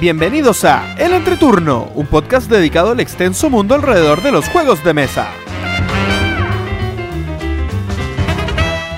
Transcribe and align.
Bienvenidos 0.00 0.64
a 0.64 0.94
El 0.96 1.12
Entreturno, 1.12 1.90
un 1.96 2.06
podcast 2.06 2.48
dedicado 2.48 2.92
al 2.92 3.00
extenso 3.00 3.50
mundo 3.50 3.74
alrededor 3.74 4.22
de 4.22 4.30
los 4.30 4.48
juegos 4.48 4.84
de 4.84 4.94
mesa. 4.94 5.26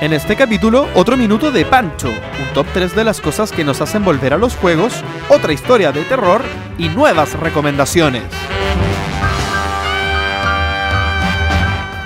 En 0.02 0.12
este 0.12 0.37
capítulo, 0.37 0.87
otro 0.95 1.16
minuto 1.16 1.51
de 1.51 1.65
Pancho, 1.65 2.09
un 2.09 2.52
top 2.52 2.66
3 2.75 2.95
de 2.95 3.05
las 3.05 3.23
cosas 3.23 3.51
que 3.51 3.65
nos 3.65 3.80
hacen 3.80 4.05
volver 4.05 4.34
a 4.34 4.37
los 4.37 4.55
juegos, 4.57 4.93
otra 5.30 5.55
historia 5.55 5.91
de 5.91 6.05
terror 6.05 6.43
y 6.77 6.91
nuevas 6.91 7.32
recomendaciones. 7.32 8.25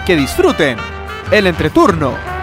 Que 0.07 0.15
disfruten 0.15 0.79
el 1.33 1.49
entreturno. 1.49 2.34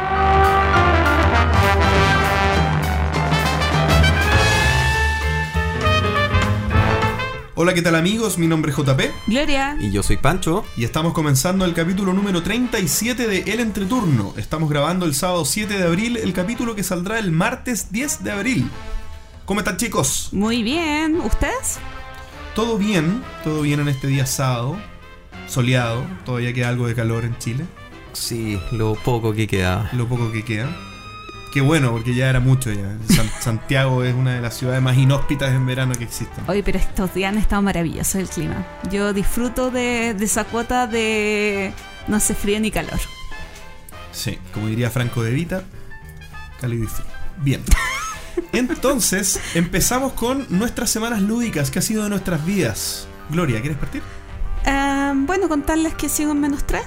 Hola, 7.63 7.75
¿qué 7.75 7.83
tal 7.83 7.93
amigos? 7.93 8.39
Mi 8.39 8.47
nombre 8.47 8.71
es 8.71 8.75
JP 8.79 8.99
Gloria. 9.27 9.77
Y 9.79 9.91
yo 9.91 10.01
soy 10.01 10.17
Pancho. 10.17 10.65
y 10.75 10.83
estamos 10.83 11.13
comenzando 11.13 11.63
el 11.63 11.75
capítulo 11.75 12.11
número 12.11 12.41
37 12.41 13.27
de 13.27 13.53
El 13.53 13.59
Entreturno. 13.59 14.33
Estamos 14.35 14.67
grabando 14.67 15.05
el 15.05 15.13
sábado 15.13 15.45
7 15.45 15.77
de 15.77 15.83
abril, 15.83 16.17
el 16.17 16.33
capítulo 16.33 16.73
que 16.73 16.81
saldrá 16.81 17.19
el 17.19 17.31
martes 17.31 17.91
10 17.91 18.23
de 18.23 18.31
abril. 18.31 18.67
¿Cómo 19.45 19.59
están 19.59 19.77
chicos? 19.77 20.29
Muy 20.31 20.63
bien. 20.63 21.17
¿Ustedes? 21.17 21.77
¿Todo 22.55 22.79
bien? 22.79 23.21
¿Todo 23.43 23.61
bien 23.61 23.79
en 23.79 23.89
este 23.89 24.07
día 24.07 24.25
sábado? 24.25 24.79
Soleado, 25.45 26.03
todavía 26.25 26.53
queda 26.53 26.69
algo 26.69 26.87
de 26.87 26.95
calor 26.95 27.25
en 27.25 27.37
Chile, 27.37 27.65
Sí, 28.13 28.59
lo 28.71 28.95
poco 28.95 29.33
que 29.33 29.45
queda. 29.45 29.87
lo 29.93 30.07
poco 30.09 30.31
que 30.31 30.43
queda. 30.43 30.75
Qué 31.51 31.59
bueno, 31.61 31.91
porque 31.91 32.15
ya 32.15 32.29
era 32.29 32.39
mucho 32.39 32.71
ya. 32.71 32.95
San- 33.13 33.29
Santiago 33.41 34.03
es 34.03 34.13
una 34.15 34.35
de 34.35 34.41
las 34.41 34.55
ciudades 34.57 34.81
más 34.81 34.97
inhóspitas 34.97 35.49
en 35.53 35.65
verano 35.65 35.93
que 35.95 36.05
existen. 36.05 36.43
Oye, 36.47 36.63
pero 36.63 36.79
estos 36.79 37.13
días 37.13 37.31
han 37.33 37.37
estado 37.39 37.61
maravillosos 37.61 38.15
el 38.15 38.29
clima. 38.29 38.65
Yo 38.89 39.11
disfruto 39.13 39.69
de, 39.71 40.13
de 40.13 40.25
esa 40.25 40.45
cuota 40.45 40.87
de 40.87 41.73
no 42.07 42.15
hace 42.17 42.33
frío 42.35 42.59
ni 42.59 42.71
calor. 42.71 42.99
Sí, 44.13 44.37
como 44.53 44.67
diría 44.67 44.89
Franco 44.89 45.23
de 45.23 45.31
Vita, 45.31 45.63
cálido 46.59 46.83
y 46.85 46.87
frío. 46.87 47.05
Bien. 47.37 47.61
Entonces, 48.53 49.39
empezamos 49.55 50.13
con 50.13 50.45
nuestras 50.49 50.89
semanas 50.89 51.21
lúdicas, 51.21 51.69
que 51.71 51.79
ha 51.79 51.81
sido 51.81 52.03
de 52.03 52.09
nuestras 52.09 52.45
vidas. 52.45 53.07
Gloria, 53.29 53.59
¿quieres 53.61 53.77
partir? 53.77 54.01
Ah, 54.65 55.13
bueno, 55.15 55.47
contarles 55.49 55.93
que 55.95 56.07
sigo 56.09 56.31
en 56.31 56.39
menos 56.41 56.65
3. 56.65 56.81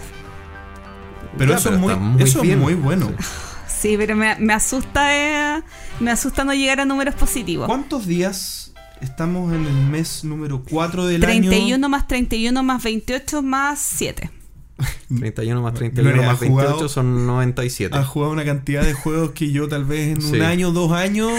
Pero 1.39 1.51
Ya, 1.53 1.57
eso, 1.59 1.71
pero 1.71 1.91
es, 1.93 1.99
muy, 2.01 2.23
eso 2.23 2.43
es 2.43 2.57
muy 2.57 2.75
bueno. 2.75 3.09
Sí, 3.09 3.15
pero 3.99 4.17
me, 4.17 4.35
me 4.37 4.53
asusta 4.53 5.57
eh, 5.59 5.63
me 6.01 6.11
asusta 6.11 6.45
no 6.45 6.53
llegar 6.55 6.81
a 6.81 6.85
números 6.85 7.15
positivos. 7.15 7.67
¿Cuántos 7.67 8.07
días 8.07 8.73
estamos 9.01 9.53
en 9.53 9.67
el 9.67 9.75
mes 9.75 10.25
número 10.25 10.63
4 10.69 11.07
del 11.07 11.25
año? 11.25 11.49
31 11.51 11.89
más 11.89 12.07
31 12.09 12.63
más 12.63 12.83
28 12.83 13.43
más 13.43 13.79
7. 13.79 14.31
31 15.09 15.63
más 15.63 15.75
31 15.75 16.11
Gloria, 16.11 16.27
más 16.33 16.43
ha 16.43 16.47
jugado- 16.47 16.69
28 16.71 16.89
son 16.89 17.27
97. 17.27 17.97
Has 17.97 18.07
jugado 18.07 18.33
una 18.33 18.45
cantidad 18.45 18.83
de 18.83 18.93
juegos 19.03 19.31
que 19.33 19.53
yo 19.53 19.69
tal 19.69 19.85
vez 19.85 20.17
en 20.17 20.23
Sí. 20.23 20.35
un 20.37 20.43
año, 20.43 20.73
dos 20.73 20.91
años, 20.93 21.31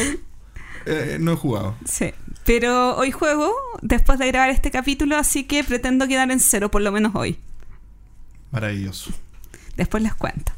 eh, 0.85 1.17
no 1.19 1.33
he 1.33 1.35
jugado. 1.35 1.75
Sí. 1.85 2.13
Pero 2.45 2.95
hoy 2.95 3.09
juego 3.11 3.51
después 3.81 4.19
de 4.19 4.27
grabar 4.27 4.51
este 4.51 4.69
capítulo, 4.69 5.17
así 5.17 5.45
que 5.45 5.63
pretendo 5.63 6.07
quedar 6.07 6.29
en 6.29 6.39
cero, 6.39 6.69
por 6.69 6.83
lo 6.83 6.91
menos 6.91 7.15
hoy. 7.15 7.37
Maravilloso. 8.51 9.11
Después 9.75 10.03
les 10.03 10.13
cuento. 10.13 10.51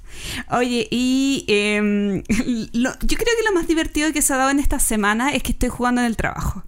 Oye, 0.52 0.88
y 0.92 1.46
em, 1.48 2.24
lo- 2.74 2.92
yo 3.02 3.18
creo 3.18 3.36
que 3.38 3.44
lo 3.46 3.54
más 3.54 3.68
divertido 3.68 4.12
que 4.14 4.22
se 4.22 4.34
ha 4.34 4.38
dado 4.38 4.50
en 4.52 4.60
esta 4.60 4.80
semana 4.80 5.32
es 5.32 5.44
que 5.44 5.52
estoy 5.52 5.70
jugando 5.70 6.02
en 6.02 6.08
el 6.08 6.18
trabajo. 6.18 6.64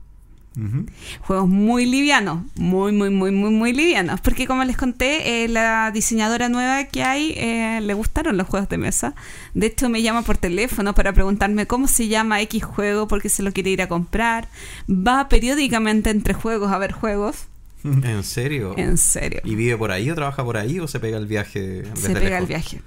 Juegos 1.22 1.48
muy 1.48 1.86
livianos, 1.86 2.44
muy, 2.56 2.92
muy, 2.92 3.10
muy, 3.10 3.32
muy, 3.32 3.50
muy 3.50 3.72
livianos. 3.72 4.20
Porque 4.20 4.46
como 4.46 4.66
les 4.66 4.76
conté, 4.76 5.46
eh, 5.46 5.48
la 5.48 5.90
diseñadora 5.92 6.50
nueva 6.50 6.84
que 6.84 7.02
hay 7.02 7.34
eh, 7.38 7.80
le 7.82 7.94
gustaron 7.94 8.36
los 8.36 8.46
juegos 8.48 8.68
de 8.68 8.78
mesa. 8.78 9.16
De 9.54 9.68
hecho, 9.68 9.88
me 9.88 10.02
llama 10.02 10.24
por 10.24 10.36
teléfono 10.36 10.94
para 10.94 11.14
preguntarme 11.14 11.66
cómo 11.66 11.88
se 11.88 12.10
llama 12.10 12.42
X 12.42 12.62
juego 12.66 13.08
porque 13.08 13.30
se 13.30 13.42
lo 13.42 13.54
quiere 13.54 13.70
ir 13.70 13.82
a 13.82 13.88
comprar. 13.88 14.50
Va 14.90 15.30
periódicamente 15.30 16.10
entre 16.10 16.34
juegos 16.34 16.74
a 16.74 16.78
ver 16.78 16.92
juegos. 16.92 17.48
¿En 18.04 18.24
serio? 18.24 18.74
En 18.78 18.98
serio. 18.98 19.42
¿Y 19.44 19.56
vive 19.56 19.78
por 19.78 19.92
ahí 19.92 20.10
o 20.12 20.16
trabaja 20.16 20.44
por 20.44 20.58
ahí 20.58 20.80
o 20.80 20.88
se 20.88 21.00
pega 21.00 21.18
el 21.18 21.26
viaje? 21.28 21.84
desde 21.84 21.96
Se 22.08 22.14
pega 22.14 22.38
el 22.40 22.48
lejos? 22.48 22.48
viaje. 22.50 22.82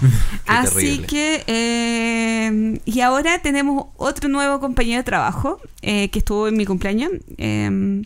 Qué 0.00 0.40
Así 0.46 0.74
terrible. 0.74 1.06
que, 1.06 1.44
eh, 1.46 2.80
y 2.84 3.00
ahora 3.00 3.40
tenemos 3.42 3.86
otro 3.96 4.28
nuevo 4.28 4.60
compañero 4.60 4.98
de 4.98 5.04
trabajo 5.04 5.60
eh, 5.82 6.10
que 6.10 6.20
estuvo 6.20 6.48
en 6.48 6.56
mi 6.56 6.64
cumpleaños. 6.66 7.10
eh, 7.38 8.02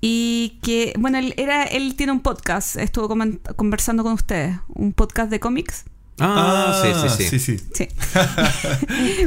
y 0.00 0.58
que, 0.62 0.92
bueno, 0.98 1.18
él, 1.18 1.34
era, 1.36 1.64
él 1.64 1.96
tiene 1.96 2.12
un 2.12 2.20
podcast, 2.20 2.76
estuvo 2.76 3.08
conversando 3.56 4.02
con 4.04 4.12
ustedes, 4.12 4.56
un 4.68 4.92
podcast 4.92 5.30
de 5.30 5.40
cómics. 5.40 5.84
Ah, 6.18 6.82
sí, 6.82 7.08
sí, 7.08 7.38
sí. 7.38 7.38
sí. 7.38 7.64
Sí. 7.74 7.88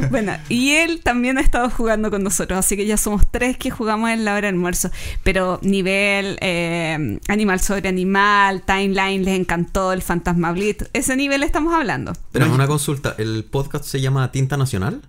bueno, 0.10 0.32
y 0.48 0.72
él 0.72 1.00
también 1.02 1.38
ha 1.38 1.40
estado 1.40 1.70
jugando 1.70 2.10
con 2.10 2.22
nosotros, 2.22 2.58
así 2.58 2.76
que 2.76 2.86
ya 2.86 2.96
somos 2.96 3.22
tres 3.30 3.56
que 3.56 3.70
jugamos 3.70 4.10
en 4.10 4.24
la 4.24 4.32
hora 4.32 4.42
de 4.42 4.48
almuerzo. 4.48 4.90
Pero 5.22 5.60
nivel 5.62 6.38
eh, 6.40 7.20
animal 7.28 7.60
sobre 7.60 7.88
animal, 7.88 8.62
timeline 8.62 9.24
les 9.24 9.38
encantó, 9.38 9.92
el 9.92 10.02
fantasma 10.02 10.52
blitz, 10.52 10.88
ese 10.92 11.16
nivel 11.16 11.42
estamos 11.42 11.74
hablando. 11.74 12.12
Pero 12.32 12.52
una 12.52 12.66
consulta, 12.66 13.14
¿el 13.18 13.44
podcast 13.44 13.84
se 13.84 14.00
llama 14.00 14.32
Tinta 14.32 14.56
Nacional? 14.56 15.02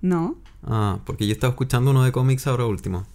¿No? 0.00 0.36
Ah, 0.64 0.98
porque 1.04 1.26
yo 1.26 1.32
estaba 1.32 1.52
escuchando 1.52 1.90
uno 1.90 2.04
de 2.04 2.12
cómics 2.12 2.46
ahora 2.46 2.66
último. 2.66 3.06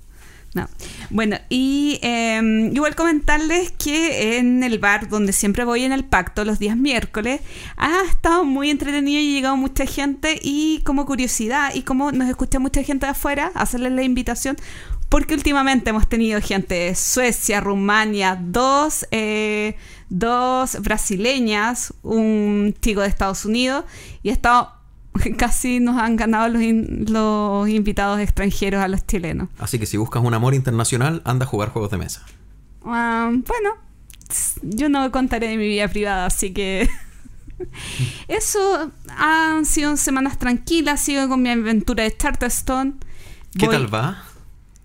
No. 0.57 0.67
Bueno, 1.11 1.37
y 1.49 1.99
eh, 2.01 2.71
igual 2.73 2.95
comentarles 2.95 3.71
que 3.73 4.39
en 4.39 4.63
el 4.63 4.79
bar 4.79 5.07
donde 5.07 5.31
siempre 5.31 5.65
voy 5.65 5.83
en 5.83 5.91
el 5.91 6.03
pacto 6.03 6.43
los 6.45 6.57
días 6.57 6.75
miércoles 6.75 7.41
ha 7.75 8.01
estado 8.09 8.43
muy 8.43 8.71
entretenido 8.71 9.21
y 9.21 9.27
ha 9.27 9.35
llegado 9.35 9.55
mucha 9.55 9.85
gente 9.85 10.39
y 10.41 10.81
como 10.83 11.05
curiosidad 11.05 11.75
y 11.75 11.83
como 11.83 12.11
nos 12.11 12.27
escucha 12.27 12.57
mucha 12.57 12.81
gente 12.81 13.05
de 13.05 13.11
afuera, 13.11 13.51
hacerles 13.53 13.91
la 13.91 14.01
invitación 14.01 14.57
porque 15.09 15.35
últimamente 15.35 15.91
hemos 15.91 16.09
tenido 16.09 16.41
gente 16.41 16.73
de 16.73 16.95
Suecia, 16.95 17.61
Rumania, 17.61 18.35
dos, 18.41 19.05
eh, 19.11 19.75
dos 20.09 20.81
brasileñas, 20.81 21.93
un 22.01 22.73
chico 22.81 23.01
de 23.01 23.09
Estados 23.09 23.45
Unidos 23.45 23.85
y 24.23 24.29
ha 24.29 24.33
estado 24.33 24.76
casi 25.37 25.79
nos 25.79 25.97
han 25.97 26.15
ganado 26.15 26.47
los, 26.49 26.61
in- 26.61 27.05
los 27.09 27.67
invitados 27.69 28.19
extranjeros 28.19 28.81
a 28.83 28.87
los 28.87 29.05
chilenos. 29.05 29.49
Así 29.59 29.79
que 29.79 29.85
si 29.85 29.97
buscas 29.97 30.23
un 30.23 30.33
amor 30.33 30.53
internacional, 30.53 31.21
anda 31.25 31.45
a 31.45 31.47
jugar 31.47 31.69
juegos 31.69 31.91
de 31.91 31.97
mesa. 31.97 32.23
Ah, 32.85 33.29
bueno, 33.31 33.71
yo 34.63 34.89
no 34.89 35.11
contaré 35.11 35.47
de 35.49 35.57
mi 35.57 35.67
vida 35.67 35.87
privada, 35.87 36.25
así 36.25 36.51
que 36.53 36.89
eso 38.27 38.91
han 39.17 39.65
sido 39.65 39.97
semanas 39.97 40.37
tranquilas, 40.37 41.01
sigo 41.01 41.27
con 41.27 41.41
mi 41.41 41.49
aventura 41.49 42.03
de 42.03 42.15
Charterstone. 42.15 42.93
¿Qué 43.57 43.65
Voy- 43.65 43.75
tal 43.75 43.93
va? 43.93 44.23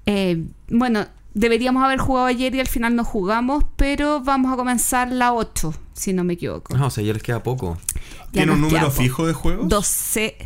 Eh, 0.07 0.45
bueno, 0.69 1.07
deberíamos 1.35 1.85
haber 1.85 1.99
jugado 1.99 2.27
ayer 2.27 2.55
y 2.55 2.61
al 2.61 2.67
final 2.69 2.97
no 2.97 3.05
jugamos, 3.05 3.65
pero 3.77 4.21
vamos 4.23 4.53
a 4.53 4.57
comenzar 4.57 5.13
la 5.13 5.33
8, 5.33 5.73
si 5.95 6.13
no 6.13 6.25
me 6.25 6.35
equivoco. 6.35 6.75
Ah, 6.77 6.87
o 6.87 6.91
sea, 6.91 7.03
ya 7.05 7.13
les 7.13 7.23
queda 7.23 7.43
poco. 7.43 7.79
Ya 7.95 8.31
¿Tiene 8.33 8.53
un 8.53 8.61
número 8.61 8.91
fijo 8.91 9.27
de 9.27 9.33
juegos? 9.33 9.69
12, 9.69 10.37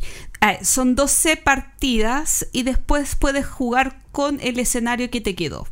eh, 0.40 0.58
son 0.64 0.94
12 0.94 1.36
partidas 1.36 2.46
y 2.52 2.62
después 2.64 3.14
puedes 3.16 3.46
jugar 3.46 4.00
con 4.12 4.38
el 4.40 4.58
escenario 4.58 5.10
que 5.10 5.20
te 5.20 5.34
quedó. 5.34 5.66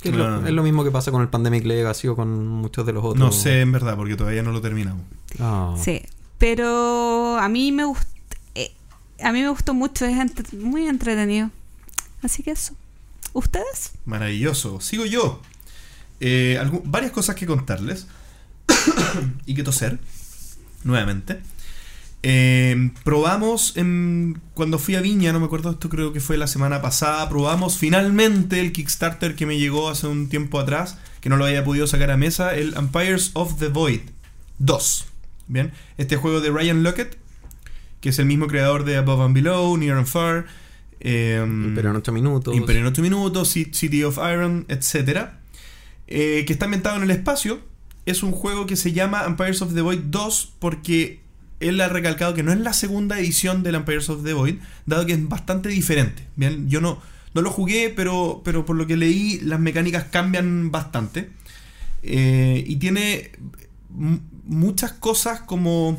Que 0.00 0.08
es, 0.10 0.14
lo, 0.16 0.24
Ah. 0.26 0.42
es 0.44 0.52
lo 0.52 0.62
mismo 0.62 0.82
que 0.84 0.90
pasa 0.90 1.10
con 1.10 1.22
el 1.22 1.28
Pandemic 1.28 1.64
Legacy 1.64 2.08
o 2.08 2.16
con 2.16 2.46
muchos 2.48 2.84
de 2.86 2.92
los 2.92 3.04
otros. 3.04 3.18
No 3.18 3.30
sé 3.32 3.60
en 3.60 3.72
verdad, 3.72 3.96
porque 3.96 4.16
todavía 4.16 4.42
no 4.42 4.50
lo 4.52 4.60
terminamos. 4.60 5.02
Ah. 5.38 5.74
Sí, 5.82 6.02
pero 6.38 7.38
a 7.38 7.48
mí 7.48 7.70
me 7.72 7.84
gustó, 7.84 8.06
a 9.22 9.30
mí 9.32 9.40
me 9.42 9.48
gustó 9.48 9.74
mucho, 9.74 10.04
es 10.04 10.16
entre- 10.18 10.58
muy 10.58 10.86
entretenido. 10.88 11.50
Así 12.22 12.42
que 12.42 12.50
eso. 12.52 12.74
¿Ustedes? 13.32 13.92
Maravilloso. 14.04 14.80
Sigo 14.80 15.06
yo. 15.06 15.40
Eh, 16.20 16.60
varias 16.84 17.12
cosas 17.12 17.34
que 17.36 17.46
contarles. 17.46 18.06
y 19.46 19.54
que 19.54 19.62
toser. 19.62 19.98
Nuevamente. 20.84 21.40
Eh, 22.24 22.90
probamos 23.04 23.76
en- 23.76 24.40
cuando 24.54 24.78
fui 24.78 24.94
a 24.94 25.00
Viña, 25.00 25.32
no 25.32 25.40
me 25.40 25.46
acuerdo, 25.46 25.70
esto 25.72 25.88
creo 25.88 26.12
que 26.12 26.20
fue 26.20 26.36
la 26.36 26.46
semana 26.46 26.80
pasada. 26.80 27.28
Probamos 27.28 27.78
finalmente 27.78 28.60
el 28.60 28.72
Kickstarter 28.72 29.34
que 29.34 29.44
me 29.46 29.58
llegó 29.58 29.88
hace 29.90 30.06
un 30.06 30.28
tiempo 30.28 30.60
atrás, 30.60 30.98
que 31.20 31.28
no 31.28 31.36
lo 31.36 31.44
había 31.46 31.64
podido 31.64 31.86
sacar 31.86 32.10
a 32.10 32.16
mesa, 32.16 32.54
el 32.54 32.74
Empires 32.76 33.30
of 33.34 33.58
the 33.58 33.68
Void 33.68 34.00
2. 34.58 35.06
Bien, 35.48 35.72
este 35.98 36.16
juego 36.16 36.40
de 36.40 36.50
Ryan 36.50 36.82
Lockett, 36.84 37.18
que 38.00 38.10
es 38.10 38.18
el 38.20 38.26
mismo 38.26 38.46
creador 38.46 38.84
de 38.84 38.96
Above 38.96 39.22
and 39.24 39.34
Below, 39.34 39.76
Near 39.76 39.98
and 39.98 40.06
Far. 40.06 40.46
em, 41.00 41.74
Pero 41.74 41.90
en 41.90 41.96
8 41.96 42.12
minutos. 42.12 42.54
Imperio 42.54 42.82
en 42.82 42.86
8 42.86 43.02
minutos, 43.02 43.56
Ci- 43.56 43.72
City 43.74 44.04
of 44.04 44.18
Iron, 44.18 44.64
etc. 44.68 45.30
Eh, 46.06 46.44
que 46.46 46.52
está 46.52 46.66
ambientado 46.66 46.96
en 46.98 47.02
el 47.02 47.10
espacio. 47.10 47.60
Es 48.06 48.22
un 48.22 48.32
juego 48.32 48.66
que 48.66 48.76
se 48.76 48.92
llama 48.92 49.24
Empires 49.26 49.62
of 49.62 49.74
the 49.74 49.80
Void 49.80 50.00
2 50.06 50.54
porque 50.58 51.20
él 51.60 51.80
ha 51.80 51.88
recalcado 51.88 52.34
que 52.34 52.42
no 52.42 52.52
es 52.52 52.58
la 52.58 52.72
segunda 52.72 53.18
edición 53.20 53.62
del 53.62 53.76
Empires 53.76 54.08
of 54.10 54.24
the 54.24 54.32
Void, 54.32 54.56
dado 54.86 55.06
que 55.06 55.12
es 55.12 55.28
bastante 55.28 55.68
diferente. 55.68 56.24
Bien, 56.36 56.68
yo 56.68 56.80
no, 56.80 57.00
No 57.34 57.40
lo 57.42 57.50
jugué, 57.50 57.92
pero, 57.94 58.42
pero 58.44 58.66
por 58.66 58.76
lo 58.76 58.86
que 58.86 58.96
leí, 58.96 59.38
las 59.40 59.58
mecánicas 59.60 60.04
cambian 60.10 60.70
bastante. 60.70 61.30
Eh, 62.02 62.64
y 62.66 62.76
tiene 62.76 63.30
muchas 64.44 64.92
cosas 64.92 65.40
como, 65.40 65.98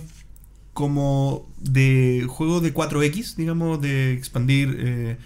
como 0.74 1.50
de 1.60 2.26
juego 2.28 2.60
de 2.60 2.74
4X, 2.74 3.36
digamos, 3.36 3.82
de 3.82 4.14
expandir, 4.14 4.76
eh, 4.80 5.18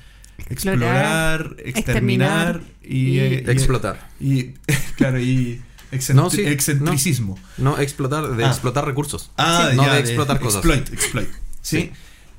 explorar, 0.50 1.42
Explorar, 1.42 1.56
exterminar 1.66 2.62
y, 2.84 2.98
y- 2.98 3.20
eh, 3.20 3.44
y- 3.46 3.52
Explotar. 3.52 4.10
y, 4.20 4.44
claro, 4.98 5.20
y 5.20 5.62
excentri- 5.92 6.14
No, 6.16 6.30
sí, 6.30 6.42
excentricismo. 6.46 7.38
No, 7.58 7.78
explotar, 7.80 8.36
de 8.36 8.46
Ah. 8.46 8.50
explotar 8.50 8.86
recursos. 8.86 9.32
Ah, 9.38 9.72
no 9.76 9.84
ya, 9.86 9.94
de 9.96 10.00
explotar 10.02 10.40
cosas. 10.40 10.64
Exploit, 10.66 10.94
exploit. 10.94 11.30
¿sí? 11.62 11.78
Sí. 11.80 11.92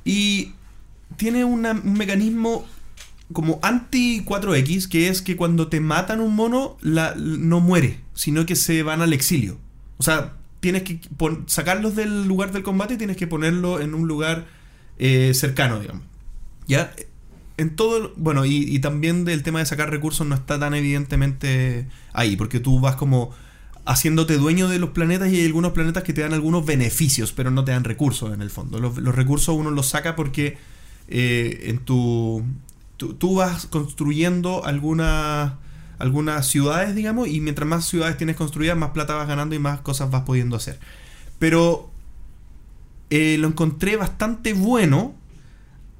Y 0.04 0.52
tiene 1.16 1.44
una- 1.44 1.72
un 1.72 1.94
mecanismo 1.94 2.66
como 3.32 3.58
anti 3.62 4.22
4X, 4.24 4.88
que 4.88 5.08
es 5.08 5.20
que 5.22 5.36
cuando 5.36 5.68
te 5.68 5.80
matan 5.80 6.20
un 6.20 6.34
mono, 6.34 6.76
la, 6.80 7.14
no 7.16 7.60
muere, 7.60 8.00
sino 8.14 8.46
que 8.46 8.56
se 8.56 8.82
van 8.82 9.02
al 9.02 9.12
exilio. 9.12 9.58
O 9.98 10.02
sea, 10.02 10.32
tienes 10.60 10.82
que 10.84 10.98
sacarlos 11.46 11.94
del 11.94 12.26
lugar 12.26 12.52
del 12.52 12.62
combate 12.62 12.94
y 12.94 12.96
tienes 12.96 13.16
que 13.16 13.26
ponerlo 13.26 13.80
en 13.80 13.94
un 13.94 14.08
lugar 14.08 14.46
eh, 14.98 15.32
cercano, 15.34 15.78
digamos. 15.78 16.02
¿Ya? 16.66 16.92
En 17.58 17.76
todo, 17.76 18.12
bueno, 18.16 18.46
y, 18.46 18.78
también 18.78 19.24
del 19.24 19.42
tema 19.42 19.58
de 19.58 19.66
sacar 19.66 19.90
recursos 19.90 20.26
no 20.26 20.34
está 20.34 20.58
tan 20.58 20.74
evidentemente 20.74 21.88
ahí, 22.12 22.36
porque 22.36 22.60
tú 22.60 22.80
vas 22.80 22.96
como 22.96 23.32
haciéndote 23.84 24.36
dueño 24.36 24.68
de 24.68 24.78
los 24.78 24.90
planetas 24.90 25.30
y 25.30 25.36
hay 25.40 25.46
algunos 25.46 25.72
planetas 25.72 26.02
que 26.04 26.12
te 26.12 26.20
dan 26.20 26.32
algunos 26.32 26.64
beneficios, 26.64 27.32
pero 27.32 27.50
no 27.50 27.64
te 27.64 27.72
dan 27.72 27.84
recursos 27.84 28.32
en 28.32 28.42
el 28.42 28.50
fondo. 28.50 28.78
Los, 28.78 28.96
recursos 29.14 29.54
uno 29.56 29.70
los 29.70 29.88
saca 29.88 30.14
porque 30.14 30.56
eh, 31.08 31.64
en 31.64 31.78
tu, 31.78 32.44
tú, 32.96 33.14
tú 33.14 33.36
vas 33.36 33.66
construyendo 33.66 34.64
algunas 34.64 35.52
algunas 35.98 36.46
ciudades, 36.46 36.94
digamos, 36.94 37.28
y 37.28 37.40
mientras 37.40 37.68
más 37.68 37.84
ciudades 37.84 38.16
tienes 38.16 38.36
construidas, 38.36 38.76
más 38.76 38.90
plata 38.90 39.14
vas 39.14 39.28
ganando 39.28 39.54
y 39.54 39.58
más 39.58 39.80
cosas 39.80 40.10
vas 40.10 40.22
pudiendo 40.22 40.56
hacer. 40.56 40.78
Pero 41.38 41.90
eh, 43.10 43.36
lo 43.38 43.48
encontré 43.48 43.96
bastante 43.96 44.52
bueno. 44.52 45.14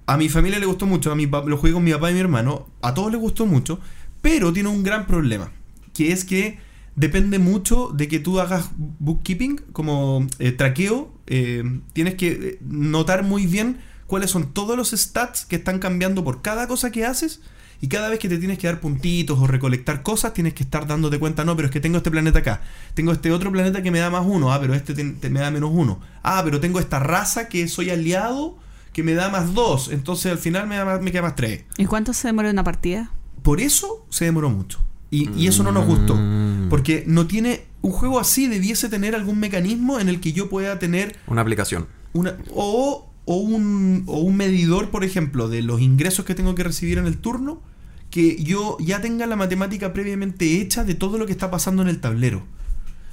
A 0.09 0.17
mi 0.17 0.29
familia 0.31 0.59
le 0.59 0.65
gustó 0.65 0.87
mucho, 0.87 1.13
a 1.13 1.15
mi 1.15 1.27
lo 1.27 1.57
jugué 1.59 1.73
con 1.73 1.85
mi 1.85 1.93
papá 1.93 2.11
y 2.11 2.15
mi 2.15 2.21
hermano, 2.21 2.67
a 2.81 2.95
todos 2.95 3.13
les 3.13 3.21
gustó 3.21 3.45
mucho, 3.45 3.79
pero 4.23 4.53
tiene 4.55 4.71
un 4.71 4.83
gran 4.83 5.07
problema, 5.07 5.53
que 5.93 6.13
es 6.13 6.25
que 6.25 6.59
depende 6.97 7.39
mucho 7.39 7.91
de 7.95 8.09
que 8.09 8.19
tú 8.19 8.41
hagas 8.41 8.71
bookkeeping, 8.77 9.57
como 9.73 10.27
eh, 10.39 10.53
traqueo, 10.53 11.13
eh, 11.27 11.63
tienes 11.93 12.15
que 12.15 12.29
eh, 12.33 12.59
notar 12.63 13.23
muy 13.23 13.47
bien 13.47 13.81
cuáles 14.07 14.31
son 14.31 14.55
todos 14.55 14.79
los 14.79 14.93
stats 14.93 15.45
que 15.45 15.57
están 15.57 15.79
cambiando 15.79 16.25
por 16.25 16.41
cada 16.41 16.67
cosa 16.67 16.91
que 16.91 17.05
haces. 17.05 17.41
Y 17.81 17.87
cada 17.87 18.09
vez 18.09 18.19
que 18.19 18.29
te 18.29 18.39
tienes 18.39 18.59
que 18.59 18.67
dar 18.67 18.81
puntitos 18.81 19.39
o 19.39 19.47
recolectar 19.47 20.03
cosas, 20.03 20.33
tienes 20.35 20.53
que 20.55 20.65
estar 20.65 20.89
dándote 20.89 21.21
cuenta, 21.21 21.45
no, 21.45 21.55
pero 21.55 21.67
es 21.67 21.73
que 21.73 21.79
tengo 21.81 21.99
este 21.99 22.11
planeta 22.11 22.41
acá. 22.41 22.61
Tengo 22.95 23.13
este 23.13 23.31
otro 23.31 23.53
planeta 23.53 23.85
que 23.85 23.93
me 23.93 24.01
da 24.01 24.11
más 24.11 24.25
uno. 24.27 24.53
Ah, 24.53 24.59
pero 24.61 24.75
este 24.75 24.95
te- 24.95 25.05
te- 25.13 25.31
me 25.31 25.39
da 25.39 25.53
menos 25.53 25.71
uno. 25.73 26.01
Ah, 26.25 26.41
pero 26.45 26.59
tengo 26.59 26.81
esta 26.81 26.99
raza 26.99 27.49
que 27.49 27.69
soy 27.69 27.91
aliado 27.91 28.59
que 28.99 29.05
me 29.05 29.15
da 29.15 29.29
más 29.29 29.55
dos. 29.55 29.91
Entonces 29.93 30.33
al 30.33 30.39
final 30.39 30.67
me, 30.67 30.75
da 30.77 30.85
más- 30.85 31.01
me 31.01 31.13
queda 31.13 31.23
más 31.23 31.37
tres. 31.37 31.63
¿Y 31.77 31.85
cuánto 31.85 32.13
se 32.13 32.27
demora 32.27 32.51
una 32.51 32.65
partida? 32.65 33.13
Por 33.43 33.61
eso 33.61 34.05
se 34.11 34.25
demoró 34.25 34.51
mucho. 34.51 34.81
Y, 35.11 35.31
y 35.41 35.47
eso 35.47 35.63
no 35.63 35.71
nos 35.71 35.87
gustó. 35.87 36.17
Mm. 36.17 36.69
Porque 36.69 37.05
no 37.07 37.27
tiene. 37.29 37.67
Un 37.81 37.93
juego 37.93 38.19
así 38.19 38.49
debiese 38.49 38.89
tener 38.89 39.15
algún 39.15 39.39
mecanismo 39.39 40.01
en 40.01 40.09
el 40.09 40.19
que 40.21 40.33
yo 40.33 40.49
pueda 40.49 40.81
tener 40.81 41.17
Una 41.29 41.43
aplicación. 41.43 41.87
una. 42.13 42.37
O, 42.53 43.09
o 43.25 43.37
un, 43.37 44.03
o 44.07 44.19
un 44.19 44.37
medidor, 44.37 44.91
por 44.91 45.05
ejemplo, 45.05 45.49
de 45.49 45.63
los 45.63 45.81
ingresos 45.81 46.25
que 46.25 46.35
tengo 46.35 46.57
que 46.57 46.65
recibir 46.65 46.99
en 46.99 47.07
el 47.07 47.19
turno. 47.19 47.63
Que 48.11 48.43
yo 48.43 48.77
ya 48.81 49.01
tenga 49.01 49.27
la 49.27 49.37
matemática 49.37 49.93
previamente 49.93 50.61
hecha 50.61 50.83
de 50.83 50.95
todo 50.97 51.19
lo 51.19 51.27
que 51.27 51.33
está 51.33 51.51
pasando 51.53 51.83
en 51.83 51.89
el 51.89 52.01
tablero. 52.01 52.43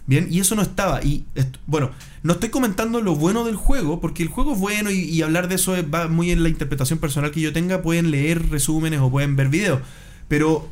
Bien, 0.07 0.27
y 0.29 0.39
eso 0.39 0.55
no 0.55 0.61
estaba. 0.61 1.03
Y 1.03 1.25
est- 1.35 1.55
bueno, 1.65 1.89
no 2.21 2.33
estoy 2.33 2.49
comentando 2.49 3.01
lo 3.01 3.15
bueno 3.15 3.43
del 3.43 3.55
juego, 3.55 3.99
porque 3.99 4.21
el 4.23 4.29
juego 4.29 4.53
es 4.53 4.59
bueno 4.59 4.91
y, 4.91 4.99
y 4.99 5.21
hablar 5.23 5.47
de 5.47 5.55
eso 5.55 5.75
es- 5.75 5.85
va 5.91 6.07
muy 6.07 6.31
en 6.31 6.43
la 6.43 6.49
interpretación 6.49 6.99
personal 6.99 7.31
que 7.31 7.41
yo 7.41 7.51
tenga. 7.53 7.81
Pueden 7.81 8.11
leer 8.11 8.49
resúmenes 8.49 8.99
o 8.99 9.09
pueden 9.09 9.35
ver 9.35 9.49
videos. 9.49 9.81
Pero 10.27 10.67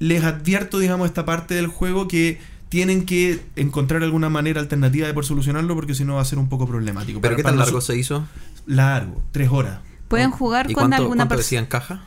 les 0.00 0.24
advierto, 0.24 0.78
digamos, 0.80 1.06
esta 1.06 1.24
parte 1.24 1.54
del 1.54 1.68
juego 1.68 2.08
que 2.08 2.40
tienen 2.68 3.04
que 3.06 3.40
encontrar 3.54 4.02
alguna 4.02 4.30
manera 4.30 4.60
alternativa 4.60 5.06
de 5.06 5.14
por 5.14 5.24
solucionarlo, 5.26 5.74
porque 5.74 5.94
si 5.94 6.04
no 6.04 6.14
va 6.14 6.22
a 6.22 6.24
ser 6.24 6.38
un 6.38 6.48
poco 6.48 6.66
problemático. 6.66 7.20
¿Pero 7.20 7.34
Para- 7.34 7.36
qué 7.36 7.42
tan 7.42 7.58
largo 7.58 7.80
se 7.80 7.96
hizo? 7.96 8.26
Largo, 8.66 9.22
tres 9.30 9.48
horas. 9.50 9.80
¿Pueden 10.08 10.30
jugar 10.30 10.70
¿Y 10.70 10.74
con 10.74 10.82
cuánto, 10.88 10.96
alguna 11.02 11.28
persona? 11.28 11.42
decía 11.42 11.58
en 11.60 11.66
caja? 11.66 12.02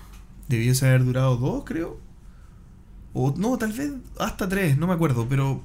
Debiese 0.50 0.88
haber 0.88 1.06
durado 1.06 1.38
dos, 1.38 1.64
creo. 1.66 2.00
O 3.18 3.34
no, 3.38 3.58
tal 3.58 3.72
vez 3.72 3.94
hasta 4.20 4.50
tres, 4.50 4.78
no 4.78 4.88
me 4.88 4.94
acuerdo, 4.94 5.26
pero 5.30 5.64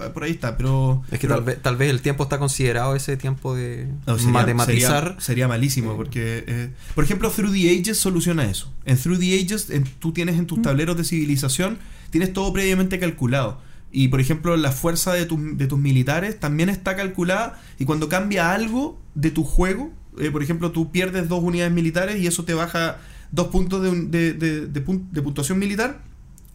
eh, 0.00 0.08
por 0.14 0.22
ahí 0.22 0.30
está. 0.30 0.56
Pero 0.56 1.02
Es 1.10 1.18
que 1.18 1.26
pero- 1.26 1.34
tal, 1.40 1.44
vez, 1.44 1.60
tal 1.60 1.76
vez 1.76 1.90
el 1.90 2.00
tiempo 2.00 2.22
está 2.22 2.38
considerado 2.38 2.94
ese 2.94 3.16
tiempo 3.16 3.56
de 3.56 3.88
No, 4.06 4.16
sería- 4.18 4.32
matematizar. 4.32 5.04
Sería, 5.04 5.20
sería 5.20 5.48
malísimo, 5.48 5.96
porque. 5.96 6.44
eh, 6.46 6.70
por 6.94 7.02
ejemplo, 7.02 7.28
Through 7.30 7.52
the 7.54 7.76
Ages 7.76 7.98
soluciona 7.98 8.44
eso. 8.44 8.72
En 8.84 8.96
Through 8.96 9.18
the 9.18 9.34
Ages, 9.40 9.70
en- 9.70 9.82
tú 9.98 10.12
tienes 10.12 10.38
en 10.38 10.46
tus 10.46 10.62
tableros 10.62 10.96
de 10.96 11.02
civilización, 11.02 11.78
tienes 12.10 12.32
todo 12.32 12.52
previamente 12.52 13.00
calculado. 13.00 13.58
Y 13.90 14.06
por 14.08 14.20
ejemplo, 14.20 14.56
la 14.56 14.70
fuerza 14.70 15.12
de, 15.12 15.26
tus- 15.26 15.58
de 15.58 15.66
tus 15.66 15.80
militares 15.80 16.38
también 16.38 16.68
está 16.68 16.94
calculada. 16.94 17.60
Y 17.80 17.84
cuando 17.84 18.08
cambia 18.08 18.54
algo 18.54 18.96
de 19.16 19.32
tu 19.32 19.42
juego, 19.42 19.90
eh, 20.20 20.30
por 20.30 20.42
ejemplo, 20.44 20.70
tú 20.70 20.92
pierdes 20.92 21.28
dos 21.28 21.42
unidades 21.42 21.72
militares 21.72 22.20
y 22.22 22.28
eso 22.28 22.44
te 22.44 22.54
baja 22.54 22.98
dos 23.32 23.48
puntos 23.48 23.82
de, 23.82 24.34
de- 24.34 24.66
de 24.68 25.20
puntuación 25.22 25.58
militar 25.58 26.00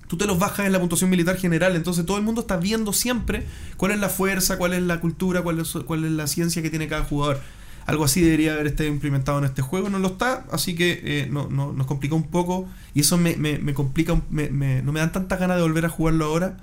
tú 0.07 0.17
te 0.17 0.25
los 0.25 0.39
bajas 0.39 0.65
en 0.65 0.71
la 0.71 0.79
puntuación 0.79 1.09
militar 1.09 1.37
general, 1.37 1.75
entonces 1.75 2.05
todo 2.05 2.17
el 2.17 2.23
mundo 2.23 2.41
está 2.41 2.57
viendo 2.57 2.93
siempre 2.93 3.45
cuál 3.77 3.91
es 3.91 3.99
la 3.99 4.09
fuerza, 4.09 4.57
cuál 4.57 4.73
es 4.73 4.81
la 4.81 4.99
cultura, 4.99 5.41
cuál 5.41 5.59
es, 5.59 5.71
cuál 5.85 6.05
es 6.05 6.11
la 6.11 6.27
ciencia 6.27 6.61
que 6.61 6.69
tiene 6.69 6.87
cada 6.87 7.03
jugador. 7.03 7.39
Algo 7.85 8.03
así 8.03 8.19
debería 8.21 8.53
haber 8.53 8.67
estado 8.67 8.89
implementado 8.89 9.39
en 9.39 9.45
este 9.45 9.61
juego, 9.61 9.89
no 9.89 9.99
lo 9.99 10.07
está, 10.09 10.45
así 10.51 10.75
que 10.75 11.01
eh, 11.03 11.27
no, 11.31 11.47
no- 11.49 11.71
nos 11.71 11.87
complica 11.87 12.15
un 12.15 12.27
poco 12.27 12.67
y 12.93 12.99
eso 13.01 13.17
me, 13.17 13.37
me- 13.37 13.59
me 13.59 13.73
complica, 13.73 14.21
me- 14.29 14.49
no 14.81 14.91
me 14.91 14.99
dan 14.99 15.11
tantas 15.13 15.39
ganas 15.39 15.55
de 15.57 15.63
volver 15.63 15.85
a 15.85 15.89
jugarlo 15.89 16.25
ahora 16.25 16.57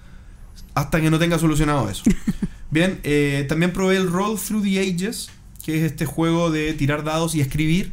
hasta 0.74 1.00
que 1.00 1.10
no 1.10 1.18
tenga 1.18 1.38
solucionado 1.38 1.88
eso. 1.88 2.02
Bien, 2.70 3.00
eh, 3.04 3.46
también 3.48 3.72
probé 3.72 3.96
el 3.96 4.10
Roll 4.10 4.38
Through 4.38 4.64
the 4.64 4.80
Ages, 4.80 5.30
que 5.64 5.78
es 5.78 5.90
este 5.90 6.04
juego 6.06 6.50
de 6.50 6.74
tirar 6.74 7.04
dados 7.04 7.34
y 7.34 7.40
escribir, 7.40 7.92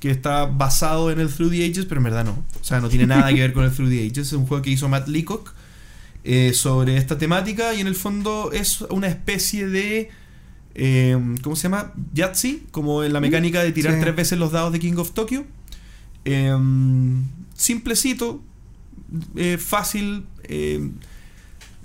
que 0.00 0.10
está 0.10 0.46
basado 0.46 1.10
en 1.10 1.20
el 1.20 1.28
Through 1.28 1.50
the 1.52 1.64
Ages, 1.64 1.84
pero 1.86 1.98
en 2.00 2.04
verdad 2.04 2.24
no. 2.24 2.32
O 2.32 2.64
sea, 2.64 2.80
no 2.80 2.88
tiene 2.88 3.06
nada 3.06 3.28
que 3.32 3.40
ver 3.40 3.52
con 3.52 3.64
el 3.64 3.70
Through 3.70 3.90
the 3.90 4.00
Ages. 4.06 4.18
Es 4.28 4.32
un 4.32 4.46
juego 4.46 4.62
que 4.62 4.70
hizo 4.70 4.88
Matt 4.88 5.06
Leacock 5.08 5.52
eh, 6.24 6.52
sobre 6.54 6.96
esta 6.96 7.16
temática 7.18 7.74
y 7.74 7.80
en 7.80 7.86
el 7.86 7.94
fondo 7.94 8.50
es 8.52 8.80
una 8.82 9.06
especie 9.08 9.66
de... 9.68 10.10
eh, 10.74 11.18
¿Cómo 11.42 11.54
se 11.54 11.64
llama? 11.64 11.92
Yahtzee, 12.14 12.62
como 12.70 13.04
en 13.04 13.12
la 13.12 13.20
mecánica 13.20 13.62
de 13.62 13.72
tirar 13.72 13.94
Sí. 13.94 14.00
tres 14.00 14.16
veces 14.16 14.38
los 14.38 14.52
dados 14.52 14.72
de 14.72 14.78
King 14.80 14.94
of 14.96 15.12
Tokyo. 15.12 15.44
Eh, 16.24 16.54
simplecito, 17.54 18.40
eh, 19.36 19.58
fácil. 19.58 20.24
eh, 20.44 20.90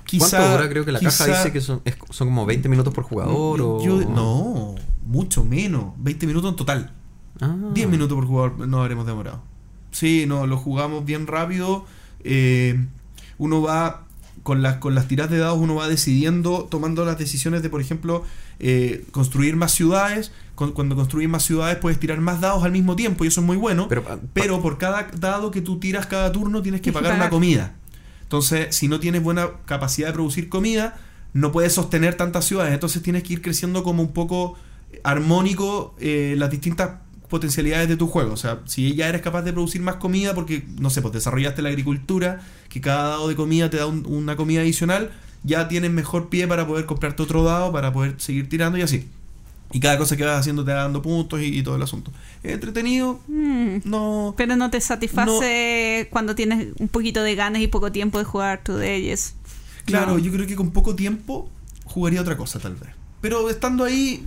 quizá, 0.05 0.37
¿Cuánto 0.37 0.51
dura? 0.57 0.69
Creo 0.69 0.85
que 0.85 0.91
la 0.91 0.99
caja 0.99 1.25
dice 1.27 1.51
que 1.51 1.61
son, 1.61 1.81
es- 1.85 1.95
son 2.11 2.27
como 2.29 2.45
20 2.45 2.69
minutos 2.69 2.93
por 2.93 3.03
jugador. 3.03 3.59
o... 3.61 3.79
no, 4.09 4.75
mucho 5.05 5.43
menos. 5.43 5.93
20 5.97 6.27
minutos 6.27 6.49
en 6.51 6.55
total. 6.55 6.91
Ah. 7.41 7.55
10 7.73 7.89
minutos 7.89 8.15
por 8.15 8.25
jugador 8.25 8.67
nos 8.67 8.79
habremos 8.81 9.05
demorado. 9.05 9.41
Sí, 9.91 10.25
no, 10.27 10.45
lo 10.47 10.57
jugamos 10.57 11.05
bien 11.05 11.27
rápido. 11.27 11.85
eh, 12.23 12.85
uno 13.37 13.61
va 13.61 14.03
con 14.43 14.61
las, 14.61 14.77
con 14.77 14.95
las 14.95 15.07
tiradas 15.07 15.31
de 15.31 15.39
dados, 15.39 15.57
uno 15.59 15.75
va 15.75 15.87
decidiendo, 15.87 16.67
tomando 16.69 17.03
las 17.03 17.17
decisiones 17.17 17.61
de, 17.63 17.69
por 17.69 17.81
ejemplo, 17.81 18.23
eh, 18.59 19.03
construir 19.11 19.55
más 19.55 19.71
ciudades. 19.73 20.31
Con- 20.55 20.71
cuando 20.71 20.95
construyes 20.95 21.29
más 21.29 21.43
ciudades 21.43 21.77
puedes 21.77 21.99
tirar 21.99 22.19
más 22.21 22.39
dados 22.41 22.63
al 22.63 22.71
mismo 22.71 22.95
tiempo 22.95 23.25
y 23.25 23.27
eso 23.27 23.41
es 23.41 23.45
muy 23.45 23.57
bueno. 23.57 23.87
Pero, 23.89 24.03
ah, 24.09 24.17
Pero 24.33 24.61
por 24.61 24.77
cada 24.77 25.09
dado 25.19 25.51
que 25.51 25.61
tú 25.61 25.79
tiras 25.79 26.05
cada 26.05 26.31
turno 26.31 26.61
tienes 26.61 26.79
que 26.81 26.91
que 26.91 26.93
pagar 26.93 27.11
una 27.11 27.17
pagar. 27.19 27.31
comida. 27.31 27.73
Entonces, 28.23 28.73
si 28.75 28.87
no 28.87 28.99
tienes 28.99 29.21
buena 29.23 29.49
capacidad 29.65 30.07
de 30.07 30.13
producir 30.13 30.47
comida, 30.47 30.95
no 31.33 31.51
puedes 31.51 31.73
sostener 31.73 32.15
tantas 32.15 32.45
ciudades. 32.45 32.73
Entonces 32.73 33.01
tienes 33.03 33.23
que 33.23 33.33
ir 33.33 33.41
creciendo 33.41 33.83
como 33.83 34.01
un 34.03 34.13
poco 34.13 34.55
armónico 35.03 35.95
eh, 35.99 36.35
las 36.37 36.49
distintas 36.49 36.91
potencialidades 37.27 37.87
de 37.89 37.97
tu 37.97 38.07
juego. 38.07 38.33
O 38.33 38.37
sea, 38.37 38.59
si 38.65 38.93
ya 38.95 39.07
eres 39.09 39.21
capaz 39.21 39.41
de 39.43 39.53
producir 39.53 39.81
más 39.81 39.95
comida 39.95 40.33
porque, 40.35 40.63
no 40.79 40.89
sé, 40.89 41.01
pues 41.01 41.13
desarrollaste 41.13 41.61
la 41.61 41.69
agricultura, 41.69 42.41
que 42.69 42.81
cada 42.81 43.09
dado 43.09 43.27
de 43.27 43.35
comida 43.35 43.69
te 43.69 43.77
da 43.77 43.87
un- 43.87 44.05
una 44.05 44.35
comida 44.35 44.61
adicional, 44.61 45.11
ya 45.43 45.67
tienes 45.67 45.91
mejor 45.91 46.29
pie 46.29 46.47
para 46.47 46.65
poder 46.67 46.85
comprarte 46.85 47.21
otro 47.23 47.43
dado, 47.43 47.71
para 47.71 47.91
poder 47.93 48.15
seguir 48.17 48.49
tirando 48.49 48.77
y 48.77 48.81
así. 48.81 49.07
Y 49.71 49.79
cada 49.79 49.97
cosa 49.97 50.15
que 50.15 50.23
vas 50.23 50.39
haciendo 50.39 50.63
te 50.63 50.71
va 50.71 50.83
dando 50.83 51.01
puntos 51.01 51.41
y, 51.41 51.45
y 51.45 51.63
todo 51.63 51.75
el 51.75 51.81
asunto. 51.81 52.11
Es 52.43 52.53
entretenido, 52.53 53.19
Mm, 53.27 53.77
no... 53.83 54.33
Pero 54.37 54.55
no 54.55 54.69
te 54.69 54.79
satisface 54.79 56.07
cuando 56.11 56.35
tienes 56.35 56.67
un 56.79 56.87
poquito 56.87 57.23
de 57.23 57.35
ganas 57.35 57.61
y 57.61 57.67
poco 57.67 57.91
tiempo 57.91 58.17
de 58.19 58.25
jugar 58.25 58.61
tú 58.63 58.73
de 58.75 58.95
ellos. 58.95 59.33
Claro, 59.85 60.13
No. 60.13 60.19
yo 60.19 60.31
creo 60.31 60.47
que 60.47 60.55
con 60.55 60.71
poco 60.71 60.95
tiempo 60.95 61.49
jugaría 61.85 62.21
otra 62.21 62.37
cosa 62.37 62.59
tal 62.59 62.75
vez. 62.75 62.89
Pero 63.21 63.49
estando 63.49 63.83
ahí, 63.83 64.23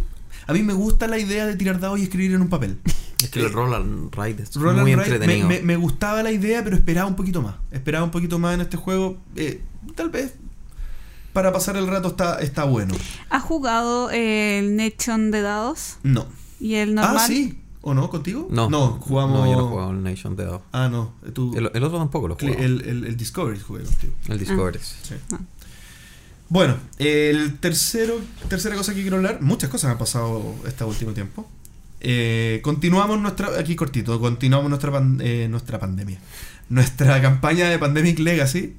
a 0.48 0.52
mí 0.52 0.62
me 0.64 0.72
gusta 0.72 1.06
la 1.06 1.18
idea 1.18 1.46
de 1.46 1.54
tirar 1.54 1.78
dados 1.78 2.00
y 2.00 2.02
escribir 2.02 2.32
en 2.34 2.42
un 2.42 2.48
papel. 2.48 2.78
Es 3.22 3.30
que 3.30 3.40
el 3.40 3.52
Roll 3.52 3.74
and 3.74 4.14
Ride 4.14 4.44
es 4.44 4.54
Roll 4.54 4.78
and 4.78 4.82
muy 4.82 4.94
Ride, 4.94 4.96
me, 4.96 5.14
entretenido. 5.14 5.48
me- 5.48 5.60
me 5.62 5.76
gustaba 5.76 6.22
la 6.22 6.30
idea, 6.30 6.62
pero 6.62 6.76
esperaba 6.76 7.08
un 7.08 7.16
poquito 7.16 7.42
más. 7.42 7.56
Esperaba 7.72 8.04
un 8.04 8.12
poquito 8.12 8.38
más 8.38 8.54
en 8.54 8.60
este 8.60 8.76
juego. 8.76 9.16
Eh, 9.34 9.60
tal 9.96 10.08
vez 10.10 10.34
para 11.32 11.52
pasar 11.52 11.76
el 11.76 11.88
rato 11.88 12.08
está, 12.08 12.38
está 12.40 12.62
bueno. 12.62 12.94
¿Has 13.28 13.42
jugado 13.42 14.10
el 14.10 14.76
Nation 14.76 15.32
de 15.32 15.40
dados? 15.42 15.96
No. 16.04 16.26
¿Y 16.60 16.74
el 16.76 16.94
normal? 16.94 17.16
Ah, 17.18 17.26
sí. 17.26 17.58
¿O 17.80 17.92
no? 17.94 18.08
¿Contigo? 18.08 18.46
No, 18.50 18.70
No, 18.70 18.98
jugamos. 19.00 19.40
No, 19.40 19.46
yo 19.50 19.58
no 19.58 19.66
he 19.66 19.68
jugado 19.68 19.90
el 19.90 20.02
Nation 20.04 20.36
de 20.36 20.44
dados. 20.44 20.62
Ah, 20.72 20.88
no. 20.88 21.12
Tú, 21.32 21.52
El, 21.56 21.70
el 21.74 21.82
otro 21.84 21.98
tampoco 21.98 22.28
lo 22.28 22.36
juego. 22.36 22.54
el, 22.56 22.82
el, 22.82 23.04
el 23.04 23.16
Discovery 23.16 23.58
jugué 23.58 23.82
contigo. 23.82 24.12
El 24.28 24.38
Discovery. 24.38 24.78
Sí. 24.78 25.14
Ah. 25.32 25.38
Bueno, 26.48 26.76
el 26.98 27.58
tercero, 27.58 28.20
tercera 28.48 28.74
cosa 28.74 28.94
que 28.94 29.02
quiero 29.02 29.16
hablar, 29.16 29.42
muchas 29.42 29.68
cosas 29.68 29.90
han 29.92 29.98
pasado 29.98 30.54
este 30.66 30.82
último 30.84 31.12
tiempo. 31.12 31.46
Eh, 32.00 32.60
continuamos 32.62 33.20
nuestra, 33.20 33.48
aquí 33.58 33.76
cortito, 33.76 34.18
continuamos 34.20 34.68
nuestra, 34.70 34.90
pan- 34.90 35.20
eh, 35.22 35.46
nuestra 35.50 35.78
pandemia. 35.78 36.18
Nuestra 36.70 37.20
campaña 37.20 37.68
de 37.68 37.78
Pandemic 37.78 38.18
Legacy. 38.18 38.76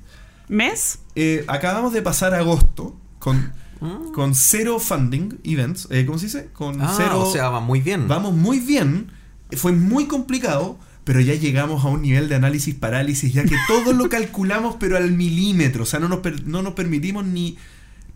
¿Mes? 0.48 1.00
Eh, 1.16 1.44
acabamos 1.48 1.94
de 1.94 2.02
pasar 2.02 2.34
agosto 2.34 2.96
con, 3.20 3.54
Ah. 3.82 4.00
con 4.16 4.34
cero 4.36 4.80
funding 4.80 5.38
events. 5.44 5.88
¿Cómo 6.06 6.18
se 6.18 6.26
dice? 6.26 6.50
Con 6.54 6.82
Ah, 6.82 6.94
cero. 6.98 7.20
o 7.22 7.32
sea, 7.32 7.50
va 7.50 7.60
muy 7.60 7.82
bien. 7.82 8.08
Vamos 8.08 8.34
muy 8.34 8.60
bien. 8.60 9.12
Fue 9.58 9.72
muy 9.72 10.06
complicado, 10.06 10.78
pero 11.10 11.22
ya 11.22 11.34
llegamos 11.34 11.84
a 11.84 11.88
un 11.88 12.04
nivel 12.04 12.30
de 12.30 12.36
análisis 12.36 12.75
parálisis, 12.75 13.34
ya 13.34 13.44
que 13.44 13.56
todo 13.68 13.94
lo 13.94 14.10
calculamos, 14.10 14.75
pero 14.80 14.96
al 14.96 15.12
milímetro. 15.12 15.82
O 15.82 15.86
sea, 15.88 16.00
no 16.00 16.08
nos, 16.08 16.20
per- 16.20 16.46
no 16.46 16.62
nos 16.62 16.74
permitimos 16.75 17.25
ni. 17.25 17.58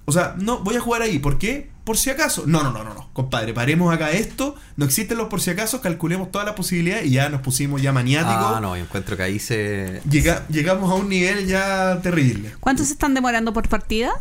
O 0.06 0.12
sea, 0.12 0.36
no, 0.38 0.60
voy 0.60 0.76
a 0.76 0.80
jugar 0.80 1.02
ahí. 1.02 1.18
¿Por 1.18 1.40
qué? 1.40 1.72
Por 1.86 1.98
si 1.98 2.12
acaso. 2.12 2.44
No, 2.46 2.62
no, 2.62 2.72
no, 2.72 2.84
no, 2.84 2.94
no. 2.94 3.10
Compadre, 3.14 3.52
paremos 3.52 3.92
acá 3.92 4.12
esto. 4.12 4.56
No 4.78 4.86
existen 4.86 5.18
los 5.18 5.28
por 5.28 5.42
si 5.42 5.50
acaso. 5.50 5.82
Calculemos 5.82 6.30
todas 6.32 6.46
las 6.46 6.56
posibilidades 6.56 7.08
y 7.08 7.12
ya 7.12 7.30
nos 7.30 7.42
pusimos 7.42 7.82
ya 7.82 7.92
maniáticos. 7.94 8.36
Ah, 8.58 8.60
no, 8.62 8.78
yo 8.78 8.84
encuentro 8.84 9.18
que 9.18 9.24
ahí 9.24 9.40
se. 9.40 10.02
Llega- 10.08 10.46
llegamos 10.50 10.92
a 10.92 10.94
un 10.94 11.10
nivel 11.10 11.48
ya 11.48 12.00
terrible. 12.04 12.52
¿Cuánto 12.60 12.84
se 12.84 12.94
están 12.94 13.16
demorando 13.16 13.54
por 13.54 13.68
partida? 13.70 14.12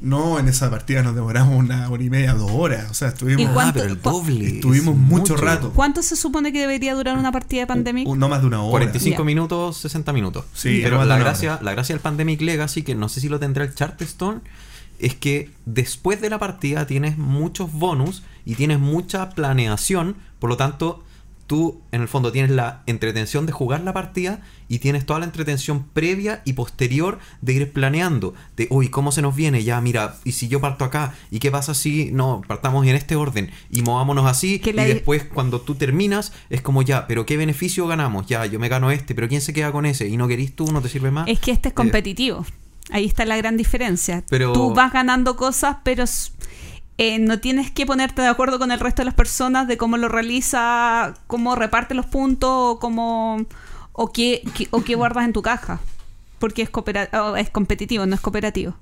No, 0.00 0.38
en 0.38 0.48
esa 0.48 0.68
partida 0.70 1.02
nos 1.02 1.14
demoramos 1.14 1.58
una 1.58 1.88
hora 1.88 2.02
y 2.02 2.10
media, 2.10 2.34
dos 2.34 2.50
horas. 2.52 2.90
O 2.90 2.94
sea, 2.94 3.08
estuvimos, 3.08 3.40
¿Y 3.42 3.46
Ah, 3.46 3.50
cuánto- 3.54 3.80
pero 3.80 3.92
el 3.92 3.98
cu- 3.98 4.10
doble. 4.10 4.46
estuvimos 4.56 4.94
es 4.94 5.00
mucho 5.00 5.36
rato. 5.36 5.70
¿Cuánto 5.72 6.02
se 6.02 6.14
supone 6.16 6.52
que 6.52 6.60
debería 6.60 6.94
durar 6.94 7.16
una 7.16 7.32
partida 7.32 7.60
de 7.62 7.66
Pandemic? 7.68 8.06
Un- 8.06 8.18
no 8.18 8.28
más 8.28 8.42
de 8.42 8.48
una 8.48 8.60
hora. 8.62 8.70
45 8.72 9.22
Ya. 9.22 9.24
minutos, 9.24 9.78
60 9.78 10.12
minutos. 10.12 10.44
Sí, 10.52 10.80
pero 10.82 11.02
la 11.04 11.16
gracia, 11.18 11.58
la 11.62 11.72
gracia 11.72 11.94
del 11.94 12.00
Pandemic 12.02 12.40
Legacy, 12.42 12.82
que 12.82 12.94
no 12.94 13.08
sé 13.08 13.20
si 13.20 13.28
lo 13.30 13.40
tendrá 13.40 13.64
el 13.64 13.74
Charterstone, 13.74 14.40
es 14.98 15.14
que 15.14 15.50
después 15.64 16.20
de 16.20 16.28
la 16.28 16.38
partida 16.38 16.86
tienes 16.86 17.16
muchos 17.16 17.72
bonus 17.72 18.22
y 18.44 18.56
tienes 18.56 18.78
mucha 18.80 19.30
planeación, 19.30 20.16
por 20.38 20.50
lo 20.50 20.56
tanto, 20.58 21.02
tú 21.46 21.80
en 21.92 22.00
el 22.02 22.08
fondo 22.08 22.32
tienes 22.32 22.50
la 22.50 22.82
entretención 22.86 23.46
de 23.46 23.52
jugar 23.52 23.80
la 23.82 23.92
partida 23.92 24.40
y 24.68 24.78
tienes 24.78 25.04
toda 25.04 25.18
la 25.18 25.26
entretención 25.26 25.84
previa 25.92 26.40
y 26.44 26.54
posterior 26.54 27.18
de 27.42 27.52
ir 27.52 27.72
planeando. 27.72 28.34
De, 28.56 28.66
uy, 28.70 28.88
¿cómo 28.88 29.12
se 29.12 29.20
nos 29.22 29.36
viene? 29.36 29.62
Ya, 29.62 29.80
mira, 29.80 30.16
¿y 30.24 30.32
si 30.32 30.48
yo 30.48 30.60
parto 30.60 30.84
acá? 30.84 31.14
¿Y 31.30 31.38
qué 31.40 31.50
pasa 31.50 31.74
si 31.74 32.10
no, 32.12 32.42
partamos 32.48 32.86
en 32.86 32.96
este 32.96 33.14
orden? 33.16 33.50
Y 33.70 33.82
movámonos 33.82 34.26
así. 34.26 34.58
Que 34.58 34.70
y 34.70 34.74
después 34.74 35.24
cuando 35.24 35.60
tú 35.60 35.74
terminas 35.74 36.32
es 36.50 36.62
como 36.62 36.82
ya, 36.82 37.06
pero 37.06 37.26
¿qué 37.26 37.36
beneficio 37.36 37.86
ganamos? 37.86 38.26
Ya, 38.26 38.46
yo 38.46 38.58
me 38.58 38.68
gano 38.68 38.90
este, 38.90 39.14
pero 39.14 39.28
¿quién 39.28 39.40
se 39.42 39.52
queda 39.52 39.70
con 39.70 39.84
ese? 39.86 40.08
¿Y 40.08 40.16
no 40.16 40.26
querís 40.28 40.56
tú? 40.56 40.72
¿No 40.72 40.80
te 40.80 40.88
sirve 40.88 41.10
más? 41.10 41.28
Es 41.28 41.40
que 41.40 41.50
este 41.50 41.68
es 41.68 41.72
Eh, 41.72 41.74
competitivo. 41.74 42.46
Ahí 42.90 43.06
está 43.06 43.24
la 43.24 43.36
gran 43.36 43.56
diferencia. 43.56 44.24
Pero- 44.28 44.52
Tú 44.52 44.74
vas 44.74 44.92
ganando 44.92 45.36
cosas, 45.36 45.76
pero 45.84 46.04
eh, 46.98 47.18
no 47.18 47.40
tienes 47.40 47.70
que 47.70 47.86
ponerte 47.86 48.22
de 48.22 48.28
acuerdo 48.28 48.58
con 48.58 48.70
el 48.72 48.80
resto 48.80 49.02
de 49.02 49.06
las 49.06 49.14
personas 49.14 49.66
de 49.68 49.76
cómo 49.76 49.96
lo 49.96 50.08
realiza, 50.08 51.14
cómo 51.26 51.54
reparte 51.56 51.94
los 51.94 52.06
puntos 52.06 52.50
o 52.52 52.78
cómo 52.78 53.44
o 53.92 54.12
qué, 54.12 54.42
o 54.70 54.82
qué 54.84 54.94
guardas 54.94 55.24
en 55.24 55.32
tu 55.32 55.42
caja. 55.42 55.80
Porque 56.38 56.62
es, 56.62 56.70
es 57.38 57.50
competitivo, 57.50 58.06
no 58.06 58.14
es 58.14 58.20
cooperativo. 58.20 58.74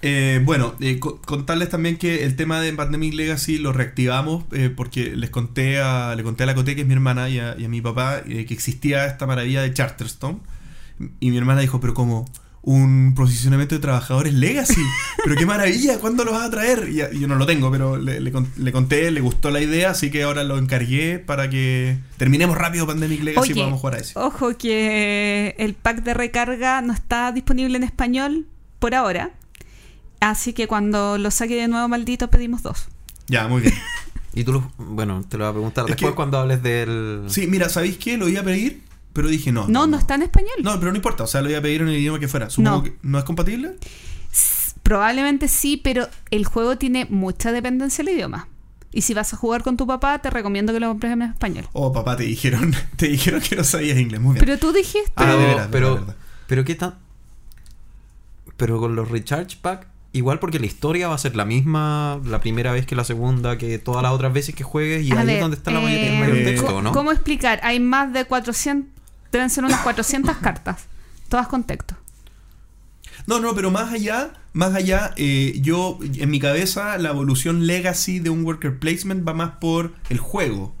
Eh, 0.00 0.40
bueno, 0.44 0.74
eh, 0.78 1.00
co- 1.00 1.20
contarles 1.22 1.70
también 1.70 1.96
que 1.96 2.24
el 2.24 2.36
tema 2.36 2.60
de 2.60 2.72
Pandemic 2.72 3.14
Legacy 3.14 3.58
lo 3.58 3.72
reactivamos 3.72 4.44
eh, 4.52 4.70
porque 4.74 5.16
les 5.16 5.30
conté 5.30 5.80
a, 5.80 6.14
le 6.14 6.22
conté 6.22 6.44
a 6.44 6.46
la 6.46 6.54
Cote, 6.54 6.76
que 6.76 6.82
es 6.82 6.86
mi 6.86 6.94
hermana, 6.94 7.28
y 7.28 7.40
a, 7.40 7.56
y 7.58 7.64
a 7.64 7.68
mi 7.68 7.80
papá, 7.80 8.18
eh, 8.26 8.44
que 8.46 8.54
existía 8.54 9.06
esta 9.06 9.26
maravilla 9.26 9.62
de 9.62 9.72
Charterstone. 9.74 10.38
Y 11.18 11.30
mi 11.30 11.38
hermana 11.38 11.60
dijo, 11.60 11.80
pero 11.80 11.94
como 11.94 12.26
un 12.62 13.14
posicionamiento 13.14 13.74
de 13.76 13.80
trabajadores 13.80 14.34
Legacy, 14.34 14.80
pero 15.24 15.36
qué 15.36 15.46
maravilla, 15.46 15.98
¿cuándo 15.98 16.24
lo 16.24 16.32
vas 16.32 16.44
a 16.46 16.50
traer? 16.50 16.88
Y, 16.90 17.16
y 17.16 17.20
yo 17.20 17.28
no 17.28 17.36
lo 17.36 17.46
tengo, 17.46 17.70
pero 17.70 17.96
le, 17.96 18.20
le 18.20 18.32
con- 18.32 18.50
le 18.56 18.72
conté, 18.72 19.10
le 19.10 19.20
gustó 19.20 19.50
la 19.50 19.60
idea, 19.60 19.90
así 19.90 20.10
que 20.10 20.22
ahora 20.24 20.44
lo 20.44 20.58
encargué 20.58 21.18
para 21.18 21.48
que 21.48 21.98
terminemos 22.16 22.58
rápido 22.58 22.86
Pandemic 22.86 23.22
Legacy 23.22 23.52
y 23.52 23.54
podamos 23.54 23.80
jugar 23.80 23.94
a 23.94 23.98
ese. 23.98 24.18
ojo 24.18 24.56
que 24.58 25.54
el 25.58 25.74
pack 25.74 26.02
de 26.02 26.14
recarga 26.14 26.82
no 26.82 26.92
está 26.92 27.32
disponible 27.32 27.76
en 27.76 27.84
español 27.84 28.46
por 28.78 28.94
ahora. 28.94 29.30
Así 30.20 30.52
que 30.52 30.66
cuando 30.66 31.16
lo 31.16 31.30
saque 31.30 31.54
de 31.54 31.68
nuevo, 31.68 31.86
maldito, 31.88 32.28
pedimos 32.28 32.62
dos. 32.62 32.88
Ya, 33.28 33.46
muy 33.48 33.62
bien. 33.62 33.74
Y 34.34 34.44
tú, 34.44 34.52
lo- 34.52 34.70
bueno, 34.78 35.24
te 35.28 35.36
lo 35.38 35.44
voy 35.44 35.50
a 35.50 35.52
preguntar 35.54 35.84
Es 35.86 35.90
después 35.92 36.12
que- 36.12 36.16
cuando 36.16 36.38
hables 36.38 36.62
del... 36.62 37.22
Sí, 37.28 37.46
mira, 37.48 37.68
¿sabéis 37.68 37.96
qué? 37.98 38.16
Lo 38.18 38.28
iba 38.28 38.40
a 38.42 38.44
pedir, 38.44 38.82
pero 39.18 39.28
dije 39.28 39.50
no. 39.52 39.66
No, 39.68 39.86
no, 39.88 39.98
está 39.98 40.14
en 40.14 40.22
español. 40.22 40.54
No, 40.62 40.78
pero 40.78 40.92
no 40.92 40.96
importa, 40.96 41.24
o 41.24 41.26
sea, 41.26 41.42
lo 41.42 41.50
iba 41.50 41.58
a 41.58 41.62
pedir 41.62 41.82
en 41.82 41.88
el 41.88 41.96
idioma 41.96 42.20
que 42.20 42.28
fuera. 42.28 42.48
Supongo 42.50 42.76
No. 42.78 42.82
que 42.84 42.96
no 43.02 43.18
es 43.18 43.24
compatible. 43.24 43.74
S- 44.32 44.74
Probablemente 44.84 45.48
sí, 45.48 45.76
pero 45.76 46.08
el 46.30 46.44
juego 46.46 46.78
tiene 46.78 47.06
mucha 47.10 47.50
dependencia 47.50 48.04
del 48.04 48.14
idioma. 48.14 48.46
Y 48.92 49.02
si 49.02 49.12
vas 49.12 49.34
a 49.34 49.36
jugar 49.36 49.62
con 49.64 49.76
tu 49.76 49.86
papá, 49.86 50.18
te 50.20 50.30
recomiendo 50.30 50.72
que 50.72 50.80
lo 50.80 50.88
compres 50.88 51.12
en 51.12 51.22
español. 51.22 51.66
Oh, 51.72 51.92
papá, 51.92 52.16
te 52.16 52.22
dijeron, 52.22 52.74
te 52.96 53.08
dijeron 53.08 53.40
que 53.40 53.56
no 53.56 53.64
sabías 53.64 53.98
inglés. 53.98 54.20
Muy 54.20 54.34
bien. 54.34 54.44
Pero 54.46 54.58
tú 54.58 54.72
dijiste. 54.72 55.10
Ah, 55.16 55.24
pero, 55.24 55.38
de 55.38 55.46
veras, 55.46 55.66
de 55.66 55.72
pero, 55.72 55.94
verdad. 55.96 56.16
pero 56.46 56.64
qué 56.64 56.74
tan... 56.76 56.94
Pero 58.56 58.78
con 58.80 58.96
los 58.96 59.08
Recharge 59.10 59.56
Pack, 59.60 59.86
igual 60.12 60.38
porque 60.38 60.58
la 60.58 60.66
historia 60.66 61.08
va 61.08 61.14
a 61.14 61.18
ser 61.18 61.36
la 61.36 61.44
misma 61.44 62.20
la 62.24 62.40
primera 62.40 62.72
vez 62.72 62.86
que 62.86 62.96
la 62.96 63.04
segunda, 63.04 63.56
que 63.58 63.78
todas 63.78 64.02
las 64.02 64.12
otras 64.12 64.32
veces 64.32 64.54
que 64.54 64.64
juegues, 64.64 65.04
y 65.04 65.12
A 65.12 65.20
ahí 65.20 65.26
ver, 65.26 65.36
es 65.36 65.40
donde 65.42 65.56
está 65.56 65.70
la 65.70 65.80
mayor, 65.80 66.00
el 66.00 66.14
eh, 66.14 66.18
mayor 66.18 66.36
texto, 66.38 66.82
¿no? 66.82 66.92
¿Cómo 66.92 67.12
explicar? 67.12 67.60
Hay 67.62 67.78
más 67.80 68.12
de 68.12 68.24
400. 68.24 68.97
Deben 69.32 69.50
ser 69.50 69.64
unas 69.64 69.80
400 69.80 70.36
cartas. 70.38 70.86
Todas 71.28 71.48
con 71.48 71.64
texto. 71.64 71.94
No, 73.26 73.40
no, 73.40 73.54
pero 73.54 73.70
más 73.70 73.92
allá, 73.92 74.32
más 74.52 74.74
allá, 74.74 75.12
eh, 75.16 75.58
yo, 75.60 75.98
en 76.00 76.30
mi 76.30 76.40
cabeza, 76.40 76.96
la 76.98 77.10
evolución 77.10 77.66
legacy 77.66 78.20
de 78.20 78.30
un 78.30 78.44
worker 78.44 78.78
placement 78.78 79.26
va 79.26 79.34
más 79.34 79.52
por 79.60 79.92
el 80.08 80.18
juego. 80.18 80.74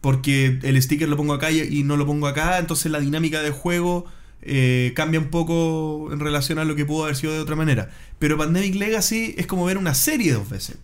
Porque 0.00 0.58
el 0.62 0.80
sticker 0.82 1.08
lo 1.08 1.16
pongo 1.16 1.34
acá 1.34 1.50
y, 1.50 1.60
y 1.60 1.82
no 1.82 1.96
lo 1.96 2.06
pongo 2.06 2.26
acá, 2.26 2.58
entonces 2.58 2.90
la 2.90 3.00
dinámica 3.00 3.42
del 3.42 3.52
juego 3.52 4.06
eh, 4.46 4.92
cambia 4.94 5.18
un 5.18 5.28
poco 5.28 6.10
en 6.12 6.20
relación 6.20 6.58
a 6.58 6.64
lo 6.64 6.76
que 6.76 6.84
pudo 6.84 7.04
haber 7.04 7.16
sido 7.16 7.32
de 7.32 7.40
otra 7.40 7.56
manera. 7.56 7.90
Pero 8.18 8.36
Pandemic 8.36 8.74
Legacy 8.74 9.34
es 9.38 9.46
como 9.46 9.64
ver 9.64 9.78
una 9.78 9.94
serie 9.94 10.34
dos 10.34 10.48
veces. 10.48 10.76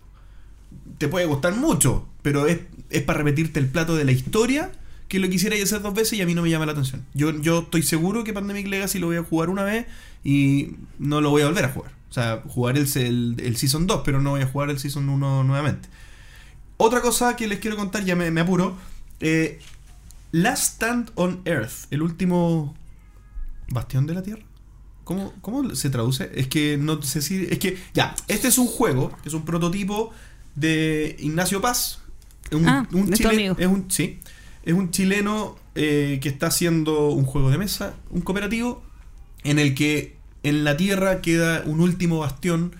Te 0.97 1.07
puede 1.07 1.27
gustar 1.27 1.55
mucho, 1.55 2.07
pero 2.23 2.47
es, 2.47 2.59
es 2.89 3.03
para 3.03 3.19
repetirte 3.19 3.59
el 3.59 3.67
plato 3.67 3.95
de 3.95 4.05
la 4.05 4.11
historia 4.11 4.71
que 5.11 5.19
lo 5.19 5.29
quisiera 5.29 5.55
hacer 5.61 5.81
dos 5.81 5.93
veces 5.93 6.13
y 6.17 6.21
a 6.21 6.25
mí 6.25 6.33
no 6.33 6.41
me 6.41 6.49
llama 6.49 6.65
la 6.65 6.71
atención. 6.71 7.05
Yo, 7.13 7.31
yo 7.41 7.59
estoy 7.59 7.83
seguro 7.83 8.23
que 8.23 8.31
Pandemic 8.31 8.65
Legacy 8.67 8.97
lo 8.97 9.07
voy 9.07 9.17
a 9.17 9.23
jugar 9.23 9.49
una 9.49 9.63
vez 9.63 9.85
y 10.23 10.75
no 10.99 11.19
lo 11.19 11.29
voy 11.31 11.41
a 11.41 11.47
volver 11.47 11.65
a 11.65 11.69
jugar. 11.69 11.91
O 12.09 12.13
sea, 12.13 12.41
jugar 12.47 12.77
el, 12.77 12.87
el, 12.95 13.35
el 13.43 13.57
Season 13.57 13.87
2, 13.87 14.01
pero 14.05 14.21
no 14.21 14.29
voy 14.31 14.41
a 14.41 14.47
jugar 14.47 14.69
el 14.69 14.79
Season 14.79 15.07
1 15.09 15.43
nuevamente. 15.43 15.89
Otra 16.77 17.01
cosa 17.01 17.35
que 17.35 17.47
les 17.47 17.59
quiero 17.59 17.75
contar, 17.75 18.05
ya 18.05 18.15
me, 18.15 18.31
me 18.31 18.39
apuro. 18.41 18.77
eh, 19.19 19.59
Last 20.31 20.75
Stand 20.75 21.11
on 21.15 21.41
Earth, 21.43 21.87
el 21.91 22.01
último 22.01 22.73
bastión 23.69 24.07
de 24.07 24.13
la 24.13 24.23
Tierra. 24.23 24.43
¿Cómo, 25.03 25.33
¿Cómo 25.41 25.75
se 25.75 25.89
traduce? 25.89 26.31
Es 26.33 26.47
que 26.47 26.77
no 26.77 27.01
sé 27.01 27.21
si. 27.21 27.47
Es 27.49 27.59
que, 27.59 27.77
ya, 27.93 28.15
este 28.29 28.47
es 28.47 28.57
un 28.57 28.67
juego, 28.67 29.11
es 29.25 29.33
un 29.33 29.43
prototipo 29.43 30.11
de 30.55 31.17
Ignacio 31.19 31.59
Paz. 31.59 31.99
Un, 32.51 32.67
Ah, 32.67 32.87
un 32.93 33.11
chile- 33.11 33.53
es 33.57 33.67
un, 33.67 33.89
sí, 33.89 34.19
es 34.63 34.73
un 34.73 34.91
chileno 34.91 35.57
eh, 35.75 36.19
que 36.21 36.29
está 36.29 36.47
haciendo 36.47 37.09
un 37.09 37.25
juego 37.25 37.49
de 37.49 37.57
mesa, 37.57 37.95
un 38.09 38.21
cooperativo, 38.21 38.83
en 39.43 39.59
el 39.59 39.73
que 39.75 40.15
en 40.43 40.63
la 40.63 40.77
Tierra 40.77 41.21
queda 41.21 41.63
un 41.65 41.79
último 41.81 42.19
bastión 42.19 42.75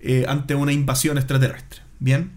eh, 0.00 0.24
ante 0.28 0.54
una 0.54 0.72
invasión 0.72 1.16
extraterrestre. 1.18 1.80
¿Bien? 2.00 2.32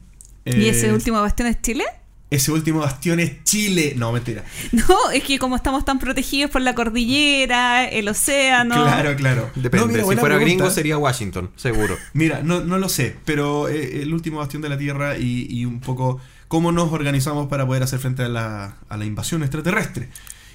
¿Y 0.46 0.52
Eh, 0.66 0.70
ese 0.70 0.94
último 0.94 1.20
bastión 1.22 1.48
es 1.48 1.62
Chile? 1.62 1.84
Ese 2.30 2.52
último 2.52 2.80
bastión 2.80 3.20
es 3.20 3.44
Chile. 3.44 3.94
No, 3.96 4.12
mentira. 4.12 4.44
No, 4.72 5.10
es 5.12 5.24
que 5.24 5.40
como 5.40 5.56
estamos 5.56 5.86
tan 5.86 5.98
protegidos 6.00 6.52
por 6.52 6.62
la 6.62 6.76
cordillera, 6.76 7.86
el 7.88 8.08
océano. 8.08 8.76
Claro, 8.76 9.16
claro. 9.16 9.50
Depende, 9.56 9.78
No, 9.88 9.88
mira, 9.88 10.00
si 10.02 10.06
fuera 10.06 10.22
pregunta. 10.22 10.44
gringo 10.46 10.70
sería 10.70 10.98
Washington, 10.98 11.52
seguro. 11.56 11.98
Mira, 12.14 12.42
no, 12.44 12.62
no 12.62 12.78
lo 12.78 12.90
sé, 12.90 13.16
pero 13.26 13.70
eh, 13.70 14.02
el 14.02 14.14
último 14.14 14.40
bastión 14.40 14.62
de 14.62 14.70
la 14.70 14.78
Tierra 14.78 15.18
y, 15.18 15.48
y 15.50 15.66
un 15.66 15.80
poco 15.80 16.20
cómo 16.48 16.72
nos 16.72 16.92
organizamos 16.92 17.48
para 17.48 17.66
poder 17.66 17.84
hacer 17.84 18.00
frente 18.00 18.24
a 18.24 18.30
la, 18.30 19.06
invasión 19.06 19.44
extraterrestre. 19.44 20.10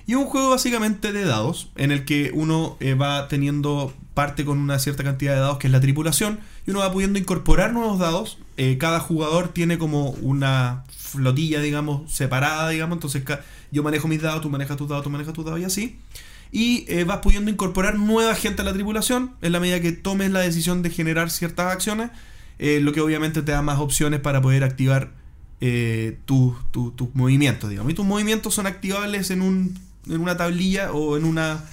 Y 0.07 0.13
es 0.13 0.19
un 0.19 0.27
juego 0.27 0.51
básicamente 0.51 1.13
de 1.13 1.25
dados, 1.25 1.71
en 1.77 1.93
el 1.93 2.05
que 2.05 2.31
uno 2.35 2.77
eh, 2.81 2.95
va 2.95 3.29
teniendo 3.29 3.95
parte 4.15 4.45
con 4.45 4.59
una 4.59 4.79
cierta 4.79 5.05
cantidad 5.05 5.35
de 5.35 5.41
dados, 5.41 5.59
que 5.59 5.69
es 5.69 5.73
la 5.73 5.81
tripulación, 5.81 6.41
y 6.67 6.71
uno 6.71 6.81
va 6.81 6.93
pudiendo 6.93 7.19
incorporar 7.19 7.73
nuevos 7.73 7.99
dados. 7.99 8.39
Eh, 8.57 8.77
cada 8.79 9.01
jugador 9.01 9.49
tiene 9.49 9.79
como 9.79 10.11
una 10.11 10.85
flotilla, 10.89 11.61
digamos, 11.61 12.11
separada, 12.13 12.69
digamos. 12.71 12.97
Entonces 12.97 13.23
yo 13.71 13.83
manejo 13.83 14.09
mis 14.09 14.23
dados, 14.23 14.41
tú 14.41 14.51
manejas 14.51 14.77
tus 14.77 14.89
dados, 14.89 15.05
tú 15.05 15.11
manejas 15.11 15.35
tus 15.35 15.45
dados 15.45 15.61
y 15.61 15.65
así. 15.65 15.99
Y 16.53 16.85
eh, 16.89 17.05
vas 17.05 17.19
pudiendo 17.19 17.51
incorporar 17.51 17.97
nueva 17.99 18.35
gente 18.35 18.63
a 18.63 18.65
la 18.65 18.73
tripulación 18.73 19.33
en 19.41 19.53
la 19.53 19.61
medida 19.61 19.81
que 19.81 19.93
tomes 19.93 20.31
la 20.31 20.41
decisión 20.41 20.83
de 20.83 20.91
generar 20.91 21.31
ciertas 21.31 21.73
acciones, 21.73 22.11
eh, 22.59 22.81
lo 22.81 22.93
que 22.93 23.01
obviamente 23.01 23.43
te 23.43 23.53
da 23.53 23.63
más 23.63 23.79
opciones 23.79 24.21
para 24.21 24.43
poder 24.43 24.65
activar 24.65 25.13
eh, 25.61 26.19
tus 26.25 26.55
tus 26.71 27.15
movimientos, 27.15 27.71
digamos. 27.71 27.93
Y 27.93 27.95
tus 27.95 28.07
movimientos 28.07 28.55
son 28.55 28.67
activables 28.67 29.31
en, 29.31 29.43
un, 29.43 29.79
en 30.09 30.21
una 30.21 30.37
tablilla 30.37 30.93
o 30.93 31.17
en, 31.17 31.25
una, 31.25 31.65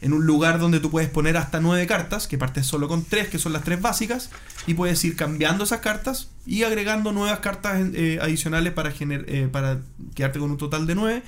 en 0.00 0.12
un 0.12 0.26
lugar 0.26 0.58
donde 0.58 0.80
tú 0.80 0.90
puedes 0.90 1.08
poner 1.08 1.36
hasta 1.36 1.60
nueve 1.60 1.86
cartas, 1.86 2.26
que 2.26 2.38
partes 2.38 2.66
solo 2.66 2.88
con 2.88 3.04
tres, 3.04 3.28
que 3.28 3.38
son 3.38 3.52
las 3.52 3.62
tres 3.62 3.80
básicas, 3.80 4.30
y 4.66 4.74
puedes 4.74 5.04
ir 5.04 5.16
cambiando 5.16 5.64
esas 5.64 5.80
cartas 5.80 6.30
y 6.44 6.64
agregando 6.64 7.12
nuevas 7.12 7.40
cartas 7.40 7.80
eh, 7.94 8.18
adicionales 8.20 8.72
para, 8.72 8.92
gener- 8.92 9.24
eh, 9.28 9.48
para 9.50 9.80
quedarte 10.14 10.38
con 10.38 10.50
un 10.50 10.58
total 10.58 10.86
de 10.86 10.94
nueve. 10.94 11.22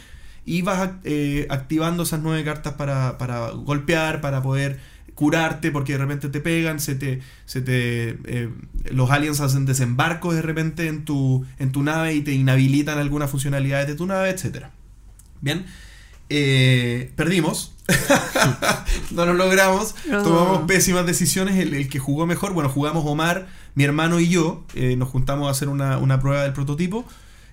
Y 0.45 0.63
vas 0.63 0.93
activando 1.51 2.05
esas 2.05 2.21
nueve 2.21 2.43
cartas 2.43 2.73
para, 2.73 3.19
para 3.19 3.51
golpear, 3.51 4.23
para 4.23 4.43
poder 4.43 4.81
curarte, 5.19 5.73
porque 5.73 5.95
de 5.95 5.99
repente 5.99 6.29
te 6.29 6.41
pegan, 6.41 6.79
se 6.79 6.95
te, 6.95 7.19
se 7.45 7.61
te 7.61 8.11
eh, 8.25 8.51
los 8.93 9.11
aliens 9.11 9.41
hacen 9.41 9.67
desembarcos 9.67 10.37
de 10.37 10.43
repente 10.43 10.87
en 10.87 11.05
tu, 11.05 11.45
en 11.59 11.73
tu 11.73 11.83
nave 11.83 12.15
y 12.15 12.21
te 12.21 12.33
inhabilitan 12.35 12.99
algunas 12.99 13.29
funcionalidades 13.29 13.89
de 13.89 13.97
tu 13.97 14.07
nave, 14.07 14.31
etcétera. 14.31 14.71
Bien, 15.41 15.67
eh, 16.31 17.11
perdimos, 17.17 17.75
no 19.11 19.27
lo 19.27 19.35
logramos, 19.35 19.97
tomamos 20.09 20.69
pésimas 20.69 21.05
decisiones, 21.05 21.57
el, 21.57 21.75
el 21.75 21.89
que 21.89 21.99
jugó 21.99 22.25
mejor, 22.25 22.53
bueno, 22.53 22.69
jugamos 22.69 23.03
Omar, 23.05 23.49
mi 23.75 23.83
hermano 23.83 24.21
y 24.21 24.29
yo, 24.29 24.63
eh, 24.77 24.95
nos 24.95 25.09
juntamos 25.09 25.49
a 25.49 25.51
hacer 25.51 25.69
una, 25.69 25.99
una 25.99 26.21
prueba 26.21 26.45
del 26.45 26.53
prototipo. 26.53 27.05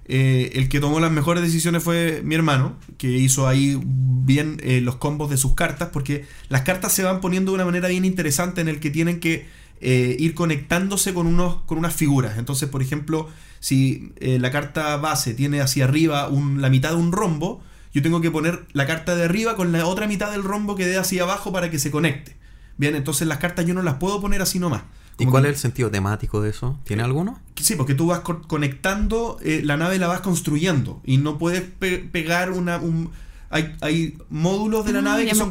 Eh, 0.07 0.51
el 0.53 0.69
que 0.69 0.79
tomó 0.79 0.99
las 0.99 1.11
mejores 1.11 1.43
decisiones 1.43 1.83
fue 1.83 2.21
mi 2.23 2.35
hermano, 2.35 2.77
que 2.97 3.09
hizo 3.09 3.47
ahí 3.47 3.79
bien 3.83 4.57
eh, 4.63 4.81
los 4.81 4.97
combos 4.97 5.29
de 5.29 5.37
sus 5.37 5.55
cartas, 5.55 5.89
porque 5.91 6.25
las 6.49 6.61
cartas 6.61 6.93
se 6.93 7.03
van 7.03 7.21
poniendo 7.21 7.51
de 7.51 7.55
una 7.55 7.65
manera 7.65 7.87
bien 7.87 8.05
interesante 8.05 8.61
en 8.61 8.67
el 8.67 8.79
que 8.79 8.91
tienen 8.91 9.19
que 9.19 9.45
eh, 9.81 10.15
ir 10.19 10.33
conectándose 10.33 11.13
con, 11.13 11.27
unos, 11.27 11.61
con 11.63 11.77
unas 11.77 11.93
figuras. 11.93 12.37
Entonces, 12.37 12.69
por 12.69 12.81
ejemplo, 12.81 13.29
si 13.59 14.13
eh, 14.17 14.39
la 14.39 14.49
carta 14.49 14.95
base 14.97 15.33
tiene 15.33 15.61
hacia 15.61 15.83
arriba 15.83 16.29
la 16.57 16.69
mitad 16.69 16.91
de 16.91 16.95
un 16.95 17.11
rombo, 17.11 17.61
yo 17.93 18.01
tengo 18.01 18.21
que 18.21 18.31
poner 18.31 18.65
la 18.73 18.87
carta 18.87 19.15
de 19.15 19.25
arriba 19.25 19.55
con 19.55 19.71
la 19.71 19.85
otra 19.85 20.07
mitad 20.07 20.31
del 20.31 20.43
rombo 20.43 20.75
que 20.75 20.87
dé 20.87 20.97
hacia 20.97 21.23
abajo 21.23 21.51
para 21.51 21.69
que 21.69 21.79
se 21.79 21.91
conecte. 21.91 22.35
Bien, 22.77 22.95
entonces 22.95 23.27
las 23.27 23.37
cartas 23.37 23.65
yo 23.65 23.73
no 23.73 23.81
las 23.81 23.95
puedo 23.95 24.21
poner 24.21 24.41
así 24.41 24.59
nomás. 24.59 24.83
¿Y 25.17 25.25
cuál 25.25 25.43
que- 25.43 25.49
es 25.49 25.55
el 25.55 25.61
sentido 25.61 25.89
temático 25.91 26.41
de 26.41 26.49
eso? 26.49 26.79
¿Tiene 26.83 27.03
alguno? 27.03 27.39
Sí, 27.55 27.75
porque 27.75 27.93
tú 27.95 28.07
vas 28.07 28.19
co- 28.19 28.41
conectando, 28.41 29.37
eh, 29.41 29.61
la 29.63 29.77
nave 29.77 29.97
la 29.97 30.07
vas 30.07 30.21
construyendo 30.21 31.01
y 31.05 31.17
no 31.17 31.37
puedes 31.37 31.61
pe- 31.61 31.99
pegar 31.99 32.51
una... 32.51 32.77
Un, 32.77 33.11
hay, 33.49 33.75
hay 33.81 34.17
módulos 34.29 34.85
de 34.85 34.91
la 34.91 34.99
Ah, 34.99 35.03
nave 35.03 35.25
que 35.27 35.35
son, 35.35 35.49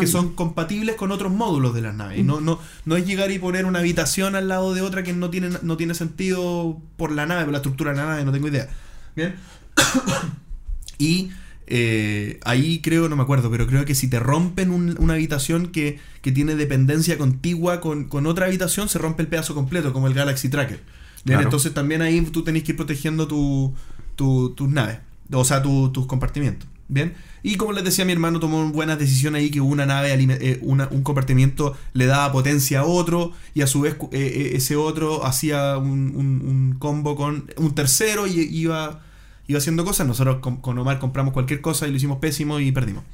que 0.00 0.06
son 0.08 0.34
compatibles 0.34 0.96
con 0.96 1.12
otros 1.12 1.30
módulos 1.32 1.74
de 1.74 1.82
las 1.82 1.94
naves. 1.94 2.18
Y 2.18 2.22
No, 2.24 2.40
no, 2.40 2.58
no 2.84 2.96
es 2.96 3.06
llegar 3.06 3.30
y 3.30 3.38
poner 3.38 3.66
una 3.66 3.78
habitación 3.80 4.34
al 4.34 4.48
lado 4.48 4.74
de 4.74 4.80
otra 4.80 5.04
que 5.04 5.12
no 5.12 5.30
tiene, 5.30 5.50
no 5.62 5.76
tiene 5.76 5.94
sentido 5.94 6.80
por 6.96 7.12
la 7.12 7.26
nave, 7.26 7.44
por 7.44 7.52
la 7.52 7.58
estructura 7.58 7.92
de 7.92 7.98
la 7.98 8.06
nave, 8.06 8.24
no 8.24 8.32
tengo 8.32 8.48
idea. 8.48 8.68
Bien. 9.14 9.36
y 10.98 11.30
eh, 11.66 12.38
ahí 12.44 12.80
creo, 12.80 13.08
no 13.08 13.16
me 13.16 13.22
acuerdo, 13.22 13.50
pero 13.50 13.66
creo 13.66 13.84
que 13.84 13.94
si 13.94 14.08
te 14.08 14.18
rompen 14.20 14.70
un- 14.70 14.96
una 14.98 15.14
habitación 15.14 15.68
que, 15.68 15.98
que 16.22 16.32
tiene 16.32 16.54
dependencia 16.56 17.16
contigua 17.18 17.80
con, 17.80 18.04
con 18.04 18.26
otra 18.26 18.46
habitación, 18.46 18.88
se 18.88 18.98
rompe 18.98 19.22
el 19.22 19.28
pedazo 19.28 19.54
completo, 19.54 19.92
como 19.92 20.06
el 20.06 20.14
Galaxy 20.14 20.48
Tracker. 20.48 20.80
Bien, 21.24 21.38
Claro. 21.38 21.42
entonces 21.44 21.72
también 21.72 22.02
ahí 22.02 22.20
tú 22.20 22.44
tenés 22.44 22.64
que 22.64 22.72
ir 22.72 22.76
protegiendo 22.76 23.26
tu, 23.26 23.74
tu- 24.16 24.50
tus 24.50 24.68
naves, 24.68 24.98
o 25.32 25.44
sea, 25.44 25.62
tu- 25.62 25.90
tus 25.90 26.06
compartimientos. 26.06 26.68
Bien, 26.86 27.14
y 27.42 27.56
como 27.56 27.72
les 27.72 27.82
decía, 27.82 28.04
mi 28.04 28.12
hermano 28.12 28.40
tomó 28.40 28.68
buenas 28.70 28.98
decisiones 28.98 29.40
ahí 29.40 29.50
que 29.50 29.62
una 29.62 29.86
nave, 29.86 30.12
eh, 30.12 30.58
una- 30.60 30.86
un 30.90 31.02
compartimiento 31.02 31.74
le 31.94 32.04
daba 32.04 32.30
potencia 32.30 32.80
a 32.80 32.84
otro, 32.84 33.32
y 33.54 33.62
a 33.62 33.66
su 33.66 33.80
vez 33.80 33.94
eh, 33.94 34.06
eh, 34.12 34.50
ese 34.56 34.76
otro 34.76 35.24
hacía 35.24 35.78
un, 35.78 36.12
un- 36.14 36.42
un 36.46 36.76
combo 36.78 37.16
con 37.16 37.50
un 37.56 37.74
tercero 37.74 38.26
y 38.26 38.38
iba, 38.54 39.02
iba 39.46 39.58
haciendo 39.58 39.84
cosas. 39.84 40.06
Nosotros 40.06 40.38
con, 40.38 40.58
con 40.58 40.78
Omar 40.78 40.98
compramos 40.98 41.32
cualquier 41.32 41.60
cosa 41.60 41.86
y 41.86 41.90
lo 41.90 41.96
hicimos 41.96 42.18
pésimo 42.18 42.60
y 42.60 42.72
perdimos. 42.72 43.04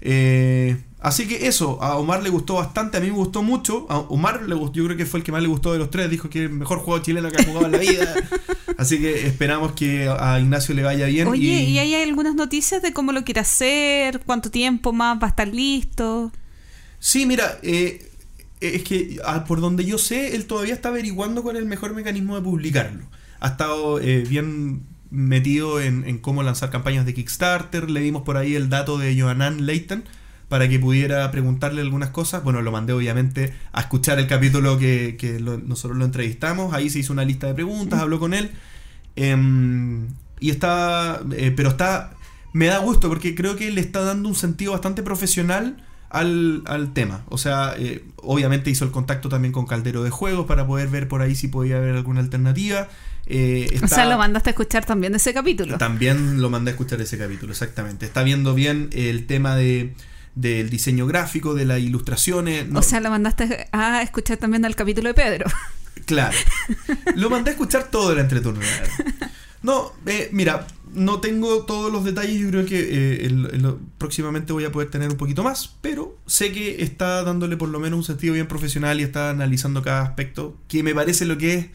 Eh, 0.00 0.76
así 1.00 1.26
que 1.26 1.46
eso, 1.46 1.82
a 1.82 1.96
Omar 1.96 2.22
le 2.22 2.28
gustó 2.28 2.54
bastante, 2.54 2.98
a 2.98 3.00
mí 3.00 3.08
me 3.08 3.14
gustó 3.14 3.42
mucho. 3.42 3.86
A 3.88 3.98
Omar 3.98 4.42
le 4.42 4.54
gustó, 4.54 4.76
yo 4.76 4.84
creo 4.84 4.96
que 4.96 5.06
fue 5.06 5.20
el 5.20 5.24
que 5.24 5.32
más 5.32 5.42
le 5.42 5.48
gustó 5.48 5.72
de 5.72 5.78
los 5.78 5.90
tres, 5.90 6.10
dijo 6.10 6.28
que 6.28 6.44
es 6.44 6.50
el 6.50 6.56
mejor 6.56 6.78
juego 6.78 7.02
chileno 7.02 7.30
que 7.30 7.42
ha 7.42 7.44
jugado 7.44 7.66
en 7.66 7.72
la 7.72 7.78
vida. 7.78 8.14
Así 8.78 8.98
que 8.98 9.26
esperamos 9.26 9.72
que 9.72 10.08
a 10.08 10.38
Ignacio 10.38 10.74
le 10.74 10.82
vaya 10.82 11.06
bien. 11.06 11.28
Oye, 11.28 11.62
y, 11.62 11.70
¿y 11.70 11.78
hay 11.78 11.94
algunas 11.94 12.34
noticias 12.34 12.82
de 12.82 12.92
cómo 12.92 13.12
lo 13.12 13.24
quiere 13.24 13.40
hacer? 13.40 14.20
¿Cuánto 14.26 14.50
tiempo 14.50 14.92
más 14.92 15.18
va 15.20 15.26
a 15.26 15.30
estar 15.30 15.48
listo? 15.48 16.30
Sí, 16.98 17.24
mira, 17.24 17.58
eh, 17.62 18.10
es 18.60 18.82
que 18.82 19.18
ah, 19.24 19.44
por 19.44 19.60
donde 19.60 19.84
yo 19.84 19.98
sé, 19.98 20.34
él 20.34 20.46
todavía 20.46 20.74
está 20.74 20.88
averiguando 20.88 21.42
cuál 21.42 21.56
es 21.56 21.62
el 21.62 21.68
mejor 21.68 21.94
mecanismo 21.94 22.36
de 22.36 22.42
publicarlo. 22.42 23.04
Ha 23.40 23.48
estado 23.48 24.00
eh, 24.00 24.24
bien 24.28 24.82
metido 25.10 25.80
en, 25.80 26.04
en 26.06 26.18
cómo 26.18 26.42
lanzar 26.42 26.70
campañas 26.70 27.06
de 27.06 27.14
Kickstarter. 27.14 27.90
Le 27.90 28.00
dimos 28.00 28.22
por 28.22 28.36
ahí 28.36 28.54
el 28.54 28.68
dato 28.68 28.98
de 28.98 29.18
Johanan 29.20 29.66
Leighton 29.66 30.04
para 30.48 30.68
que 30.68 30.78
pudiera 30.78 31.28
preguntarle 31.30 31.80
algunas 31.80 32.10
cosas. 32.10 32.42
Bueno, 32.44 32.62
lo 32.62 32.70
mandé 32.72 32.92
obviamente 32.92 33.52
a 33.72 33.80
escuchar 33.80 34.18
el 34.18 34.26
capítulo 34.28 34.78
que, 34.78 35.16
que 35.18 35.40
lo- 35.40 35.58
nosotros 35.58 35.98
lo 35.98 36.04
entrevistamos. 36.04 36.72
Ahí 36.74 36.88
se 36.90 37.00
hizo 37.00 37.12
una 37.12 37.24
lista 37.24 37.46
de 37.48 37.54
preguntas, 37.54 38.00
habló 38.00 38.18
con 38.20 38.32
él. 38.34 38.50
Em, 39.16 40.08
y 40.40 40.50
está, 40.50 41.22
eh, 41.32 41.52
pero 41.56 41.70
está, 41.70 42.14
me 42.52 42.66
da 42.66 42.78
gusto 42.78 43.08
porque 43.08 43.34
creo 43.34 43.56
que 43.56 43.70
le 43.70 43.80
está 43.80 44.00
dando 44.02 44.28
un 44.28 44.34
sentido 44.34 44.72
bastante 44.72 45.02
profesional 45.02 45.82
al, 46.10 46.62
al 46.66 46.92
tema. 46.92 47.24
O 47.28 47.38
sea, 47.38 47.74
eh, 47.78 48.04
obviamente 48.16 48.70
hizo 48.70 48.84
el 48.84 48.90
contacto 48.90 49.28
también 49.28 49.52
con 49.52 49.66
Caldero 49.66 50.02
de 50.02 50.10
Juegos 50.10 50.46
para 50.46 50.66
poder 50.66 50.88
ver 50.88 51.08
por 51.08 51.22
ahí 51.22 51.34
si 51.34 51.48
podía 51.48 51.76
haber 51.76 51.94
alguna 51.96 52.20
alternativa. 52.20 52.88
Eh, 53.26 53.66
O 53.72 53.74
está- 53.74 53.88
sea, 53.88 54.04
lo 54.06 54.16
mandaste 54.18 54.50
a 54.50 54.52
escuchar 54.52 54.84
también 54.84 55.14
ese 55.14 55.34
capítulo. 55.34 55.78
también 55.78 56.40
lo 56.40 56.48
mandé 56.50 56.70
a 56.70 56.74
escuchar 56.74 57.00
ese 57.00 57.18
capítulo, 57.18 57.52
exactamente. 57.52 58.06
Está 58.06 58.22
viendo 58.22 58.54
bien 58.54 58.88
el 58.92 59.26
tema 59.26 59.56
de 59.56 59.94
del 60.36 60.68
diseño 60.68 61.06
gráfico, 61.06 61.54
de 61.54 61.64
las 61.64 61.80
ilustraciones. 61.80 62.68
no- 62.68 62.80
O 62.80 62.82
sea, 62.82 63.00
lo 63.00 63.08
mandaste 63.10 63.68
a 63.72 64.02
escuchar 64.02 64.36
también 64.36 64.64
al 64.66 64.76
capítulo 64.76 65.08
de 65.08 65.14
Pedro. 65.14 65.46
Claro. 66.04 66.36
Lo 67.16 67.30
mandé 67.30 67.50
a 67.50 67.52
escuchar 67.54 67.84
todo 67.90 68.12
el 68.12 68.18
entreturno. 68.18 68.60
No, 69.62 69.92
eh, 70.06 70.28
mira, 70.32 70.66
no 70.96 71.20
tengo 71.20 71.64
todos 71.64 71.92
los 71.92 72.04
detalles. 72.04 72.40
Yo 72.40 72.48
creo 72.48 72.66
que 72.66 72.88
eh, 73.26 73.30
próximamente 73.98 74.52
voy 74.52 74.64
a 74.64 74.72
poder 74.72 74.90
tener 74.90 75.08
un 75.10 75.16
poquito 75.16 75.42
más. 75.44 75.74
Pero 75.80 76.16
sé 76.26 76.50
que 76.52 76.82
está 76.82 77.22
dándole 77.22 77.56
por 77.56 77.68
lo 77.68 77.78
menos 77.78 77.98
un 77.98 78.04
sentido 78.04 78.34
bien 78.34 78.48
profesional 78.48 78.98
y 79.00 79.04
está 79.04 79.30
analizando 79.30 79.82
cada 79.82 80.02
aspecto. 80.02 80.56
Que 80.68 80.82
me 80.82 80.94
parece 80.94 81.24
lo 81.26 81.38
que 81.38 81.54
es 81.54 81.66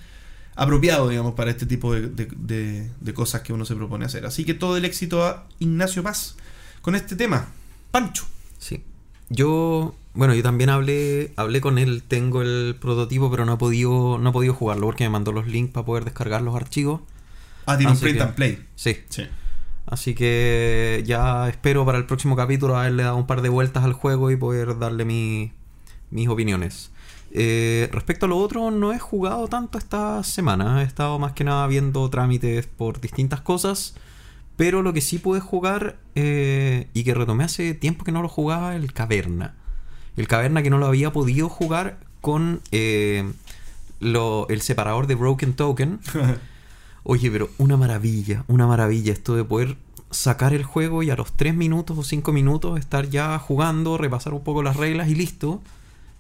apropiado, 0.56 1.08
digamos, 1.08 1.34
para 1.36 1.50
este 1.52 1.66
tipo 1.66 1.94
de- 1.94 2.10
de 2.10 3.14
cosas 3.14 3.42
que 3.42 3.54
uno 3.54 3.64
se 3.66 3.76
propone 3.76 4.06
hacer. 4.06 4.26
Así 4.26 4.44
que 4.44 4.54
todo 4.54 4.76
el 4.78 4.84
éxito 4.86 5.24
a 5.26 5.48
Ignacio 5.60 6.04
Paz 6.04 6.36
con 6.82 6.96
este 6.96 7.16
tema. 7.16 7.48
Pancho. 7.92 8.26
Sí. 8.60 8.84
Yo, 9.30 9.96
bueno, 10.14 10.34
yo 10.36 10.44
también 10.44 10.70
hablé, 10.70 11.32
hablé 11.38 11.62
con 11.62 11.78
él, 11.78 12.04
tengo 12.06 12.42
el 12.42 12.76
prototipo, 12.80 13.32
pero 13.32 13.46
no 13.46 13.54
he 13.54 13.58
podido, 13.58 14.18
no 14.18 14.30
he 14.30 14.34
podido 14.34 14.54
jugarlo 14.54 14.88
porque 14.88 15.06
me 15.06 15.10
mandó 15.10 15.32
los 15.32 15.48
links 15.48 15.72
para 15.72 15.86
poder 15.86 16.04
descargar 16.04 16.42
los 16.42 16.56
archivos. 16.56 17.02
Ah, 17.66 17.78
tiene 17.78 17.92
un 17.94 18.00
print 18.00 18.18
que- 18.18 18.24
and 18.24 18.34
play. 18.36 18.66
Sí. 18.76 18.98
Sí. 19.10 19.24
Así 19.86 20.14
que 20.16 21.04
ya 21.06 21.50
espero 21.50 21.86
para 21.86 21.98
el 21.98 22.06
próximo 22.06 22.36
capítulo 22.36 22.78
haberle 22.78 23.04
dado 23.04 23.18
un 23.18 23.28
par 23.28 23.42
de 23.42 23.50
vueltas 23.50 23.84
al 23.84 23.94
juego 23.94 24.32
y 24.32 24.36
poder 24.38 24.78
darle 24.80 25.06
mi- 25.06 25.52
mis 26.12 26.28
opiniones. 26.30 26.92
Eh, 27.34 27.90
respecto 27.92 28.26
a 28.26 28.30
lo 28.30 28.38
otro, 28.38 28.72
no 28.72 28.94
he 28.94 29.00
jugado 29.00 29.48
tanto 29.48 29.78
esta 29.78 30.24
semana. 30.24 30.82
He 30.82 30.86
estado 30.86 31.18
más 31.20 31.32
que 31.34 31.44
nada 31.44 31.66
viendo 31.68 32.10
trámites 32.10 32.68
por 32.68 33.00
distintas 33.02 33.42
cosas. 33.42 33.96
Pero 34.58 34.82
lo 34.82 34.94
que 34.94 35.02
sí 35.02 35.18
pude 35.18 35.40
jugar 35.40 35.98
eh, 36.16 36.88
y 36.94 37.04
que 37.04 37.14
retomé 37.14 37.46
hace 37.46 37.74
tiempo 37.74 38.04
que 38.04 38.12
no 38.12 38.22
lo 38.22 38.28
jugaba, 38.30 38.76
el 38.76 38.94
Caverna. 38.94 39.56
El 40.18 40.28
Caverna 40.28 40.62
que 40.62 40.70
no 40.70 40.78
lo 40.78 40.86
había 40.88 41.12
podido 41.14 41.50
jugar 41.50 41.98
con 42.20 42.62
eh, 42.72 43.32
lo- 44.00 44.48
el 44.50 44.62
separador 44.62 45.08
de 45.08 45.16
Broken 45.16 45.54
Token. 45.54 46.00
Oye, 47.04 47.32
pero 47.32 47.50
una 47.58 47.78
maravilla, 47.78 48.44
una 48.48 48.68
maravilla 48.68 49.12
esto 49.12 49.36
de 49.36 49.44
poder 49.44 49.78
sacar 50.12 50.54
el 50.54 50.64
juego 50.64 51.04
y 51.04 51.10
a 51.10 51.16
los 51.16 51.32
3 51.34 51.56
minutos 51.56 51.98
o 51.98 52.04
5 52.04 52.32
minutos 52.32 52.80
estar 52.80 53.10
ya 53.10 53.40
jugando, 53.40 53.98
repasar 53.98 54.34
un 54.34 54.44
poco 54.44 54.62
las 54.64 54.78
reglas 54.78 55.10
y 55.10 55.16
listo. 55.16 55.62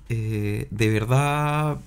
Eh, 0.09 0.67
de 0.71 0.89
verdad 0.89 1.77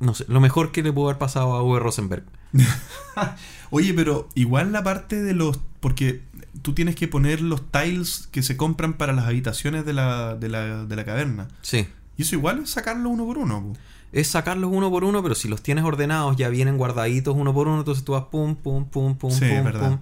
no 0.00 0.14
sé, 0.14 0.24
lo 0.28 0.40
mejor 0.40 0.70
que 0.72 0.82
le 0.82 0.92
pudo 0.92 1.08
haber 1.08 1.18
pasado 1.18 1.54
a 1.54 1.62
V. 1.62 1.80
Rosenberg. 1.80 2.24
Oye, 3.70 3.92
pero 3.94 4.28
igual 4.34 4.72
la 4.72 4.82
parte 4.82 5.22
de 5.22 5.34
los. 5.34 5.58
Porque 5.80 6.22
tú 6.62 6.72
tienes 6.74 6.94
que 6.94 7.08
poner 7.08 7.40
los 7.40 7.70
tiles 7.70 8.28
que 8.30 8.42
se 8.42 8.56
compran 8.56 8.94
para 8.94 9.12
las 9.12 9.26
habitaciones 9.26 9.84
de 9.84 9.92
la, 9.92 10.34
de 10.34 10.48
la, 10.48 10.84
de 10.84 10.96
la 10.96 11.04
caverna. 11.04 11.48
Sí. 11.62 11.88
Y 12.16 12.22
eso 12.22 12.34
igual 12.34 12.60
es 12.60 12.70
sacarlo 12.70 13.10
uno 13.10 13.26
por 13.26 13.38
uno. 13.38 13.62
po. 13.62 13.80
Es 14.12 14.28
sacarlos 14.28 14.70
uno 14.72 14.90
por 14.90 15.04
uno, 15.04 15.22
pero 15.22 15.34
si 15.34 15.48
los 15.48 15.62
tienes 15.62 15.84
ordenados 15.84 16.36
ya 16.36 16.48
vienen 16.48 16.78
guardaditos 16.78 17.34
uno 17.36 17.52
por 17.52 17.68
uno, 17.68 17.78
entonces 17.80 18.04
tú 18.04 18.12
vas 18.12 18.24
pum, 18.24 18.56
pum, 18.56 18.86
pum, 18.86 19.14
pum, 19.16 19.30
Sí, 19.30 19.40
pum, 19.48 19.64
verdad. 19.64 19.88
pum. 19.90 19.98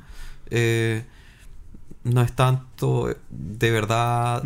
Eh, 0.50 1.04
no 2.04 2.22
es 2.22 2.32
tanto, 2.32 3.14
de 3.30 3.70
verdad, 3.72 4.44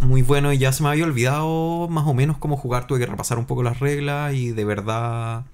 muy 0.00 0.20
bueno 0.22 0.52
y 0.52 0.58
ya 0.58 0.72
se 0.72 0.82
me 0.82 0.90
había 0.90 1.04
olvidado 1.04 1.88
más 1.88 2.06
o 2.06 2.12
menos 2.12 2.36
cómo 2.36 2.56
jugar. 2.58 2.86
Tuve 2.86 2.98
que 2.98 3.06
repasar 3.06 3.38
un 3.38 3.46
poco 3.46 3.62
las 3.62 3.80
reglas 3.80 4.34
y 4.34 4.50
de 4.50 4.64
verdad 4.64 5.44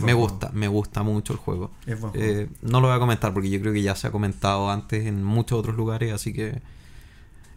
me 0.00 0.14
gusta, 0.14 0.50
me 0.54 0.68
gusta 0.68 1.02
mucho 1.02 1.34
el 1.34 1.38
juego. 1.38 1.70
Eh, 2.14 2.48
no 2.62 2.80
lo 2.80 2.88
voy 2.88 2.96
a 2.96 2.98
comentar 2.98 3.34
porque 3.34 3.50
yo 3.50 3.60
creo 3.60 3.72
que 3.74 3.82
ya 3.82 3.94
se 3.96 4.06
ha 4.06 4.10
comentado 4.10 4.70
antes 4.70 5.06
en 5.06 5.22
muchos 5.24 5.58
otros 5.58 5.76
lugares, 5.76 6.12
así 6.12 6.32
que 6.32 6.60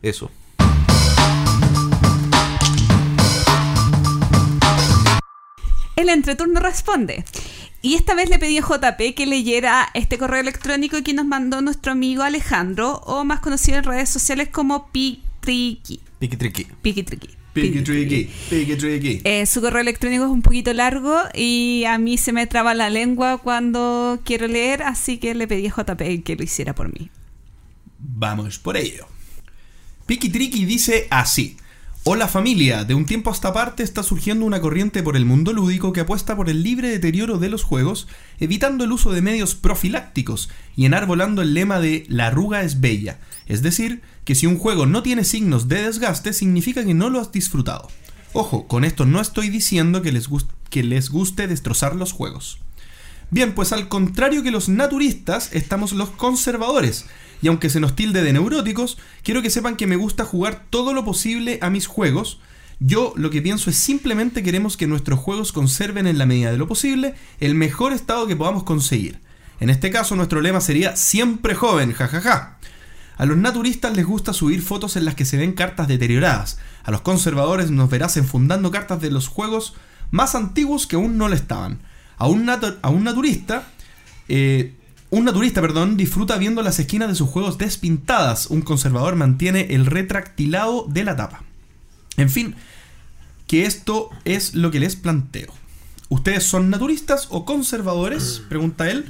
eso. 0.01 0.29
El 6.01 6.09
entreturno 6.09 6.59
responde. 6.59 7.23
Y 7.83 7.93
esta 7.93 8.15
vez 8.15 8.27
le 8.29 8.39
pedí 8.39 8.57
a 8.57 8.61
JP 8.61 9.15
que 9.15 9.27
leyera 9.27 9.87
este 9.93 10.17
correo 10.17 10.39
electrónico 10.39 11.03
que 11.03 11.13
nos 11.13 11.25
mandó 11.25 11.61
nuestro 11.61 11.91
amigo 11.91 12.23
Alejandro, 12.23 13.01
o 13.05 13.23
más 13.23 13.39
conocido 13.39 13.77
en 13.77 13.83
redes 13.83 14.09
sociales 14.09 14.49
como 14.49 14.87
Pitriqui. 14.91 15.99
Piqui 16.17 16.37
triqui. 16.37 16.67
Piqui 16.81 17.03
Triqui. 17.03 17.29
Piggy 17.53 17.81
tricky, 17.83 18.29
piggy 18.49 18.75
tricky. 18.77 19.21
Eh, 19.25 19.45
su 19.45 19.59
correo 19.59 19.81
electrónico 19.81 20.23
es 20.23 20.29
un 20.29 20.41
poquito 20.41 20.71
largo 20.73 21.17
y 21.33 21.83
a 21.85 21.97
mí 21.97 22.17
se 22.17 22.31
me 22.31 22.47
traba 22.47 22.73
la 22.73 22.89
lengua 22.89 23.39
cuando 23.39 24.21
quiero 24.23 24.47
leer, 24.47 24.83
así 24.83 25.17
que 25.17 25.35
le 25.35 25.49
pedí 25.49 25.67
a 25.67 25.75
JP 25.75 26.23
que 26.23 26.35
lo 26.37 26.43
hiciera 26.43 26.73
por 26.73 26.93
mí. 26.97 27.09
Vamos 27.99 28.57
por 28.57 28.77
ello. 28.77 29.05
Piki 30.05 30.29
Triki 30.29 30.63
dice 30.63 31.07
así. 31.09 31.57
Hola 32.03 32.27
familia, 32.27 32.83
de 32.83 32.95
un 32.95 33.05
tiempo 33.05 33.29
a 33.29 33.33
esta 33.33 33.53
parte 33.53 33.83
está 33.83 34.01
surgiendo 34.01 34.43
una 34.43 34.59
corriente 34.59 35.03
por 35.03 35.15
el 35.15 35.23
mundo 35.23 35.53
lúdico 35.53 35.93
que 35.93 35.99
apuesta 35.99 36.35
por 36.35 36.49
el 36.49 36.63
libre 36.63 36.89
deterioro 36.89 37.37
de 37.37 37.47
los 37.47 37.63
juegos, 37.63 38.07
evitando 38.39 38.83
el 38.83 38.91
uso 38.91 39.11
de 39.11 39.21
medios 39.21 39.53
profilácticos 39.53 40.49
y 40.75 40.85
enarbolando 40.85 41.43
el 41.43 41.53
lema 41.53 41.79
de 41.79 42.05
la 42.07 42.25
arruga 42.25 42.63
es 42.63 42.81
bella, 42.81 43.19
es 43.45 43.61
decir, 43.61 44.01
que 44.25 44.33
si 44.33 44.47
un 44.47 44.57
juego 44.57 44.87
no 44.87 45.03
tiene 45.03 45.23
signos 45.23 45.67
de 45.67 45.83
desgaste 45.83 46.33
significa 46.33 46.83
que 46.83 46.95
no 46.95 47.11
lo 47.11 47.19
has 47.19 47.31
disfrutado. 47.31 47.87
Ojo, 48.33 48.67
con 48.67 48.83
esto 48.83 49.05
no 49.05 49.21
estoy 49.21 49.49
diciendo 49.49 50.01
que 50.01 50.11
les, 50.11 50.27
que 50.71 50.81
les 50.81 51.11
guste 51.11 51.45
destrozar 51.45 51.95
los 51.95 52.13
juegos. 52.13 52.57
Bien, 53.29 53.53
pues 53.53 53.73
al 53.73 53.89
contrario 53.89 54.41
que 54.41 54.49
los 54.49 54.69
naturistas, 54.69 55.53
estamos 55.53 55.91
los 55.91 56.09
conservadores. 56.09 57.05
Y 57.41 57.47
aunque 57.47 57.69
se 57.69 57.79
nos 57.79 57.95
tilde 57.95 58.21
de 58.21 58.33
neuróticos, 58.33 58.97
quiero 59.23 59.41
que 59.41 59.49
sepan 59.49 59.75
que 59.75 59.87
me 59.87 59.95
gusta 59.95 60.25
jugar 60.25 60.65
todo 60.69 60.93
lo 60.93 61.03
posible 61.03 61.59
a 61.61 61.69
mis 61.69 61.87
juegos. 61.87 62.39
Yo 62.79 63.13
lo 63.15 63.29
que 63.29 63.41
pienso 63.41 63.69
es 63.69 63.77
simplemente 63.77 64.43
queremos 64.43 64.77
que 64.77 64.87
nuestros 64.87 65.19
juegos 65.19 65.51
conserven 65.51 66.07
en 66.07 66.17
la 66.17 66.25
medida 66.25 66.51
de 66.51 66.57
lo 66.57 66.67
posible 66.67 67.15
el 67.39 67.55
mejor 67.55 67.93
estado 67.93 68.27
que 68.27 68.35
podamos 68.35 68.63
conseguir. 68.63 69.19
En 69.59 69.69
este 69.69 69.91
caso 69.91 70.15
nuestro 70.15 70.41
lema 70.41 70.61
sería 70.61 70.95
siempre 70.95 71.53
joven, 71.53 71.93
jajaja. 71.93 72.57
A 73.17 73.25
los 73.25 73.37
naturistas 73.37 73.95
les 73.95 74.05
gusta 74.05 74.33
subir 74.33 74.63
fotos 74.63 74.95
en 74.95 75.05
las 75.05 75.13
que 75.13 75.25
se 75.25 75.37
ven 75.37 75.53
cartas 75.53 75.87
deterioradas. 75.87 76.57
A 76.83 76.89
los 76.89 77.01
conservadores 77.01 77.69
nos 77.69 77.89
verás 77.89 78.17
enfundando 78.17 78.71
cartas 78.71 78.99
de 78.99 79.11
los 79.11 79.27
juegos 79.27 79.75
más 80.09 80.33
antiguos 80.33 80.87
que 80.87 80.95
aún 80.95 81.17
no 81.17 81.29
le 81.29 81.35
estaban. 81.35 81.79
A 82.17 82.27
un, 82.27 82.49
a 82.49 82.89
un 82.89 83.03
naturista, 83.03 83.67
eh, 84.27 84.73
un 85.11 85.25
naturista, 85.25 85.61
perdón, 85.61 85.97
disfruta 85.97 86.37
viendo 86.37 86.63
las 86.63 86.79
esquinas 86.79 87.09
de 87.09 87.15
sus 87.15 87.29
juegos 87.29 87.57
despintadas. 87.57 88.47
Un 88.47 88.61
conservador 88.61 89.17
mantiene 89.17 89.67
el 89.71 89.85
retractilado 89.85 90.85
de 90.87 91.03
la 91.03 91.17
tapa. 91.17 91.43
En 92.15 92.29
fin, 92.29 92.55
que 93.45 93.65
esto 93.65 94.09
es 94.23 94.55
lo 94.55 94.71
que 94.71 94.79
les 94.79 94.95
planteo. 94.95 95.53
¿Ustedes 96.07 96.45
son 96.45 96.69
naturistas 96.69 97.27
o 97.29 97.43
conservadores? 97.43 98.41
Pregunta 98.47 98.89
él. 98.89 99.05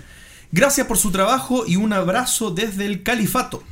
Gracias 0.52 0.88
por 0.88 0.98
su 0.98 1.12
trabajo 1.12 1.66
y 1.68 1.76
un 1.76 1.94
abrazo 1.94 2.50
desde 2.50 2.88
el 2.88 3.04
califato. 3.04 3.64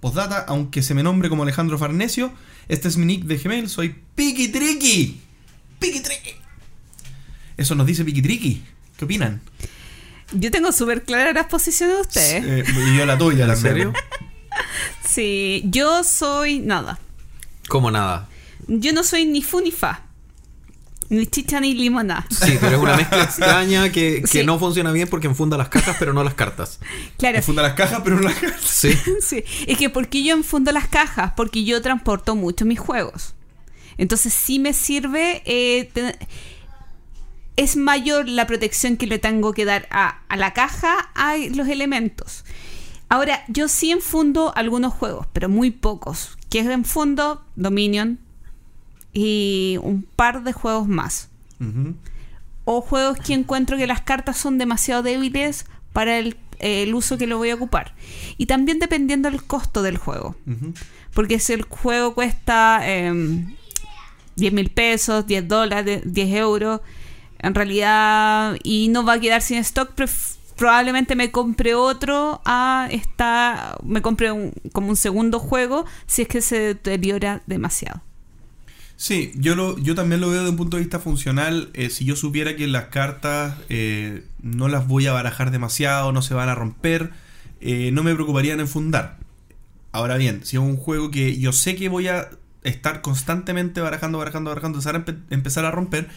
Postdata, 0.00 0.44
aunque 0.48 0.82
se 0.82 0.92
me 0.92 1.04
nombre 1.04 1.28
como 1.28 1.44
Alejandro 1.44 1.78
Farnesio, 1.78 2.32
este 2.68 2.88
es 2.88 2.96
mi 2.96 3.06
nick 3.06 3.24
de 3.24 3.38
Gmail, 3.38 3.68
soy. 3.68 3.94
Piki 4.16 4.48
Triki. 4.48 5.20
Eso 7.56 7.76
nos 7.76 7.86
dice 7.86 8.04
Piki 8.04 8.22
Triki. 8.22 8.62
¿Qué 8.96 9.04
opinan? 9.04 9.40
Yo 10.32 10.50
tengo 10.50 10.72
súper 10.72 11.04
claras 11.04 11.34
las 11.34 11.46
posiciones 11.46 11.96
de 11.96 12.00
ustedes. 12.02 12.44
Eh, 12.44 12.64
y 12.92 12.96
yo 12.96 13.06
la 13.06 13.16
tuya, 13.18 13.42
¿En 13.44 13.48
la 13.48 13.56
serio? 13.56 13.92
Sí, 15.08 15.62
yo 15.66 16.02
soy 16.04 16.58
nada. 16.60 16.98
Como 17.68 17.90
nada. 17.90 18.28
Yo 18.68 18.92
no 18.92 19.02
soy 19.04 19.24
ni 19.26 19.42
fu 19.42 19.60
ni 19.60 19.70
fa. 19.70 20.02
Ni 21.08 21.26
chicha 21.26 21.60
ni 21.60 21.74
limonada. 21.74 22.26
Sí, 22.30 22.58
pero 22.60 22.76
es 22.76 22.82
una 22.82 22.96
mezcla 22.96 23.22
extraña 23.24 23.92
que, 23.92 24.22
que 24.22 24.26
Sí. 24.26 24.44
no 24.44 24.58
funciona 24.58 24.90
bien 24.92 25.08
porque 25.08 25.26
enfunda 25.28 25.56
las 25.56 25.68
cajas, 25.68 25.96
pero 25.98 26.12
no 26.12 26.24
las 26.24 26.34
cartas. 26.34 26.80
Claro. 27.16 27.36
Me 27.36 27.42
funda 27.42 27.62
las 27.62 27.74
cajas, 27.74 28.00
pero 28.02 28.16
no 28.16 28.22
las 28.22 28.34
cajas. 28.34 28.60
Sí. 28.62 28.90
Sí, 29.20 29.44
es 29.66 29.78
que 29.78 29.88
porque 29.90 30.22
yo 30.24 30.34
enfundo 30.34 30.72
las 30.72 30.88
cajas, 30.88 31.32
porque 31.36 31.64
yo 31.64 31.80
transporto 31.80 32.34
mucho 32.34 32.64
mis 32.64 32.80
juegos. 32.80 33.34
Entonces 33.98 34.34
sí 34.34 34.58
me 34.58 34.72
sirve, 34.72 35.42
eh, 35.46 35.90
es 37.56 37.76
mayor 37.76 38.28
la 38.28 38.46
protección 38.46 38.96
que 38.96 39.06
le 39.06 39.18
tengo 39.18 39.52
que 39.52 39.64
dar 39.64 39.88
a, 39.90 40.20
a 40.28 40.36
la 40.36 40.52
caja 40.52 41.10
a 41.14 41.36
los 41.36 41.68
elementos. 41.68 42.44
Ahora, 43.08 43.44
yo 43.48 43.68
sí 43.68 43.92
enfundo 43.92 44.52
algunos 44.56 44.92
juegos, 44.92 45.26
pero 45.32 45.48
muy 45.48 45.70
pocos. 45.70 46.36
Que 46.50 46.60
enfundo 46.60 47.44
Dominion 47.54 48.18
y 49.12 49.78
un 49.82 50.02
par 50.02 50.42
de 50.42 50.52
juegos 50.52 50.88
más. 50.88 51.30
O 52.64 52.80
juegos 52.80 53.18
que 53.18 53.32
encuentro 53.32 53.76
que 53.76 53.86
las 53.86 54.02
cartas 54.02 54.36
son 54.36 54.58
demasiado 54.58 55.02
débiles 55.02 55.66
para 55.92 56.18
el, 56.18 56.36
el 56.58 56.94
uso 56.94 57.16
que 57.16 57.26
lo 57.26 57.38
voy 57.38 57.50
a 57.50 57.54
ocupar. 57.54 57.94
Y 58.36 58.46
también 58.46 58.78
dependiendo 58.78 59.30
del 59.30 59.42
costo 59.42 59.82
del 59.82 59.96
juego. 59.96 60.36
Porque 61.14 61.38
si 61.38 61.52
el 61.52 61.62
juego 61.62 62.14
cuesta 62.14 62.80
eh, 62.82 63.46
10 64.34 64.52
mil 64.52 64.70
pesos, 64.70 65.26
10 65.26 65.48
dólares, 65.48 66.02
10 66.04 66.34
euros, 66.34 66.80
en 67.40 67.54
realidad, 67.54 68.56
y 68.62 68.88
no 68.88 69.04
va 69.04 69.14
a 69.14 69.20
quedar 69.20 69.42
sin 69.42 69.58
stock, 69.58 69.90
probablemente 70.56 71.16
me 71.16 71.30
compre 71.30 71.74
otro 71.74 72.40
a 72.44 72.88
esta, 72.90 73.76
me 73.84 74.02
compre 74.02 74.32
un- 74.32 74.52
como 74.72 74.88
un 74.88 74.96
segundo 74.96 75.38
juego 75.38 75.84
si 76.06 76.22
es 76.22 76.28
que 76.28 76.40
se 76.40 76.58
deteriora 76.60 77.42
demasiado. 77.46 78.00
Sí, 78.96 79.32
yo, 79.36 79.54
lo, 79.54 79.76
yo 79.78 79.94
también 79.94 80.20
lo 80.22 80.30
veo 80.30 80.42
de 80.44 80.50
un 80.50 80.56
punto 80.56 80.76
de 80.78 80.82
vista 80.82 81.00
funcional. 81.00 81.68
Eh, 81.74 81.90
si 81.90 82.04
yo 82.04 82.16
supiera 82.16 82.56
que 82.56 82.66
las 82.66 82.86
cartas 82.86 83.56
eh, 83.68 84.24
no 84.42 84.68
las 84.68 84.86
voy 84.88 85.06
a 85.06 85.12
barajar 85.12 85.50
demasiado, 85.50 86.12
no 86.12 86.22
se 86.22 86.34
van 86.34 86.48
a 86.48 86.54
romper, 86.54 87.10
eh, 87.60 87.90
no 87.92 88.02
me 88.02 88.14
preocuparía 88.14 88.54
en 88.54 88.60
enfundar. 88.60 89.18
Ahora 89.92 90.16
bien, 90.16 90.42
si 90.44 90.56
es 90.56 90.62
un 90.62 90.76
juego 90.76 91.10
que 91.10 91.38
yo 91.38 91.52
sé 91.52 91.76
que 91.76 91.88
voy 91.90 92.08
a 92.08 92.30
estar 92.64 93.02
constantemente 93.02 93.80
barajando, 93.80 94.18
barajando, 94.18 94.50
barajando, 94.50 94.78
empezar 94.78 94.96
a, 94.96 95.04
empe- 95.04 95.20
empezar 95.30 95.64
a 95.66 95.70
romper, 95.72 96.08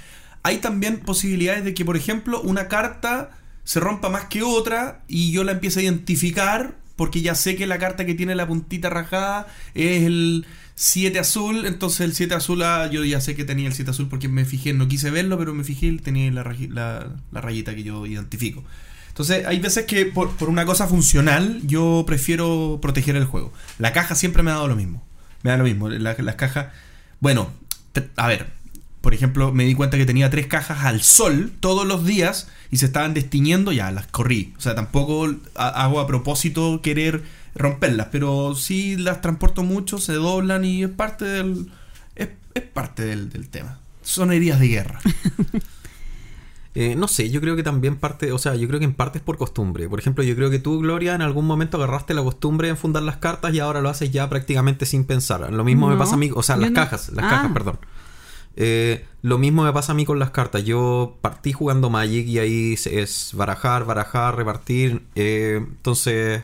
hay 0.44 0.58
también 0.58 1.00
posibilidades 1.00 1.64
de 1.64 1.74
que, 1.74 1.86
por 1.86 1.98
ejemplo, 1.98 2.42
una 2.42 2.68
carta 2.68 3.32
se 3.64 3.80
rompa 3.80 4.10
más 4.10 4.26
que 4.26 4.42
otra 4.44 5.02
y 5.08 5.32
yo 5.32 5.44
la 5.44 5.52
empiece 5.54 5.80
a 5.80 5.84
identificar 5.84 6.76
porque 6.96 7.22
ya 7.22 7.36
sé 7.36 7.56
que 7.56 7.68
la 7.68 7.78
carta 7.80 8.06
que 8.06 8.14
tiene 8.16 8.36
la 8.36 8.48
puntita 8.48 8.90
rajada 8.90 9.48
es 9.74 10.04
el 10.04 10.46
7 10.76 11.20
azul, 11.20 11.66
entonces 11.66 12.02
el 12.02 12.14
7 12.14 12.34
azul, 12.36 12.62
ah, 12.64 12.90
yo 12.92 13.06
ya 13.06 13.22
sé 13.22 13.36
que 13.36 13.46
tenía 13.46 13.68
el 13.68 13.74
7 13.74 13.92
azul 13.92 14.08
porque 14.10 14.28
me 14.28 14.44
fijé, 14.46 14.74
no 14.74 14.88
quise 14.88 15.10
verlo, 15.12 15.38
pero 15.38 15.54
me 15.54 15.64
fijé, 15.64 15.92
tenía 15.94 16.32
la, 16.32 16.44
la, 16.70 17.08
la 17.32 17.42
rayita 17.42 17.76
que 17.76 17.84
yo 17.84 18.06
identifico. 18.06 18.64
Entonces, 19.10 19.46
hay 19.46 19.60
veces 19.60 19.86
que 19.86 20.06
por, 20.06 20.32
una 20.48 20.66
cosa 20.66 20.88
funcional 20.88 21.60
yo 21.66 22.06
prefiero 22.08 22.80
proteger 22.82 23.18
el 23.18 23.26
juego. 23.26 23.52
La 23.78 23.92
caja 23.92 24.16
siempre 24.16 24.44
me 24.44 24.52
ha 24.52 24.54
dado 24.54 24.70
lo 24.70 24.78
mismo. 24.78 25.06
Me 25.44 25.52
da 25.52 25.58
lo 25.58 25.66
mismo. 25.66 25.90
La- 25.90 26.16
las 26.18 26.36
cajas. 26.36 26.68
Bueno, 27.20 27.52
a 28.16 28.28
ver. 28.28 28.48
Por 29.02 29.14
ejemplo, 29.14 29.52
me 29.54 29.64
di 29.66 29.76
cuenta 29.76 29.98
que 29.98 30.06
tenía 30.06 30.30
tres 30.30 30.48
cajas 30.48 30.84
al 30.84 31.02
sol 31.02 31.52
todos 31.62 31.88
los 31.88 32.06
días 32.06 32.50
y 32.70 32.78
se 32.78 32.86
estaban 32.88 33.14
destiñendo, 33.14 33.72
ya 33.72 33.92
las 33.92 34.08
corrí. 34.08 34.54
O 34.58 34.62
sea, 34.62 34.76
tampoco 34.76 35.34
ha- 35.56 35.70
hago 35.84 36.00
a 36.02 36.08
propósito 36.08 36.82
querer 36.82 37.24
romperlas, 37.56 38.08
pero 38.12 38.56
sí 38.56 38.98
las 38.98 39.22
transporto 39.22 39.64
mucho, 39.64 39.98
se 40.00 40.14
doblan 40.14 40.66
y 40.66 40.84
es 40.84 40.90
parte 40.90 41.24
del. 41.26 41.72
Es, 42.16 42.30
es 42.54 42.64
parte 42.64 43.04
del, 43.06 43.30
del 43.30 43.48
tema. 43.48 43.80
Son 44.02 44.32
heridas 44.34 44.60
de 44.60 44.68
guerra. 44.68 45.00
Eh, 46.76 46.96
no 46.96 47.08
sé, 47.08 47.32
yo 47.32 47.42
creo 47.42 47.56
que 47.56 47.64
también 47.64 47.96
parte, 47.98 48.32
o 48.32 48.38
sea, 48.38 48.56
yo 48.56 48.68
creo 48.68 48.80
que 48.80 48.86
en 48.86 48.94
parte 48.94 49.18
es 49.18 49.24
por 49.24 49.38
costumbre. 49.38 49.90
Por 49.90 50.00
ejemplo, 50.00 50.24
yo 50.24 50.36
creo 50.36 50.52
que 50.52 50.60
tú, 50.60 50.80
Gloria, 50.80 51.16
en 51.16 51.24
algún 51.24 51.46
momento 51.48 51.78
agarraste 51.78 52.14
la 52.14 52.22
costumbre 52.24 52.68
de 52.68 52.72
enfundar 52.74 53.02
las 53.02 53.18
cartas 53.18 53.54
y 53.56 53.60
ahora 53.60 53.82
lo 53.82 53.90
haces 53.90 54.12
ya 54.12 54.30
prácticamente 54.30 54.86
sin 54.86 55.04
pensar. 55.04 55.52
Lo 55.52 55.64
mismo 55.64 55.88
me 55.90 55.98
pasa 55.98 56.14
a 56.14 56.18
mí, 56.18 56.30
o 56.34 56.44
sea, 56.44 56.58
las 56.58 56.70
no. 56.70 56.76
cajas, 56.76 57.10
las 57.10 57.26
Ah. 57.26 57.30
cajas, 57.30 57.52
perdón. 57.54 57.80
Eh, 58.62 59.06
lo 59.22 59.38
mismo 59.38 59.64
me 59.64 59.72
pasa 59.74 59.94
a 59.94 59.96
mí 59.96 60.06
con 60.06 60.20
las 60.20 60.32
cartas. 60.32 60.64
Yo 60.66 61.18
partí 61.22 61.54
jugando 61.54 61.90
Magic 61.90 62.28
y 62.28 62.40
ahí 62.40 62.74
es 62.92 63.32
barajar, 63.34 63.86
barajar, 63.86 64.36
repartir. 64.36 65.02
eh, 65.16 65.56
entonces, 65.60 66.44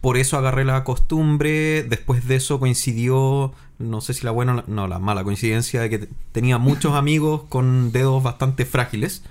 por 0.00 0.16
eso 0.18 0.36
agarré 0.38 0.64
la 0.64 0.84
costumbre. 0.84 1.82
Después 1.82 2.28
de 2.28 2.36
eso 2.36 2.60
coincidió, 2.60 3.52
no 3.78 4.00
sé 4.02 4.14
si 4.14 4.24
la 4.24 4.30
buena 4.30 4.52
o 4.52 4.56
la- 4.56 4.64
no, 4.66 4.86
la 4.88 4.98
mala 4.98 5.24
coincidencia 5.24 5.80
de 5.80 5.90
que 5.90 5.98
te- 6.00 6.08
tenía 6.32 6.58
muchos 6.58 6.94
amigos 6.96 7.42
con 7.48 7.92
dedos 7.92 8.22
bastante 8.22 8.64
frágiles. 8.66 9.22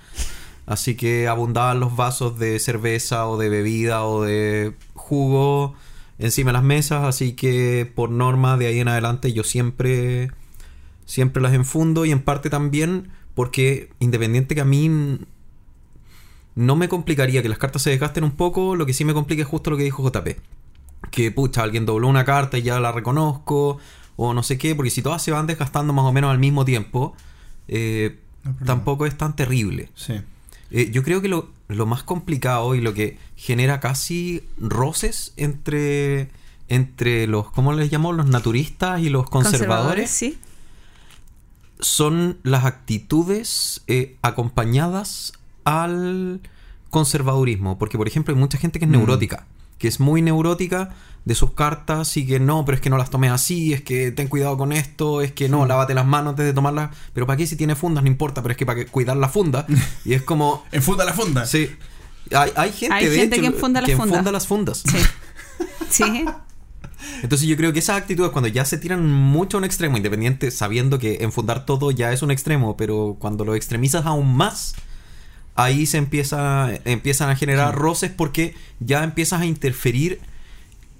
Así 0.66 0.96
que 0.96 1.28
abundaban 1.28 1.78
los 1.78 1.94
vasos 1.94 2.38
de 2.40 2.58
cerveza 2.58 3.28
o 3.28 3.38
de 3.38 3.48
bebida 3.48 4.04
o 4.04 4.22
de 4.24 4.74
jugo 4.94 5.74
encima 6.18 6.48
de 6.50 6.54
las 6.54 6.64
mesas. 6.64 7.04
Así 7.04 7.34
que 7.34 7.90
por 7.94 8.10
norma 8.10 8.56
de 8.56 8.66
ahí 8.66 8.80
en 8.80 8.88
adelante 8.88 9.32
yo 9.32 9.44
siempre, 9.44 10.32
siempre 11.06 11.42
las 11.42 11.54
enfundo 11.54 12.04
y 12.04 12.10
en 12.10 12.20
parte 12.20 12.50
también 12.50 13.08
porque 13.34 13.90
independiente 14.00 14.54
que 14.54 14.60
a 14.60 14.64
mí 14.64 15.18
no 16.54 16.76
me 16.76 16.88
complicaría 16.88 17.42
que 17.42 17.48
las 17.48 17.58
cartas 17.58 17.82
se 17.82 17.90
desgasten 17.90 18.24
un 18.24 18.32
poco, 18.32 18.76
lo 18.76 18.86
que 18.86 18.92
sí 18.92 19.04
me 19.04 19.14
complica 19.14 19.42
es 19.42 19.48
justo 19.48 19.70
lo 19.70 19.76
que 19.76 19.84
dijo 19.84 20.02
JP. 20.02 20.38
Que 21.10 21.30
pucha, 21.30 21.62
alguien 21.62 21.86
dobló 21.86 22.08
una 22.08 22.24
carta 22.24 22.58
y 22.58 22.62
ya 22.62 22.80
la 22.80 22.92
reconozco 22.92 23.78
o 24.16 24.32
no 24.32 24.42
sé 24.42 24.56
qué, 24.56 24.74
porque 24.74 24.90
si 24.90 25.02
todas 25.02 25.22
se 25.22 25.30
van 25.30 25.46
desgastando 25.46 25.92
más 25.92 26.06
o 26.06 26.12
menos 26.12 26.30
al 26.30 26.38
mismo 26.38 26.64
tiempo, 26.64 27.14
eh, 27.68 28.18
No 28.44 28.54
tampoco 28.64 29.04
es 29.04 29.16
tan 29.16 29.36
terrible. 29.36 29.90
Sí. 29.94 30.14
Eh, 30.70 30.90
yo 30.90 31.02
creo 31.02 31.20
que 31.20 31.28
lo, 31.28 31.50
lo 31.68 31.84
más 31.84 32.02
complicado 32.02 32.74
y 32.74 32.80
lo 32.80 32.94
que 32.94 33.18
genera 33.36 33.80
casi 33.80 34.42
roces 34.58 35.34
entre, 35.36 36.30
entre 36.68 37.26
los, 37.26 37.50
¿cómo 37.50 37.74
les 37.74 37.90
llamamos? 37.90 38.16
Los 38.16 38.26
naturistas 38.26 39.00
y 39.00 39.10
los 39.10 39.28
conservadores, 39.28 40.10
sí. 40.10 40.38
Son 41.80 42.38
las 42.42 42.64
actitudes 42.64 43.82
eh, 43.86 44.16
acompañadas 44.22 45.32
al 45.64 46.40
conservadurismo. 46.90 47.78
Porque, 47.78 47.98
por 47.98 48.08
ejemplo, 48.08 48.34
hay 48.34 48.40
mucha 48.40 48.58
gente 48.58 48.78
que 48.78 48.84
es 48.84 48.88
Mm. 48.88 48.94
neurótica, 48.94 49.46
que 49.78 49.88
es 49.88 50.00
muy 50.00 50.22
neurótica 50.22 50.94
de 51.24 51.34
sus 51.34 51.50
cartas 51.52 52.16
y 52.16 52.24
que 52.26 52.38
no, 52.38 52.64
pero 52.64 52.76
es 52.76 52.80
que 52.80 52.88
no 52.88 52.96
las 52.98 53.10
tomes 53.10 53.32
así, 53.32 53.72
es 53.72 53.82
que 53.82 54.12
ten 54.12 54.28
cuidado 54.28 54.56
con 54.56 54.72
esto, 54.72 55.20
es 55.22 55.32
que 55.32 55.48
no, 55.48 55.66
lávate 55.66 55.92
las 55.92 56.06
manos 56.06 56.30
antes 56.30 56.46
de 56.46 56.52
tomarlas. 56.52 56.90
Pero 57.12 57.26
¿para 57.26 57.36
qué 57.36 57.46
si 57.46 57.56
tiene 57.56 57.74
fundas? 57.74 58.04
No 58.04 58.08
importa, 58.08 58.42
pero 58.42 58.52
es 58.52 58.56
que 58.58 58.64
para 58.64 58.78
que 58.78 58.86
cuidar 58.86 59.16
la 59.16 59.28
funda. 59.28 59.66
y 60.04 60.14
es 60.14 60.22
como... 60.22 60.64
Enfunda 60.72 61.04
la 61.04 61.12
funda. 61.12 61.44
Sí. 61.46 61.68
Hay, 62.32 62.50
hay 62.56 62.72
gente, 62.72 62.94
Hay 62.94 63.06
de 63.06 63.16
gente 63.16 63.36
hecho, 63.36 63.42
que 63.42 63.46
enfunda 63.54 63.80
las 63.80 63.90
que 63.90 63.96
fundas. 63.96 64.12
enfunda 64.14 64.32
las 64.32 64.46
fundas. 64.46 64.82
Sí. 64.86 64.98
Sí. 65.88 66.24
Entonces 67.22 67.48
yo 67.48 67.56
creo 67.56 67.72
que 67.72 67.78
esas 67.78 67.96
actitudes 67.96 68.30
cuando 68.30 68.48
ya 68.48 68.64
se 68.64 68.78
tiran 68.78 69.06
mucho 69.06 69.56
a 69.56 69.58
un 69.58 69.64
extremo, 69.64 69.96
independiente, 69.96 70.50
sabiendo 70.50 70.98
que 70.98 71.18
enfundar 71.20 71.66
todo 71.66 71.90
ya 71.90 72.12
es 72.12 72.22
un 72.22 72.30
extremo, 72.30 72.76
pero 72.76 73.16
cuando 73.18 73.44
lo 73.44 73.54
extremizas 73.54 74.06
aún 74.06 74.36
más, 74.36 74.74
ahí 75.54 75.86
se 75.86 75.98
empieza, 75.98 76.70
empiezan 76.84 77.30
a 77.30 77.36
generar 77.36 77.74
roces 77.74 78.10
porque 78.10 78.54
ya 78.80 79.02
empiezas 79.04 79.40
a 79.40 79.46
interferir 79.46 80.20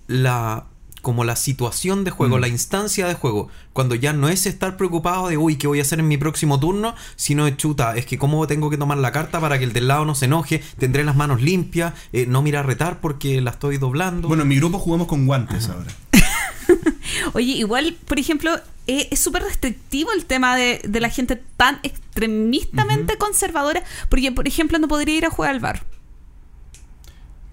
la 0.09 0.67
como 1.07 1.23
la 1.23 1.37
situación 1.37 2.03
de 2.03 2.11
juego, 2.11 2.37
Mm. 2.37 2.41
la 2.41 2.49
instancia 2.49 3.07
de 3.07 3.15
juego, 3.15 3.49
cuando 3.73 3.95
ya 3.95 4.13
no 4.13 4.29
es 4.29 4.45
estar 4.45 4.77
preocupado 4.77 5.29
de, 5.29 5.37
uy, 5.37 5.55
¿qué 5.55 5.69
voy 5.69 5.79
a 5.79 5.83
hacer 5.83 6.01
en 6.01 6.09
mi 6.09 6.17
próximo 6.17 6.59
turno? 6.59 6.97
Sino 7.15 7.45
de, 7.45 7.57
chuta, 7.57 7.95
es 7.97 8.07
que 8.07 8.19
cómo 8.19 8.45
tengo 8.49 8.71
que 8.71 8.77
tomar 8.77 8.99
la 8.99 9.13
carta 9.13 9.41
para 9.41 9.57
que 9.57 9.63
el 9.65 9.73
del 9.73 9.87
lado 9.87 10.05
no 10.05 10.17
se 10.17 10.25
enoje, 10.25 10.65
tendré 10.81 11.05
las 11.05 11.15
manos 11.15 11.41
limpias, 11.43 11.95
eh, 12.13 12.27
no 12.27 12.43
mira 12.43 12.59
a 12.59 12.63
retar 12.65 13.01
porque 13.01 13.41
la 13.41 13.53
estoy 13.53 13.79
doblando. 13.79 14.27
Bueno, 14.27 14.43
en 14.43 14.49
mi 14.49 14.57
grupo 14.57 14.81
jugamos 14.81 15.07
con 15.07 15.27
guantes 15.27 15.69
ahora. 15.69 15.93
Oye, 17.35 17.53
igual, 17.53 17.97
por 18.09 18.19
ejemplo, 18.19 18.51
eh, 18.89 19.07
es 19.13 19.21
súper 19.21 19.45
restrictivo 19.45 20.11
el 20.11 20.25
tema 20.25 20.57
de, 20.57 20.81
de 20.89 21.01
la 21.01 21.09
gente 21.11 21.41
tan 21.57 21.79
extremistamente 21.85 23.17
conservadora, 23.17 23.85
porque, 24.09 24.33
por 24.33 24.49
ejemplo, 24.49 24.81
no 24.81 24.89
podría 24.89 25.17
ir 25.17 25.25
a 25.27 25.31
jugar 25.31 25.53
al 25.53 25.61
bar. 25.61 25.85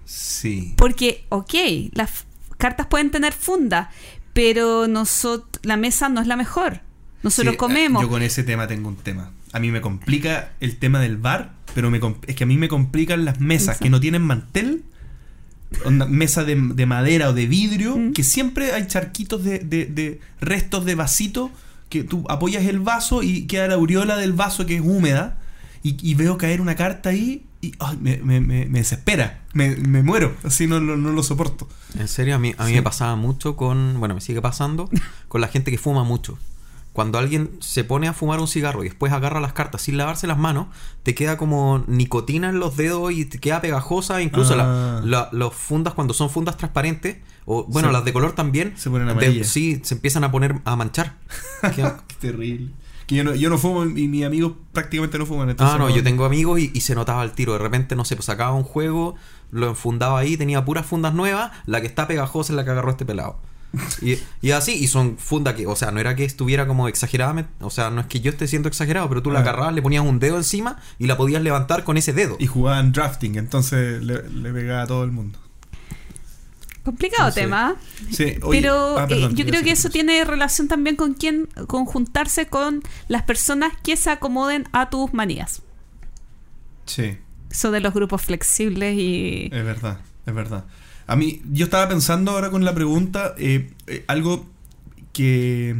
Sí. 0.04 0.74
Porque, 0.76 1.24
ok, 1.28 1.54
las 1.92 2.10
f- 2.10 2.24
cartas 2.58 2.86
pueden 2.86 3.10
tener 3.10 3.32
funda, 3.32 3.90
pero 4.32 4.86
nosotros, 4.88 5.60
la 5.64 5.76
mesa 5.76 6.08
no 6.08 6.20
es 6.20 6.26
la 6.26 6.36
mejor. 6.36 6.80
Nosotros 7.22 7.52
Sí, 7.54 7.58
comemos. 7.58 8.02
Yo 8.02 8.08
con 8.08 8.22
ese 8.22 8.42
tema 8.42 8.66
tengo 8.66 8.88
un 8.88 8.96
tema. 8.96 9.30
A 9.52 9.58
mí 9.60 9.70
me 9.70 9.80
complica 9.80 10.52
el 10.60 10.76
tema 10.76 11.00
del 11.00 11.16
bar, 11.16 11.52
pero 11.74 11.90
me 11.90 12.00
es 12.26 12.34
que 12.36 12.44
a 12.44 12.46
mí 12.46 12.56
me 12.58 12.68
complican 12.68 13.24
las 13.24 13.40
mesas 13.40 13.76
Mesa. 13.76 13.82
que 13.82 13.88
no 13.90 14.00
tienen 14.00 14.22
mantel, 14.22 14.82
onda, 15.84 16.06
mesa 16.06 16.44
de, 16.44 16.54
de 16.56 16.86
madera 16.86 17.30
o 17.30 17.32
de 17.32 17.46
vidrio, 17.46 17.96
Mm. 17.96 18.12
que 18.12 18.22
siempre 18.24 18.72
hay 18.72 18.86
charquitos 18.86 19.42
de, 19.44 19.58
de- 19.60 19.86
de 19.86 20.20
restos 20.40 20.84
de 20.84 20.94
vasito, 20.94 21.50
que 21.88 22.02
tú 22.04 22.24
apoyas 22.28 22.64
el 22.64 22.80
vaso 22.80 23.22
y 23.22 23.46
queda 23.46 23.68
la 23.68 23.74
aureola 23.74 24.16
del 24.16 24.32
vaso 24.32 24.66
que 24.66 24.76
es 24.76 24.80
húmeda, 24.82 25.38
y, 25.82 25.96
y 26.02 26.14
veo 26.14 26.36
caer 26.38 26.60
una 26.60 26.74
carta 26.76 27.10
ahí 27.10 27.44
y 27.66 27.96
me, 28.00 28.18
me- 28.18 28.40
me- 28.40 28.66
me 28.66 28.78
desespera, 28.80 29.42
me, 29.52 29.76
muero, 30.02 30.34
así 30.44 30.66
no, 30.66 30.80
lo- 30.80 30.96
no 30.96 31.10
lo 31.12 31.22
soporto. 31.22 31.68
En 31.98 32.08
serio, 32.08 32.34
a 32.34 32.38
mí, 32.38 32.54
a 32.58 32.64
mí 32.64 32.70
Sí. 32.70 32.76
me 32.76 32.82
pasaba 32.82 33.16
mucho 33.16 33.56
con, 33.56 33.96
bueno, 33.98 34.14
me 34.14 34.20
sigue 34.20 34.40
pasando, 34.42 34.88
con 35.28 35.40
la 35.40 35.48
gente 35.48 35.70
que 35.70 35.78
fuma 35.78 36.04
mucho. 36.04 36.38
Cuando 36.92 37.18
alguien 37.18 37.50
se 37.58 37.82
pone 37.82 38.06
a 38.06 38.12
fumar 38.12 38.38
un 38.38 38.46
cigarro 38.46 38.84
y 38.84 38.88
después 38.88 39.12
agarra 39.12 39.40
las 39.40 39.52
cartas 39.52 39.82
sin 39.82 39.96
lavarse 39.96 40.28
las 40.28 40.38
manos, 40.38 40.68
te 41.02 41.12
queda 41.16 41.36
como 41.36 41.82
nicotina 41.88 42.50
en 42.50 42.60
los 42.60 42.76
dedos 42.76 43.10
y 43.12 43.24
te 43.24 43.38
queda 43.38 43.60
pegajosa. 43.60 44.22
Incluso 44.22 44.54
Ah. 44.54 44.56
la- 44.56 45.00
la- 45.04 45.28
los 45.32 45.54
fundas, 45.54 45.94
cuando 45.94 46.14
son 46.14 46.30
fundas 46.30 46.56
transparentes, 46.56 47.16
o 47.46 47.64
bueno, 47.64 47.90
las 47.90 48.04
de 48.04 48.12
color 48.12 48.32
también, 48.36 48.74
se 48.76 48.90
ponen 48.90 49.08
de- 49.08 49.12
amarillas. 49.12 49.48
sí, 49.48 49.80
se 49.82 49.94
empiezan 49.94 50.22
a 50.22 50.30
poner 50.30 50.60
a 50.64 50.76
manchar. 50.76 51.16
Qué 51.74 51.84
terrible. 52.20 52.70
Que 53.06 53.16
yo 53.16 53.24
no, 53.24 53.34
yo 53.34 53.50
no 53.50 53.58
fumo 53.58 53.84
y 53.84 54.08
mis 54.08 54.24
amigos 54.24 54.52
prácticamente 54.72 55.18
no 55.18 55.26
fuman. 55.26 55.50
entonces 55.50 55.74
Ah, 55.74 55.78
no, 55.78 55.90
yo 55.90 56.02
tengo 56.02 56.24
amigos 56.24 56.60
y, 56.60 56.70
y 56.74 56.80
se 56.80 56.94
notaba 56.94 57.22
el 57.22 57.32
tiro. 57.32 57.52
De 57.52 57.58
repente, 57.58 57.96
no 57.96 58.04
sé, 58.04 58.16
pues 58.16 58.26
sacaba 58.26 58.52
un 58.54 58.64
juego, 58.64 59.14
lo 59.50 59.68
enfundaba 59.68 60.18
ahí, 60.18 60.36
tenía 60.36 60.64
puras 60.64 60.86
fundas 60.86 61.14
nuevas, 61.14 61.52
la 61.66 61.80
que 61.80 61.86
está 61.86 62.06
pegajosa 62.06 62.52
es 62.52 62.56
la 62.56 62.64
que 62.64 62.70
agarró 62.70 62.90
este 62.90 63.04
pelado. 63.04 63.36
Y, 64.00 64.18
y 64.40 64.52
así, 64.52 64.72
y 64.72 64.86
son 64.86 65.18
fundas 65.18 65.54
que, 65.54 65.66
o 65.66 65.74
sea, 65.74 65.90
no 65.90 65.98
era 65.98 66.14
que 66.14 66.24
estuviera 66.24 66.66
como 66.66 66.86
exageradamente, 66.86 67.50
o 67.60 67.70
sea, 67.70 67.90
no 67.90 68.02
es 68.02 68.06
que 68.06 68.20
yo 68.20 68.30
esté 68.30 68.46
siendo 68.46 68.68
exagerado, 68.68 69.08
pero 69.08 69.20
tú 69.20 69.32
la 69.32 69.40
agarrabas, 69.40 69.74
le 69.74 69.82
ponías 69.82 70.04
un 70.04 70.20
dedo 70.20 70.36
encima 70.36 70.78
y 70.98 71.06
la 71.08 71.16
podías 71.16 71.42
levantar 71.42 71.82
con 71.82 71.96
ese 71.96 72.12
dedo. 72.12 72.36
Y 72.38 72.46
jugaban 72.46 72.92
drafting, 72.92 73.34
entonces 73.34 74.00
le, 74.02 74.28
le 74.30 74.52
pegaba 74.52 74.82
a 74.82 74.86
todo 74.86 75.02
el 75.02 75.10
mundo. 75.10 75.40
Complicado 76.84 77.32
tema. 77.32 77.76
Sí, 78.12 78.34
oye- 78.42 78.60
Pero 78.60 78.98
ah, 78.98 79.06
eh, 79.08 79.30
yo 79.32 79.46
creo 79.46 79.62
que 79.62 79.70
eso 79.72 79.88
tiene 79.88 80.22
relación 80.24 80.68
también 80.68 80.96
con 80.96 81.14
quién, 81.14 81.46
con 81.66 81.86
juntarse 81.86 82.46
con 82.46 82.82
las 83.08 83.22
personas 83.22 83.72
que 83.82 83.96
se 83.96 84.10
acomoden 84.10 84.68
a 84.72 84.90
tus 84.90 85.12
manías. 85.14 85.62
Sí, 86.86 87.16
Eso 87.50 87.70
de 87.70 87.80
los 87.80 87.94
grupos 87.94 88.20
flexibles 88.22 88.96
y... 88.98 89.48
es 89.52 89.64
verdad, 89.64 90.00
es 90.26 90.34
verdad. 90.34 90.64
A 91.06 91.16
mí, 91.16 91.40
yo 91.50 91.64
estaba 91.64 91.88
pensando 91.88 92.32
ahora 92.32 92.50
con 92.50 92.64
la 92.64 92.74
pregunta, 92.74 93.34
eh, 93.38 93.70
eh, 93.86 94.04
algo 94.06 94.46
que, 95.12 95.76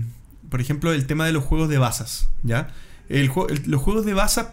por 0.49 0.61
ejemplo, 0.61 0.93
el 0.93 1.07
tema 1.07 1.27
de 1.27 1.33
los 1.33 1.45
juegos 1.45 1.69
de 1.69 1.79
bazas, 1.79 2.29
¿ya? 2.43 2.71
El, 3.11 3.31
el- 3.49 3.63
los 3.67 3.83
juegos 3.83 4.07
de 4.07 4.15
bazas, 4.15 4.49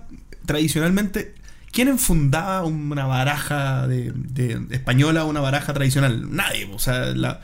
tradicionalmente, 0.46 1.34
¿quién 1.72 1.88
enfundaba 1.88 2.64
una 2.66 3.06
baraja 3.06 3.88
de, 3.88 4.12
de- 4.14 4.66
española 4.72 5.26
o 5.26 5.30
una 5.30 5.40
baraja 5.42 5.74
tradicional? 5.74 6.34
Nadie, 6.36 6.70
o 6.74 6.80
sea, 6.80 7.06
la, 7.16 7.42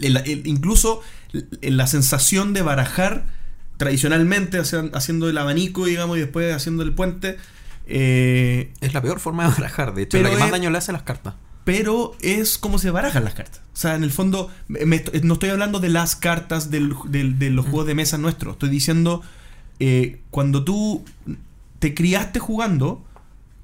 el- 0.00 0.16
el- 0.18 0.46
incluso 0.46 1.00
la 1.62 1.86
sensación 1.86 2.52
de 2.52 2.62
barajar 2.62 3.26
tradicionalmente, 3.76 4.58
hacia- 4.58 4.90
haciendo 4.92 5.28
el 5.28 5.38
abanico, 5.38 5.84
digamos, 5.86 6.16
y 6.16 6.20
después 6.20 6.54
haciendo 6.54 6.82
el 6.82 6.92
puente, 6.92 7.36
eh, 7.86 8.72
Es 8.80 8.92
la 8.94 9.00
peor 9.02 9.20
forma 9.20 9.44
de 9.44 9.50
barajar, 9.54 9.94
de 9.94 10.02
hecho, 10.02 10.18
Pero 10.18 10.24
la 10.24 10.30
que 10.30 10.36
más 10.36 10.46
es- 10.46 10.52
daño 10.52 10.70
le 10.70 10.78
hace 10.78 10.90
a 10.90 10.94
las 10.94 11.02
cartas. 11.02 11.34
pero 11.64 12.16
es 12.22 12.58
como 12.58 12.78
se 12.78 12.90
barajan 12.90 13.24
las 13.24 13.34
cartas. 13.34 13.60
O 13.74 13.76
sea, 13.76 13.94
en 13.94 14.02
el 14.02 14.10
fondo, 14.10 14.50
me- 14.68 15.04
no 15.22 15.34
estoy 15.34 15.50
hablando 15.50 15.80
de 15.80 15.88
las 15.90 16.16
cartas 16.16 16.70
del- 16.70 16.94
del- 17.08 17.38
de 17.38 17.50
los 17.50 17.64
juegos 17.66 17.86
de 17.86 17.94
mesa 17.94 18.18
nuestros. 18.18 18.54
Estoy 18.54 18.70
diciendo, 18.70 19.22
eh, 19.78 20.20
cuando 20.30 20.64
tú 20.64 21.04
te 21.78 21.94
criaste 21.94 22.40
jugando, 22.40 23.04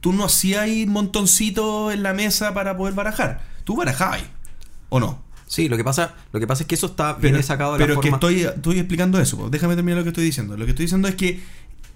tú 0.05 0.13
no 0.13 0.27
hacías 0.27 0.61
ahí 0.61 0.85
montoncitos 0.85 1.95
en 1.95 2.03
la 2.03 2.13
mesa 2.13 2.53
para 2.53 2.77
poder 2.77 2.93
barajar. 2.93 3.41
Tú 3.65 3.75
barajabas, 3.75 4.21
¿o 4.91 5.01
no? 5.01 5.23
Sí, 5.47 5.67
lo 5.71 5.79
que 5.79 5.83
pasa, 5.83 6.15
lo 6.31 6.41
que 6.41 6.47
pasa 6.47 6.65
es 6.65 6.67
que 6.67 6.75
eso 6.75 6.89
está 6.89 7.15
bien 7.15 7.43
sacado 7.43 7.73
de 7.73 7.79
pero 7.79 7.95
la 7.95 8.01
que 8.03 8.11
forma... 8.11 8.17
estoy, 8.17 8.43
estoy 8.43 8.79
explicando 8.81 9.19
eso. 9.19 9.39
pues. 9.39 9.51
Déjame 9.51 9.77
terminar 9.77 9.97
lo 9.97 10.03
que 10.03 10.11
estoy 10.11 10.25
diciendo. 10.25 10.59
Lo 10.59 10.67
que 10.67 10.73
estoy 10.73 10.85
diciendo 10.85 11.09
es 11.09 11.15
que 11.15 11.43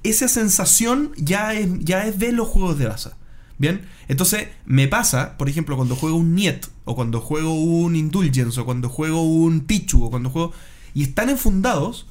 esa 0.04 0.26
sensación 0.26 1.12
ya 1.18 1.52
es, 1.52 1.68
ya 1.80 2.06
es 2.06 2.18
de 2.18 2.32
los 2.32 2.48
juegos 2.48 2.78
de 2.78 2.86
baza. 2.86 3.18
Bien, 3.58 3.82
entonces 4.08 4.48
me 4.64 4.88
pasa, 4.88 5.36
por 5.36 5.50
ejemplo, 5.50 5.76
cuando 5.76 5.94
juego 5.94 6.16
un 6.16 6.34
Niet, 6.34 6.64
o 6.86 6.96
cuando 6.96 7.20
juego 7.20 7.62
un 7.62 7.94
Indulgence, 7.94 8.58
o 8.58 8.64
cuando 8.64 8.88
juego 8.88 9.22
un 9.22 9.60
Pichu, 9.60 10.02
o 10.02 10.10
cuando 10.10 10.30
juego. 10.30 10.54
y 10.94 11.02
están 11.02 11.28
enfundados, 11.28 12.06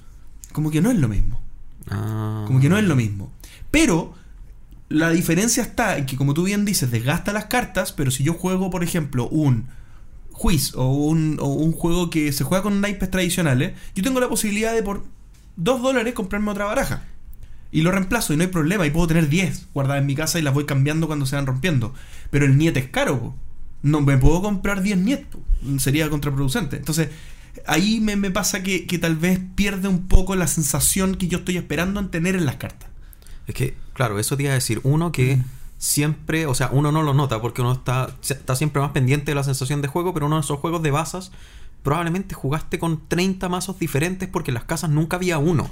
como 0.52 0.70
que 0.70 0.80
no 0.80 0.92
es 0.92 1.00
lo 1.00 1.08
mismo. 1.08 1.42
Ah. 1.90 2.44
Como 2.46 2.60
que 2.60 2.70
no 2.70 2.78
es 2.78 2.84
lo 2.84 2.96
mismo. 2.96 3.32
Pero 3.72 4.14
la 4.90 5.10
diferencia 5.10 5.64
está 5.64 5.98
en 5.98 6.06
que, 6.06 6.16
como 6.16 6.34
tú 6.34 6.44
bien 6.44 6.66
dices, 6.66 6.92
desgasta 6.92 7.34
las 7.34 7.46
cartas, 7.46 7.92
pero 7.92 8.12
si 8.12 8.24
yo 8.24 8.34
juego, 8.34 8.70
por 8.70 8.84
ejemplo, 8.84 9.28
un 9.28 9.68
Quiz 10.32 10.74
o 10.76 10.88
un, 10.92 11.38
juego 11.74 12.10
que 12.10 12.32
se 12.32 12.44
juega 12.44 12.64
con 12.64 12.80
naipes 12.80 13.10
tradicionales, 13.10 13.74
yo 13.96 14.04
tengo 14.04 14.20
la 14.20 14.30
posibilidad 14.30 14.74
de 14.74 14.84
por 14.84 15.04
2 15.56 15.82
dólares 15.82 16.14
comprarme 16.14 16.52
otra 16.52 16.66
baraja. 16.66 17.04
Y 17.72 17.82
lo 17.82 17.92
reemplazo 17.92 18.34
y 18.34 18.38
no 18.38 18.44
hay 18.44 18.50
problema. 18.50 18.86
Y 18.86 18.92
puedo 18.92 19.08
tener 19.08 19.28
10 19.28 19.70
guardadas 19.74 20.02
en 20.02 20.08
mi 20.08 20.16
casa 20.16 20.40
y 20.40 20.42
las 20.42 20.54
voy 20.54 20.66
cambiando 20.66 21.08
cuando 21.08 21.26
se 21.26 21.36
van 21.36 21.48
rompiendo. 21.48 21.94
Pero 22.30 22.46
el 22.46 22.58
Niet 22.58 22.78
es 22.78 22.88
caro. 22.88 23.36
No 23.82 24.02
me 24.02 24.18
puedo 24.18 24.42
comprar 24.42 24.82
10 24.82 24.98
Niet. 25.00 25.26
Sería 25.80 26.10
contraproducente. 26.10 26.78
Entonces, 26.78 27.10
ahí 27.66 28.00
me, 28.00 28.16
me 28.16 28.32
pasa 28.32 28.64
que, 28.64 28.86
que 28.86 29.00
tal 29.00 29.18
vez 29.18 29.42
pierde 29.56 29.90
un 29.90 30.08
poco 30.08 30.36
la 30.36 30.48
sensación 30.48 31.16
que 31.16 31.28
yo 31.28 31.40
estoy 31.40 31.58
esperando 31.58 32.00
en 32.00 32.10
tener 32.10 32.36
en 32.36 32.46
las 32.46 32.56
cartas. 32.56 32.90
Es 33.48 33.56
que, 33.56 33.76
claro, 33.94 34.20
eso 34.20 34.36
te 34.38 34.44
iba 34.44 34.52
a 34.52 34.56
decir. 34.56 34.80
Uno 34.84 35.12
que 35.12 35.40
siempre, 35.78 36.46
o 36.48 36.54
sea, 36.56 36.70
uno 36.72 36.92
no 36.92 37.02
lo 37.04 37.14
nota 37.14 37.40
porque 37.42 37.62
uno 37.62 37.72
está, 37.74 38.10
está 38.22 38.56
siempre 38.56 38.82
más 38.82 38.92
pendiente 38.92 39.32
de 39.32 39.36
la 39.36 39.44
sensación 39.44 39.82
de 39.82 39.88
juego, 39.88 40.14
pero 40.14 40.26
uno 40.26 40.36
de 40.36 40.42
esos 40.42 40.60
juegos 40.60 40.82
de 40.84 40.92
basas, 40.92 41.32
probablemente 41.84 42.36
jugaste 42.36 42.80
con 42.80 43.08
30 43.08 43.48
mazos 43.50 43.80
diferentes 43.80 44.28
porque 44.28 44.52
en 44.52 44.56
las 44.56 44.64
casas 44.66 44.90
nunca 44.90 45.18
había 45.18 45.38
uno. 45.38 45.70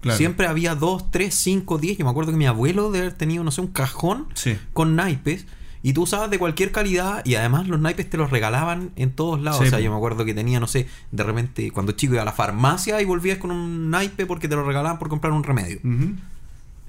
Claro. 0.00 0.18
Siempre 0.18 0.48
había 0.48 0.74
2, 0.74 1.12
3, 1.12 1.32
5, 1.32 1.78
10. 1.78 1.98
Yo 1.98 2.04
me 2.04 2.10
acuerdo 2.10 2.32
que 2.32 2.36
mi 2.38 2.46
abuelo 2.46 2.90
de 2.90 2.98
haber 3.00 3.12
tenido, 3.12 3.44
no 3.44 3.52
sé, 3.52 3.60
un 3.60 3.68
cajón 3.68 4.26
Sí. 4.34 4.58
con 4.72 4.96
naipes. 4.96 5.46
Y 5.84 5.92
tú 5.94 6.02
usabas 6.02 6.30
de 6.30 6.38
cualquier 6.38 6.70
calidad 6.70 7.24
y 7.24 7.34
además 7.34 7.66
los 7.68 7.80
naipes 7.80 8.08
te 8.08 8.16
los 8.16 8.30
regalaban 8.30 8.90
en 8.96 9.10
todos 9.12 9.40
lados. 9.40 9.60
Sí, 9.60 9.66
o 9.66 9.70
sea, 9.70 9.80
yo 9.80 9.90
me 9.90 9.96
acuerdo 9.96 10.24
que 10.24 10.32
tenía, 10.32 10.60
no 10.60 10.66
sé, 10.68 10.86
de 11.10 11.22
repente 11.24 11.70
cuando 11.72 11.90
chico 11.92 12.14
iba 12.14 12.22
a 12.22 12.24
la 12.24 12.32
farmacia 12.32 13.00
y 13.00 13.04
volvías 13.04 13.38
con 13.38 13.50
un 13.50 13.90
naipe 13.90 14.24
porque 14.26 14.48
te 14.48 14.54
lo 14.54 14.64
regalaban 14.64 14.98
por 15.00 15.08
comprar 15.08 15.32
un 15.32 15.42
remedio. 15.42 15.80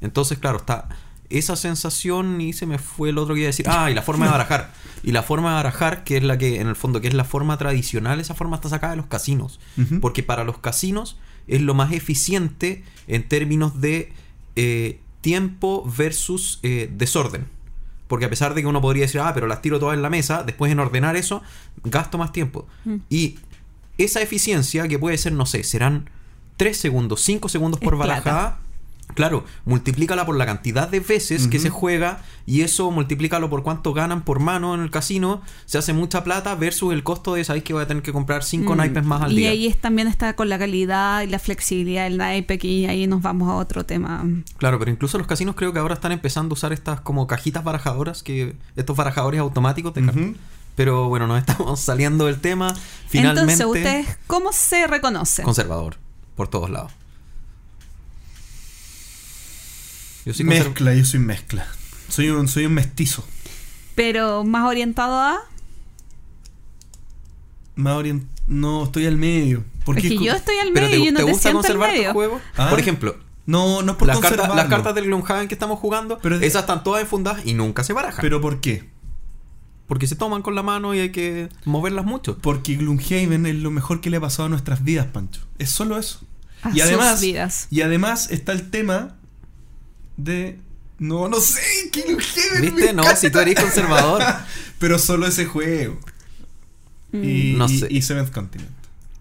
Entonces, 0.04 0.38
claro, 0.38 0.58
está 0.58 0.90
esa 1.30 1.56
sensación 1.56 2.40
y 2.42 2.54
se 2.54 2.66
me 2.66 2.78
fue 2.78 3.10
el 3.10 3.18
otro 3.18 3.34
que 3.34 3.42
iba 3.42 3.48
a 3.48 3.52
decir. 3.52 3.66
Ah, 3.68 3.90
y 3.90 3.94
la 3.94 4.04
forma 4.04 4.26
de 4.26 4.32
barajar. 4.38 4.72
Y 5.02 5.12
la 5.12 5.24
forma 5.24 5.50
de 5.50 5.56
barajar, 5.56 6.04
que 6.04 6.18
es 6.18 6.24
la 6.24 6.38
que, 6.38 6.62
en 6.62 6.68
el 6.68 6.76
fondo, 6.76 7.02
que 7.02 7.08
es 7.08 7.14
la 7.14 7.24
forma 7.24 7.58
tradicional, 7.58 8.20
esa 8.20 8.36
forma 8.36 8.58
está 8.58 8.70
sacada 8.70 8.92
de 8.92 8.98
los 8.98 9.08
casinos. 9.08 9.60
Porque 10.00 10.24
para 10.24 10.44
los 10.44 10.60
casinos 10.60 11.18
es 11.48 11.62
lo 11.62 11.74
más 11.74 11.92
eficiente 11.92 12.84
en 13.08 13.28
términos 13.28 13.82
de 13.82 14.14
eh, 14.56 15.00
tiempo 15.22 15.84
versus 15.98 16.60
eh, 16.64 16.90
desorden. 16.94 17.48
Porque 18.08 18.26
a 18.26 18.30
pesar 18.30 18.54
de 18.54 18.62
que 18.62 18.68
uno 18.68 18.82
podría 18.82 19.04
decir, 19.04 19.22
ah, 19.22 19.34
pero 19.34 19.48
las 19.48 19.62
tiro 19.62 19.80
todas 19.80 19.96
en 19.96 20.04
la 20.04 20.10
mesa, 20.10 20.44
después 20.44 20.72
en 20.72 20.80
ordenar 20.80 21.16
eso, 21.16 21.42
gasto 21.84 22.18
más 22.18 22.32
tiempo. 22.32 22.68
Mm. 22.86 22.98
Y 23.10 23.40
esa 23.98 24.22
eficiencia, 24.22 24.88
que 24.88 25.00
puede 25.00 25.18
ser, 25.18 25.34
no 25.34 25.46
sé, 25.46 25.64
serán 25.64 26.10
3 26.58 26.78
segundos, 26.78 27.22
5 27.22 27.50
segundos 27.50 27.80
por 27.80 27.96
Es 27.96 28.02
plata. 28.02 28.60
Claro, 29.16 29.44
multiplícala 29.66 30.26
por 30.26 30.36
la 30.38 30.46
cantidad 30.46 30.88
de 30.88 31.00
veces 31.00 31.48
que 31.48 31.60
se 31.60 31.70
juega 31.70 32.24
y 32.48 32.62
eso 32.62 32.90
multiplícalo 32.90 33.50
por 33.50 33.62
cuánto 33.62 33.94
ganan 33.94 34.24
por 34.24 34.40
mano 34.40 34.74
en 34.74 34.82
el 34.82 34.90
casino. 34.90 35.42
Se 35.66 35.78
hace 35.78 35.94
mucha 35.94 36.24
plata 36.24 36.56
versus 36.56 36.94
el 36.94 37.04
costo 37.04 37.36
de, 37.36 37.44
sabéis 37.44 37.64
que 37.64 37.74
voy 37.74 37.84
a 37.84 37.88
tener 37.88 38.02
que 38.02 38.12
comprar 38.12 38.44
5 38.44 38.74
Mm. 38.74 38.78
naipes 38.78 39.04
más 39.06 39.22
al 39.22 39.34
y 39.34 39.36
día. 39.36 39.50
ahí 39.52 39.68
es- 39.68 39.78
también 39.80 40.08
está 40.08 40.36
con 40.36 40.50
la 40.50 40.58
calidad 40.58 41.22
y 41.22 41.28
la 41.28 41.38
flexibilidad 41.38 42.06
del 42.06 42.18
naipe, 42.18 42.58
que 42.58 42.88
ahí 42.88 43.06
nos 43.06 43.22
vamos 43.22 43.50
a 43.50 43.56
otro 43.56 43.86
tema. 43.86 44.26
Claro, 44.58 44.80
pero 44.80 44.90
incluso 44.90 45.18
los 45.20 45.28
casinos 45.28 45.56
creo 45.56 45.74
que 45.74 45.80
ahora 45.80 45.94
están 45.94 46.12
empezando 46.12 46.54
a 46.54 46.56
usar 46.56 46.74
estas 46.74 47.00
como 47.02 47.28
cajitas 47.28 47.64
barajadoras, 47.64 48.24
que 48.24 48.56
estos 48.76 48.96
barajadores 48.98 49.40
automáticos 49.42 49.94
de. 49.94 50.36
Pero 50.76 51.08
bueno, 51.08 51.28
nos 51.28 51.38
estamos 51.40 51.80
saliendo 51.82 52.26
del 52.26 52.40
tema. 52.40 52.74
Finalmente, 53.08 53.54
Entonces, 53.54 53.66
¿ustedes 53.68 54.18
cómo 54.26 54.52
se 54.54 54.88
reconocen? 54.88 55.46
conservador, 55.46 55.98
por 56.36 56.48
todos 56.48 56.72
lados. 56.72 56.92
Yo 60.26 60.34
soy 60.34 60.46
Mezcla, 60.46 60.94
yo 60.94 61.06
soy 61.06 61.20
mezcla. 61.20 61.68
Soy 62.10 62.30
un, 62.30 62.48
soy 62.48 62.66
un 62.66 62.74
mestizo. 62.74 63.26
Pero 63.96 64.44
más 64.44 64.66
orientado 64.68 65.20
a... 65.20 65.40
Más 67.76 67.94
orient... 67.96 68.24
No, 68.48 68.84
estoy 68.84 69.06
al 69.06 69.18
medio. 69.18 69.64
¿Por 69.86 69.98
Es 69.98 70.04
qué 70.04 70.10
que 70.10 70.16
co- 70.18 70.24
yo 70.24 70.34
estoy 70.34 70.58
al 70.58 70.72
Pero 70.74 70.88
medio 70.88 70.98
y 70.98 71.00
te, 71.02 71.06
yo 71.06 71.12
no 71.14 71.20
te 71.20 71.26
te, 71.26 71.32
gusta 71.32 71.50
al 71.50 71.56
conservar 71.56 71.90
tu 71.92 71.96
medio. 71.98 72.14
juego. 72.14 72.42
Ah. 72.58 72.70
Por 72.70 72.80
ejemplo, 72.80 73.16
No, 73.46 73.82
no 73.82 73.94
es 73.94 73.98
por 73.98 74.08
las 74.08 74.20
cartas, 74.20 74.54
las 74.56 74.68
cartas 74.68 74.96
del 74.96 75.06
Gloomhaven 75.06 75.48
que 75.48 75.56
estamos 75.56 75.80
jugando, 75.80 76.20
Pero 76.22 76.40
de- 76.40 76.46
esas 76.48 76.64
están 76.64 76.84
todas 76.84 77.02
enfundadas 77.02 77.46
y 77.46 77.54
nunca 77.54 77.84
se 77.84 77.94
barajan. 77.94 78.22
¿Pero 78.22 78.42
por 78.42 78.60
qué? 78.62 78.92
porque 79.86 80.08
se 80.08 80.16
toman 80.16 80.42
con 80.42 80.56
la 80.56 80.64
mano 80.64 80.96
y 80.96 81.00
hay 81.00 81.12
que 81.12 81.50
moverlas 81.66 82.06
mucho. 82.06 82.38
Porque 82.40 82.76
Gloomhaven 82.78 83.46
es 83.46 83.56
lo 83.56 83.70
mejor 83.70 84.02
que 84.02 84.10
le 84.10 84.18
ha 84.18 84.22
pasado 84.22 84.48
a 84.48 84.50
nuestras 84.50 84.84
vidas, 84.84 85.08
Pancho. 85.08 85.42
Es 85.60 85.70
solo 85.70 86.00
eso. 86.00 86.22
A 86.64 86.72
y 86.76 86.80
además, 86.82 87.22
vidas. 87.22 87.68
y 87.70 87.82
además 87.82 88.32
está 88.32 88.54
el 88.54 88.72
tema 88.72 89.16
de 90.18 90.60
no, 91.00 91.28
no 91.28 91.40
sé, 91.42 91.62
Gloomhaven 91.92 92.54
me 92.54 92.62
¿Viste? 92.72 92.94
No, 92.94 93.04
si 93.16 93.30
tú 93.30 93.40
eres 93.40 93.60
conservador. 93.60 94.22
Pero 94.80 95.00
solo 95.00 95.28
ese 95.28 95.46
juego. 95.46 96.00
Mm. 97.12 97.24
Y, 97.24 97.54
No 97.58 97.66
y- 97.70 97.80
sé. 97.80 97.88
y 97.90 98.02
Seventh 98.02 98.32
Continent. 98.32 98.72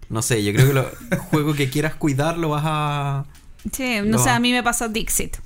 No 0.09 0.21
sé, 0.21 0.43
yo 0.43 0.53
creo 0.53 0.67
que 0.67 0.73
lo- 0.73 0.91
el 1.11 1.17
juego 1.17 1.53
que 1.55 1.69
quieras 1.69 1.95
cuidar 1.95 2.37
lo 2.37 2.49
vas 2.49 2.63
a. 2.65 3.25
Sí, 3.71 3.97
no 4.05 4.19
sé, 4.19 4.29
a 4.29 4.39
mí 4.39 4.51
me 4.51 4.61
pasa 4.63 4.87
Dixit. 4.87 5.37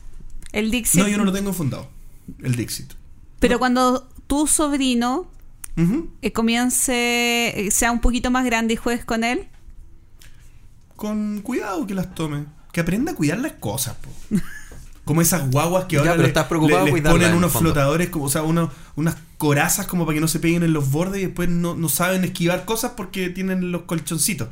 El 0.52 0.72
Dixit. 0.72 1.02
No, 1.02 1.08
yo 1.08 1.18
no 1.18 1.26
lo 1.26 1.32
tengo 1.32 1.54
fundado. 1.54 1.90
El 2.44 2.56
Dixit. 2.56 2.94
Pero 3.40 3.60
cuando 3.60 4.10
tu 4.28 4.48
sobrino 4.48 5.30
eh, 6.22 6.32
comience, 6.34 6.94
eh, 7.68 7.72
sea 7.72 7.92
un 7.92 8.02
poquito 8.02 8.32
más 8.32 8.44
grande 8.46 8.74
y 8.74 8.78
juegues 8.78 9.06
con 9.06 9.24
él, 9.24 9.48
Con 10.96 11.42
cuidado 11.42 11.86
que 11.86 11.94
las 11.94 12.14
tome. 12.16 12.46
Que 12.72 12.82
aprenda 12.82 13.12
a 13.12 13.16
cuidar 13.16 13.38
las 13.40 13.54
cosas, 13.54 13.96
po. 13.96 14.10
Como 15.08 15.22
esas 15.22 15.50
guaguas 15.50 15.86
que 15.86 15.96
Ya, 15.96 16.02
ahora 16.02 16.12
pero 16.14 16.22
le- 16.24 16.28
estás 16.28 16.46
preocupado 16.46 16.86
le- 16.86 16.92
de 16.92 17.02
les 17.02 17.12
ponen 17.12 17.34
unos 17.34 17.52
flotadores, 17.54 18.10
como, 18.10 18.26
o 18.26 18.30
sea, 18.30 18.44
unos- 18.44 18.70
unas 18.96 19.18
corazas 19.40 19.88
como 19.88 20.06
para 20.06 20.14
que 20.16 20.22
no 20.22 20.28
se 20.28 20.40
peguen 20.40 20.62
en 20.64 20.74
los 20.74 20.92
bordes 20.92 21.22
y 21.22 21.26
después 21.26 21.50
no, 21.50 21.76
no 21.76 21.90
saben 21.90 22.24
esquivar 22.24 22.66
cosas 22.66 22.92
porque 22.96 23.30
tienen 23.32 23.72
los 23.72 23.84
colchoncitos. 23.84 24.50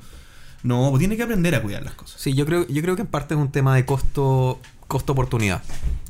No, 0.63 0.89
pues 0.89 0.99
tiene 0.99 1.15
que 1.15 1.21
aprender 1.23 1.53
a 1.53 1.61
cuidar 1.61 1.83
las 1.83 1.93
cosas. 1.93 2.19
Sí, 2.19 2.33
yo 2.33 2.45
creo, 2.47 2.65
yo 2.67 2.81
creo 2.81 2.95
que 2.95 3.03
en 3.03 3.07
parte 3.07 3.35
es 3.35 3.39
un 3.39 3.51
tema 3.51 3.75
de 3.75 3.85
costo 3.85 4.59
costo 4.87 5.13
oportunidad. 5.13 5.61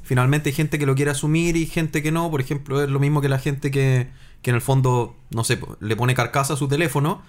Finalmente 0.03 0.49
hay 0.49 0.55
gente 0.55 0.77
que 0.79 0.86
lo 0.86 0.95
quiere 0.95 1.12
asumir 1.12 1.55
y 1.58 1.65
gente 1.65 2.03
que 2.03 2.12
no. 2.12 2.29
Por 2.29 2.39
ejemplo, 2.41 2.84
es 2.84 2.89
lo 2.89 2.99
mismo 2.99 3.21
que 3.21 3.29
la 3.29 3.39
gente 3.39 3.71
que, 3.71 4.08
que 4.41 4.49
en 4.51 4.55
el 4.55 4.62
fondo, 4.62 5.15
no 5.31 5.43
sé, 5.43 5.60
le 5.79 5.95
pone 5.95 6.13
carcasa 6.13 6.53
a 6.53 6.58
su 6.58 6.67
teléfono. 6.67 7.21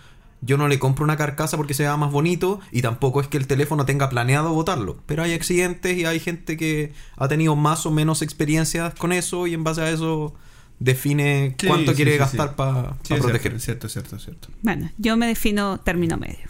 Yo 0.43 0.57
no 0.59 0.69
le 0.69 0.79
compro 0.79 1.05
una 1.05 1.17
carcasa 1.17 1.57
porque 1.57 1.75
sea 1.75 1.97
más 1.97 2.13
bonito 2.13 2.61
y 2.71 2.83
tampoco 2.83 3.21
es 3.21 3.27
que 3.29 3.37
el 3.37 3.47
teléfono 3.47 3.85
tenga 3.87 4.09
planeado 4.09 4.53
botarlo. 4.53 4.99
Pero 5.07 5.23
hay 5.23 5.33
accidentes 5.33 5.97
y 5.97 6.05
hay 6.05 6.21
gente 6.21 6.57
que 6.57 6.93
ha 7.17 7.27
tenido 7.29 7.57
más 7.57 7.87
o 7.87 7.91
menos 7.91 8.23
experiencias 8.23 8.95
con 8.95 9.13
eso 9.13 9.47
y 9.47 9.55
en 9.55 9.65
base 9.65 9.81
a 9.81 9.91
eso 9.91 10.35
define 10.79 11.57
Sí, 11.59 11.67
cuánto 11.67 11.93
sí, 11.93 11.97
quiere 11.97 12.13
sí, 12.13 12.19
gastar 12.19 12.49
sí. 12.51 12.55
para 12.57 12.97
proteger. 13.09 13.31
cierto, 13.33 13.57
es 13.57 13.63
cierto, 13.65 13.87
es 13.87 13.93
cierto, 13.93 14.17
es 14.17 14.23
cierto. 14.25 14.49
bueno, 14.63 14.91
yo 14.99 15.17
me 15.17 15.27
defino 15.27 15.79
término 15.79 16.17
medio. 16.19 16.47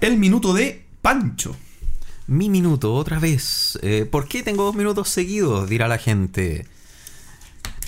El 0.00 0.16
minuto 0.18 0.54
de 0.54 0.84
Pancho. 1.02 1.56
Mi 2.26 2.48
minuto, 2.48 2.94
otra 2.94 3.18
vez. 3.18 3.78
Eh, 3.82 4.06
¿Por 4.10 4.28
qué 4.28 4.42
tengo 4.42 4.64
dos 4.64 4.74
minutos 4.74 5.08
seguidos? 5.08 5.68
Dirá 5.68 5.88
la 5.88 5.98
gente. 5.98 6.66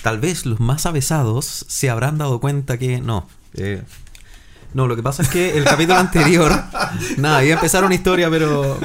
Tal 0.03 0.19
vez 0.19 0.45
los 0.45 0.59
más 0.59 0.85
avesados 0.85 1.65
se 1.67 1.89
habrán 1.89 2.17
dado 2.17 2.39
cuenta 2.39 2.77
que 2.77 2.99
no. 3.01 3.27
eh, 3.55 3.81
no, 4.73 4.87
lo 4.87 4.95
que 4.95 5.03
pasa 5.03 5.21
es 5.23 5.29
que 5.29 5.57
el 5.57 5.63
capítulo 5.63 5.97
anterior. 5.97 6.51
Nada, 7.17 7.43
iba 7.43 7.53
a 7.53 7.57
empezar 7.57 7.83
una 7.83 7.95
historia, 7.95 8.29
pero. 8.29 8.79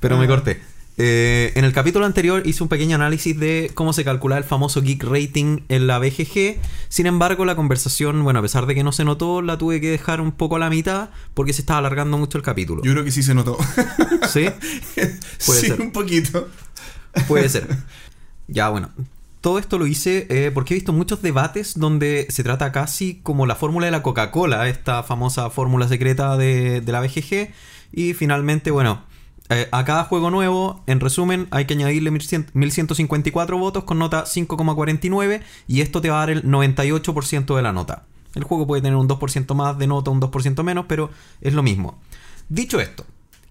Pero 0.00 0.18
me 0.18 0.26
corté. 0.26 0.60
Eh, 0.98 1.52
en 1.54 1.64
el 1.64 1.74
capítulo 1.74 2.06
anterior 2.06 2.42
hice 2.46 2.62
un 2.62 2.70
pequeño 2.70 2.94
análisis 2.94 3.38
de 3.38 3.70
cómo 3.74 3.92
se 3.92 4.02
calcula 4.02 4.38
el 4.38 4.44
famoso 4.44 4.80
Geek 4.80 5.04
Rating 5.04 5.60
en 5.68 5.86
la 5.86 5.98
BGG. 5.98 6.58
Sin 6.88 7.06
embargo, 7.06 7.44
la 7.44 7.54
conversación, 7.54 8.24
bueno, 8.24 8.38
a 8.38 8.42
pesar 8.42 8.66
de 8.66 8.74
que 8.74 8.82
no 8.82 8.92
se 8.92 9.04
notó, 9.04 9.42
la 9.42 9.58
tuve 9.58 9.80
que 9.80 9.90
dejar 9.90 10.20
un 10.22 10.32
poco 10.32 10.56
a 10.56 10.58
la 10.58 10.70
mitad 10.70 11.10
porque 11.34 11.52
se 11.52 11.60
estaba 11.60 11.80
alargando 11.80 12.16
mucho 12.16 12.38
el 12.38 12.44
capítulo. 12.44 12.82
Yo 12.82 12.92
creo 12.92 13.04
que 13.04 13.12
sí 13.12 13.22
se 13.22 13.34
notó. 13.34 13.58
¿Sí? 14.28 14.46
Puede 15.46 15.60
sí, 15.60 15.66
ser. 15.66 15.80
un 15.80 15.92
poquito. 15.92 16.48
Puede 17.28 17.48
ser. 17.48 17.68
Ya, 18.48 18.70
bueno. 18.70 18.90
Todo 19.46 19.60
esto 19.60 19.78
lo 19.78 19.86
hice 19.86 20.26
eh, 20.28 20.50
porque 20.50 20.74
he 20.74 20.76
visto 20.76 20.92
muchos 20.92 21.22
debates 21.22 21.78
donde 21.78 22.26
se 22.30 22.42
trata 22.42 22.72
casi 22.72 23.20
como 23.22 23.46
la 23.46 23.54
fórmula 23.54 23.86
de 23.86 23.92
la 23.92 24.02
Coca-Cola, 24.02 24.66
esta 24.66 25.04
famosa 25.04 25.50
fórmula 25.50 25.86
secreta 25.86 26.36
de, 26.36 26.82
la 26.84 27.00
BGG. 27.00 27.52
Y 27.92 28.14
finalmente, 28.14 28.72
bueno, 28.72 29.04
eh, 29.48 29.68
a 29.70 29.84
cada 29.84 30.02
juego 30.02 30.32
nuevo, 30.32 30.82
en 30.88 30.98
resumen, 30.98 31.46
hay 31.52 31.64
que 31.64 31.74
añadirle 31.74 32.10
1100 32.10 32.48
1154 32.54 33.56
votos 33.56 33.84
con 33.84 34.00
nota 34.00 34.24
5,49 34.24 35.42
y 35.68 35.80
esto 35.80 36.00
te 36.00 36.10
va 36.10 36.16
a 36.16 36.26
dar 36.26 36.30
el 36.30 36.42
98% 36.42 37.54
de 37.54 37.62
la 37.62 37.72
nota. 37.72 38.02
El 38.34 38.42
juego 38.42 38.66
puede 38.66 38.82
tener 38.82 38.96
un 38.96 39.08
2% 39.08 39.54
más 39.54 39.78
de 39.78 39.86
nota, 39.86 40.10
un 40.10 40.20
2% 40.20 40.64
menos, 40.64 40.86
pero 40.88 41.10
es 41.40 41.54
lo 41.54 41.62
mismo. 41.62 42.00
Dicho 42.48 42.80
esto, 42.80 43.06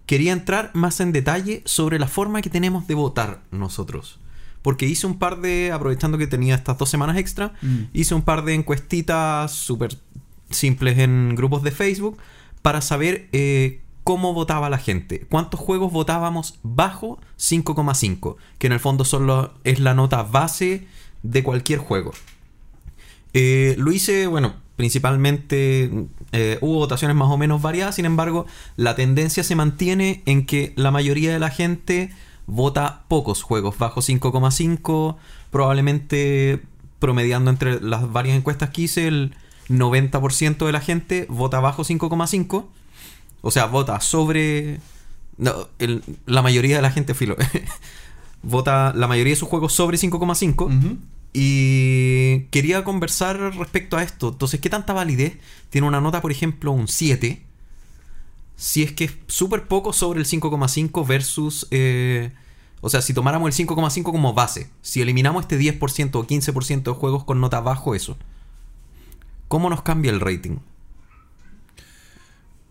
quería 0.06 0.34
entrar 0.34 0.72
más 0.74 1.00
en 1.00 1.14
detalle 1.14 1.62
sobre 1.64 2.00
la 2.00 2.10
forma 2.10 2.42
que 2.42 2.50
tenemos 2.50 2.86
de 2.86 2.96
votar 2.96 3.44
nosotros. 3.52 4.20
Porque 4.66 4.88
hice 4.88 5.06
un 5.06 5.20
par 5.20 5.42
de, 5.42 5.72
aprovechando 5.72 6.18
que 6.18 6.26
tenía 6.26 6.56
estas 6.56 6.80
dos 6.80 6.90
semanas 6.90 7.18
extra, 7.18 7.54
Mm. 7.62 7.84
hice 7.94 8.16
un 8.16 8.24
par 8.24 8.44
de 8.44 8.56
encuestitas 8.56 9.52
súper 9.52 9.96
simples 10.50 10.98
en 10.98 11.36
grupos 11.36 11.62
de 11.62 11.70
Facebook 11.70 12.18
para 12.64 12.82
saber 12.82 13.30
eh, 13.32 13.82
cómo 14.04 14.34
votaba 14.34 14.72
la 14.72 14.80
gente. 14.80 15.28
¿Cuántos 15.30 15.60
juegos 15.60 15.94
votábamos 15.94 16.58
bajo 16.64 17.20
5,5? 17.38 18.38
Que 18.58 18.66
en 18.66 18.74
el 18.74 18.80
fondo 18.80 19.04
es 19.64 19.80
la 19.80 19.94
nota 19.94 20.24
base 20.24 20.88
de 21.22 21.44
cualquier 21.44 21.78
juego. 21.78 22.12
Eh, 23.34 23.76
lo 23.78 23.92
hice, 23.92 24.26
bueno, 24.26 24.56
principalmente 24.78 25.92
eh, 26.32 26.58
hubo 26.62 26.80
votaciones 26.80 27.16
más 27.16 27.30
o 27.30 27.38
menos 27.38 27.62
variadas, 27.62 27.94
sin 27.98 28.06
embargo, 28.06 28.48
la 28.78 28.96
tendencia 28.96 29.44
se 29.44 29.56
mantiene 29.56 30.24
en 30.26 30.48
que 30.48 30.74
la 30.76 30.90
mayoría 30.90 31.32
de 31.32 31.38
la 31.40 31.52
gente 31.52 32.12
vota 32.48 33.04
pocos 33.08 33.42
juegos, 33.44 33.78
bajo 33.78 34.02
5,5, 34.02 35.16
probablemente 35.52 36.62
promediando 37.00 37.50
entre 37.52 37.80
las 37.82 38.12
varias 38.12 38.38
encuestas 38.38 38.70
que 38.70 38.84
hice, 38.84 39.08
el 39.08 39.36
90% 39.70 40.66
de 40.66 40.72
la 40.72 40.80
gente 40.82 41.26
vota 41.30 41.60
bajo 41.60 41.84
5,5, 41.84 42.66
o 43.42 43.52
sea, 43.52 43.66
vota 43.66 44.00
sobre... 44.00 44.80
No, 45.38 45.54
el- 45.80 46.02
la 46.26 46.42
mayoría 46.42 46.78
de 46.78 46.82
la 46.82 46.92
gente, 46.92 47.14
filo, 47.14 47.36
vota 48.44 48.94
la 48.96 49.08
mayoría 49.08 49.34
de 49.34 49.38
sus 49.40 49.50
juegos 49.50 49.74
sobre 49.74 49.98
5,5. 49.98 50.66
Ujú. 50.66 50.98
Y 51.34 52.46
quería 52.52 52.84
conversar 52.86 53.38
respecto 53.58 53.98
a 53.98 54.04
esto. 54.04 54.30
Entonces, 54.30 54.62
¿qué 54.62 54.70
tanta 54.70 54.94
validez 54.94 55.38
tiene 55.70 55.86
una 55.88 56.00
nota, 56.00 56.22
por 56.22 56.32
ejemplo, 56.32 56.72
un 56.72 56.88
7? 56.88 57.44
Si 58.56 58.84
es 58.84 58.92
que 58.94 59.06
es 59.06 59.14
súper 59.28 59.68
poco 59.68 59.94
sobre 59.94 60.20
el 60.20 60.26
5,5 60.26 61.06
versus... 61.08 61.68
eh, 61.72 62.32
o 62.82 62.90
sea, 62.90 63.02
si 63.02 63.14
tomáramos 63.14 63.58
el 63.58 63.68
5,5 63.68 64.04
como 64.04 64.34
base, 64.34 64.70
si 64.84 65.02
eliminamos 65.02 65.44
este 65.44 65.60
10% 65.60 66.16
o 66.16 66.28
15% 66.28 66.84
de 66.84 66.92
juegos 66.92 67.24
con 67.24 67.42
nota 67.42 67.60
bajo 67.60 67.96
eso, 67.96 68.16
¿cómo 69.48 69.72
nos 69.72 69.82
cambia 69.82 70.12
el 70.12 70.20
rating? 70.20 70.58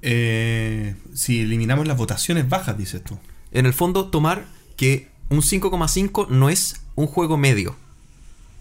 Eh, 0.02 0.94
si 1.14 1.40
eliminamos 1.40 1.88
las 1.88 1.96
votaciones 1.96 2.48
bajas, 2.48 2.78
dices 2.78 3.02
tú. 3.02 3.18
En 3.50 3.66
el 3.66 3.72
fondo, 3.72 4.08
tomar 4.10 4.46
que 4.76 5.08
un 5.30 5.40
5,5 5.40 6.28
no 6.28 6.48
es 6.48 6.82
un 6.94 7.06
juego 7.06 7.36
medio, 7.36 7.74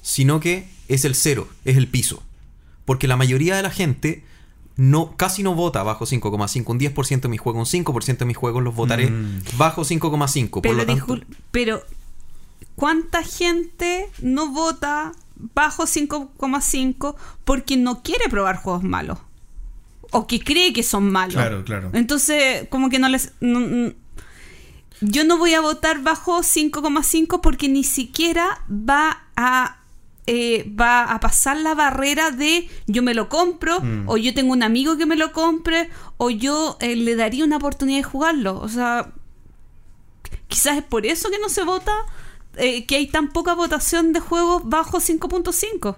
sino 0.01 0.39
que 0.39 0.67
es 0.88 1.05
el 1.05 1.13
cero, 1.13 1.47
es 1.65 1.78
el 1.78 1.88
piso. 1.88 2.24
Porque 2.86 3.07
la 3.07 3.17
mayoría 3.17 3.55
de 3.55 3.61
la 3.61 3.69
gente 3.69 4.24
no, 4.76 5.15
casi 5.17 5.43
no 5.43 5.53
vota 5.55 5.84
bajo 5.84 6.05
5,5. 6.05 6.63
Un 6.71 6.80
10% 6.80 7.21
de 7.21 7.30
mis 7.30 7.39
juegos, 7.39 7.74
un 7.74 7.84
5% 7.86 8.17
de 8.17 8.26
mis 8.26 8.38
juegos 8.38 8.63
los 8.63 8.76
votaré 8.76 9.09
Mm. 9.09 9.41
bajo 9.57 9.84
5,5. 9.84 10.61
Por 10.61 10.61
Pero, 10.63 10.76
lo 10.76 10.86
tanto, 10.86 11.05
discul- 11.05 11.26
pero 11.51 11.84
¿cuánta 12.76 13.24
gente 13.24 14.09
no 14.21 14.49
vota 14.51 15.11
bajo 15.53 15.86
5,5 15.86 17.15
porque 17.45 17.78
no 17.78 18.01
quiere 18.03 18.30
probar 18.30 18.57
juegos 18.57 18.84
malos? 18.84 19.19
O 20.11 20.28
que 20.28 20.39
cree 20.39 20.74
que 20.74 20.84
son 20.84 21.11
malos. 21.11 21.34
Claro, 21.36 21.63
claro. 21.63 21.89
Entonces, 21.93 22.67
como 22.69 22.89
que 22.89 22.99
no 22.99 23.09
les... 23.09 23.32
no- 23.41 23.59
no- 23.59 23.93
yo 25.01 25.26
no 25.26 25.38
voy 25.38 25.53
a 25.53 25.59
votar 25.59 26.01
bajo 26.01 26.43
5,5 26.43 27.41
porque 27.41 27.67
ni 27.67 27.84
siquiera 27.84 28.61
va 28.69 29.24
a... 29.36 29.78
eh, 30.28 30.71
va 30.80 31.03
a 31.03 31.19
pasar 31.19 31.57
la 31.57 31.76
barrera 31.76 32.32
de 32.32 32.69
yo 32.88 33.03
me 33.03 33.13
lo 33.13 33.28
compro 33.30 33.82
Mm. 33.82 34.07
o 34.07 34.17
yo 34.17 34.34
tengo 34.34 34.53
un 34.53 34.63
amigo 34.63 34.97
que 34.97 35.05
me 35.05 35.15
lo 35.17 35.32
compre 35.34 35.89
o 36.17 36.30
yo 36.30 36.78
eh, 36.80 36.95
le 36.95 37.15
daría 37.15 37.43
una 37.45 37.57
oportunidad 37.57 37.97
de 37.99 38.03
jugarlo. 38.03 38.59
O 38.59 38.69
sea, 38.69 39.11
quizás 40.47 40.78
es 40.78 40.84
por 40.84 41.05
eso 41.05 41.30
que 41.30 41.39
no 41.39 41.49
se 41.49 41.63
vota, 41.63 41.91
eh, 42.57 42.86
que 42.86 42.95
hay 42.95 43.07
tan 43.07 43.30
poca 43.30 43.53
votación 43.53 44.13
de 44.13 44.19
juegos 44.19 44.61
bajo 44.65 44.99
5.5. 44.99 45.95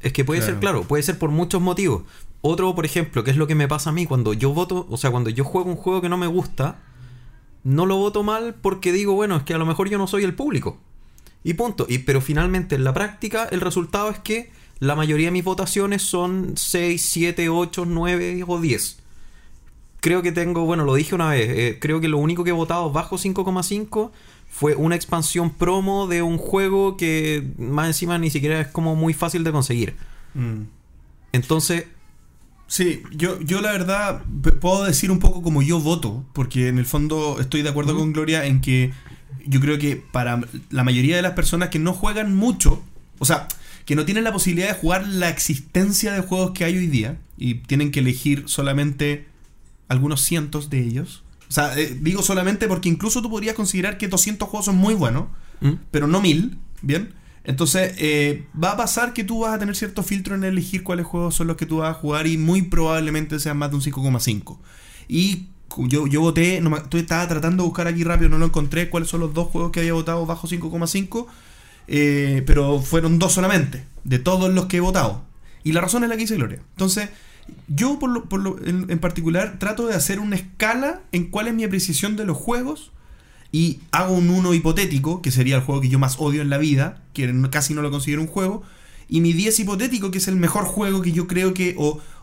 Es 0.00 0.12
que 0.12 0.24
puede 0.24 0.40
ser, 0.42 0.58
Claro. 0.58 0.60
claro, 0.80 0.82
puede 0.84 1.02
ser 1.02 1.18
por 1.18 1.30
muchos 1.30 1.62
motivos. 1.62 2.02
Otro, 2.42 2.74
por 2.74 2.84
ejemplo, 2.84 3.24
que 3.24 3.30
es 3.30 3.38
lo 3.38 3.46
que 3.46 3.54
me 3.54 3.68
pasa 3.68 3.88
a 3.90 3.92
mí 3.94 4.04
cuando 4.04 4.34
yo 4.34 4.52
voto, 4.52 4.86
o 4.90 4.96
sea, 4.98 5.10
cuando 5.10 5.30
yo 5.30 5.44
juego 5.44 5.70
un 5.70 5.76
juego 5.76 6.02
que 6.02 6.10
no 6.10 6.18
me 6.18 6.26
gusta, 6.26 6.80
no 7.62 7.86
lo 7.86 7.96
voto 7.96 8.22
mal 8.22 8.54
porque 8.60 8.92
digo, 8.92 9.14
bueno, 9.14 9.36
es 9.36 9.42
que 9.44 9.54
a 9.54 9.58
lo 9.58 9.64
mejor 9.64 9.88
yo 9.88 9.96
no 9.96 10.06
soy 10.06 10.24
el 10.24 10.34
público. 10.34 10.78
Y 11.44 11.54
punto. 11.54 11.86
Y, 11.88 11.98
pero 11.98 12.20
finalmente, 12.20 12.74
en 12.74 12.84
la 12.84 12.94
práctica, 12.94 13.46
el 13.50 13.60
resultado 13.60 14.10
es 14.10 14.18
que 14.18 14.50
la 14.80 14.96
mayoría 14.96 15.26
de 15.26 15.32
mis 15.32 15.44
votaciones 15.44 16.02
son 16.02 16.54
6, 16.56 17.00
7, 17.00 17.48
8, 17.48 17.84
9 17.86 18.44
o 18.46 18.60
10. 18.60 18.98
Creo 20.00 20.22
que 20.22 20.32
tengo, 20.32 20.64
bueno, 20.64 20.84
lo 20.84 20.94
dije 20.94 21.14
una 21.14 21.30
vez, 21.30 21.48
eh, 21.48 21.78
creo 21.80 22.00
que 22.00 22.08
lo 22.08 22.18
único 22.18 22.44
que 22.44 22.50
he 22.50 22.54
votado 22.54 22.90
bajo 22.90 23.16
5,5 23.16 24.10
fue 24.48 24.74
una 24.74 24.96
expansión 24.96 25.50
promo 25.50 26.06
de 26.06 26.22
un 26.22 26.38
juego 26.38 26.96
que 26.96 27.52
más 27.58 27.86
encima 27.86 28.18
ni 28.18 28.30
siquiera 28.30 28.60
es 28.60 28.68
como 28.68 28.96
muy 28.96 29.14
fácil 29.14 29.44
de 29.44 29.52
conseguir. 29.52 29.96
Mm. 30.34 30.62
Entonces, 31.32 31.86
Sí, 32.66 33.02
yo, 33.12 33.38
yo 33.40 33.60
la 33.60 33.72
verdad 33.72 34.24
puedo 34.60 34.84
decir 34.84 35.10
un 35.10 35.18
poco 35.18 35.42
como 35.42 35.62
yo 35.62 35.80
voto, 35.80 36.24
porque 36.32 36.68
en 36.68 36.78
el 36.78 36.86
fondo 36.86 37.36
estoy 37.38 37.62
de 37.62 37.68
acuerdo 37.68 37.94
con 37.96 38.12
Gloria 38.12 38.46
en 38.46 38.60
que 38.62 38.92
yo 39.46 39.60
creo 39.60 39.78
que 39.78 39.96
para 39.96 40.40
la 40.70 40.84
mayoría 40.84 41.16
de 41.16 41.22
las 41.22 41.32
personas 41.32 41.68
que 41.68 41.78
no 41.78 41.92
juegan 41.92 42.34
mucho, 42.34 42.82
o 43.18 43.24
sea, 43.24 43.48
que 43.84 43.96
no 43.96 44.04
tienen 44.04 44.24
la 44.24 44.32
posibilidad 44.32 44.68
de 44.68 44.74
jugar 44.74 45.06
la 45.06 45.28
existencia 45.28 46.12
de 46.12 46.20
juegos 46.20 46.52
que 46.52 46.64
hay 46.64 46.76
hoy 46.76 46.86
día 46.86 47.18
y 47.36 47.56
tienen 47.56 47.90
que 47.90 48.00
elegir 48.00 48.44
solamente 48.46 49.26
algunos 49.88 50.22
cientos 50.22 50.70
de 50.70 50.80
ellos. 50.80 51.22
O 51.48 51.52
sea, 51.52 51.78
eh, 51.78 51.96
digo 52.00 52.22
solamente 52.22 52.66
porque 52.68 52.88
incluso 52.88 53.20
tú 53.20 53.30
podrías 53.30 53.54
considerar 53.54 53.98
que 53.98 54.08
200 54.08 54.48
juegos 54.48 54.66
son 54.66 54.76
muy 54.76 54.94
buenos, 54.94 55.26
¿Mm? 55.60 55.72
pero 55.90 56.06
no 56.06 56.20
mil, 56.20 56.58
¿bien? 56.82 57.14
Entonces, 57.44 57.94
eh, 57.98 58.46
va 58.60 58.72
a 58.72 58.76
pasar 58.76 59.12
que 59.12 59.22
tú 59.22 59.40
vas 59.40 59.54
a 59.54 59.58
tener 59.58 59.76
cierto 59.76 60.02
filtro 60.02 60.34
en 60.34 60.44
elegir 60.44 60.82
cuáles 60.82 61.04
juegos 61.04 61.34
son 61.34 61.46
los 61.46 61.58
que 61.58 61.66
tú 61.66 61.78
vas 61.78 61.90
a 61.90 61.94
jugar 61.94 62.26
y 62.26 62.38
muy 62.38 62.62
probablemente 62.62 63.38
sean 63.38 63.58
más 63.58 63.70
de 63.70 63.76
un 63.76 63.82
5,5. 63.82 64.58
Y 65.08 65.48
yo, 65.86 66.06
yo 66.06 66.20
voté, 66.20 66.60
no 66.60 66.76
estaba 66.92 67.28
tratando 67.28 67.62
de 67.62 67.68
buscar 67.68 67.86
aquí 67.86 68.04
rápido, 68.04 68.28
no 68.30 68.38
lo 68.38 68.46
encontré, 68.46 68.90
cuáles 68.90 69.08
son 69.08 69.20
los 69.20 69.34
dos 69.34 69.48
juegos 69.48 69.72
que 69.72 69.80
había 69.80 69.92
votado 69.92 70.24
bajo 70.26 70.46
5,5, 70.48 71.26
eh, 71.88 72.42
pero 72.46 72.80
fueron 72.80 73.18
dos 73.18 73.32
solamente, 73.32 73.84
de 74.04 74.18
todos 74.18 74.52
los 74.52 74.66
que 74.66 74.78
he 74.78 74.80
votado. 74.80 75.22
Y 75.62 75.72
la 75.72 75.80
razón 75.80 76.02
es 76.04 76.08
la 76.08 76.16
que 76.16 76.22
dice 76.22 76.36
Gloria. 76.36 76.60
Entonces, 76.72 77.08
yo 77.68 77.98
por 77.98 78.10
lo, 78.10 78.24
por 78.24 78.40
lo- 78.40 78.58
en, 78.64 78.98
particular 78.98 79.58
trato 79.58 79.86
de 79.86 79.94
hacer 79.94 80.20
una 80.20 80.36
escala 80.36 81.00
en 81.12 81.26
cuál 81.26 81.48
es 81.48 81.54
mi 81.54 81.64
apreciación 81.64 82.16
de 82.16 82.24
los 82.24 82.36
juegos 82.36 82.90
y 83.52 83.80
hago 83.92 84.14
un 84.14 84.30
1 84.30 84.54
hipotético, 84.54 85.22
que 85.22 85.30
sería 85.30 85.56
el 85.56 85.62
juego 85.62 85.80
que 85.80 85.88
yo 85.88 85.98
más 85.98 86.16
odio 86.18 86.42
en 86.42 86.50
la 86.50 86.58
vida, 86.58 87.02
que 87.12 87.32
casi 87.50 87.74
no 87.74 87.82
lo 87.82 87.90
considero 87.90 88.20
un 88.20 88.26
juego, 88.28 88.62
y 89.08 89.20
mi 89.20 89.32
10 89.32 89.60
hipotético, 89.60 90.10
que 90.10 90.18
es 90.18 90.28
el 90.28 90.36
mejor 90.36 90.64
juego 90.64 91.02
que 91.02 91.12
yo 91.12 91.26
creo 91.26 91.54
que, 91.54 91.74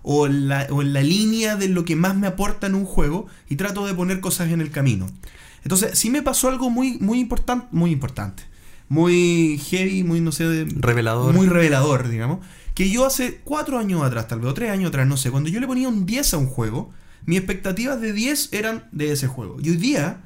o, 0.04 0.26
en 0.28 0.47
la, 0.47 0.68
o 0.72 0.82
en 0.82 0.93
la 0.93 1.02
línea 1.02 1.56
de 1.56 1.68
lo 1.70 1.86
que 1.86 1.95
más 1.95 2.16
me 2.16 2.28
aporta 2.28 2.68
en 2.68 2.76
un 2.76 2.86
juego, 2.86 3.28
y 3.49 3.56
trato 3.56 3.86
de 3.86 3.93
poner 3.93 4.20
cosas 4.20 4.49
en 4.52 4.62
el 4.62 4.72
camino. 4.72 5.08
Entonces, 5.64 5.97
sí 5.97 6.10
me 6.10 6.22
pasó 6.22 6.49
algo 6.49 6.70
muy, 6.70 6.97
muy 6.99 7.20
importante, 7.20 7.68
muy 7.72 7.91
importante, 7.91 8.43
muy 8.89 9.60
heavy, 9.70 10.04
muy, 10.04 10.20
no 10.22 10.32
sé, 10.32 10.45
de- 10.47 10.66
Revelador. 10.80 11.34
muy 11.34 11.47
revelador, 11.47 12.10
digamos, 12.10 12.39
que 12.74 12.89
yo 12.89 13.06
hace 13.06 13.41
4 13.43 13.78
años 13.78 14.02
atrás, 14.04 14.28
tal 14.28 14.39
vez, 14.39 14.49
o 14.49 14.54
3 14.54 14.72
años 14.72 14.89
atrás, 14.89 15.08
no 15.08 15.18
sé, 15.18 15.30
cuando 15.30 15.49
yo 15.49 15.60
le 15.60 15.68
ponía 15.68 15.88
un 15.89 16.06
10 16.06 16.34
a 16.34 16.38
un 16.38 16.47
juego, 16.47 16.91
mis 17.26 17.38
expectativas 17.38 18.02
de 18.02 18.14
10 18.14 18.49
eran 18.54 18.86
de 18.91 19.12
ese 19.12 19.28
juego. 19.28 19.58
Y 19.62 19.70
hoy 19.70 19.78
día, 19.78 20.24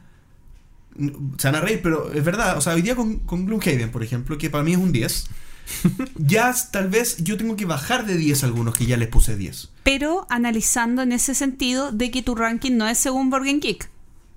se 1.37 1.47
van 1.47 1.55
a 1.55 1.59
reír, 1.61 1.81
pero 1.83 2.13
es 2.13 2.23
verdad. 2.23 2.57
O 2.57 2.61
sea, 2.61 2.73
hoy 2.73 2.81
día 2.81 2.95
con, 2.95 3.19
con 3.19 3.45
Gloomhaven, 3.45 3.91
por 3.91 4.01
ejemplo, 4.03 4.37
que 4.37 4.49
para 4.49 4.63
mí 4.63 4.71
es 4.71 4.77
un 4.77 4.93
10. 4.93 5.25
ya 6.17 6.53
tal 6.71 6.89
vez 6.89 7.17
yo 7.23 7.37
tengo 7.37 7.55
que 7.55 7.65
bajar 7.65 8.05
de 8.05 8.17
10 8.17 8.43
a 8.43 8.45
algunos 8.47 8.75
que 8.75 8.85
ya 8.85 8.97
les 8.97 9.07
puse 9.09 9.35
10. 9.35 9.69
Pero 9.83 10.25
analizando 10.29 11.01
en 11.01 11.11
ese 11.11 11.35
sentido 11.35 11.91
de 11.91 12.11
que 12.11 12.21
tu 12.21 12.35
ranking 12.35 12.73
no 12.77 12.87
es 12.87 12.97
según 12.97 13.29
Borgen 13.29 13.59
Geek, 13.59 13.89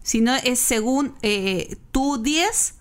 sino 0.02 0.34
es 0.36 0.58
según 0.58 1.14
eh, 1.22 1.76
tu 1.92 2.22
10. 2.22 2.74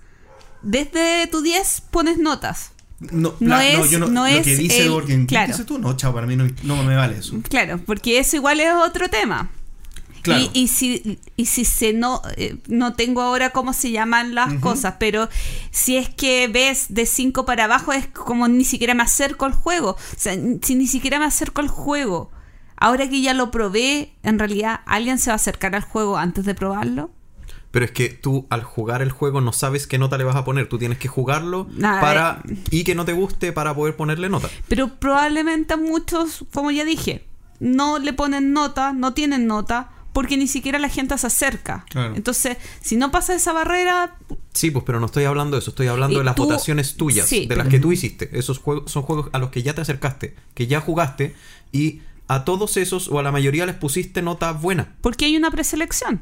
Desde 0.64 1.28
tu 1.28 1.42
10 1.42 1.82
pones 1.92 2.18
notas. 2.18 2.72
No, 3.12 3.36
No 3.40 3.60
es- 3.60 3.90
yo 3.92 4.00
no 4.00 4.08
lo 4.08 4.26
es 4.26 4.44
que 4.44 4.56
dice 4.56 4.86
el- 4.88 5.06
¿qué 5.06 5.26
claro. 5.28 5.48
dices 5.52 5.66
tú? 5.68 5.78
No, 5.78 5.96
chao, 5.96 6.14
para 6.14 6.26
mí 6.26 6.36
no, 6.36 6.48
no 6.64 6.84
me 6.84 6.96
vale 6.96 7.18
eso. 7.20 7.36
Claro, 7.48 7.80
porque 7.86 8.18
eso 8.18 8.36
igual 8.38 8.60
es 8.60 8.74
otro 8.74 9.08
tema. 9.10 9.52
Claro. 10.28 10.44
Y, 10.54 10.64
y 10.64 10.68
si, 10.68 11.20
y 11.38 11.46
si 11.46 11.64
se 11.64 11.94
no, 11.94 12.22
eh, 12.36 12.58
no 12.68 12.94
tengo 12.94 13.22
ahora 13.22 13.52
cómo 13.52 13.72
se 13.72 13.92
llaman 13.92 14.36
las 14.36 14.54
cosas, 14.56 14.96
pero 15.00 15.30
si 15.72 15.96
es 15.96 16.10
que 16.10 16.50
ves 16.50 16.88
de 16.90 17.06
5 17.06 17.46
para 17.46 17.64
abajo 17.64 17.94
es 17.94 18.08
como 18.08 18.50
ni 18.50 18.66
siquiera 18.66 18.94
me 18.94 19.04
acerco 19.04 19.46
al 19.46 19.54
juego. 19.54 19.92
O 19.92 19.98
sea, 20.18 20.36
si 20.62 20.76
ni 20.76 20.88
siquiera 20.88 21.18
me 21.18 21.26
acerco 21.26 21.62
al 21.62 21.70
juego, 21.70 22.30
ahora 22.76 23.10
que 23.10 23.22
ya 23.22 23.34
lo 23.34 23.52
probé, 23.52 24.14
en 24.24 24.38
realidad 24.38 24.82
alguien 24.86 25.18
se 25.18 25.30
va 25.30 25.34
a 25.34 25.38
acercar 25.38 25.76
al 25.76 25.84
juego 25.84 26.18
antes 26.18 26.44
de 26.44 26.56
probarlo. 26.56 27.10
Pero 27.72 27.86
es 27.86 27.92
que 27.92 28.10
tú 28.10 28.48
al 28.50 28.64
jugar 28.64 29.02
el 29.02 29.12
juego 29.12 29.40
no 29.40 29.54
sabes 29.54 29.88
qué 29.88 29.98
nota 29.98 30.18
le 30.18 30.24
vas 30.24 30.36
a 30.36 30.44
poner. 30.44 30.68
Tú 30.68 30.78
tienes 30.78 30.98
que 30.98 31.08
jugarlo 31.08 31.68
Nada, 31.72 32.02
para 32.02 32.42
y 32.72 32.84
que 32.84 32.96
no 32.96 33.06
te 33.06 33.14
guste 33.14 33.54
para 33.54 33.76
poder 33.76 33.96
ponerle 33.96 34.30
nota. 34.30 34.50
Pero 34.68 34.96
probablemente 35.00 35.74
a 35.74 35.78
muchos, 35.78 36.46
como 36.54 36.72
ya 36.72 36.86
dije, 36.86 37.26
no 37.60 38.00
le 38.00 38.14
ponen 38.14 38.54
nota, 38.54 38.94
no 38.94 39.14
tienen 39.14 39.48
nota, 39.48 39.92
porque 40.18 40.36
ni 40.36 40.48
siquiera 40.48 40.80
la 40.80 40.90
gente 40.90 41.16
se 41.16 41.28
acerca. 41.28 41.86
Claro. 41.92 42.16
Entonces, 42.16 42.58
si 42.82 42.96
no 42.96 43.12
pasa 43.12 43.36
esa 43.36 43.54
barrera, 43.54 44.16
Sí, 44.52 44.72
pues, 44.72 44.84
pero 44.84 45.00
no 45.00 45.06
estoy 45.06 45.26
hablando 45.26 45.56
de 45.56 45.60
eso. 45.60 45.70
Estoy 45.70 45.86
hablando 45.86 46.18
de 46.18 46.26
las 46.26 46.34
tú- 46.34 46.46
votaciones 46.46 46.96
tuyas, 46.98 47.28
sí, 47.28 47.42
de 47.42 47.48
pero- 47.50 47.62
las 47.62 47.68
que 47.70 47.80
tú 47.80 47.92
hiciste. 47.92 48.28
Esos 48.36 48.58
juegos 48.58 48.92
son 48.92 49.04
juegos 49.04 49.30
a 49.32 49.38
los 49.38 49.52
que 49.52 49.62
ya 49.62 49.76
te 49.76 49.82
acercaste, 49.82 50.36
que 50.56 50.66
ya 50.66 50.82
jugaste 50.82 51.36
y 51.72 52.02
a 52.28 52.46
todos 52.46 52.78
esos 52.78 53.10
o 53.10 53.20
a 53.20 53.22
la 53.22 53.32
mayoría 53.32 53.68
les 53.68 53.76
pusiste 53.76 54.24
nota 54.24 54.54
buena. 54.54 54.96
porque 55.02 55.26
hay 55.26 55.38
una 55.38 55.52
preselección 55.52 56.22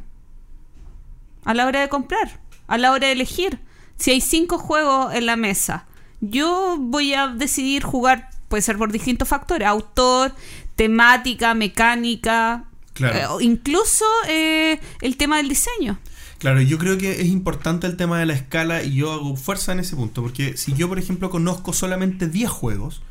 a 1.46 1.54
la 1.54 1.66
hora 1.66 1.80
de 1.80 1.88
comprar, 1.88 2.42
a 2.68 2.78
la 2.78 2.92
hora 2.92 3.08
de 3.08 3.14
elegir. 3.14 3.60
Si 3.96 4.12
hay 4.12 4.20
cinco 4.20 4.58
juegos 4.58 5.14
en 5.16 5.26
la 5.26 5.38
mesa, 5.38 5.86
yo 6.20 6.76
voy 6.78 7.14
a 7.14 7.28
decidir 7.30 7.84
jugar, 7.84 8.30
puede 8.50 8.62
ser 8.62 8.78
por 8.78 8.92
distintos 8.92 9.30
factores, 9.30 9.66
autor, 9.70 10.34
temática, 10.76 11.54
mecánica, 11.54 12.66
Claro. 12.96 13.40
eh, 13.40 13.44
incluso 13.44 14.04
eh, 14.28 14.80
el 15.02 15.16
tema 15.18 15.38
del 15.38 15.48
diseño. 15.50 16.00
Claro, 16.40 16.60
yo 16.62 16.78
creo 16.80 16.98
que 16.98 17.22
es 17.22 17.28
importante 17.28 17.86
el 17.88 17.96
tema 17.98 18.20
de 18.20 18.26
la 18.26 18.34
escala 18.34 18.82
y 18.84 18.96
yo 18.96 19.12
hago 19.12 19.36
fuerza 19.36 19.72
en 19.74 19.80
ese 19.80 19.96
punto, 19.96 20.22
porque 20.24 20.58
si 20.58 20.74
yo, 20.74 20.90
por 20.90 20.98
ejemplo, 21.00 21.30
conozco 21.30 21.72
solamente 21.74 22.28
10 22.28 22.50
juegos, 22.50 23.02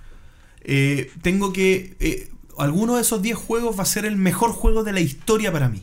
eh, 0.62 1.10
tengo 1.22 1.52
que... 1.52 2.30
alguno 2.58 2.96
de 2.96 3.02
esos 3.02 3.22
10 3.22 3.36
juegos 3.36 3.78
va 3.78 3.82
a 3.82 3.86
ser 3.86 4.04
el 4.04 4.16
mejor 4.16 4.50
juego 4.52 4.84
de 4.84 4.92
la 4.92 5.00
historia 5.00 5.52
para 5.52 5.68
mí. 5.68 5.82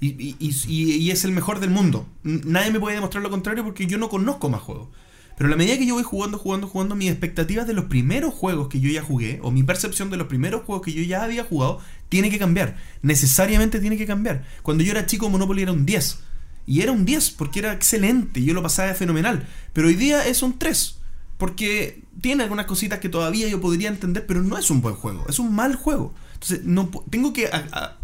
Y, 0.00 0.08
y- 0.08 0.36
y- 0.68 1.10
es 1.10 1.24
el 1.24 1.32
mejor 1.32 1.58
del 1.60 1.70
mundo. 1.70 2.06
Nadie 2.22 2.70
me 2.70 2.78
puede 2.80 2.96
demostrar 2.96 3.22
lo 3.22 3.30
contrario 3.30 3.64
porque 3.64 3.86
yo 3.86 3.96
no 3.96 4.08
conozco 4.10 4.50
más 4.50 4.60
juegos. 4.60 4.88
Pero 5.36 5.48
a 5.48 5.50
la 5.50 5.56
medida 5.56 5.76
que 5.76 5.86
yo 5.86 5.94
voy 5.94 6.02
jugando, 6.02 6.38
jugando, 6.38 6.66
jugando, 6.66 6.94
mis 6.96 7.10
expectativas 7.10 7.66
de 7.66 7.74
los 7.74 7.86
primeros 7.86 8.32
juegos 8.32 8.68
que 8.68 8.80
yo 8.80 8.88
ya 8.90 9.02
jugué, 9.02 9.38
o 9.42 9.50
mi 9.50 9.62
percepción 9.62 10.08
de 10.10 10.16
los 10.16 10.28
primeros 10.28 10.62
juegos 10.62 10.84
que 10.84 10.92
yo 10.92 11.02
ya 11.02 11.22
había 11.24 11.44
jugado, 11.44 11.78
tiene 12.08 12.30
que 12.30 12.38
cambiar. 12.38 12.76
Necesariamente 13.02 13.78
tiene 13.80 13.96
que 13.96 14.06
cambiar. 14.06 14.44
Cuando 14.62 14.82
yo 14.82 14.92
era 14.92 15.06
chico, 15.06 15.28
Monopoly 15.28 15.62
era 15.62 15.72
un 15.72 15.84
10. 15.86 16.20
Y 16.66 16.80
era 16.80 16.92
un 16.92 17.04
10 17.04 17.30
porque 17.32 17.58
era 17.60 17.72
excelente, 17.72 18.42
yo 18.42 18.54
lo 18.54 18.62
pasaba 18.62 18.92
fenomenal. 18.94 19.46
Pero 19.72 19.88
hoy 19.88 19.94
día 19.94 20.26
es 20.26 20.42
un 20.42 20.58
3. 20.58 20.98
Porque 21.38 22.02
tiene 22.22 22.42
algunas 22.44 22.64
cositas 22.64 22.98
que 22.98 23.10
todavía 23.10 23.46
yo 23.46 23.60
podría 23.60 23.88
entender, 23.88 24.24
pero 24.26 24.42
no 24.42 24.56
es 24.56 24.70
un 24.70 24.80
buen 24.80 24.94
juego, 24.94 25.26
es 25.28 25.38
un 25.38 25.54
mal 25.54 25.76
juego. 25.76 26.14
Entonces, 26.32 26.64
no, 26.64 26.90
tengo 27.10 27.34
que 27.34 27.50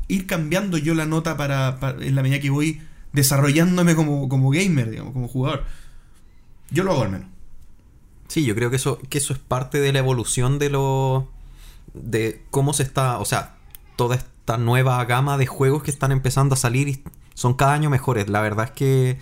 ir 0.08 0.26
cambiando 0.26 0.76
yo 0.76 0.94
la 0.94 1.06
nota 1.06 1.36
para, 1.38 1.80
para- 1.80 2.04
en 2.04 2.14
la 2.14 2.22
medida 2.22 2.40
que 2.40 2.50
voy 2.50 2.82
desarrollándome 3.14 3.94
como, 3.94 4.28
como 4.28 4.50
gamer, 4.50 4.90
digamos, 4.90 5.12
como 5.14 5.28
jugador. 5.28 5.64
Yo 6.72 6.84
lo 6.84 6.92
hago 6.92 7.02
al 7.02 7.10
menos. 7.10 7.28
Sí, 8.28 8.44
yo 8.44 8.54
creo 8.54 8.70
que 8.70 8.76
eso, 8.76 8.98
que 9.10 9.18
eso 9.18 9.32
es 9.32 9.38
parte 9.38 9.78
de 9.80 9.92
la 9.92 9.98
evolución 9.98 10.58
de 10.58 10.70
lo. 10.70 11.28
de 11.94 12.42
cómo 12.50 12.72
se 12.72 12.82
está. 12.82 13.18
O 13.18 13.24
sea, 13.24 13.56
toda 13.96 14.16
esta 14.16 14.56
nueva 14.56 15.04
gama 15.04 15.36
de 15.38 15.46
juegos 15.46 15.82
que 15.82 15.90
están 15.90 16.12
empezando 16.12 16.54
a 16.54 16.56
salir 16.58 16.88
y 16.88 17.02
son 17.34 17.54
cada 17.54 17.74
año 17.74 17.90
mejores. 17.90 18.28
La 18.28 18.40
verdad 18.40 18.66
es 18.66 18.70
que 18.72 19.18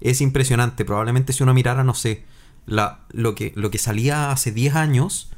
es 0.00 0.20
impresionante. 0.20 0.84
Probablemente 0.84 1.32
si 1.32 1.42
uno 1.42 1.54
mirara, 1.54 1.82
no 1.84 1.94
sé, 1.94 2.24
la, 2.66 3.00
lo, 3.10 3.34
que, 3.34 3.52
lo 3.56 3.70
que 3.70 3.78
salía 3.78 4.30
hace 4.30 4.52
10 4.52 4.76
años 4.76 5.30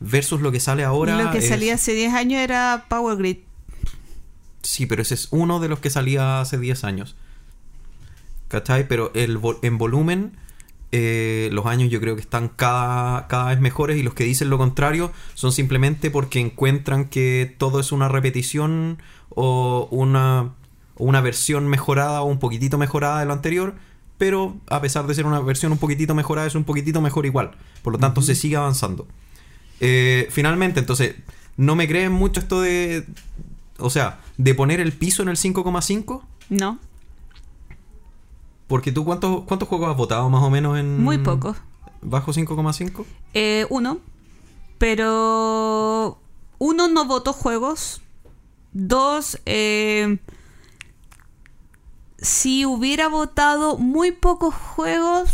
versus 0.00 0.40
lo 0.40 0.50
que 0.50 0.58
sale 0.60 0.82
ahora. 0.84 1.16
Lo 1.22 1.30
que 1.30 1.38
es- 1.38 1.48
salía 1.48 1.74
hace 1.74 1.94
10 1.94 2.12
años 2.14 2.40
era 2.40 2.86
Power 2.88 3.16
Grid. 3.16 3.38
Sí, 4.62 4.86
pero 4.86 5.02
ese 5.02 5.14
es 5.14 5.28
uno 5.30 5.60
de 5.60 5.68
los 5.68 5.78
que 5.78 5.90
salía 5.90 6.40
hace 6.40 6.58
10 6.58 6.82
años. 6.84 7.14
¿Cachai? 8.48 8.88
Pero 8.88 9.12
el, 9.14 9.40
vol- 9.40 9.58
en 9.62 9.78
volumen, 9.78 10.36
eh, 10.96 11.48
los 11.50 11.66
años 11.66 11.90
yo 11.90 12.00
creo 12.00 12.14
que 12.14 12.20
están 12.20 12.48
cada, 12.48 13.26
cada 13.26 13.46
vez 13.46 13.58
mejores 13.58 13.96
y 13.96 14.04
los 14.04 14.14
que 14.14 14.22
dicen 14.22 14.48
lo 14.48 14.58
contrario 14.58 15.10
son 15.34 15.50
simplemente 15.50 16.08
porque 16.08 16.38
encuentran 16.38 17.06
que 17.06 17.52
todo 17.58 17.80
es 17.80 17.90
una 17.90 18.08
repetición 18.08 19.02
o 19.30 19.88
una, 19.90 20.52
una 20.94 21.20
versión 21.20 21.66
mejorada 21.66 22.22
o 22.22 22.26
un 22.26 22.38
poquitito 22.38 22.78
mejorada 22.78 23.18
de 23.18 23.26
lo 23.26 23.32
anterior. 23.32 23.74
Pero 24.18 24.56
a 24.68 24.80
pesar 24.80 25.08
de 25.08 25.16
ser 25.16 25.26
una 25.26 25.40
versión 25.40 25.72
un 25.72 25.78
poquitito 25.78 26.14
mejorada, 26.14 26.46
es 26.46 26.54
un 26.54 26.62
poquitito 26.62 27.00
mejor 27.00 27.26
igual. 27.26 27.50
Por 27.82 27.94
lo 27.94 27.98
tanto, 27.98 28.22
se 28.22 28.36
sigue 28.36 28.54
avanzando. 28.54 29.08
Eh, 29.80 30.28
finalmente, 30.30 30.78
entonces, 30.78 31.16
no 31.56 31.74
me 31.74 31.88
creen 31.88 32.12
mucho 32.12 32.38
esto 32.38 32.60
de. 32.60 33.04
O 33.78 33.90
sea, 33.90 34.20
de 34.38 34.54
poner 34.54 34.78
el 34.78 34.92
piso 34.92 35.24
en 35.24 35.28
el 35.28 35.36
5,5. 35.36 36.22
No, 36.50 36.78
Porque 38.66 38.92
tú, 38.92 39.04
¿cuántos, 39.04 39.42
¿cuántos 39.44 39.68
juegos 39.68 39.90
has 39.90 39.96
votado 39.96 40.28
más 40.30 40.42
o 40.42 40.50
menos 40.50 40.78
en. 40.78 41.02
muy 41.02 41.18
poco. 41.18 41.54
¿Bajo 42.00 42.32
5,5? 42.32 43.04
Eh, 43.34 43.66
uno, 43.70 43.98
pero 44.78 46.18
uno 46.58 46.88
no 46.88 47.04
votó 47.06 47.32
juegos. 47.32 48.02
Dos, 48.72 49.38
eh, 49.46 50.18
si 52.18 52.64
hubiera 52.66 53.08
votado 53.08 53.76
muy 53.78 54.12
pocos 54.12 54.54
juegos, 54.54 55.30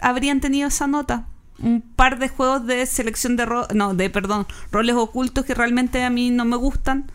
habrían 0.00 0.40
tenido 0.40 0.68
esa 0.68 0.86
nota. 0.86 1.26
Un 1.58 1.80
par 1.80 2.18
de 2.18 2.28
juegos 2.28 2.66
de 2.66 2.84
selección 2.86 3.36
de 3.36 3.46
ro- 3.46 3.68
no, 3.74 3.94
de 3.94 4.10
perdón, 4.10 4.46
roles 4.70 4.96
ocultos 4.96 5.44
que 5.44 5.54
realmente 5.54 6.02
a 6.04 6.10
mí 6.10 6.30
no 6.30 6.44
me 6.44 6.56
gustan. 6.56 7.10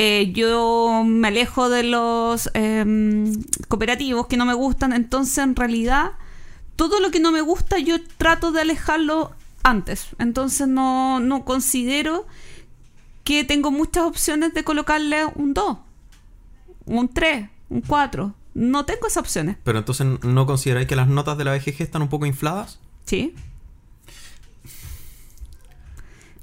Eh, 0.00 0.30
yo 0.30 1.02
me 1.04 1.26
alejo 1.26 1.68
de 1.68 1.82
los 1.82 2.48
em, 2.54 3.32
cooperativos 3.66 4.28
que 4.28 4.36
no 4.36 4.46
me 4.46 4.54
gustan, 4.54 4.92
entonces 4.92 5.38
en 5.38 5.56
realidad 5.56 6.12
todo 6.76 7.00
lo 7.00 7.10
que 7.10 7.18
no 7.18 7.32
me 7.32 7.40
gusta 7.40 7.80
yo 7.80 7.96
trato 8.16 8.52
de 8.52 8.60
alejarlo 8.60 9.32
antes. 9.64 10.10
Entonces 10.20 10.68
no, 10.68 11.18
no 11.18 11.44
considero 11.44 12.28
que 13.24 13.42
tengo 13.42 13.72
muchas 13.72 14.04
opciones 14.04 14.54
de 14.54 14.62
colocarle 14.62 15.24
un 15.34 15.52
2, 15.52 15.78
un 16.86 17.08
3, 17.08 17.50
un 17.68 17.80
4. 17.80 18.32
No 18.54 18.84
tengo 18.84 19.08
esas 19.08 19.22
opciones. 19.22 19.56
Pero 19.64 19.80
entonces, 19.80 20.06
¿no 20.22 20.46
consideráis 20.46 20.86
que 20.86 20.94
las 20.94 21.08
notas 21.08 21.36
de 21.38 21.44
la 21.44 21.56
BGG 21.56 21.82
están 21.82 22.02
un 22.02 22.08
poco 22.08 22.24
infladas? 22.24 22.78
Sí. 23.04 23.34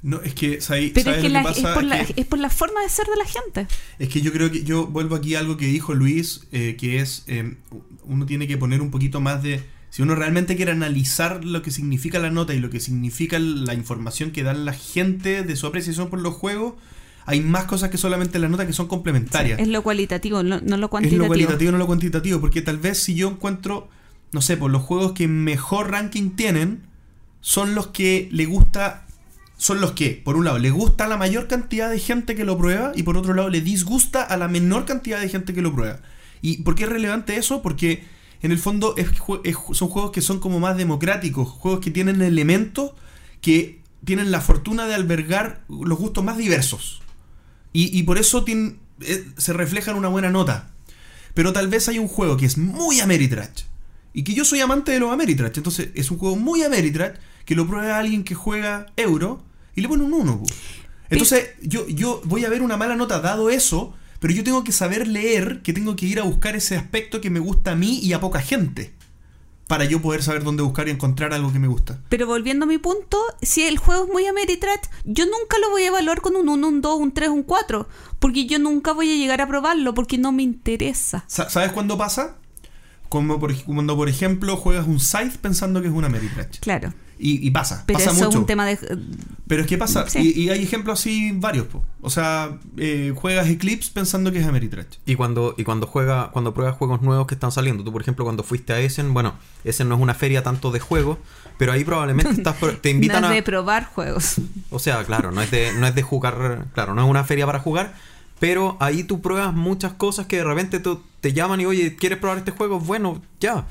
No, 0.06 0.20
es 0.22 0.34
que, 0.34 0.60
¿sabes, 0.60 0.92
Pero 0.94 1.04
sabes 1.04 1.18
es, 1.18 1.22
que 1.24 1.28
la- 1.30 1.40
es, 1.40 1.46
pasa? 1.46 1.74
por 1.74 1.82
la, 1.82 2.04
Que- 2.04 2.14
es 2.20 2.26
por 2.26 2.38
la 2.38 2.48
forma 2.48 2.80
de 2.80 2.88
ser 2.88 3.06
de 3.06 3.16
la 3.16 3.24
gente. 3.24 3.66
Es 3.98 4.08
que 4.08 4.20
yo 4.20 4.32
creo 4.32 4.52
que 4.52 4.62
yo 4.62 4.86
vuelvo 4.86 5.16
aquí 5.16 5.34
a 5.34 5.40
algo 5.40 5.56
que 5.56 5.66
dijo 5.66 5.94
Luis, 5.94 6.46
eh, 6.52 6.76
que 6.78 7.00
es 7.00 7.24
eh, 7.26 7.56
uno 8.04 8.24
tiene 8.24 8.46
que 8.46 8.56
poner 8.56 8.80
un 8.82 8.90
poquito 8.92 9.20
más 9.20 9.42
de... 9.42 9.64
Si 9.90 10.02
uno 10.02 10.14
realmente 10.14 10.54
quiere 10.56 10.70
analizar 10.72 11.44
lo 11.44 11.60
que 11.62 11.70
significa 11.72 12.18
la 12.20 12.30
nota 12.30 12.54
y 12.54 12.60
lo 12.60 12.70
que 12.70 12.78
significa 12.80 13.38
la 13.40 13.74
información 13.74 14.30
que 14.30 14.42
da 14.44 14.54
la 14.54 14.74
gente 14.74 15.42
de 15.42 15.56
su 15.56 15.66
apreciación 15.66 16.08
por 16.08 16.20
los 16.20 16.34
juegos, 16.34 16.74
hay 17.24 17.40
más 17.40 17.64
cosas 17.64 17.90
que 17.90 17.98
solamente 17.98 18.38
la 18.38 18.48
nota 18.48 18.64
que 18.66 18.72
son 18.74 18.86
complementarias. 18.86 19.58
Es 19.58 19.66
lo 19.68 19.82
cualitativo, 19.82 20.42
no, 20.44 20.60
no 20.60 20.76
lo 20.76 20.86
Es 20.86 20.90
cuantitativo. 20.90 21.22
lo 21.24 21.28
cualitativo, 21.28 21.72
no 21.72 21.78
lo 21.78 21.86
cuantitativo. 21.86 22.40
Porque 22.40 22.62
tal 22.62 22.78
vez 22.78 22.98
si 22.98 23.14
yo 23.16 23.28
encuentro, 23.28 23.88
no 24.30 24.40
sé, 24.40 24.56
por 24.56 24.70
los 24.70 24.82
juegos 24.82 25.12
que 25.12 25.26
mejor 25.26 25.90
ranking 25.90 26.30
tienen, 26.36 26.82
son 27.40 27.74
los 27.74 27.88
que 27.88 28.28
le 28.30 28.44
gusta. 28.46 29.05
Son 29.56 29.80
los 29.80 29.92
que, 29.92 30.20
por 30.24 30.36
un 30.36 30.44
lado, 30.44 30.58
le 30.58 30.70
gusta 30.70 31.04
a 31.04 31.08
la 31.08 31.16
mayor 31.16 31.48
cantidad 31.48 31.90
de 31.90 31.98
gente 31.98 32.34
que 32.34 32.44
lo 32.44 32.58
prueba 32.58 32.92
y 32.94 33.02
por 33.04 33.16
otro 33.16 33.32
lado 33.34 33.48
le 33.48 33.60
disgusta 33.62 34.22
a 34.22 34.36
la 34.36 34.48
menor 34.48 34.84
cantidad 34.84 35.20
de 35.20 35.28
gente 35.28 35.54
que 35.54 35.62
lo 35.62 35.74
prueba. 35.74 36.00
¿Y 36.42 36.58
por 36.58 36.74
qué 36.74 36.84
es 36.84 36.90
relevante 36.90 37.36
eso? 37.36 37.62
Porque 37.62 38.04
en 38.42 38.52
el 38.52 38.58
fondo 38.58 38.94
es 38.96 39.08
es- 39.44 39.56
son 39.72 39.88
juegos 39.88 40.10
que 40.10 40.20
son 40.20 40.40
como 40.40 40.60
más 40.60 40.76
democráticos, 40.76 41.48
juegos 41.48 41.80
que 41.80 41.90
tienen 41.90 42.20
elementos 42.20 42.92
que 43.40 43.80
tienen 44.04 44.30
la 44.30 44.40
fortuna 44.40 44.86
de 44.86 44.94
albergar 44.94 45.62
los 45.68 45.98
gustos 45.98 46.22
más 46.22 46.36
diversos. 46.36 47.00
Y, 47.72 48.02
por 48.04 48.16
eso 48.16 48.44
eh, 48.48 49.24
se 49.36 49.52
refleja 49.52 49.90
en 49.90 49.98
una 49.98 50.08
buena 50.08 50.30
nota. 50.30 50.70
Pero 51.34 51.52
tal 51.52 51.68
vez 51.68 51.88
hay 51.88 51.98
un 51.98 52.08
juego 52.08 52.38
que 52.38 52.46
es 52.46 52.56
muy 52.56 53.00
Ameritrash. 53.00 53.64
Y 54.14 54.24
que 54.24 54.32
yo 54.32 54.46
soy 54.46 54.60
amante 54.60 54.92
de 54.92 55.00
los 55.00 55.12
Ameritrash. 55.12 55.58
Entonces 55.58 55.90
es 55.94 56.10
un 56.10 56.16
juego 56.16 56.36
muy 56.36 56.62
Ameritrash 56.62 57.16
que 57.44 57.54
lo 57.54 57.66
prueba 57.66 57.98
alguien 57.98 58.24
que 58.24 58.34
juega 58.34 58.86
Euro 58.96 59.42
y 59.76 59.80
le 59.82 59.88
pone 59.88 60.02
un 60.02 60.12
1. 60.12 60.38
pu. 60.38 60.46
Entonces 61.10 61.50
yo, 61.62 61.86
yo 61.86 62.20
voy 62.24 62.44
a 62.44 62.48
ver 62.48 62.62
una 62.62 62.76
mala 62.76 62.96
nota 62.96 63.20
dado 63.20 63.48
eso, 63.50 63.94
pero 64.18 64.34
yo 64.34 64.42
tengo 64.42 64.64
que 64.64 64.72
saber 64.72 65.06
leer 65.06 65.62
que 65.62 65.72
tengo 65.72 65.94
que 65.94 66.06
ir 66.06 66.18
a 66.18 66.24
buscar 66.24 66.56
ese 66.56 66.76
aspecto 66.76 67.20
que 67.20 67.30
me 67.30 67.38
gusta 67.38 67.72
a 67.72 67.76
mí 67.76 68.00
y 68.02 68.12
a 68.12 68.20
poca 68.20 68.40
gente. 68.40 68.92
Para 69.68 69.84
yo 69.84 70.00
poder 70.00 70.22
saber 70.22 70.44
dónde 70.44 70.62
buscar 70.62 70.86
y 70.86 70.92
encontrar 70.92 71.32
algo 71.34 71.52
que 71.52 71.58
me 71.58 71.66
gusta. 71.66 72.00
Pero 72.08 72.28
volviendo 72.28 72.66
a 72.66 72.68
mi 72.68 72.78
punto, 72.78 73.18
si 73.42 73.62
el 73.64 73.78
juego 73.78 74.04
es 74.04 74.12
muy 74.12 74.24
Ameritrash, 74.26 74.78
yo 75.04 75.24
nunca 75.26 75.58
lo 75.60 75.70
voy 75.70 75.82
a 75.82 75.88
evaluar 75.88 76.20
con 76.20 76.36
un 76.36 76.48
1, 76.48 76.68
un 76.68 76.80
2, 76.80 77.00
un 77.00 77.12
3, 77.12 77.30
un 77.30 77.42
4. 77.42 77.88
Porque 78.20 78.46
yo 78.46 78.60
nunca 78.60 78.92
voy 78.92 79.10
a 79.10 79.16
llegar 79.16 79.40
a 79.40 79.48
probarlo 79.48 79.92
porque 79.92 80.18
no 80.18 80.30
me 80.30 80.44
interesa. 80.44 81.24
Sa- 81.26 81.50
¿Sabes 81.50 81.72
cuándo 81.72 81.98
pasa? 81.98 82.36
Como 83.08 83.40
por, 83.40 83.54
cuando, 83.64 83.96
por 83.96 84.08
ejemplo, 84.08 84.56
juegas 84.56 84.86
un 84.86 85.00
Scythe 85.00 85.38
pensando 85.40 85.82
que 85.82 85.88
es 85.88 85.92
un 85.94 86.04
Ameritrash. 86.04 86.60
Claro. 86.60 86.94
Y, 87.18 87.46
y 87.46 87.50
pasa, 87.50 87.82
Pero 87.86 87.98
pasa 87.98 88.10
eso 88.10 88.18
mucho. 88.18 88.28
es 88.30 88.34
un 88.36 88.46
tema 88.46 88.66
de. 88.66 88.78
Pero 89.46 89.62
es 89.62 89.66
que 89.66 89.78
pasa, 89.78 90.06
Sí. 90.08 90.34
y, 90.36 90.42
y 90.42 90.50
hay 90.50 90.62
ejemplos 90.62 91.00
así 91.00 91.32
varios, 91.34 91.66
po. 91.66 91.82
O 92.02 92.10
sea, 92.10 92.58
eh, 92.76 93.12
juegas 93.16 93.48
Eclipse 93.48 93.90
pensando 93.92 94.30
que 94.32 94.40
es 94.40 94.46
Ameritrash. 94.46 94.98
Y 95.06 95.14
cuando, 95.14 95.54
y 95.56 95.64
cuando 95.64 95.86
juega, 95.86 96.30
cuando 96.32 96.52
pruebas 96.52 96.76
juegos 96.76 97.00
nuevos 97.00 97.26
que 97.26 97.34
están 97.34 97.52
saliendo, 97.52 97.82
tú 97.84 97.90
por 97.92 98.02
ejemplo 98.02 98.24
cuando 98.24 98.42
fuiste 98.42 98.72
a 98.74 98.80
Essen, 98.80 99.14
bueno, 99.14 99.34
Essen 99.64 99.88
no 99.88 99.94
es 99.94 100.00
una 100.02 100.12
feria 100.14 100.42
tanto 100.42 100.70
de 100.72 100.80
juegos, 100.80 101.16
pero 101.56 101.72
ahí 101.72 101.84
probablemente 101.84 102.30
estás, 102.36 102.56
pro- 102.56 102.76
te 102.76 102.90
invitan 102.90 103.22
no 103.22 103.28
es 103.28 103.32
a... 103.32 103.34
de 103.36 103.42
probar 103.42 103.86
juegos. 103.86 104.34
O 104.70 104.78
sea, 104.78 105.02
claro, 105.04 105.32
no 105.32 105.40
es 105.40 105.50
de, 105.50 105.72
no 105.72 105.86
es 105.86 105.94
de 105.94 106.02
jugar, 106.02 106.66
claro, 106.74 106.94
no 106.94 107.02
es 107.02 107.08
una 107.08 107.24
feria 107.24 107.46
para 107.46 107.60
jugar, 107.60 107.94
pero 108.38 108.76
ahí 108.78 109.04
tú 109.04 109.22
pruebas 109.22 109.54
muchas 109.54 109.94
cosas 109.94 110.26
que 110.26 110.36
de 110.36 110.44
repente 110.44 110.80
tú- 110.80 111.02
te 111.22 111.32
llaman 111.32 111.62
y 111.62 111.66
oye, 111.66 111.96
¿quieres 111.96 112.18
probar 112.18 112.36
este 112.38 112.50
juego? 112.50 112.78
Bueno, 112.78 113.22
ya. 113.40 113.66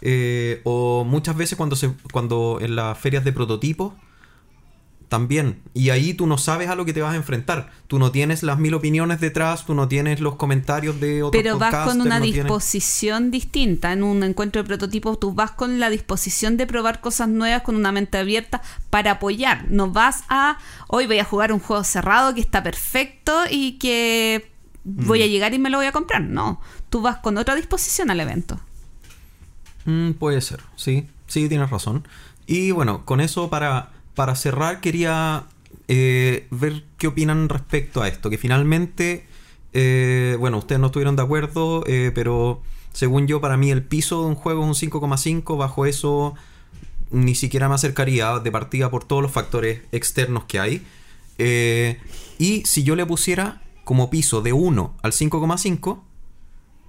Eh, 0.00 0.60
o 0.64 1.04
muchas 1.04 1.36
veces 1.36 1.56
cuando 1.56 1.74
se, 1.76 1.90
cuando 2.12 2.58
en 2.60 2.76
las 2.76 2.96
ferias 2.98 3.24
de 3.24 3.32
prototipos 3.32 3.94
también. 5.08 5.62
Y 5.72 5.88
ahí 5.88 6.12
tú 6.12 6.26
no 6.26 6.36
sabes 6.36 6.68
a 6.68 6.74
lo 6.74 6.84
que 6.84 6.92
te 6.92 7.00
vas 7.00 7.14
a 7.14 7.16
enfrentar. 7.16 7.70
Tú 7.86 7.98
no 7.98 8.12
tienes 8.12 8.42
las 8.42 8.58
mil 8.58 8.74
opiniones 8.74 9.20
detrás, 9.20 9.64
tú 9.64 9.72
no 9.74 9.88
tienes 9.88 10.20
los 10.20 10.34
comentarios 10.34 11.00
de 11.00 11.22
otros 11.22 11.42
Pero 11.42 11.58
vas 11.58 11.74
con 11.88 12.02
una 12.02 12.18
no 12.18 12.24
tienes- 12.26 12.44
disposición 12.44 13.30
distinta. 13.30 13.92
En 13.94 14.02
un 14.02 14.22
encuentro 14.22 14.62
de 14.62 14.66
prototipo, 14.68 15.16
tú 15.16 15.32
vas 15.32 15.52
con 15.52 15.80
la 15.80 15.88
disposición 15.88 16.58
de 16.58 16.66
probar 16.66 17.00
cosas 17.00 17.28
nuevas, 17.28 17.62
con 17.62 17.74
una 17.74 17.90
mente 17.90 18.18
abierta 18.18 18.60
para 18.90 19.12
apoyar. 19.12 19.64
No 19.70 19.90
vas 19.90 20.24
a, 20.28 20.58
hoy 20.88 21.06
voy 21.06 21.20
a 21.20 21.24
jugar 21.24 21.54
un 21.54 21.58
juego 21.60 21.84
cerrado 21.84 22.34
que 22.34 22.42
está 22.42 22.62
perfecto 22.62 23.32
y 23.50 23.78
que 23.78 24.50
voy 24.84 25.22
a 25.22 25.26
Mm. 25.26 25.30
llegar 25.30 25.54
y 25.54 25.58
me 25.58 25.70
lo 25.70 25.78
voy 25.78 25.86
a 25.86 25.92
comprar. 25.92 26.20
No, 26.20 26.60
tú 26.90 27.00
vas 27.00 27.16
con 27.16 27.38
otra 27.38 27.54
disposición 27.54 28.10
al 28.10 28.20
evento. 28.20 28.60
Mm, 29.88 30.12
puede 30.12 30.42
ser, 30.42 30.60
sí, 30.76 31.08
sí, 31.28 31.48
tienes 31.48 31.70
razón. 31.70 32.06
Y 32.46 32.72
bueno, 32.72 33.06
con 33.06 33.22
eso 33.22 33.48
para, 33.48 33.90
para 34.14 34.34
cerrar 34.34 34.82
quería 34.82 35.46
eh, 35.88 36.46
ver 36.50 36.84
qué 36.98 37.06
opinan 37.06 37.48
respecto 37.48 38.02
a 38.02 38.08
esto, 38.08 38.28
que 38.28 38.36
finalmente, 38.36 39.26
eh, 39.72 40.36
bueno, 40.38 40.58
ustedes 40.58 40.78
no 40.78 40.88
estuvieron 40.88 41.16
de 41.16 41.22
acuerdo, 41.22 41.84
eh, 41.86 42.12
pero 42.14 42.60
según 42.92 43.26
yo, 43.26 43.40
para 43.40 43.56
mí 43.56 43.70
el 43.70 43.82
piso 43.82 44.20
de 44.20 44.28
un 44.28 44.34
juego 44.34 44.60
es 44.70 44.82
un 44.82 44.90
5,5, 44.90 45.56
bajo 45.56 45.86
eso 45.86 46.34
ni 47.10 47.34
siquiera 47.34 47.70
me 47.70 47.76
acercaría 47.76 48.40
de 48.40 48.52
partida 48.52 48.90
por 48.90 49.04
todos 49.04 49.22
los 49.22 49.32
factores 49.32 49.80
externos 49.90 50.44
que 50.44 50.60
hay. 50.60 50.86
Y 52.38 52.62
si 52.66 52.82
yo 52.82 52.94
le 52.94 53.06
pusiera 53.06 53.62
como 53.84 54.10
piso 54.10 54.42
de 54.42 54.52
1 54.52 54.96
al 55.00 55.12
5,5, 55.12 56.00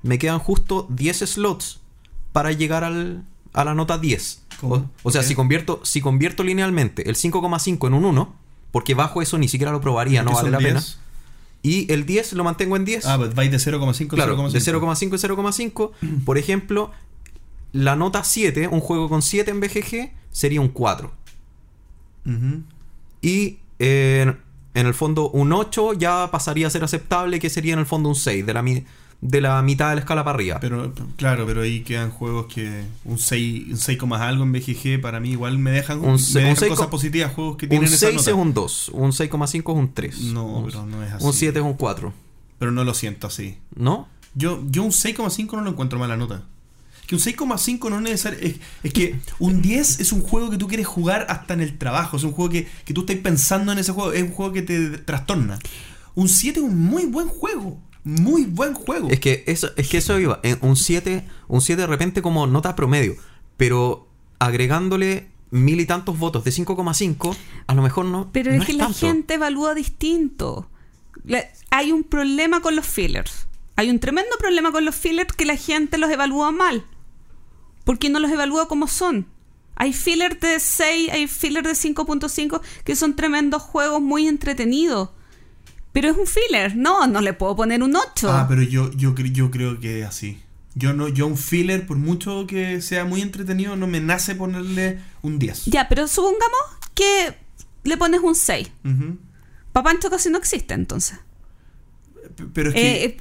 me 0.03 0.19
quedan 0.19 0.39
justo 0.39 0.85
10 0.89 1.19
slots 1.19 1.78
para 2.31 2.51
llegar 2.51 2.83
al, 2.83 3.23
a 3.53 3.63
la 3.63 3.73
nota 3.73 3.97
10. 3.97 4.43
¿Cómo? 4.61 4.75
O, 4.75 4.89
o 5.03 5.11
sea, 5.11 5.21
Ok. 5.21 5.27
si 5.27 5.35
convierto, 5.35 5.79
si 5.83 6.01
convierto 6.01 6.43
linealmente 6.43 7.09
el 7.09 7.15
5,5 7.15 7.87
en 7.87 7.93
un 7.93 8.05
1, 8.05 8.35
porque 8.71 8.93
bajo 8.93 9.21
eso 9.21 9.37
ni 9.37 9.47
siquiera 9.47 9.71
lo 9.71 9.81
probaría, 9.81 10.21
no 10.23 10.31
¿Qué 10.31 10.35
vale 10.37 10.51
la 10.51 10.57
pena. 10.59 10.79
10? 10.79 10.99
Y 11.61 11.91
el 11.91 12.05
10 12.05 12.33
lo 12.33 12.43
mantengo 12.43 12.75
en 12.77 12.85
10. 12.85 13.05
Ah, 13.05 13.17
pues 13.17 13.33
vais 13.35 13.51
de 13.51 13.57
0,5 13.57 14.13
a 14.13 14.15
Claro, 14.15 14.37
0,5. 14.37 14.51
de 14.51 14.59
0,5 14.59 15.15
y 15.15 15.17
0,5. 15.17 16.23
Por 16.23 16.37
ejemplo, 16.37 16.91
la 17.73 17.95
nota 17.95 18.23
7, 18.23 18.67
un 18.69 18.79
juego 18.79 19.09
con 19.09 19.21
7 19.21 19.51
en 19.51 19.59
BGG, 19.59 20.11
sería 20.31 20.61
un 20.61 20.69
4. 20.69 21.11
Ujú. 22.25 22.63
Y 23.21 23.57
eh, 23.79 24.33
en 24.73 24.87
el 24.87 24.93
fondo 24.93 25.29
un 25.31 25.51
8 25.51 25.93
ya 25.93 26.29
pasaría 26.31 26.67
a 26.67 26.69
ser 26.69 26.83
aceptable, 26.83 27.39
que 27.39 27.49
sería 27.49 27.73
en 27.73 27.79
el 27.79 27.85
fondo 27.85 28.07
un 28.09 28.15
6, 28.15 28.45
de 28.45 28.53
la, 28.53 28.63
de 29.21 29.41
la 29.41 29.61
mitad 29.61 29.89
de 29.89 29.95
la 29.95 30.01
escala 30.01 30.23
para 30.23 30.35
arriba. 30.35 30.59
Pero 30.61 30.93
claro, 31.17 31.45
pero 31.45 31.61
ahí 31.61 31.81
quedan 31.81 32.09
juegos 32.09 32.45
que 32.53 32.85
un 33.03 33.19
6, 33.19 33.67
un 33.71 33.77
6, 33.77 34.01
más 34.07 34.21
algo 34.21 34.43
en 34.43 34.51
BGG 34.53 35.01
para 35.01 35.19
mí 35.19 35.31
igual 35.31 35.57
me 35.57 35.71
dejan, 35.71 35.99
Un 35.99 36.13
me 36.13 36.19
se- 36.19 36.37
un 36.39 36.43
dejan 36.43 36.55
seis 36.57 36.69
cosas 36.71 36.85
co- 36.85 36.91
positivas, 36.91 37.33
juegos 37.33 37.57
que 37.57 37.65
un 37.65 37.69
tienen 37.69 37.87
esa 37.87 37.97
6 37.97 38.15
nota. 38.15 38.29
es 38.31 38.35
un 38.37 38.53
2, 38.53 38.89
un 38.93 39.11
6,5 39.11 39.73
es 39.73 39.77
un 39.77 39.93
3. 39.93 40.19
No, 40.21 40.45
un, 40.45 40.65
pero 40.67 40.85
no 40.85 41.03
es 41.03 41.11
así. 41.13 41.25
un 41.25 41.33
7 41.33 41.59
es 41.59 41.65
un 41.65 41.73
4, 41.73 42.13
Pero 42.59 42.71
no 42.71 42.83
lo 42.83 42.93
siento 42.93 43.27
así. 43.27 43.57
¿no? 43.75 44.07
Yo, 44.35 44.63
yo 44.69 44.83
un 44.83 44.91
6,5 44.91 45.53
no 45.57 45.61
lo 45.63 45.71
encuentro 45.71 45.99
mala 45.99 46.15
nota. 46.15 46.43
Que 47.07 47.15
un 47.15 47.21
6,5 47.21 47.89
no 47.89 47.95
es 47.97 48.01
necesario. 48.03 48.37
Es, 48.39 48.55
es 48.83 48.93
que 48.93 49.19
un 49.39 49.61
10 49.63 49.99
es 49.99 50.11
un 50.13 50.21
juego 50.21 50.51
que 50.51 50.57
tú 50.57 50.67
quieres 50.67 50.85
jugar 50.85 51.25
hasta 51.29 51.55
en 51.55 51.61
el 51.61 51.75
trabajo. 51.77 52.17
Es 52.17 52.23
un 52.23 52.31
juego 52.33 52.51
que, 52.51 52.67
que 52.85 52.93
tú 52.93 53.01
estás 53.01 53.15
pensando 53.17 53.71
en 53.71 53.79
ese 53.79 53.91
juego. 53.93 54.13
Es 54.13 54.21
un 54.21 54.29
juego 54.31 54.53
que 54.53 54.61
te 54.61 54.89
trastorna. 54.99 55.57
Un 56.13 56.29
7 56.29 56.59
es 56.59 56.65
un 56.65 56.77
muy 56.77 57.05
buen 57.05 57.27
juego. 57.27 57.81
Muy 58.03 58.45
buen 58.45 58.73
juego. 58.73 59.09
Es 59.09 59.19
que 59.19 59.43
eso, 59.47 59.69
es 59.75 59.87
que 59.89 59.97
eso 59.97 60.19
iba. 60.19 60.39
En 60.43 60.57
un 60.61 60.75
7, 60.75 61.25
un 61.47 61.61
7 61.61 61.81
de 61.81 61.87
repente 61.87 62.21
como 62.21 62.47
nota 62.47 62.75
promedio. 62.75 63.15
Pero 63.57 64.07
agregándole 64.39 65.27
mil 65.51 65.79
y 65.79 65.85
tantos 65.85 66.17
votos 66.17 66.43
de 66.43 66.51
5,5, 66.51 67.35
a 67.67 67.73
lo 67.75 67.81
mejor 67.81 68.05
no. 68.05 68.29
Pero 68.31 68.51
no 68.53 68.61
es 68.61 68.65
que 68.67 68.73
la 68.73 68.85
gente 68.93 69.33
evalúa 69.35 69.73
distinto. 69.73 70.69
La- 71.25 71.43
hay 71.71 71.91
un 71.91 72.03
problema 72.03 72.61
con 72.61 72.75
los 72.75 72.85
fillers. 72.85 73.47
Hay 73.75 73.89
un 73.89 73.99
tremendo 73.99 74.31
problema 74.39 74.71
con 74.71 74.85
los 74.85 74.95
fillers 74.95 75.33
que 75.33 75.45
la 75.45 75.55
gente 75.55 75.97
los 75.97 76.09
evalúa 76.09 76.51
mal. 76.51 76.85
Porque 77.83 78.09
no 78.09 78.19
los 78.19 78.31
evalúa 78.31 78.67
como 78.67 78.87
son. 78.87 79.27
Hay 79.75 79.93
fillers 79.93 80.39
de 80.41 80.59
6, 80.59 81.09
hay 81.11 81.27
fillers 81.27 81.67
de 81.67 81.73
5.5 81.95 82.61
que 82.83 82.95
son 82.95 83.15
tremendos 83.15 83.61
juegos 83.61 84.01
muy 84.01 84.27
entretenidos. 84.27 85.09
Pero 85.91 86.09
es 86.09 86.17
un 86.17 86.27
filler. 86.27 86.75
No, 86.75 87.07
no 87.07 87.21
le 87.21 87.33
puedo 87.33 87.55
poner 87.55 87.81
un 87.83 87.95
8. 87.95 88.31
Ah, 88.31 88.45
pero 88.47 88.61
yo, 88.61 88.91
yo, 88.91 89.15
yo 89.15 89.49
creo 89.51 89.79
que 89.79 90.01
es 90.01 90.07
así. 90.07 90.39
Yo 90.75 90.93
no, 90.93 91.07
yo 91.07 91.25
un 91.27 91.35
filler, 91.37 91.85
por 91.87 91.97
mucho 91.97 92.45
que 92.47 92.81
sea 92.81 93.03
muy 93.05 93.21
entretenido, 93.21 93.75
no 93.75 93.87
me 93.87 93.99
nace 93.99 94.35
ponerle 94.35 94.99
un 95.23 95.39
10. 95.39 95.65
Ya, 95.65 95.89
pero 95.89 96.07
supongamos 96.07 96.59
que 96.93 97.33
le 97.83 97.97
pones 97.97 98.21
un 98.21 98.35
6. 98.35 98.69
Ujú. 98.85 99.17
Papancho 99.73 100.09
casi 100.11 100.29
no 100.29 100.37
existe 100.37 100.73
entonces. 100.75 101.17
Pero 102.53 102.69
es 102.69 102.75
que. 102.75 102.81
Eh, 102.91 103.05
eh, 103.05 103.17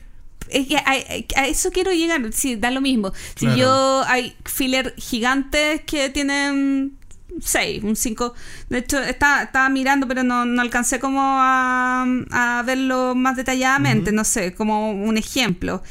es 0.51 0.67
que 0.69 0.77
a, 0.77 0.81
a- 0.83 1.43
a 1.43 1.47
eso 1.47 1.71
quiero 1.71 1.93
llegar, 1.93 2.21
sí, 2.33 2.57
da 2.57 2.71
lo 2.71 2.81
mismo. 2.81 3.13
Si 3.35 3.47
Claro. 3.47 3.57
yo 3.59 4.03
hay 4.07 4.35
filler 4.45 4.95
gigantes 4.97 5.83
que 5.87 6.09
tienen 6.11 6.98
6, 7.41 7.85
un 7.85 7.97
5. 7.97 8.35
De 8.69 8.79
hecho, 8.79 8.99
estaba, 9.01 9.43
estaba 9.43 9.69
mirando, 9.69 10.07
pero 10.09 10.23
no, 10.23 10.45
no 10.45 10.61
alcancé 10.61 11.01
como 11.01 11.21
a, 11.23 12.07
a 12.31 12.63
verlo 12.65 13.15
más 13.15 13.37
detalladamente, 13.37 14.13
no 14.13 14.25
sé, 14.25 14.55
como 14.55 14.91
un 14.91 15.17
ejemplo. 15.17 15.83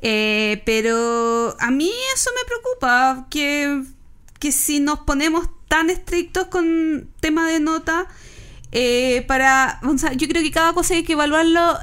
Eh, 0.00 0.62
pero 0.66 1.56
a 1.60 1.70
mí 1.70 1.90
eso 2.14 2.30
me 2.36 2.46
preocupa, 2.46 3.26
que, 3.30 3.82
que 4.38 4.52
si 4.52 4.80
nos 4.80 5.00
ponemos 5.00 5.48
tan 5.68 5.90
estrictos 5.90 6.46
con 6.48 7.08
tema 7.20 7.48
de 7.48 7.60
nota, 7.60 8.06
eh, 8.72 9.24
para, 9.26 9.80
o 9.82 9.96
sea, 9.96 10.12
yo 10.12 10.28
creo 10.28 10.42
que 10.42 10.50
cada 10.50 10.72
cosa 10.72 10.94
hay 10.94 11.04
que 11.04 11.14
evaluarlo 11.14 11.78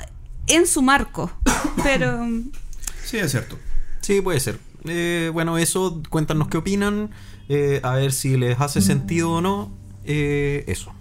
en 0.48 0.68
su 0.68 0.82
marco, 0.82 1.32
pero 1.84 2.28
Sí, 3.12 3.18
es 3.18 3.32
cierto. 3.32 3.60
Sí, 4.00 4.22
puede 4.22 4.40
ser. 4.40 4.58
Eh, 4.86 5.30
bueno, 5.34 5.58
eso, 5.58 6.02
cuéntanos 6.10 6.48
qué 6.48 6.56
opinan. 6.56 7.12
Eh, 7.54 7.82
a 7.84 7.96
ver 7.96 8.14
si 8.14 8.38
les 8.38 8.62
hace 8.62 8.80
sentido 8.80 9.34
o 9.34 9.42
no. 9.42 9.72
eh, 10.06 10.64
eso. 10.68 10.94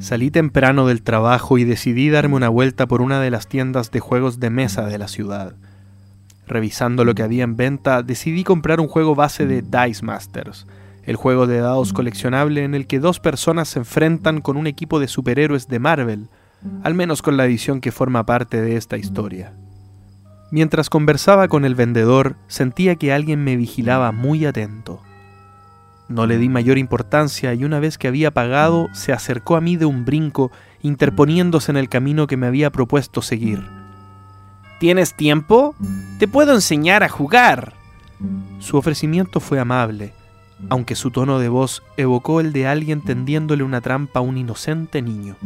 Salí 0.00 0.32
temprano 0.32 0.88
del 0.88 1.02
trabajo 1.02 1.58
y 1.58 1.64
decidí 1.64 2.10
darme 2.10 2.34
una 2.34 2.48
vuelta 2.48 2.88
por 2.88 3.00
una 3.00 3.20
de 3.20 3.30
las 3.30 3.46
tiendas 3.46 3.92
de 3.92 4.00
juegos 4.00 4.40
de 4.40 4.50
mesa 4.50 4.86
de 4.86 4.98
la 4.98 5.06
ciudad. 5.06 5.54
Revisando 6.48 7.04
lo 7.04 7.14
que 7.14 7.22
había 7.22 7.44
en 7.44 7.56
venta, 7.56 8.02
decidí 8.02 8.42
comprar 8.42 8.80
un 8.80 8.88
juego 8.88 9.14
base 9.14 9.46
de 9.46 9.62
Dice 9.62 10.04
Masters, 10.04 10.66
el 11.04 11.14
juego 11.14 11.46
de 11.46 11.58
dados 11.58 11.92
coleccionable 11.92 12.64
en 12.64 12.74
el 12.74 12.88
que 12.88 12.98
dos 12.98 13.20
personas 13.20 13.68
se 13.68 13.78
enfrentan 13.78 14.40
con 14.40 14.56
un 14.56 14.66
equipo 14.66 14.98
de 14.98 15.06
superhéroes 15.06 15.68
de 15.68 15.78
Marvel, 15.78 16.28
al 16.82 16.94
menos 16.94 17.22
con 17.22 17.36
la 17.36 17.44
edición 17.44 17.80
que 17.80 17.92
forma 17.92 18.24
parte 18.26 18.60
de 18.60 18.76
esta 18.76 18.96
historia. 18.96 19.52
Mientras 20.50 20.88
conversaba 20.88 21.48
con 21.48 21.64
el 21.64 21.74
vendedor, 21.74 22.36
sentía 22.46 22.96
que 22.96 23.12
alguien 23.12 23.44
me 23.44 23.56
vigilaba 23.56 24.12
muy 24.12 24.46
atento. 24.46 25.02
No 26.08 26.26
le 26.26 26.38
di 26.38 26.48
mayor 26.48 26.78
importancia 26.78 27.52
y 27.52 27.64
una 27.64 27.80
vez 27.80 27.98
que 27.98 28.08
había 28.08 28.30
pagado, 28.30 28.88
se 28.94 29.12
acercó 29.12 29.56
a 29.56 29.60
mí 29.60 29.76
de 29.76 29.84
un 29.84 30.06
brinco, 30.06 30.50
interponiéndose 30.80 31.70
en 31.70 31.76
el 31.76 31.90
camino 31.90 32.26
que 32.26 32.38
me 32.38 32.46
había 32.46 32.70
propuesto 32.70 33.20
seguir. 33.20 33.62
¿Tienes 34.80 35.14
tiempo? 35.14 35.74
Te 36.18 36.26
puedo 36.26 36.54
enseñar 36.54 37.02
a 37.02 37.10
jugar. 37.10 37.74
Su 38.58 38.78
ofrecimiento 38.78 39.38
fue 39.40 39.60
amable, 39.60 40.14
aunque 40.70 40.94
su 40.94 41.10
tono 41.10 41.38
de 41.38 41.48
voz 41.48 41.82
evocó 41.98 42.40
el 42.40 42.52
de 42.52 42.66
alguien 42.66 43.02
tendiéndole 43.02 43.62
una 43.62 43.82
trampa 43.82 44.20
a 44.20 44.22
un 44.22 44.38
inocente 44.38 45.02
niño, 45.02 45.36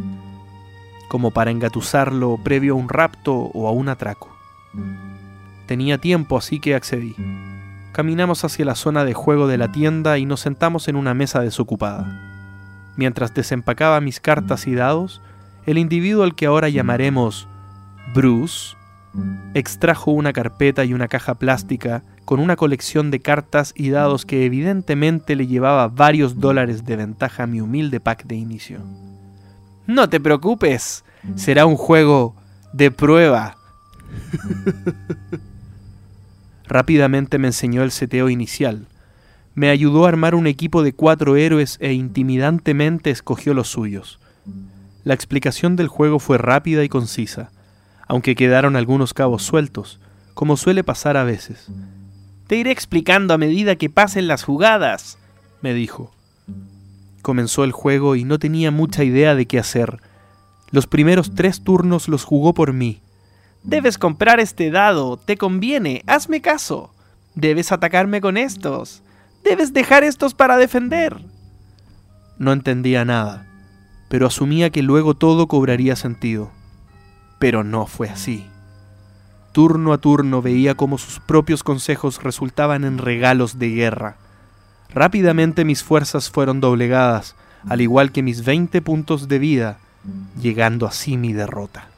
como 1.12 1.30
para 1.30 1.50
engatusarlo 1.50 2.38
previo 2.42 2.72
a 2.72 2.76
un 2.76 2.88
rapto 2.88 3.34
o 3.34 3.68
a 3.68 3.70
un 3.70 3.90
atraco. 3.90 4.34
Tenía 5.66 5.98
tiempo, 5.98 6.38
así 6.38 6.58
que 6.58 6.74
accedí. 6.74 7.14
Caminamos 7.92 8.46
hacia 8.46 8.64
la 8.64 8.74
zona 8.74 9.04
de 9.04 9.12
juego 9.12 9.46
de 9.46 9.58
la 9.58 9.70
tienda 9.70 10.16
y 10.16 10.24
nos 10.24 10.40
sentamos 10.40 10.88
en 10.88 10.96
una 10.96 11.12
mesa 11.12 11.42
desocupada. 11.42 12.18
Mientras 12.96 13.34
desempacaba 13.34 14.00
mis 14.00 14.20
cartas 14.20 14.66
y 14.66 14.74
dados, 14.74 15.20
el 15.66 15.76
individuo 15.76 16.24
al 16.24 16.34
que 16.34 16.46
ahora 16.46 16.70
llamaremos 16.70 17.46
Bruce 18.14 18.74
extrajo 19.52 20.12
una 20.12 20.32
carpeta 20.32 20.82
y 20.86 20.94
una 20.94 21.08
caja 21.08 21.34
plástica 21.34 22.04
con 22.24 22.40
una 22.40 22.56
colección 22.56 23.10
de 23.10 23.20
cartas 23.20 23.74
y 23.76 23.90
dados 23.90 24.24
que 24.24 24.46
evidentemente 24.46 25.36
le 25.36 25.46
llevaba 25.46 25.88
varios 25.88 26.40
dólares 26.40 26.86
de 26.86 26.96
ventaja 26.96 27.42
a 27.42 27.46
mi 27.46 27.60
humilde 27.60 28.00
pack 28.00 28.24
de 28.24 28.36
inicio. 28.36 28.80
No 29.86 30.08
te 30.08 30.20
preocupes, 30.20 31.04
será 31.36 31.66
un 31.66 31.76
juego 31.76 32.36
de 32.72 32.90
prueba. 32.90 33.56
Rápidamente 36.66 37.38
me 37.38 37.48
enseñó 37.48 37.82
el 37.82 37.90
seteo 37.90 38.28
inicial. 38.28 38.86
Me 39.54 39.68
ayudó 39.68 40.06
a 40.06 40.08
armar 40.08 40.34
un 40.34 40.46
equipo 40.46 40.82
de 40.82 40.94
cuatro 40.94 41.36
héroes 41.36 41.76
e 41.80 41.92
intimidantemente 41.92 43.10
escogió 43.10 43.52
los 43.52 43.68
suyos. 43.68 44.18
La 45.04 45.14
explicación 45.14 45.76
del 45.76 45.88
juego 45.88 46.18
fue 46.18 46.38
rápida 46.38 46.84
y 46.84 46.88
concisa, 46.88 47.50
aunque 48.06 48.34
quedaron 48.34 48.76
algunos 48.76 49.12
cabos 49.14 49.42
sueltos, 49.42 50.00
como 50.34 50.56
suele 50.56 50.84
pasar 50.84 51.16
a 51.16 51.24
veces. 51.24 51.68
Te 52.46 52.56
iré 52.56 52.70
explicando 52.70 53.34
a 53.34 53.38
medida 53.38 53.76
que 53.76 53.90
pasen 53.90 54.28
las 54.28 54.44
jugadas, 54.44 55.18
me 55.60 55.74
dijo. 55.74 56.12
Comenzó 57.22 57.64
el 57.64 57.72
juego 57.72 58.16
y 58.16 58.24
no 58.24 58.38
tenía 58.38 58.70
mucha 58.70 59.04
idea 59.04 59.34
de 59.34 59.46
qué 59.46 59.58
hacer. 59.58 60.00
Los 60.70 60.86
primeros 60.86 61.34
tres 61.34 61.62
turnos 61.62 62.08
los 62.08 62.24
jugó 62.24 62.52
por 62.52 62.72
mí. 62.72 63.00
Debes 63.62 63.96
comprar 63.96 64.40
este 64.40 64.70
dado, 64.70 65.16
te 65.16 65.36
conviene, 65.36 66.02
hazme 66.06 66.40
caso. 66.40 66.92
Debes 67.34 67.70
atacarme 67.70 68.20
con 68.20 68.36
estos. 68.36 69.02
Debes 69.44 69.72
dejar 69.72 70.02
estos 70.02 70.34
para 70.34 70.56
defender. 70.56 71.16
No 72.38 72.52
entendía 72.52 73.04
nada, 73.04 73.46
pero 74.08 74.26
asumía 74.26 74.70
que 74.70 74.82
luego 74.82 75.14
todo 75.14 75.46
cobraría 75.46 75.94
sentido. 75.94 76.50
Pero 77.38 77.62
no 77.62 77.86
fue 77.86 78.08
así. 78.08 78.46
Turno 79.52 79.92
a 79.92 79.98
turno 79.98 80.42
veía 80.42 80.74
cómo 80.74 80.98
sus 80.98 81.20
propios 81.20 81.62
consejos 81.62 82.22
resultaban 82.22 82.84
en 82.84 82.98
regalos 82.98 83.58
de 83.58 83.70
guerra. 83.70 84.16
Rápidamente 84.94 85.64
mis 85.64 85.82
fuerzas 85.82 86.30
fueron 86.30 86.60
doblegadas, 86.60 87.34
al 87.68 87.80
igual 87.80 88.12
que 88.12 88.22
mis 88.22 88.44
20 88.44 88.82
puntos 88.82 89.28
de 89.28 89.38
vida, 89.38 89.78
llegando 90.40 90.86
así 90.86 91.16
mi 91.16 91.32
derrota. 91.32 91.88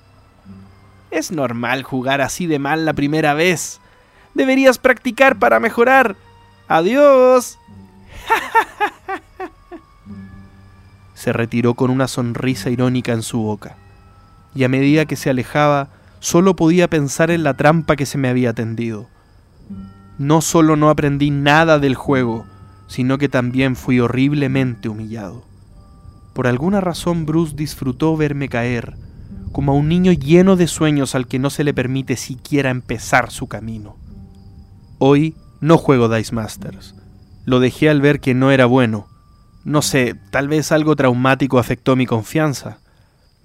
Es 1.11 1.31
normal 1.31 1.83
jugar 1.83 2.21
así 2.21 2.47
de 2.47 2.59
mal 2.59 2.85
la 2.85 2.93
primera 2.93 3.35
vez. 3.35 3.81
Deberías 4.35 4.79
practicar 4.79 5.39
para 5.39 5.61
mejorar. 5.61 6.17
Adiós. 6.69 7.59
se 11.15 11.33
retiró 11.33 11.75
con 11.75 11.91
una 11.91 12.07
sonrisa 12.07 12.71
irónica 12.71 13.13
en 13.13 13.23
su 13.23 13.41
boca, 13.41 13.77
y 14.55 14.65
a 14.65 14.69
medida 14.69 15.07
que 15.07 15.17
se 15.17 15.31
alejaba, 15.31 15.89
solo 16.21 16.55
podía 16.55 16.89
pensar 16.89 17.31
en 17.31 17.43
la 17.43 17.55
trampa 17.55 17.97
que 17.97 18.07
se 18.07 18.19
me 18.19 18.29
había 18.29 18.53
tendido. 18.53 19.09
No 20.19 20.43
solo 20.43 20.77
no 20.77 20.91
aprendí 20.91 21.31
nada 21.31 21.79
del 21.79 21.95
juego, 21.95 22.45
sino 22.87 23.19
que 23.19 23.29
también 23.29 23.77
fui 23.77 24.01
horriblemente 24.01 24.89
humillado. 24.89 25.45
Por 26.33 26.47
alguna 26.47 26.81
razón 26.81 27.27
Bruce 27.27 27.55
disfrutó 27.57 28.17
verme 28.17 28.49
caer, 28.49 28.97
como 29.53 29.73
a 29.73 29.75
un 29.77 29.89
niño 29.89 30.13
lleno 30.13 30.57
de 30.57 30.67
sueños 30.67 31.15
al 31.15 31.29
que 31.29 31.39
no 31.39 31.49
se 31.49 31.63
le 31.63 31.73
permite 31.73 32.17
siquiera 32.17 32.71
empezar 32.71 33.31
su 33.31 33.47
camino. 33.47 33.97
Hoy 34.99 35.37
no 35.61 35.79
juego 35.79 36.09
Dice 36.09 36.35
Masters. 36.35 36.95
Lo 37.45 37.61
dejé 37.61 37.89
al 37.89 38.01
ver 38.01 38.21
que 38.21 38.35
no 38.35 38.51
era 38.51 38.67
bueno. 38.67 39.07
No 39.65 39.81
sé, 39.81 40.15
tal 40.31 40.49
vez 40.49 40.73
algo 40.73 40.97
traumático 40.97 41.59
afectó 41.59 41.95
mi 41.95 42.05
confianza. 42.05 42.79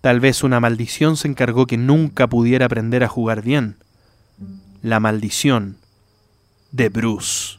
Tal 0.02 0.20
vez 0.20 0.44
una 0.44 0.60
maldición 0.60 1.16
se 1.16 1.28
encargó 1.28 1.68
que 1.68 1.78
nunca 1.78 2.28
pudiera 2.28 2.66
aprender 2.66 3.04
a 3.04 3.08
jugar 3.08 3.42
bien. 3.42 3.78
La 4.82 5.00
maldición 5.00 5.78
de 6.72 6.90
Bruce. 6.90 7.58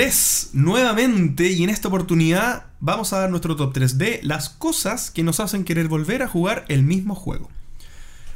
3 0.00 0.50
nuevamente 0.54 1.50
y 1.50 1.62
en 1.62 1.68
esta 1.68 1.88
oportunidad 1.88 2.68
vamos 2.80 3.12
a 3.12 3.18
dar 3.18 3.28
nuestro 3.28 3.54
top 3.54 3.74
3 3.74 3.98
de 3.98 4.20
las 4.22 4.48
cosas 4.48 5.10
que 5.10 5.22
nos 5.22 5.40
hacen 5.40 5.62
querer 5.62 5.88
volver 5.88 6.22
a 6.22 6.26
jugar 6.26 6.64
el 6.68 6.84
mismo 6.84 7.14
juego. 7.14 7.50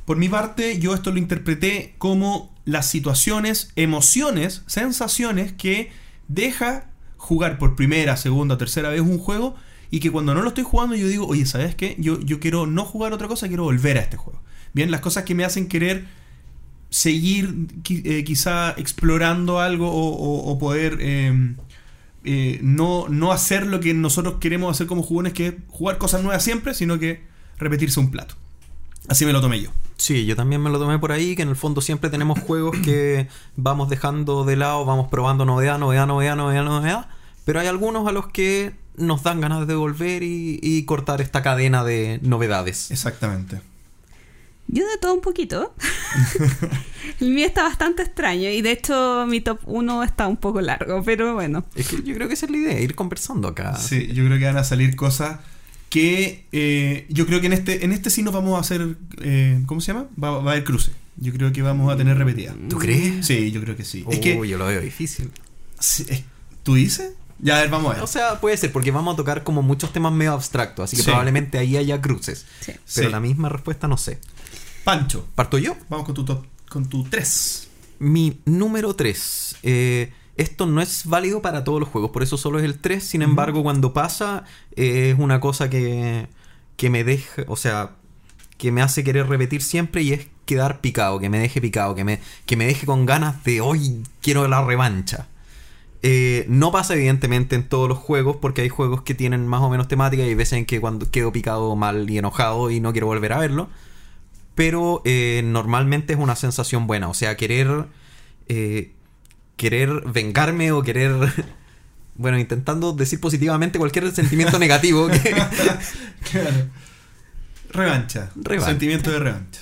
Por 0.05 0.19
mi 0.19 0.29
parte, 0.29 0.79
yo 0.79 0.93
esto 0.93 1.11
lo 1.11 1.17
interpreté 1.17 1.95
como 1.97 2.55
las 2.67 2.91
situaciones, 2.91 3.73
emociones, 3.77 4.63
sensaciones 4.67 5.55
que 5.55 5.91
deja 6.29 6.91
jugar 7.17 7.57
por 7.57 7.77
primera, 7.77 8.19
segunda, 8.19 8.59
tercera 8.59 8.91
vez 8.91 9.01
un 9.01 9.17
juego 9.17 9.55
y 9.91 10.01
que 10.01 10.11
cuando 10.11 10.35
no 10.35 10.43
lo 10.43 10.49
estoy 10.49 10.65
jugando 10.65 10.97
yo 10.97 11.09
digo, 11.09 11.27
oye, 11.27 11.47
¿sabes 11.47 11.75
qué? 11.75 11.97
Yo, 11.99 12.21
yo 12.21 12.41
quiero 12.41 12.67
no 12.67 12.85
jugar 12.85 13.15
otra 13.15 13.27
cosa, 13.27 13.49
quiero 13.49 13.65
volver 13.65 13.97
a 13.97 14.03
este 14.03 14.19
juego. 14.19 14.43
Bien, 14.75 14.91
las 14.91 15.01
cosas 15.01 15.25
que 15.25 15.35
me 15.35 15.47
hacen 15.47 15.69
querer 15.69 16.05
seguir 16.95 17.67
eh, 17.91 18.23
quizá 18.23 18.71
explorando 18.77 19.59
algo 19.59 19.91
o, 19.91 20.09
o- 20.15 20.53
o 20.53 20.59
poder 20.61 20.99
eh, 21.01 21.55
eh, 22.25 22.61
no, 22.63 23.09
no 23.09 23.33
hacer 23.33 23.67
lo 23.67 23.81
que 23.81 23.93
nosotros 23.95 24.37
queremos 24.41 24.71
hacer 24.71 24.87
como 24.87 25.03
jugones, 25.03 25.33
que 25.33 25.47
es 25.49 25.55
jugar 25.69 25.99
cosas 25.99 26.23
nuevas 26.23 26.45
siempre, 26.45 26.73
sino 26.73 26.99
que 27.01 27.23
repetirse 27.59 27.99
un 27.99 28.13
plato. 28.13 28.37
Así 29.09 29.27
me 29.27 29.33
lo 29.33 29.41
tomé 29.41 29.61
yo. 29.61 29.71
Sí, 29.97 30.25
yo 30.25 30.37
también 30.37 30.63
me 30.63 30.71
lo 30.71 30.79
tomé 30.79 30.99
por 31.01 31.11
ahí, 31.11 31.35
que 31.35 31.43
en 31.43 31.49
el 31.49 31.57
fondo 31.57 31.81
siempre 31.81 32.11
tenemos 32.11 32.39
juegos 32.39 32.77
que 32.79 33.27
vamos 33.57 33.89
dejando 33.89 34.45
de 34.45 34.55
lado, 34.57 34.85
vamos 34.85 35.09
probando 35.09 35.45
novedad, 35.45 35.79
novedad, 35.79 36.07
novedad, 36.07 36.37
novedad, 36.37 36.65
novedad, 36.65 37.07
pero 37.45 37.59
hay 37.61 37.67
algunos 37.67 38.07
a 38.07 38.13
los 38.13 38.29
que 38.29 38.73
nos 38.97 39.25
dan 39.25 39.41
ganas 39.41 39.67
de 39.67 39.75
volver 39.75 40.23
y, 40.23 40.61
y 40.63 40.85
cortar 40.85 41.21
esta 41.21 41.43
cadena 41.43 41.83
de 41.85 42.21
novedades. 42.23 42.91
Exactamente. 42.93 43.61
Yo 44.67 44.83
de 44.89 44.99
todo 44.99 45.15
un 45.15 45.21
poquito. 45.21 45.75
El 47.21 47.31
mío 47.31 47.47
está 47.47 47.63
bastante 47.65 48.03
extraño 48.03 48.49
y 48.51 48.63
de 48.63 48.73
hecho 48.73 49.27
mi 49.29 49.41
top 49.41 49.61
1 49.67 50.03
está 50.05 50.27
un 50.27 50.37
poco 50.37 50.61
largo, 50.61 51.03
pero 51.05 51.35
bueno. 51.35 51.65
Es 51.75 51.89
que 51.89 52.03
yo 52.03 52.15
creo 52.15 52.29
que 52.29 52.35
esa 52.35 52.47
es 52.47 52.53
la 52.53 52.59
idea, 52.59 52.81
ir 52.81 52.95
conversando 52.95 53.49
acá. 53.49 53.77
Sí, 53.77 54.09
yo 54.13 54.25
creo 54.25 54.39
que 54.39 54.45
van 54.47 54.57
a 54.57 54.65
salir 54.65 54.97
cosas 54.97 55.39
que 55.91 56.47
eh, 56.53 57.07
yo 57.09 57.27
creo 57.27 57.41
que 57.41 57.47
en 57.47 57.53
este, 57.53 57.85
en 57.85 57.93
este 57.93 58.11
sí 58.11 58.23
nos 58.23 58.35
vamos 58.35 58.57
a 58.57 58.61
hacer, 58.61 58.97
eh, 59.21 59.63
¿cómo 59.67 59.81
se 59.81 59.93
llama? 59.93 60.07
Va, 60.23 60.31
va 60.39 60.51
a 60.51 60.53
haber 60.55 60.65
cruce. 60.65 60.91
Yo 61.17 61.33
creo 61.33 61.53
que 61.53 61.63
vamos 61.63 61.93
a 61.93 61.97
tener 61.97 62.19
repetida. 62.19 62.55
¿Tú 62.69 62.79
crees? 62.79 63.25
Sí, 63.27 63.53
yo 63.53 63.61
creo 63.61 63.77
que 63.77 63.85
sí. 63.85 64.03
Oh, 64.07 64.11
es 64.11 64.19
que, 64.19 64.35
yo 64.49 64.59
lo 64.59 64.67
veo 64.67 64.81
difícil. 64.81 65.31
sí, 65.79 66.05
es- 66.09 66.25
¿tú 66.65 66.75
dices? 66.75 67.13
Ya, 67.39 67.59
a 67.59 67.61
ver, 67.61 67.69
vamos 67.71 67.91
a 67.93 67.95
ver. 67.97 68.03
O 68.03 68.07
sea, 68.07 68.41
puede 68.41 68.57
ser, 68.57 68.73
porque 68.73 68.91
vamos 68.91 69.15
a 69.15 69.17
tocar 69.17 69.45
como 69.45 69.61
muchos 69.63 69.93
temas 69.93 70.13
medio 70.13 70.33
abstractos, 70.33 70.85
así 70.85 70.97
que 70.97 71.03
Sí. 71.03 71.07
probablemente 71.09 71.59
ahí 71.59 71.77
haya 71.77 72.01
cruces. 72.01 72.47
Sí. 72.61 72.73
Pero 72.95 73.09
Sí. 73.09 73.13
la 73.13 73.21
misma 73.21 73.49
respuesta 73.49 73.87
no 73.87 73.97
sé. 73.99 74.19
Pancho, 74.85 75.27
¿Parto 75.35 75.57
yo? 75.57 75.77
vamos 75.89 76.05
con 76.05 76.15
tu 76.15 76.27
top, 76.27 76.45
con 76.69 76.87
tu 76.87 77.05
3. 77.05 77.69
Mi 78.01 78.41
número 78.45 78.95
3. 78.95 79.57
esto 80.37 80.67
no 80.67 80.83
es 80.83 81.07
válido 81.07 81.41
para 81.41 81.65
todos 81.65 81.81
los 81.81 81.89
juegos, 81.89 82.11
por 82.11 82.23
eso 82.23 82.37
solo 82.37 82.59
es 82.59 82.67
el 82.67 82.79
3. 82.79 83.03
Sin 83.03 83.23
embargo, 83.23 83.63
cuando 83.63 83.95
pasa, 83.95 84.45
eh, 84.77 85.11
es 85.11 85.19
una 85.19 85.41
cosa 85.41 85.71
que, 85.71 86.29
que 86.77 86.91
me 86.91 87.03
deja, 87.03 87.45
o 87.49 87.57
sea, 87.57 87.93
que 88.59 88.73
me 88.73 88.83
hace 88.83 89.05
querer 89.05 89.27
repetir 89.27 89.63
siempre 89.63 90.03
y 90.03 90.13
es 90.13 90.27
quedar 90.45 90.83
picado, 90.83 91.19
que 91.19 91.31
me 91.31 91.39
deje 91.39 91.63
picado, 91.63 91.95
que 91.95 92.05
me, 92.05 92.21
que 92.45 92.57
me 92.59 92.67
deje 92.67 92.85
con 92.85 93.07
ganas 93.07 93.43
de 93.43 93.63
hoy 93.63 94.03
quiero 94.21 94.47
la 94.49 94.63
revancha. 94.63 95.29
Eh, 96.03 96.45
no 96.51 96.71
pasa 96.71 96.93
evidentemente 96.93 97.57
en 97.57 97.67
todos 97.67 97.89
los 97.89 97.97
juegos 97.97 98.37
porque 98.37 98.61
hay 98.61 98.69
juegos 98.69 99.01
que 99.01 99.15
tienen 99.15 99.47
más 99.49 99.63
o 99.63 99.71
menos 99.71 99.89
temática 99.89 100.23
y 100.23 100.29
hay 100.29 100.35
veces 100.35 100.59
en 100.59 100.67
que 100.67 100.79
cuando 100.79 101.11
quedo 101.11 101.33
picado 101.33 101.75
mal 101.75 102.11
y 102.11 102.19
enojado 102.19 102.71
y 102.71 102.81
no 102.81 102.93
quiero 102.93 103.07
volver 103.07 103.33
a 103.33 103.39
verlo. 103.39 103.71
Pero 104.55 105.03
eh, 105.05 105.43
normalmente 105.45 106.13
es 106.13 106.19
una 106.19 106.37
sensación 106.37 106.87
buena. 106.87 107.09
O 107.09 107.15
sea, 107.15 107.37
querer. 107.37 107.87
eh, 108.49 108.93
querer 109.57 110.03
vengarme 110.07 110.73
o 110.73 110.83
querer. 110.83 111.13
Bueno, 112.17 112.39
intentando 112.39 112.93
decir 112.93 113.19
positivamente 113.21 113.77
cualquier 113.77 114.09
sentimiento 114.15 114.57
negativo. 114.61 115.09
que- 115.09 115.19
Claro. 116.31 116.69
Revancha. 117.71 118.31
Revancha. 118.37 118.71
Sentimiento 118.71 119.11
de 119.11 119.19
revancha. 119.19 119.61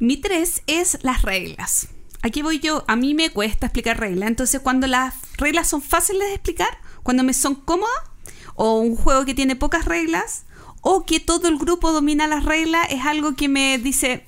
Mi 0.00 0.16
3 0.16 0.62
es 0.66 0.98
las 1.02 1.22
reglas. 1.22 1.86
Aquí 2.22 2.42
voy 2.42 2.58
yo, 2.58 2.84
a 2.88 2.96
mí 2.96 3.14
me 3.14 3.30
cuesta 3.30 3.66
explicar 3.66 4.00
reglas, 4.00 4.28
entonces 4.28 4.60
cuando 4.60 4.86
las 4.88 5.14
reglas 5.38 5.68
son 5.68 5.80
fáciles 5.80 6.26
de 6.28 6.34
explicar, 6.34 6.68
cuando 7.02 7.22
me 7.22 7.32
son 7.32 7.54
cómodas, 7.54 7.94
o 8.56 8.80
un 8.80 8.94
juego 8.96 9.24
que 9.24 9.34
tiene 9.34 9.54
pocas 9.56 9.84
reglas, 9.84 10.44
o 10.80 11.04
que 11.04 11.20
todo 11.20 11.48
el 11.48 11.58
grupo 11.58 11.92
domina 11.92 12.26
las 12.26 12.44
reglas, 12.44 12.86
es 12.90 13.04
algo 13.04 13.34
que 13.34 13.48
me 13.48 13.78
dice, 13.78 14.24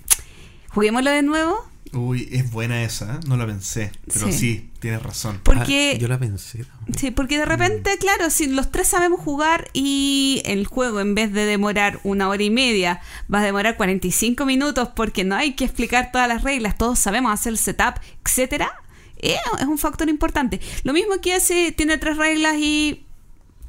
juguémoslo 0.70 1.10
de 1.10 1.22
nuevo, 1.22 1.72
Uy, 1.94 2.26
es 2.32 2.50
buena 2.50 2.82
esa, 2.84 3.16
¿eh? 3.16 3.20
no 3.26 3.36
la 3.36 3.44
pensé. 3.44 3.92
Pero 4.10 4.28
Sí. 4.28 4.32
sí, 4.32 4.70
tienes 4.80 5.02
razón. 5.02 5.40
porque... 5.42 5.92
Ah, 5.96 5.98
yo 5.98 6.08
la 6.08 6.18
pensé. 6.18 6.64
también. 6.64 6.98
Sí, 6.98 7.10
porque 7.10 7.36
de 7.36 7.44
repente, 7.44 7.98
claro, 7.98 8.30
si 8.30 8.46
los 8.46 8.70
tres 8.70 8.88
sabemos 8.88 9.20
jugar 9.20 9.68
y 9.74 10.40
el 10.46 10.66
juego 10.66 11.00
en 11.00 11.14
vez 11.14 11.34
de 11.34 11.44
demorar 11.44 12.00
una 12.02 12.30
hora 12.30 12.42
y 12.42 12.48
media 12.48 13.02
va 13.32 13.40
a 13.40 13.44
demorar 13.44 13.76
45 13.76 14.46
minutos 14.46 14.88
porque 14.96 15.24
no 15.24 15.34
hay 15.36 15.52
que 15.52 15.66
explicar 15.66 16.12
todas 16.12 16.28
las 16.28 16.42
reglas, 16.42 16.78
todos 16.78 16.98
sabemos 16.98 17.30
hacer 17.30 17.52
el 17.52 17.58
setup, 17.58 17.96
etcétera, 18.24 18.72
eh, 19.18 19.36
es 19.60 19.66
un 19.66 19.76
factor 19.76 20.08
importante. 20.08 20.62
Lo 20.84 20.94
mismo 20.94 21.20
que 21.20 21.40
si 21.40 21.72
tiene 21.72 21.98
tres 21.98 22.16
reglas 22.16 22.54
y 22.56 23.04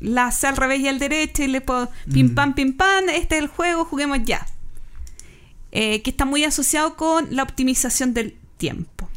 las 0.03 0.35
hace 0.35 0.47
al 0.47 0.57
revés 0.57 0.81
y 0.81 0.87
al 0.87 0.99
derecho 0.99 1.41
y 1.43 1.47
le 1.47 1.61
puedo 1.61 1.89
pim 2.11 2.35
pam 2.35 2.53
pim 2.53 2.73
pam, 2.77 3.05
este 3.09 3.35
es 3.37 3.41
el 3.41 3.47
juego, 3.47 3.85
juguemos 3.85 4.19
ya. 4.23 4.45
Eh, 5.71 6.01
que 6.03 6.11
está 6.11 6.25
muy 6.25 6.43
asociado 6.43 6.95
con 6.95 7.27
la 7.35 7.41
optimización 7.43 8.13
del 8.13 8.35
tiempo. 8.57 9.09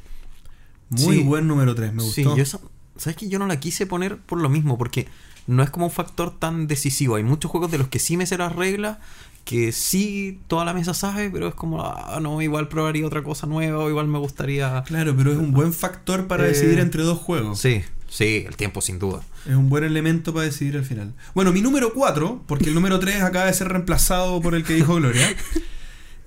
Muy 0.88 1.16
Sí. 1.18 1.22
buen 1.22 1.46
número 1.46 1.74
3, 1.74 1.92
me 1.92 2.02
Sí, 2.02 2.22
gustó. 2.22 2.36
yo 2.36 2.42
esa- 2.42 2.60
¿sabes 2.96 3.16
que 3.16 3.28
Yo 3.28 3.38
no 3.38 3.46
la 3.46 3.60
quise 3.60 3.86
poner 3.86 4.16
por 4.16 4.40
lo 4.40 4.48
mismo, 4.48 4.78
porque 4.78 5.06
no 5.46 5.62
es 5.62 5.68
como 5.70 5.86
un 5.86 5.92
factor 5.92 6.38
tan 6.38 6.66
decisivo. 6.66 7.16
Hay 7.16 7.24
muchos 7.24 7.50
juegos 7.50 7.70
de 7.70 7.78
los 7.78 7.88
que 7.88 7.98
sí 7.98 8.16
me 8.16 8.24
sé 8.26 8.38
las 8.38 8.54
reglas, 8.56 8.98
que 9.44 9.70
sí, 9.72 10.40
toda 10.48 10.64
la 10.64 10.72
mesa 10.74 10.94
sabe, 10.94 11.28
pero 11.30 11.48
es 11.48 11.54
como, 11.54 11.82
ah, 11.82 12.18
no, 12.22 12.40
igual 12.40 12.68
probaría 12.68 13.06
otra 13.06 13.22
cosa 13.22 13.46
nueva, 13.46 13.78
o 13.84 13.88
igual 13.90 14.08
me 14.08 14.18
gustaría... 14.18 14.82
Claro, 14.86 15.14
pero 15.16 15.30
es 15.32 15.38
un 15.38 15.52
buen 15.52 15.72
factor 15.74 16.26
para 16.26 16.44
Eh, 16.46 16.48
decidir 16.48 16.78
entre 16.80 17.02
dos 17.02 17.18
juegos. 17.18 17.60
Sí, 17.60 17.82
sí, 18.08 18.44
el 18.46 18.56
tiempo 18.56 18.80
sin 18.80 18.98
duda. 18.98 19.22
Es 19.46 19.54
un 19.54 19.68
buen 19.68 19.84
elemento 19.84 20.32
para 20.34 20.46
decidir 20.46 20.76
al 20.76 20.84
final. 20.84 21.12
Bueno, 21.34 21.52
mi 21.52 21.60
número 21.62 21.92
4, 21.92 22.44
porque 22.46 22.68
el 22.68 22.74
número 22.74 22.98
3 22.98 23.22
acaba 23.22 23.46
de 23.46 23.54
ser 23.54 23.68
reemplazado 23.68 24.40
por 24.40 24.54
el 24.54 24.64
que 24.64 24.74
dijo 24.74 24.94
Gloria. 24.96 25.26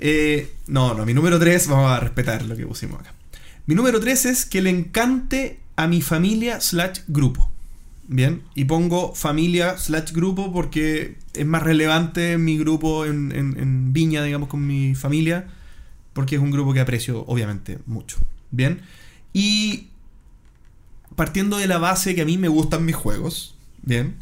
Eh, 0.02 0.54
no, 0.68 0.94
no, 0.94 1.06
mi 1.06 1.14
número 1.14 1.38
3, 1.40 1.68
vamos 1.68 1.92
a 1.92 2.00
respetar 2.00 2.44
lo 2.46 2.56
que 2.56 2.66
pusimos 2.66 3.02
acá. 3.02 3.14
Mi 3.66 3.76
número 3.76 4.00
3 4.00 4.28
es 4.28 4.46
que 4.46 4.62
le 4.62 4.70
encante 4.70 5.60
a 5.76 5.88
mi 5.88 6.02
familia 6.02 6.62
slash 6.62 7.00
grupo. 7.10 7.52
Bien, 8.08 8.42
y 8.56 8.64
pongo 8.66 9.14
familia 9.14 9.78
slash 9.78 10.14
grupo 10.14 10.52
porque 10.54 11.18
es 11.34 11.46
más 11.46 11.62
relevante 11.64 12.38
mi 12.38 12.58
grupo 12.58 13.06
en, 13.06 13.32
en- 13.36 13.60
en 13.60 13.92
Viña, 13.94 14.24
digamos, 14.24 14.48
con 14.50 14.66
mi 14.66 14.96
familia, 14.96 15.48
porque 16.14 16.36
es 16.38 16.42
un 16.42 16.50
grupo 16.52 16.74
que 16.74 16.80
aprecio, 16.80 17.26
obviamente, 17.28 17.78
mucho. 17.86 18.18
Bien, 18.52 18.80
y 19.34 19.90
partiendo 21.20 21.58
de 21.58 21.68
la 21.68 21.80
base 21.80 22.16
que 22.16 22.22
a 22.22 22.26
mí 22.26 22.38
me 22.38 22.48
gustan 22.48 22.86
mis 22.86 22.96
juegos, 22.96 23.54
bien, 23.82 24.16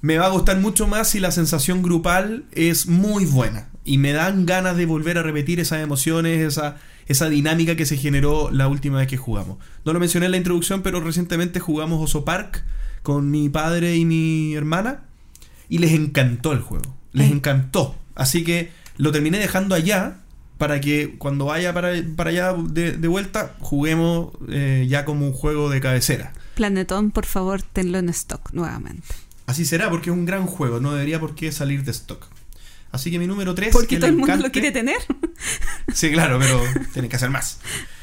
me 0.00 0.18
va 0.18 0.26
a 0.26 0.30
gustar 0.30 0.58
mucho 0.58 0.88
más 0.88 1.08
si 1.08 1.20
la 1.20 1.30
sensación 1.30 1.80
grupal 1.80 2.44
es 2.50 2.88
muy 2.88 3.24
buena 3.24 3.68
y 3.84 3.98
me 3.98 4.10
dan 4.10 4.46
ganas 4.46 4.76
de 4.76 4.84
volver 4.84 5.16
a 5.16 5.22
repetir 5.22 5.60
esas 5.60 5.80
emociones, 5.80 6.40
esa, 6.40 6.78
esa 7.06 7.28
dinámica 7.28 7.76
que 7.76 7.86
se 7.86 7.96
generó 7.96 8.50
la 8.50 8.66
última 8.66 8.98
vez 8.98 9.06
que 9.06 9.16
jugamos. 9.16 9.58
No 9.84 9.92
lo 9.92 10.00
mencioné 10.00 10.26
en 10.26 10.32
la 10.32 10.38
introducción, 10.38 10.82
pero 10.82 11.00
recientemente 11.00 11.60
jugamos 11.60 12.02
Oso 12.02 12.24
Park 12.24 12.64
con 13.04 13.30
mi 13.30 13.48
padre 13.48 13.94
y 13.94 14.04
mi 14.04 14.52
hermana 14.56 15.04
y 15.68 15.78
les 15.78 15.92
encantó 15.92 16.50
el 16.50 16.62
juego, 16.62 16.96
les 17.12 17.30
encantó. 17.30 17.94
Así 18.16 18.42
que 18.42 18.72
lo 18.96 19.12
terminé 19.12 19.38
dejando 19.38 19.76
allá 19.76 20.16
para 20.60 20.78
que 20.78 21.14
cuando 21.16 21.46
vaya 21.46 21.72
para, 21.72 21.94
para 22.16 22.28
allá 22.28 22.52
de, 22.52 22.92
de 22.92 23.08
vuelta 23.08 23.56
juguemos 23.60 24.28
eh, 24.50 24.84
ya 24.90 25.06
como 25.06 25.26
un 25.26 25.32
juego 25.32 25.70
de 25.70 25.80
cabecera. 25.80 26.34
Planetón, 26.54 27.12
por 27.12 27.24
favor, 27.24 27.62
tenlo 27.62 27.96
en 27.96 28.10
stock 28.10 28.52
nuevamente. 28.52 29.08
Así 29.46 29.64
será 29.64 29.88
porque 29.88 30.10
es 30.10 30.14
un 30.14 30.26
gran 30.26 30.44
juego, 30.44 30.78
no 30.78 30.92
debería 30.92 31.18
por 31.18 31.34
qué 31.34 31.50
salir 31.50 31.82
de 31.82 31.92
stock. 31.92 32.26
Así 32.92 33.10
que 33.10 33.18
mi 33.18 33.26
número 33.26 33.54
3 33.54 33.72
Porque 33.72 33.96
todo 33.96 34.10
el 34.10 34.18
mundo 34.18 34.36
lo 34.36 34.52
quiere 34.52 34.70
tener. 34.70 34.98
Sí, 35.94 36.12
claro, 36.12 36.38
pero 36.38 36.62
tiene 36.92 37.08
que 37.08 37.16
hacer 37.16 37.30
más. 37.30 37.58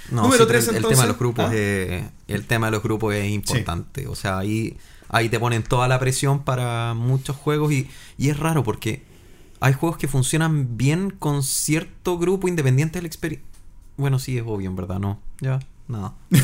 No, 0.09 0.23
Número 0.23 0.45
sí, 0.59 0.71
el, 0.75 0.83
tema 0.83 1.03
de 1.03 1.07
los 1.07 1.19
grupos 1.19 1.45
Ah. 1.47 1.55
es, 1.55 2.03
el 2.27 2.45
tema 2.47 2.67
de 2.67 2.71
los 2.71 2.81
grupos 2.81 3.13
es 3.13 3.29
importante. 3.29 4.07
O 4.07 4.15
sea, 4.15 4.39
ahí, 4.39 4.77
ahí 5.09 5.29
te 5.29 5.39
ponen 5.39 5.61
toda 5.61 5.87
la 5.87 5.99
presión 5.99 6.43
para 6.43 6.95
muchos 6.95 7.35
juegos 7.35 7.71
y, 7.71 7.87
y 8.17 8.29
es 8.29 8.37
raro 8.39 8.63
porque 8.63 9.03
hay 9.59 9.73
juegos 9.73 9.97
que 9.97 10.07
funcionan 10.07 10.77
bien 10.77 11.09
con 11.11 11.43
cierto 11.43 12.17
grupo 12.17 12.47
independiente 12.47 12.97
de 12.99 13.03
la 13.03 13.07
experiencia. 13.07 13.47
Bueno, 13.97 14.19
sí, 14.19 14.37
es 14.37 14.43
obvio, 14.45 14.69
en 14.69 14.75
verdad, 14.75 14.99
no. 14.99 15.19
Ya, 15.41 15.59
nada. 15.87 16.13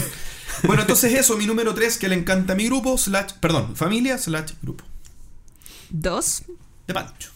Bueno, 0.66 0.84
entonces 0.84 1.14
eso, 1.14 1.36
mi 1.36 1.46
número 1.46 1.74
3 1.74 1.98
que 1.98 2.08
le 2.08 2.16
encanta 2.16 2.54
a 2.54 2.56
mi 2.56 2.66
grupo, 2.68 2.98
slash, 2.98 3.34
perdón, 3.42 3.76
familia, 3.76 4.18
slash 4.18 4.54
grupo. 4.62 4.86
Dos. 5.90 6.44
De 6.88 6.94
Pancho. 6.94 7.32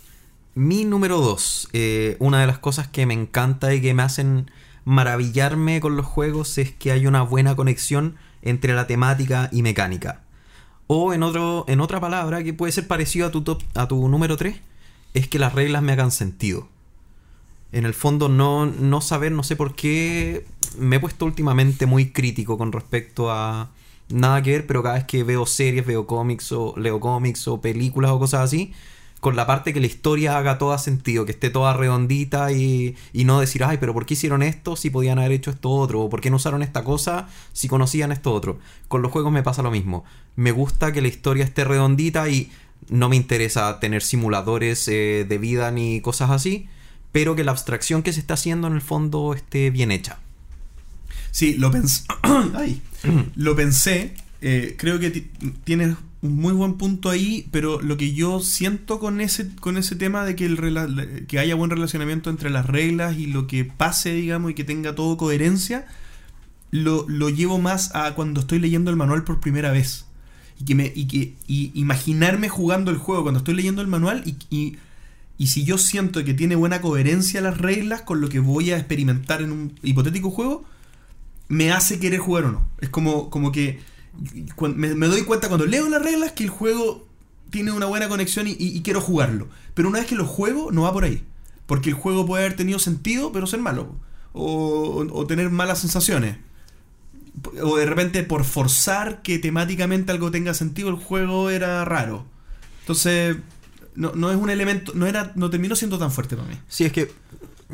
Mi 0.55 0.85
número 0.85 1.19
dos, 1.19 1.67
eh, 1.73 2.15
una 2.19 2.39
de 2.41 2.47
las 2.47 2.57
cosas 2.59 2.87
que 2.87 3.05
me 3.05 3.13
encanta 3.13 3.73
y 3.73 3.81
que 3.81 3.93
me 3.93 4.03
hacen 4.03 4.49
maravillarme 4.85 5.79
con 5.81 5.95
los 5.97 6.05
juegos 6.05 6.57
es 6.57 6.71
que 6.71 6.91
hay 6.91 7.05
una 7.05 7.21
buena 7.21 7.55
conexión 7.55 8.15
entre 8.41 8.73
la 8.73 8.87
temática 8.87 9.49
y 9.51 9.61
mecánica. 9.61 10.21
O 10.87 11.13
en, 11.13 11.21
otro, 11.21 11.65
en 11.67 11.81
otra 11.81 11.99
palabra 11.99 12.43
que 12.43 12.53
puede 12.53 12.71
ser 12.71 12.87
parecido 12.87 13.27
a 13.27 13.31
tu, 13.31 13.43
top- 13.43 13.63
a 13.75 13.87
tu 13.87 14.07
número 14.07 14.37
3, 14.37 14.55
es 15.17 15.27
que 15.27 15.39
las 15.39 15.53
reglas 15.53 15.81
me 15.81 15.91
hagan 15.91 16.11
sentido. 16.11 16.67
En 17.71 17.85
el 17.85 17.93
fondo 17.93 18.29
no, 18.29 18.65
no 18.65 19.01
saber, 19.01 19.31
no 19.31 19.43
sé 19.43 19.55
por 19.55 19.75
qué, 19.75 20.45
me 20.77 20.95
he 20.95 20.99
puesto 20.99 21.25
últimamente 21.25 21.85
muy 21.85 22.11
crítico 22.11 22.57
con 22.57 22.71
respecto 22.71 23.31
a 23.31 23.69
nada 24.09 24.41
que 24.41 24.51
ver, 24.51 24.67
pero 24.67 24.83
cada 24.83 24.95
vez 24.95 25.03
que 25.05 25.23
veo 25.23 25.45
series, 25.45 25.85
veo 25.85 26.07
cómics 26.07 26.51
o 26.53 26.73
leo 26.77 26.99
cómics 26.99 27.47
o 27.47 27.59
películas 27.59 28.11
o 28.11 28.19
cosas 28.19 28.41
así, 28.41 28.73
con 29.19 29.35
la 29.35 29.47
parte 29.47 29.73
que 29.73 29.79
la 29.79 29.87
historia 29.87 30.37
haga 30.37 30.57
todo 30.57 30.77
sentido, 30.77 31.25
que 31.25 31.31
esté 31.31 31.49
toda 31.49 31.73
redondita 31.73 32.51
y, 32.51 32.95
y 33.11 33.25
no 33.25 33.39
decir, 33.39 33.63
ay, 33.63 33.77
pero 33.79 33.93
¿por 33.93 34.05
qué 34.05 34.13
hicieron 34.13 34.43
esto 34.43 34.75
si 34.75 34.89
podían 34.89 35.19
haber 35.19 35.31
hecho 35.33 35.51
esto 35.51 35.71
otro? 35.71 36.01
¿O 36.01 36.09
por 36.09 36.21
qué 36.21 36.29
no 36.29 36.35
usaron 36.35 36.61
esta 36.61 36.83
cosa 36.83 37.27
si 37.51 37.67
conocían 37.67 38.11
esto 38.11 38.31
otro? 38.31 38.59
Con 38.87 39.01
los 39.01 39.11
juegos 39.11 39.31
me 39.31 39.43
pasa 39.43 39.63
lo 39.63 39.71
mismo. 39.71 40.05
Me 40.35 40.51
gusta 40.51 40.91
que 40.91 41.01
la 41.01 41.07
historia 41.07 41.43
esté 41.43 41.63
redondita 41.63 42.29
y 42.29 42.51
no 42.89 43.09
me 43.09 43.15
interesa 43.15 43.79
tener 43.79 44.01
simuladores 44.03 44.87
eh, 44.87 45.25
de 45.27 45.37
vida 45.37 45.71
ni 45.71 46.01
cosas 46.01 46.29
así, 46.31 46.67
pero 47.11 47.35
que 47.35 47.43
la 47.43 47.51
abstracción 47.51 48.03
que 48.03 48.13
se 48.13 48.19
está 48.19 48.35
haciendo 48.35 48.67
en 48.67 48.73
el 48.73 48.81
fondo 48.81 49.33
esté 49.33 49.69
bien 49.71 49.91
hecha. 49.91 50.19
Sí, 51.31 51.53
lo 51.55 51.71
pensé. 51.71 52.03
Lo 53.35 53.55
pensé. 53.55 54.15
eh, 54.41 54.75
creo 54.77 54.99
que 54.99 55.11
ti- 55.11 55.27
tienes 55.63 55.95
un 56.21 56.35
muy 56.35 56.53
buen 56.53 56.73
punto 56.75 57.09
ahí, 57.11 57.47
pero 57.51 57.79
lo 57.81 57.95
que 57.97 58.13
yo 58.13 58.39
siento 58.39 58.99
con 58.99 59.21
ese, 59.21 59.49
con 59.59 59.77
ese 59.77 59.95
tema 59.95 60.25
de 60.25 60.35
que, 60.35 60.45
el 60.47 61.25
que 61.27 61.39
haya 61.39 61.53
buen 61.55 61.69
relacionamiento 61.69 62.29
entre 62.31 62.49
las 62.49 62.65
reglas 62.65 63.17
y 63.17 63.27
lo 63.27 63.45
que 63.47 63.65
pase, 63.65 64.13
digamos, 64.13 64.51
y 64.51 64.53
que 64.55 64.63
tenga 64.63 64.95
todo 64.95 65.15
coherencia, 65.17 65.85
lo, 66.71 67.05
lo 67.07 67.29
llevo 67.29 67.59
más 67.59 67.95
a 67.95 68.15
cuando 68.15 68.41
estoy 68.41 68.59
leyendo 68.59 68.89
el 68.91 68.97
manual 68.97 69.23
por 69.23 69.39
primera 69.39 69.71
vez. 69.71 70.06
Y 70.59 70.65
que 70.65 70.75
me, 70.75 70.91
y 70.95 71.07
que 71.07 71.35
y 71.47 71.71
imaginarme 71.75 72.49
jugando 72.49 72.91
el 72.91 72.97
juego 72.97 73.23
cuando 73.23 73.39
estoy 73.39 73.53
leyendo 73.55 73.81
el 73.81 73.87
manual 73.87 74.23
y, 74.25 74.77
y, 75.37 75.47
si 75.47 75.63
yo 75.65 75.77
siento 75.77 76.23
que 76.23 76.33
tiene 76.33 76.55
buena 76.55 76.81
coherencia 76.81 77.41
las 77.41 77.57
reglas 77.59 78.01
con 78.01 78.21
lo 78.21 78.29
que 78.29 78.39
voy 78.39 78.71
a 78.71 78.77
experimentar 78.77 79.41
en 79.41 79.51
un 79.51 79.73
hipotético 79.83 80.31
juego, 80.31 80.65
me 81.49 81.71
hace 81.71 81.99
querer 81.99 82.19
jugar 82.19 82.45
o 82.45 82.51
no. 82.51 82.69
Es 82.79 82.89
como, 82.89 83.29
como 83.29 83.51
que 83.51 83.79
me, 84.75 85.07
doy 85.07 85.23
cuenta 85.23 85.47
cuando 85.47 85.65
leo 85.65 85.87
las 85.89 86.01
reglas 86.01 86.31
que 86.33 86.43
el 86.43 86.49
juego 86.49 87.07
tiene 87.49 87.71
una 87.71 87.85
buena 87.85 88.09
conexión 88.09 88.47
y, 88.49 88.81
quiero 88.81 89.01
jugarlo. 89.01 89.47
Pero 89.73 89.89
una 89.89 89.99
vez 89.99 90.07
que 90.07 90.15
lo 90.15 90.25
juego, 90.25 90.71
no 90.71 90.83
va 90.83 90.93
por 90.93 91.03
ahí. 91.03 91.23
Porque 91.65 91.89
el 91.89 91.95
juego 91.95 92.25
puede 92.25 92.45
haber 92.45 92.55
tenido 92.57 92.79
sentido, 92.79 93.31
pero 93.31 93.47
ser 93.47 93.59
malo. 93.61 93.95
O- 94.33 95.05
o 95.11 95.27
tener 95.27 95.49
malas 95.49 95.79
sensaciones. 95.79 96.37
O 97.63 97.77
de 97.77 97.85
repente 97.85 98.23
por 98.23 98.43
forzar 98.43 99.21
que 99.21 99.37
temáticamente 99.39 100.11
algo 100.11 100.31
tenga 100.31 100.53
sentido, 100.53 100.89
el 100.89 100.95
juego 100.95 101.49
era 101.49 101.85
raro. 101.85 102.25
Entonces, 102.81 103.37
no, 103.95 104.13
no 104.15 104.31
es 104.31 104.37
un 104.37 104.49
elemento, 104.49 104.93
no 104.95 105.05
era, 105.07 105.31
no 105.35 105.49
terminó 105.49 105.75
siendo 105.75 105.99
tan 105.99 106.11
fuerte 106.11 106.35
para 106.35 106.47
mí. 106.47 106.55
Sí, 106.67 106.85
es 106.85 106.91
que 106.93 107.11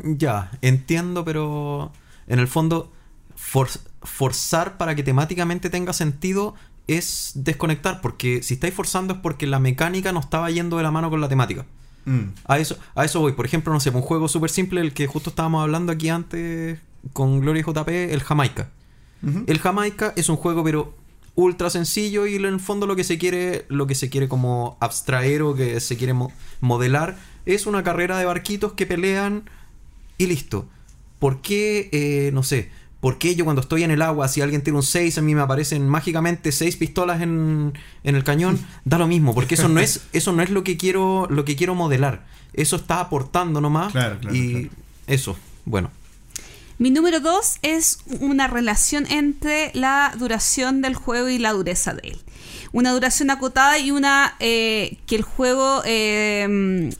ya, 0.02 0.50
entiendo, 0.60 1.24
pero 1.24 1.92
en 2.26 2.38
el 2.40 2.48
fondo 2.48 2.92
for- 3.36 3.68
forzar 4.02 4.76
para 4.76 4.94
que 4.94 5.02
temáticamente 5.02 5.70
tenga 5.70 5.92
sentido 5.92 6.54
es 6.86 7.32
desconectar, 7.34 8.00
porque 8.02 8.42
si 8.42 8.54
estáis 8.54 8.74
forzando 8.74 9.14
es 9.14 9.20
porque 9.20 9.46
la 9.46 9.58
mecánica 9.60 10.12
no 10.12 10.20
estaba 10.20 10.50
yendo 10.50 10.76
de 10.76 10.82
la 10.82 10.90
mano 10.90 11.08
con 11.08 11.20
la 11.20 11.28
temática. 11.28 11.64
Mm. 12.04 12.34
A 12.44 12.58
eso, 12.58 12.76
a 12.94 13.04
eso 13.06 13.20
voy. 13.20 13.32
Por 13.32 13.46
ejemplo, 13.46 13.72
no 13.72 13.80
sé, 13.80 13.88
un 13.90 14.02
juego 14.02 14.28
súper 14.28 14.50
simple, 14.50 14.82
el 14.82 14.92
que 14.92 15.06
justo 15.06 15.30
estábamos 15.30 15.62
hablando 15.62 15.92
aquí 15.92 16.10
antes 16.10 16.78
con 17.14 17.40
Gloria 17.40 17.60
y 17.60 17.64
JP, 17.64 17.88
el 18.12 18.20
Jamaica. 18.22 18.68
El 19.46 19.58
Jamaica 19.58 20.12
es 20.16 20.28
un 20.28 20.36
juego 20.36 20.62
pero 20.64 20.94
ultra 21.36 21.68
sencillo 21.70 22.26
y 22.26 22.36
en 22.36 22.44
el 22.44 22.60
fondo 22.60 22.86
lo 22.86 22.94
que 22.94 23.02
se 23.04 23.18
quiere 23.18 23.64
lo 23.68 23.86
que 23.86 23.94
se 23.96 24.08
quiere 24.08 24.28
como 24.28 24.76
abstraer 24.80 25.42
o 25.42 25.54
que 25.54 25.80
se 25.80 25.96
quiere 25.96 26.12
mo- 26.14 26.30
modelar 26.60 27.16
es 27.44 27.66
una 27.66 27.82
carrera 27.82 28.18
de 28.18 28.24
barquitos 28.24 28.72
que 28.74 28.86
pelean 28.86 29.48
y 30.18 30.26
listo. 30.26 30.66
¿Por 31.18 31.40
qué, 31.40 31.88
eh, 31.92 32.30
no 32.32 32.42
sé, 32.42 32.70
por 33.00 33.18
qué 33.18 33.34
yo 33.34 33.44
cuando 33.44 33.60
estoy 33.62 33.82
en 33.82 33.90
el 33.90 34.00
agua, 34.02 34.28
si 34.28 34.40
alguien 34.42 34.62
tira 34.62 34.76
un 34.76 34.82
6, 34.82 35.18
a 35.18 35.22
mí 35.22 35.34
me 35.34 35.40
aparecen 35.42 35.88
mágicamente 35.88 36.52
6 36.52 36.76
pistolas 36.76 37.20
en, 37.20 37.72
en 38.04 38.14
el 38.14 38.24
cañón? 38.24 38.58
Da 38.84 38.96
lo 38.98 39.06
mismo, 39.06 39.34
porque 39.34 39.54
eso 39.56 39.68
no 39.68 39.80
es, 39.80 40.02
eso 40.12 40.32
no 40.32 40.42
es 40.42 40.50
lo 40.50 40.62
que 40.64 40.76
quiero, 40.76 41.26
lo 41.30 41.44
que 41.44 41.56
quiero 41.56 41.74
modelar. 41.74 42.24
Eso 42.52 42.76
está 42.76 43.00
aportando 43.00 43.60
nomás. 43.60 43.92
Claro, 43.92 44.18
claro, 44.20 44.34
y 44.36 44.52
claro. 44.68 44.68
Eso, 45.06 45.36
bueno. 45.64 45.90
Mi 46.78 46.90
número 46.90 47.20
dos 47.20 47.56
es 47.62 47.98
una 48.20 48.48
relación 48.48 49.06
entre 49.08 49.70
la 49.74 50.12
duración 50.18 50.82
del 50.82 50.94
juego 50.94 51.28
y 51.28 51.38
la 51.38 51.52
dureza 51.52 51.94
de 51.94 52.08
él. 52.08 52.20
Una 52.72 52.90
duración 52.90 53.30
acotada 53.30 53.78
y 53.78 53.92
una 53.92 54.34
eh, 54.40 54.98
que 55.06 55.14
el 55.14 55.22
juego 55.22 55.82
eh, 55.84 56.90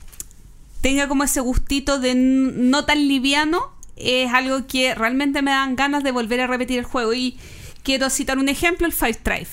tenga 0.79 1.07
como 1.07 1.23
ese 1.23 1.41
gustito 1.41 1.99
de 1.99 2.15
no 2.15 2.85
tan 2.85 3.07
liviano. 3.07 3.73
Es 3.97 4.31
algo 4.31 4.65
que 4.67 4.95
realmente 4.95 5.41
me 5.41 5.51
dan 5.51 5.75
ganas 5.75 6.03
de 6.03 6.11
volver 6.11 6.39
a 6.41 6.47
repetir 6.47 6.79
el 6.79 6.85
juego. 6.85 7.13
Y 7.13 7.37
quiero 7.83 8.09
citar 8.09 8.37
un 8.37 8.49
ejemplo, 8.49 8.87
el 8.87 8.93
Five 8.93 9.19
Drive. 9.23 9.47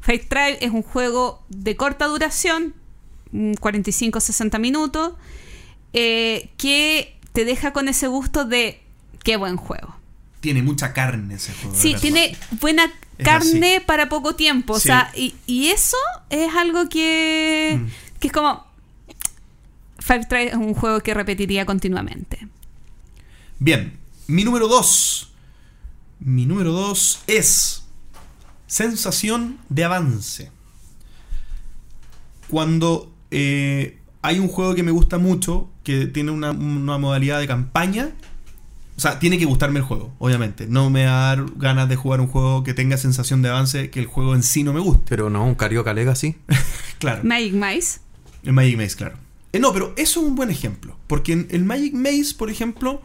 Five 0.00 0.26
Drive 0.28 0.58
es 0.60 0.70
un 0.72 0.82
juego 0.82 1.44
de 1.48 1.76
corta 1.76 2.06
duración, 2.06 2.74
45-60 3.32 4.58
minutos, 4.58 5.12
eh, 5.92 6.50
que 6.56 7.16
te 7.32 7.44
deja 7.44 7.72
con 7.72 7.88
ese 7.88 8.08
gusto 8.08 8.44
de 8.44 8.79
qué 9.22 9.36
buen 9.36 9.56
juego. 9.56 9.96
Tiene 10.40 10.62
mucha 10.62 10.92
carne 10.92 11.34
ese 11.34 11.52
juego. 11.52 11.76
Sí, 11.76 11.94
tiene 12.00 12.36
buena 12.60 12.90
carne 13.22 13.82
para 13.86 14.08
poco 14.08 14.34
tiempo. 14.34 14.72
O 14.74 14.80
sea, 14.80 15.10
y, 15.14 15.34
y 15.46 15.68
eso 15.68 15.98
es 16.30 16.54
algo 16.54 16.88
que, 16.88 17.78
Mm. 17.80 17.86
que 18.20 18.26
es 18.28 18.32
como. 18.32 18.64
Five 19.98 20.24
Tribes 20.26 20.52
es 20.52 20.58
un 20.58 20.72
juego 20.74 21.00
que 21.00 21.12
repetiría 21.12 21.66
continuamente. 21.66 22.48
Bien, 23.58 23.98
mi 24.26 24.44
número 24.44 24.66
2. 24.66 25.30
Mi 26.20 26.46
número 26.46 26.72
2 26.72 27.20
es 27.26 27.84
sensación 28.66 29.58
de 29.68 29.84
avance. 29.84 30.50
Cuando 32.48 33.12
eh, 33.30 33.98
hay 34.22 34.38
un 34.38 34.48
juego 34.48 34.74
que 34.74 34.82
me 34.82 34.90
gusta 34.90 35.18
mucho, 35.18 35.68
que 35.84 36.06
tiene 36.06 36.30
una, 36.30 36.50
una 36.50 36.98
modalidad 36.98 37.38
de 37.38 37.46
campaña, 37.46 38.10
o 39.00 39.02
sea, 39.02 39.18
tiene 39.18 39.38
que 39.38 39.46
gustarme 39.46 39.78
el 39.78 39.84
juego, 39.86 40.12
obviamente. 40.18 40.66
No 40.66 40.90
me 40.90 41.06
va 41.06 41.30
a 41.32 41.36
dar 41.36 41.46
ganas 41.56 41.88
de 41.88 41.96
jugar 41.96 42.20
un 42.20 42.26
juego 42.26 42.62
que 42.64 42.74
tenga 42.74 42.98
sensación 42.98 43.40
de 43.40 43.48
avance 43.48 43.88
que 43.88 43.98
el 43.98 44.04
juego 44.04 44.34
en 44.34 44.42
sí 44.42 44.62
no 44.62 44.74
me 44.74 44.80
guste. 44.80 45.04
Pero 45.08 45.30
no, 45.30 45.46
un 45.46 45.54
Carioca 45.54 45.94
Legacy. 45.94 46.36
Claro. 46.98 47.22
Magic 47.24 47.54
Mice. 47.54 48.00
El 48.42 48.52
Magic 48.52 48.76
Maze, 48.76 48.94
claro. 48.96 49.16
Eh, 49.54 49.58
no, 49.58 49.72
pero 49.72 49.94
eso 49.96 50.20
es 50.20 50.26
un 50.26 50.34
buen 50.34 50.50
ejemplo. 50.50 50.98
Porque 51.06 51.32
en 51.32 51.48
el 51.50 51.64
Magic 51.64 51.94
Maze, 51.94 52.34
por 52.36 52.50
ejemplo, 52.50 53.00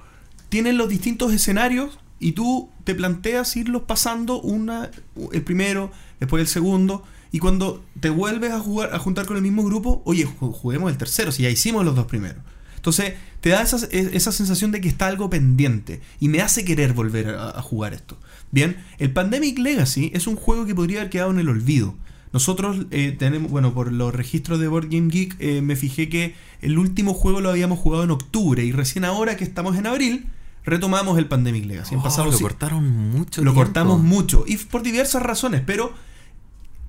tienen 0.49 0.77
los 0.77 0.89
distintos 0.89 1.31
escenarios 1.31 1.97
y 2.19 2.33
tú 2.33 2.69
te 2.83 2.93
planteas 2.93 3.55
irlos 3.55 3.83
pasando 3.83 4.41
una, 4.41 4.91
el 5.31 5.43
primero, 5.43 5.93
después 6.19 6.41
el 6.41 6.47
segundo. 6.49 7.03
Y 7.31 7.39
cuando 7.39 7.85
te 8.01 8.09
vuelves 8.09 8.51
a 8.51 8.59
jugar, 8.59 8.93
a 8.93 8.99
juntar 8.99 9.25
con 9.25 9.37
el 9.37 9.43
mismo 9.43 9.63
grupo, 9.63 10.01
oye, 10.03 10.27
ju- 10.27 10.51
juguemos 10.51 10.91
el 10.91 10.97
tercero, 10.97 11.31
si 11.31 11.43
ya 11.43 11.49
hicimos 11.49 11.85
los 11.85 11.95
dos 11.95 12.05
primeros. 12.07 12.43
Entonces, 12.75 13.13
te 13.45 13.51
da 13.51 13.61
esa, 13.61 13.77
esa 13.91 14.31
sensación 14.31 14.71
de 14.71 14.81
que 14.81 14.87
está 14.87 15.05
algo 15.05 15.29
pendiente 15.29 16.01
y 16.19 16.29
me 16.29 16.41
hace 16.41 16.65
querer 16.65 16.93
volver 16.93 17.29
a, 17.29 17.49
a 17.49 17.61
jugar 17.61 17.93
esto. 17.93 18.17
Bien, 18.49 18.77
el 18.97 19.13
Pandemic 19.13 19.59
Legacy 19.59 20.09
es 20.15 20.25
un 20.25 20.35
juego 20.35 20.65
que 20.65 20.73
podría 20.73 21.01
haber 21.01 21.11
quedado 21.11 21.29
en 21.29 21.37
el 21.37 21.49
olvido. 21.49 21.93
Nosotros 22.33 22.87
eh, 22.89 23.15
tenemos, 23.19 23.51
bueno, 23.51 23.71
por 23.75 23.91
los 23.91 24.15
registros 24.15 24.59
de 24.59 24.67
Board 24.67 24.87
Game 24.89 25.09
Geek, 25.11 25.35
eh, 25.37 25.61
me 25.61 25.75
fijé 25.75 26.09
que 26.09 26.33
el 26.63 26.79
último 26.79 27.13
juego 27.13 27.39
lo 27.39 27.51
habíamos 27.51 27.77
jugado 27.77 28.03
en 28.03 28.09
octubre 28.09 28.65
y 28.65 28.71
recién 28.71 29.05
ahora 29.05 29.37
que 29.37 29.43
estamos 29.43 29.77
en 29.77 29.85
abril, 29.85 30.25
retomamos 30.63 31.19
el 31.19 31.27
Pandemic 31.27 31.65
Legacy. 31.65 31.93
Oh, 31.93 32.01
pasado 32.01 32.31
lo 32.31 32.39
cortaron 32.39 32.83
mucho 33.11 33.43
lo 33.43 33.51
tiempo. 33.51 33.53
cortamos 33.53 34.01
mucho 34.01 34.43
y 34.47 34.57
por 34.57 34.81
diversas 34.81 35.21
razones, 35.21 35.61
pero 35.63 35.93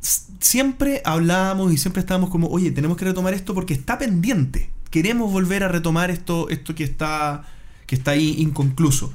siempre 0.00 1.02
hablábamos 1.04 1.70
y 1.74 1.76
siempre 1.76 2.00
estábamos 2.00 2.30
como, 2.30 2.48
oye, 2.48 2.70
tenemos 2.70 2.96
que 2.96 3.04
retomar 3.04 3.34
esto 3.34 3.52
porque 3.52 3.74
está 3.74 3.98
pendiente. 3.98 4.70
Queremos 4.90 5.30
volver 5.32 5.62
a 5.64 5.68
retomar 5.68 6.10
esto, 6.10 6.48
esto 6.48 6.74
que 6.74 6.84
está, 6.84 7.44
que 7.86 7.94
está 7.96 8.12
ahí 8.12 8.36
inconcluso. 8.38 9.12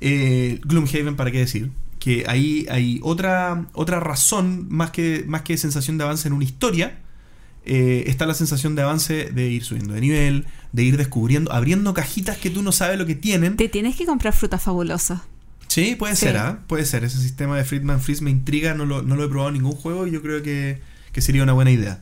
Eh, 0.00 0.60
Gloomhaven, 0.64 1.16
¿para 1.16 1.30
qué 1.30 1.38
decir? 1.38 1.70
Que 1.98 2.24
ahí 2.28 2.66
hay 2.70 3.00
otra, 3.02 3.66
otra 3.72 4.00
razón, 4.00 4.66
más 4.68 4.90
que, 4.90 5.24
más 5.26 5.42
que 5.42 5.56
sensación 5.56 5.96
de 5.98 6.04
avance 6.04 6.28
en 6.28 6.34
una 6.34 6.44
historia, 6.44 6.98
eh, 7.64 8.04
está 8.08 8.26
la 8.26 8.34
sensación 8.34 8.74
de 8.74 8.82
avance 8.82 9.30
de 9.32 9.48
ir 9.48 9.64
subiendo 9.64 9.94
de 9.94 10.00
nivel, 10.02 10.44
de 10.72 10.82
ir 10.82 10.98
descubriendo, 10.98 11.50
abriendo 11.52 11.94
cajitas 11.94 12.36
que 12.36 12.50
tú 12.50 12.62
no 12.62 12.72
sabes 12.72 12.98
lo 12.98 13.06
que 13.06 13.14
tienen. 13.14 13.56
Te 13.56 13.70
tienes 13.70 13.96
que 13.96 14.04
comprar 14.04 14.34
frutas 14.34 14.62
fabulosas. 14.62 15.22
Sí, 15.68 15.96
puede 15.98 16.14
Sí. 16.14 16.26
ser, 16.26 16.36
¿ah? 16.36 16.58
Puede 16.66 16.84
ser. 16.84 17.04
Ese 17.04 17.18
sistema 17.18 17.56
de 17.56 17.64
Friedman 17.64 18.00
Freeze 18.02 18.22
me 18.22 18.30
intriga, 18.30 18.74
no 18.74 18.84
lo, 18.84 19.00
no 19.02 19.16
lo 19.16 19.24
he 19.24 19.28
probado 19.28 19.48
en 19.48 19.54
ningún 19.54 19.72
juego 19.72 20.06
y 20.06 20.10
yo 20.10 20.20
creo 20.20 20.42
que, 20.42 20.80
que 21.12 21.22
sería 21.22 21.42
una 21.42 21.54
buena 21.54 21.70
idea. 21.70 22.00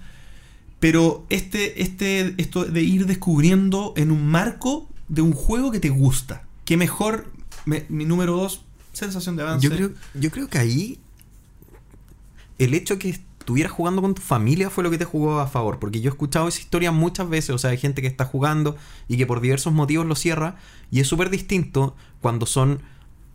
Pero 0.82 1.24
este, 1.30 1.80
este, 1.80 2.34
esto 2.38 2.64
de 2.64 2.82
ir 2.82 3.06
descubriendo 3.06 3.94
en 3.96 4.10
un 4.10 4.26
marco 4.26 4.88
de 5.06 5.22
un 5.22 5.30
juego 5.32 5.70
que 5.70 5.78
te 5.78 5.90
gusta. 5.90 6.42
Que 6.64 6.76
mejor, 6.76 7.30
me- 7.66 7.86
mi 7.88 8.04
número 8.04 8.32
dos, 8.36 8.64
sensación 8.92 9.36
de 9.36 9.44
avance. 9.44 9.68
Yo 9.68 9.72
creo, 9.76 9.92
yo 10.14 10.30
creo 10.32 10.48
que 10.48 10.58
ahí 10.58 10.98
el 12.58 12.74
hecho 12.74 12.98
que 12.98 13.10
estuvieras 13.10 13.70
jugando 13.70 14.02
con 14.02 14.14
tu 14.14 14.22
familia 14.22 14.70
fue 14.70 14.82
lo 14.82 14.90
que 14.90 14.98
te 14.98 15.04
jugó 15.04 15.38
a 15.38 15.46
favor. 15.46 15.78
Porque 15.78 16.00
yo 16.00 16.10
he 16.10 16.12
escuchado 16.14 16.48
esa 16.48 16.58
historia 16.58 16.90
muchas 16.90 17.28
veces. 17.28 17.50
O 17.50 17.58
sea, 17.58 17.70
hay 17.70 17.78
gente 17.78 18.02
que 18.02 18.08
está 18.08 18.24
jugando 18.24 18.76
y 19.06 19.16
que 19.16 19.26
por 19.26 19.40
diversos 19.40 19.72
motivos 19.72 20.04
lo 20.04 20.16
cierra. 20.16 20.56
Y 20.90 20.98
es 20.98 21.06
súper 21.06 21.30
distinto 21.30 21.94
cuando 22.20 22.44
son 22.44 22.80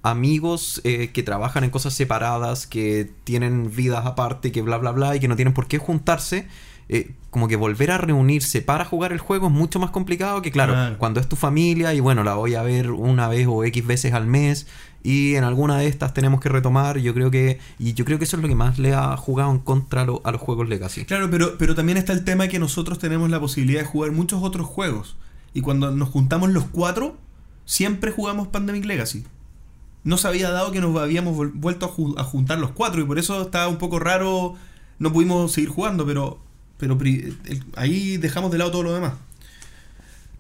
amigos 0.04 0.82
eh, 0.84 1.12
que 1.14 1.24
trabajan 1.24 1.64
en 1.64 1.70
cosas 1.70 1.94
separadas, 1.94 2.68
que 2.68 3.10
tienen 3.24 3.74
vidas 3.74 4.06
aparte, 4.06 4.52
que 4.52 4.62
bla, 4.62 4.78
bla, 4.78 4.92
bla, 4.92 5.16
y 5.16 5.22
que 5.22 5.30
no 5.30 5.38
tienen 5.38 5.54
por 5.54 5.68
qué 5.68 5.78
juntarse. 5.78 6.48
Eh, 6.90 7.12
como 7.30 7.48
que 7.48 7.56
volver 7.56 7.92
a 7.92 7.98
reunirse 7.98 8.62
para 8.62 8.86
jugar 8.86 9.12
el 9.12 9.20
juego 9.20 9.48
es 9.48 9.54
mucho 9.54 9.80
más 9.80 9.92
complicado 9.92 10.42
que, 10.42 10.52
claro, 10.52 10.74
Claro. 10.74 10.98
cuando 10.98 11.20
es 11.20 11.28
tu 11.28 11.36
familia 11.36 11.94
y 11.94 12.00
bueno, 12.00 12.24
la 12.24 12.34
voy 12.36 12.56
a 12.56 12.64
ver 12.64 12.92
una 12.92 13.28
vez 13.28 13.46
o 13.50 13.64
X 13.66 13.86
veces 13.86 14.14
al 14.14 14.26
mes 14.26 14.68
y 15.04 15.36
en 15.36 15.44
alguna 15.44 15.78
de 15.78 15.88
estas 15.88 16.14
tenemos 16.14 16.40
que 16.42 16.50
retomar. 16.50 16.98
Yo 16.98 17.14
creo 17.14 17.30
que, 17.30 17.60
y 17.78 17.94
yo 17.94 18.06
creo 18.06 18.18
que 18.18 18.24
eso 18.26 18.38
es 18.38 18.42
lo 18.42 18.48
que 18.50 18.56
más 18.56 18.80
le 18.80 18.94
ha 18.94 19.16
jugado 19.18 19.52
en 19.52 19.60
contra 19.60 20.02
a, 20.02 20.06
lo- 20.06 20.22
a 20.24 20.32
los 20.32 20.42
juegos 20.42 20.68
Legacy. 20.70 21.06
Claro, 21.06 21.30
pero, 21.30 21.58
pero 21.58 21.76
también 21.76 21.98
está 21.98 22.14
el 22.14 22.24
tema 22.24 22.48
que 22.48 22.58
nosotros 22.60 22.98
tenemos 23.00 23.30
la 23.30 23.40
posibilidad 23.40 23.82
de 23.82 23.86
jugar 23.86 24.12
muchos 24.12 24.42
otros 24.44 24.66
juegos. 24.66 25.16
Y 25.54 25.62
cuando 25.62 25.92
nos 25.92 26.10
juntamos 26.10 26.50
los 26.50 26.66
cuatro, 26.66 27.18
siempre 27.66 28.12
jugamos 28.12 28.48
Pandemic 28.48 28.86
Legacy. 28.86 29.26
No 30.04 30.18
se 30.18 30.28
había 30.28 30.50
dado 30.52 30.72
que 30.72 30.80
nos 30.82 30.96
habíamos 30.98 31.36
vuelto 31.54 31.86
a, 31.86 31.90
ju- 31.90 32.18
a 32.18 32.24
juntar 32.24 32.58
los 32.60 32.72
cuatro 32.72 33.02
y 33.02 33.04
por 33.06 33.20
eso 33.20 33.42
estaba 33.42 33.68
un 33.68 33.78
poco 33.78 34.00
raro, 34.00 34.56
no 35.00 35.12
pudimos 35.12 35.52
seguir 35.52 35.70
jugando, 35.70 36.06
pero, 36.06 36.40
pero 36.78 36.98
ahí 37.76 38.18
dejamos 38.18 38.52
de 38.52 38.58
lado 38.58 38.72
todo 38.72 38.84
lo 38.84 38.94
demás. 38.94 39.14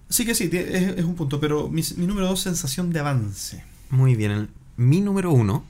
Así 0.10 0.26
que 0.26 0.36
sí, 0.36 0.50
es, 0.54 1.04
un 1.04 1.16
punto, 1.16 1.40
pero 1.40 1.70
mi, 1.70 1.82
número 1.98 2.28
dos, 2.28 2.40
sensación 2.40 2.92
de 2.92 3.00
avance. 3.00 3.64
Muy 3.90 4.16
bien, 4.16 4.50
mi 4.78 5.02
número 5.02 5.32
uno 5.32 5.66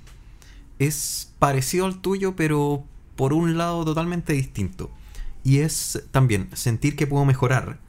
es 0.79 1.31
parecido 1.39 1.85
al 1.85 2.01
tuyo, 2.01 2.35
pero 2.35 2.83
por 3.15 3.33
un 3.33 3.57
lado 3.57 3.83
totalmente 3.83 4.33
distinto. 4.33 4.91
Y 5.43 5.59
es 5.59 6.03
también 6.11 6.49
sentir 6.53 6.95
que 6.95 7.07
puedo 7.07 7.25
mejorar, 7.25 7.79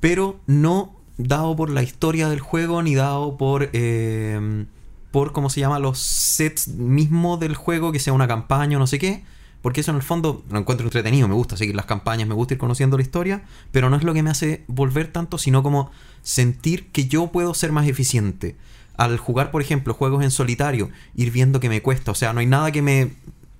pero 0.00 0.40
no 0.46 0.94
dado 1.16 1.56
por 1.56 1.70
la 1.70 1.82
historia 1.82 2.28
del 2.28 2.40
juego 2.40 2.82
ni 2.82 2.94
dado 2.94 3.36
por, 3.36 3.70
eh, 3.72 4.66
por 5.10 5.32
¿cómo 5.32 5.50
se 5.50 5.60
llama? 5.60 5.78
Los 5.78 5.98
sets 5.98 6.68
mismos 6.68 7.40
del 7.40 7.56
juego, 7.56 7.90
que 7.90 7.98
sea 7.98 8.12
una 8.12 8.28
campaña 8.28 8.76
o 8.76 8.80
no 8.80 8.86
sé 8.86 8.98
qué. 8.98 9.24
Porque 9.62 9.80
eso 9.80 9.92
en 9.92 9.96
el 9.96 10.02
fondo 10.02 10.44
lo 10.50 10.58
encuentro 10.58 10.86
entretenido, 10.86 11.28
me 11.28 11.34
gusta 11.34 11.56
seguir 11.56 11.76
las 11.76 11.86
campañas, 11.86 12.28
me 12.28 12.34
gusta 12.34 12.54
ir 12.54 12.58
conociendo 12.58 12.96
la 12.96 13.02
historia, 13.02 13.44
pero 13.70 13.88
no 13.88 13.96
es 13.96 14.02
lo 14.02 14.12
que 14.12 14.22
me 14.22 14.30
hace 14.30 14.64
volver 14.66 15.06
tanto, 15.06 15.38
sino 15.38 15.62
como 15.62 15.90
sentir 16.22 16.90
que 16.90 17.06
yo 17.06 17.28
puedo 17.28 17.54
ser 17.54 17.72
más 17.72 17.86
eficiente. 17.86 18.56
Al 18.96 19.16
jugar, 19.18 19.50
por 19.50 19.62
ejemplo, 19.62 19.94
juegos 19.94 20.22
en 20.24 20.30
solitario, 20.30 20.90
ir 21.14 21.30
viendo 21.30 21.60
que 21.60 21.68
me 21.68 21.80
cuesta, 21.80 22.10
o 22.10 22.14
sea, 22.14 22.32
no 22.32 22.40
hay 22.40 22.46
nada 22.46 22.72
que 22.72 22.82
me, 22.82 23.14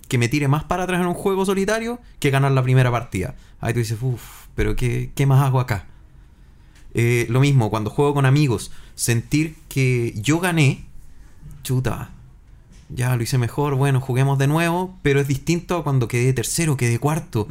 que 0.09 0.19
me 0.19 0.29
tire 0.29 0.49
más 0.49 0.65
para 0.65 0.83
atrás 0.83 1.01
en 1.01 1.07
un 1.07 1.15
juego 1.15 1.47
solitario 1.47 2.01
que 2.19 2.31
ganar 2.31 2.53
la 2.53 2.63
primera 2.63 2.91
partida. 2.91 3.37
Ahí 3.61 3.73
tú 3.73 3.79
dices, 3.79 3.99
uff, 4.03 4.47
pero 4.55 4.77
qué, 4.77 5.13
¿qué 5.15 5.25
más 5.25 5.43
hago 5.43 5.61
acá? 5.61 5.87
Eh, 6.95 7.27
lo 7.31 7.41
mismo, 7.41 7.71
cuando 7.71 7.91
juego 7.91 8.13
con 8.13 8.27
amigos, 8.27 8.73
sentir 8.95 9.57
que 9.69 10.13
yo 10.17 10.41
gané, 10.41 10.85
chuta, 11.63 12.11
ya 12.95 13.15
lo 13.17 13.23
hice 13.23 13.39
mejor, 13.39 13.75
bueno, 13.75 14.01
juguemos 14.01 14.39
de 14.39 14.47
nuevo, 14.47 14.97
pero 15.03 15.21
es 15.21 15.29
distinto 15.29 15.77
a 15.77 15.85
cuando 15.85 16.09
quedé 16.09 16.33
tercero, 16.33 16.77
quedé 16.77 16.99
cuarto. 16.99 17.47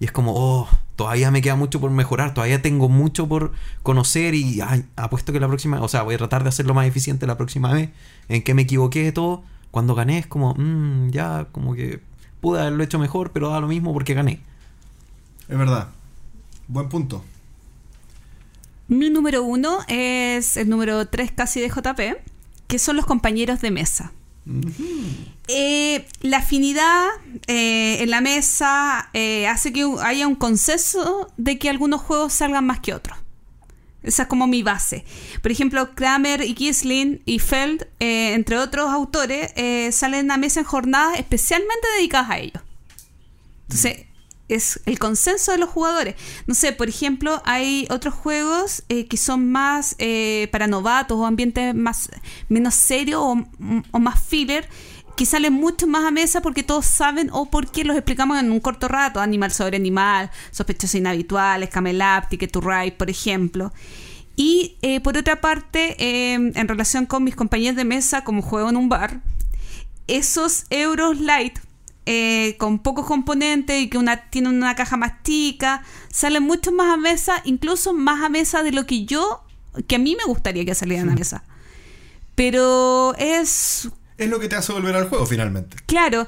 Y 0.00 0.04
es 0.04 0.12
como, 0.12 0.32
oh, 0.34 0.68
todavía 0.96 1.30
me 1.30 1.42
queda 1.42 1.56
mucho 1.56 1.80
por 1.80 1.90
mejorar, 1.90 2.34
todavía 2.34 2.62
tengo 2.62 2.88
mucho 2.88 3.28
por 3.28 3.52
conocer 3.82 4.34
y 4.34 4.60
ay, 4.60 4.84
apuesto 4.96 5.32
que 5.32 5.40
la 5.40 5.48
próxima, 5.48 5.80
o 5.80 5.88
sea, 5.88 6.02
voy 6.02 6.14
a 6.14 6.18
tratar 6.18 6.42
de 6.42 6.48
hacerlo 6.48 6.74
más 6.74 6.86
eficiente 6.86 7.26
la 7.26 7.36
próxima 7.36 7.72
vez. 7.72 7.90
En 8.28 8.42
que 8.42 8.54
me 8.54 8.62
equivoqué 8.62 9.02
de 9.02 9.12
todo, 9.12 9.42
cuando 9.70 9.94
gané 9.94 10.18
es 10.18 10.26
como, 10.26 10.54
"Mm, 10.54 11.10
ya, 11.10 11.48
como 11.50 11.74
que 11.74 12.00
pude 12.40 12.60
haberlo 12.60 12.84
hecho 12.84 12.98
mejor, 12.98 13.32
pero 13.32 13.48
da 13.48 13.60
lo 13.60 13.68
mismo 13.68 13.92
porque 13.92 14.14
gané. 14.14 14.40
Es 15.48 15.58
verdad. 15.58 15.88
Buen 16.68 16.88
punto. 16.88 17.24
Mi 18.86 19.08
número 19.08 19.42
uno 19.42 19.78
es 19.88 20.58
el 20.58 20.68
número 20.68 21.06
3 21.08 21.32
casi 21.32 21.60
de 21.60 21.70
JP, 21.70 22.18
que 22.66 22.78
son 22.78 22.96
los 22.96 23.06
compañeros 23.06 23.62
de 23.62 23.70
mesa. 23.70 24.12
Eh, 25.48 26.06
la 26.20 26.38
afinidad 26.38 27.06
eh, 27.46 27.98
en 28.00 28.10
la 28.10 28.20
mesa 28.20 29.08
eh, 29.14 29.46
hace 29.46 29.72
que 29.72 29.84
haya 30.02 30.28
un 30.28 30.34
consenso 30.34 31.32
de 31.36 31.58
que 31.58 31.70
algunos 31.70 32.02
juegos 32.02 32.32
salgan 32.32 32.66
más 32.66 32.80
que 32.80 32.94
otros. 32.94 33.16
Esa 34.02 34.24
es 34.24 34.28
como 34.28 34.46
mi 34.46 34.62
base. 34.62 35.04
Por 35.40 35.50
ejemplo, 35.50 35.94
Kramer 35.94 36.42
y 36.42 36.54
Kisling 36.54 37.22
y 37.24 37.38
Feld, 37.38 37.86
entre 37.98 38.58
otros 38.58 38.90
autores, 38.90 39.54
salen 39.96 40.30
a 40.30 40.36
mesa 40.36 40.60
en 40.60 40.66
jornadas 40.66 41.18
especialmente 41.18 41.88
dedicadas 41.96 42.28
a 42.28 42.38
ellos. 42.38 42.62
Entonces, 43.62 44.04
es 44.48 44.80
el 44.86 44.98
consenso 44.98 45.52
de 45.52 45.58
los 45.58 45.70
jugadores. 45.70 46.14
No 46.46 46.54
sé, 46.54 46.72
por 46.72 46.88
ejemplo, 46.88 47.42
hay 47.44 47.86
otros 47.90 48.14
juegos 48.14 48.84
eh, 48.88 49.06
que 49.06 49.16
son 49.16 49.50
más 49.50 49.96
eh, 49.98 50.48
para 50.52 50.66
novatos 50.66 51.18
o 51.18 51.26
ambientes 51.26 51.74
más 51.74 52.10
menos 52.48 52.74
serios 52.74 53.20
o, 53.22 53.98
más 53.98 54.22
filler 54.22 54.68
que 55.16 55.26
salen 55.26 55.52
mucho 55.52 55.86
más 55.86 56.04
a 56.04 56.10
mesa 56.10 56.40
porque 56.40 56.64
todos 56.64 56.86
saben 56.86 57.30
o 57.32 57.46
porque 57.46 57.84
los 57.84 57.96
explicamos 57.96 58.38
en 58.40 58.50
un 58.50 58.60
corto 58.60 58.88
rato. 58.88 59.20
Animal 59.20 59.52
sobre 59.52 59.76
animal, 59.76 60.30
sospechosos 60.50 60.96
inhabituales, 60.96 61.70
Camel 61.70 62.02
Up, 62.02 62.28
Ticket 62.28 62.50
to 62.50 62.60
Ride, 62.60 62.92
por 62.92 63.08
ejemplo. 63.10 63.72
Y 64.36 64.76
eh, 64.82 65.00
por 65.00 65.16
otra 65.16 65.40
parte, 65.40 65.96
eh, 65.98 66.34
en 66.34 66.68
relación 66.68 67.06
con 67.06 67.22
mis 67.22 67.36
compañeros 67.36 67.76
de 67.76 67.84
mesa, 67.84 68.24
como 68.24 68.42
juego 68.42 68.68
en 68.68 68.76
un 68.76 68.88
bar, 68.88 69.20
esos 70.08 70.66
euros 70.70 71.20
light 71.20 71.58
eh, 72.06 72.56
con 72.58 72.80
pocos 72.80 73.06
componentes 73.06 73.80
y 73.80 73.88
que 73.88 73.98
una 73.98 74.28
tiene 74.28 74.48
una 74.48 74.74
caja 74.74 74.96
más 74.96 75.22
chica, 75.22 75.82
salen 76.10 76.42
mucho 76.42 76.70
más 76.72 76.92
a 76.92 76.96
mesa, 76.96 77.40
incluso 77.44 77.92
más 77.94 78.22
a 78.22 78.28
mesa 78.28 78.62
de 78.62 78.72
lo 78.72 78.86
que 78.86 79.04
yo, 79.04 79.42
que 79.86 79.96
a 79.96 79.98
mí 79.98 80.16
me 80.16 80.24
gustaría 80.24 80.64
que 80.64 80.74
salieran 80.74 81.10
a 81.10 81.14
mesa. 81.14 81.44
Pero 82.34 83.14
es 83.16 83.88
Es 84.18 84.28
lo 84.28 84.40
que 84.40 84.48
te 84.48 84.56
hace 84.56 84.72
volver 84.72 84.96
al 84.96 85.08
juego 85.08 85.26
finalmente. 85.26 85.76
Claro. 85.86 86.26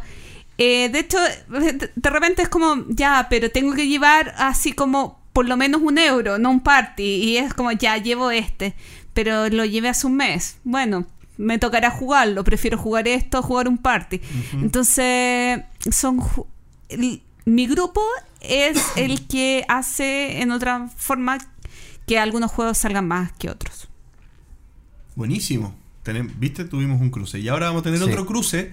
Eh, 0.58 0.88
de 0.88 0.98
hecho, 1.00 1.18
de 1.48 1.90
de 1.94 2.10
repente 2.10 2.42
es 2.42 2.48
como, 2.48 2.84
ya, 2.88 3.26
pero 3.28 3.50
tengo 3.50 3.74
que 3.74 3.86
llevar 3.88 4.34
así 4.38 4.72
como 4.72 5.20
por 5.32 5.46
lo 5.46 5.58
menos 5.58 5.82
un 5.82 5.98
euro, 5.98 6.38
no 6.38 6.50
un 6.50 6.60
party. 6.60 7.02
Y 7.02 7.36
es 7.36 7.52
como, 7.52 7.70
ya, 7.72 7.98
llevo 7.98 8.30
este. 8.30 8.74
Pero 9.12 9.50
lo 9.50 9.66
llevé 9.66 9.90
hace 9.90 10.06
un 10.06 10.16
mes. 10.16 10.56
Bueno, 10.64 11.06
me 11.38 11.58
tocará 11.58 11.90
jugarlo. 11.90 12.44
Prefiero 12.44 12.78
jugar 12.78 13.08
esto 13.08 13.38
a 13.38 13.42
jugar 13.42 13.68
un 13.68 13.78
party. 13.78 14.20
Entonces, 14.54 15.60
son... 15.90 16.20
el- 16.88 17.22
mi 17.44 17.66
grupo 17.68 18.00
es 18.40 18.78
el 18.96 19.26
que 19.28 19.64
hace 19.68 20.40
en 20.42 20.50
otra 20.50 20.88
forma 20.96 21.38
que 22.06 22.18
algunos 22.18 22.50
juegos 22.50 22.78
salgan 22.78 23.06
más 23.08 23.32
que 23.32 23.50
otros. 23.50 23.88
Buenísimo. 25.14 25.74
Tenem- 26.04 26.32
¿Viste? 26.38 26.64
Tuvimos 26.64 27.00
un 27.00 27.10
cruce. 27.10 27.38
Y 27.38 27.48
ahora 27.48 27.66
vamos 27.66 27.80
a 27.80 27.84
tener 27.84 27.98
Sí. 27.98 28.04
otro 28.04 28.26
cruce. 28.26 28.72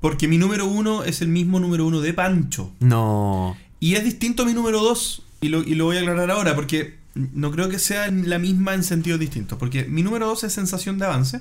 Porque 0.00 0.28
mi 0.28 0.36
número 0.38 0.66
uno 0.66 1.02
es 1.04 1.22
el 1.22 1.28
mismo 1.28 1.60
número 1.60 1.86
uno 1.86 2.00
de 2.00 2.12
Pancho. 2.12 2.72
No. 2.80 3.56
Y 3.80 3.94
es 3.94 4.04
distinto 4.04 4.42
a 4.42 4.46
mi 4.46 4.52
número 4.52 4.82
2, 4.82 5.22
y 5.40 5.48
lo, 5.48 5.62
y 5.62 5.74
lo 5.74 5.86
voy 5.86 5.96
a 5.96 6.00
aclarar 6.00 6.30
ahora, 6.30 6.54
porque 6.54 6.98
no 7.14 7.50
creo 7.50 7.68
que 7.70 7.78
sea 7.78 8.10
la 8.10 8.38
misma 8.38 8.74
en 8.74 8.82
sentidos 8.84 9.18
distintos. 9.20 9.58
Porque 9.58 9.84
mi 9.84 10.02
número 10.02 10.26
2 10.26 10.44
es 10.44 10.52
sensación 10.52 10.98
de 10.98 11.06
avance, 11.06 11.40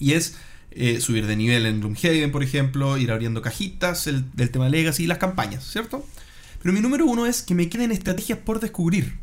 y 0.00 0.14
es 0.14 0.36
eh, 0.72 1.00
subir 1.00 1.26
de 1.26 1.36
nivel 1.36 1.66
en 1.66 1.78
Gloomhaven, 1.80 2.32
por 2.32 2.42
ejemplo, 2.42 2.96
ir 2.98 3.10
abriendo 3.12 3.42
cajitas, 3.42 4.06
el, 4.08 4.24
del 4.34 4.50
tema 4.50 4.68
Legacy 4.68 5.04
y 5.04 5.06
las 5.06 5.18
campañas, 5.18 5.64
¿cierto? 5.64 6.04
Pero 6.62 6.72
mi 6.72 6.80
número 6.80 7.06
1 7.06 7.26
es 7.26 7.42
que 7.42 7.54
me 7.54 7.68
queden 7.68 7.90
estrategias 7.92 8.38
por 8.38 8.58
descubrir. 8.60 9.18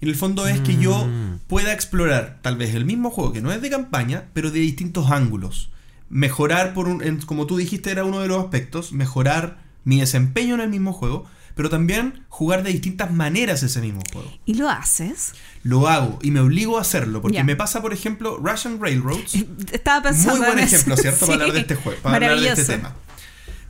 En 0.00 0.08
el 0.08 0.14
fondo 0.16 0.46
es 0.46 0.60
que 0.60 0.76
yo 0.78 1.06
Mm. 1.06 1.40
pueda 1.46 1.72
explorar 1.74 2.38
tal 2.42 2.56
vez 2.56 2.74
el 2.74 2.84
mismo 2.86 3.10
juego 3.10 3.32
que 3.32 3.42
no 3.42 3.52
es 3.52 3.60
de 3.60 3.68
campaña, 3.70 4.24
pero 4.32 4.50
de 4.50 4.58
distintos 4.60 5.10
ángulos. 5.10 5.70
Mejorar, 6.08 6.72
por 6.74 6.88
un, 6.88 7.02
en- 7.02 7.20
como 7.20 7.46
tú 7.46 7.56
dijiste, 7.56 7.90
era 7.90 8.04
uno 8.04 8.20
de 8.20 8.28
los 8.28 8.42
aspectos, 8.42 8.92
mejorar 8.92 9.58
mi 9.84 10.00
desempeño 10.00 10.54
en 10.54 10.60
el 10.62 10.68
mismo 10.70 10.92
juego, 10.92 11.26
pero 11.60 11.68
también 11.68 12.24
jugar 12.30 12.62
de 12.62 12.72
distintas 12.72 13.12
maneras 13.12 13.62
ese 13.62 13.82
mismo 13.82 14.00
juego. 14.14 14.32
¿Y 14.46 14.54
lo 14.54 14.70
haces? 14.70 15.34
Lo 15.62 15.88
hago 15.88 16.18
y 16.22 16.30
me 16.30 16.40
obligo 16.40 16.78
a 16.78 16.80
hacerlo, 16.80 17.20
porque 17.20 17.44
me 17.44 17.54
pasa, 17.54 17.82
por 17.82 17.92
ejemplo, 17.92 18.38
Russian 18.38 18.80
Railroads. 18.80 19.34
Estaba 19.72 20.04
pensando 20.04 20.36
Muy 20.38 20.46
buen 20.46 20.58
en 20.58 20.64
eso. 20.64 20.76
ejemplo, 20.76 20.96
¿cierto? 20.96 21.26
Para 21.26 21.34
hablar 21.34 21.52
de 21.52 21.60
este 21.60 21.74
juego, 21.74 22.00
para 22.00 22.14
hablar 22.30 22.40
de 22.40 22.48
este 22.48 22.64
tema. 22.76 22.96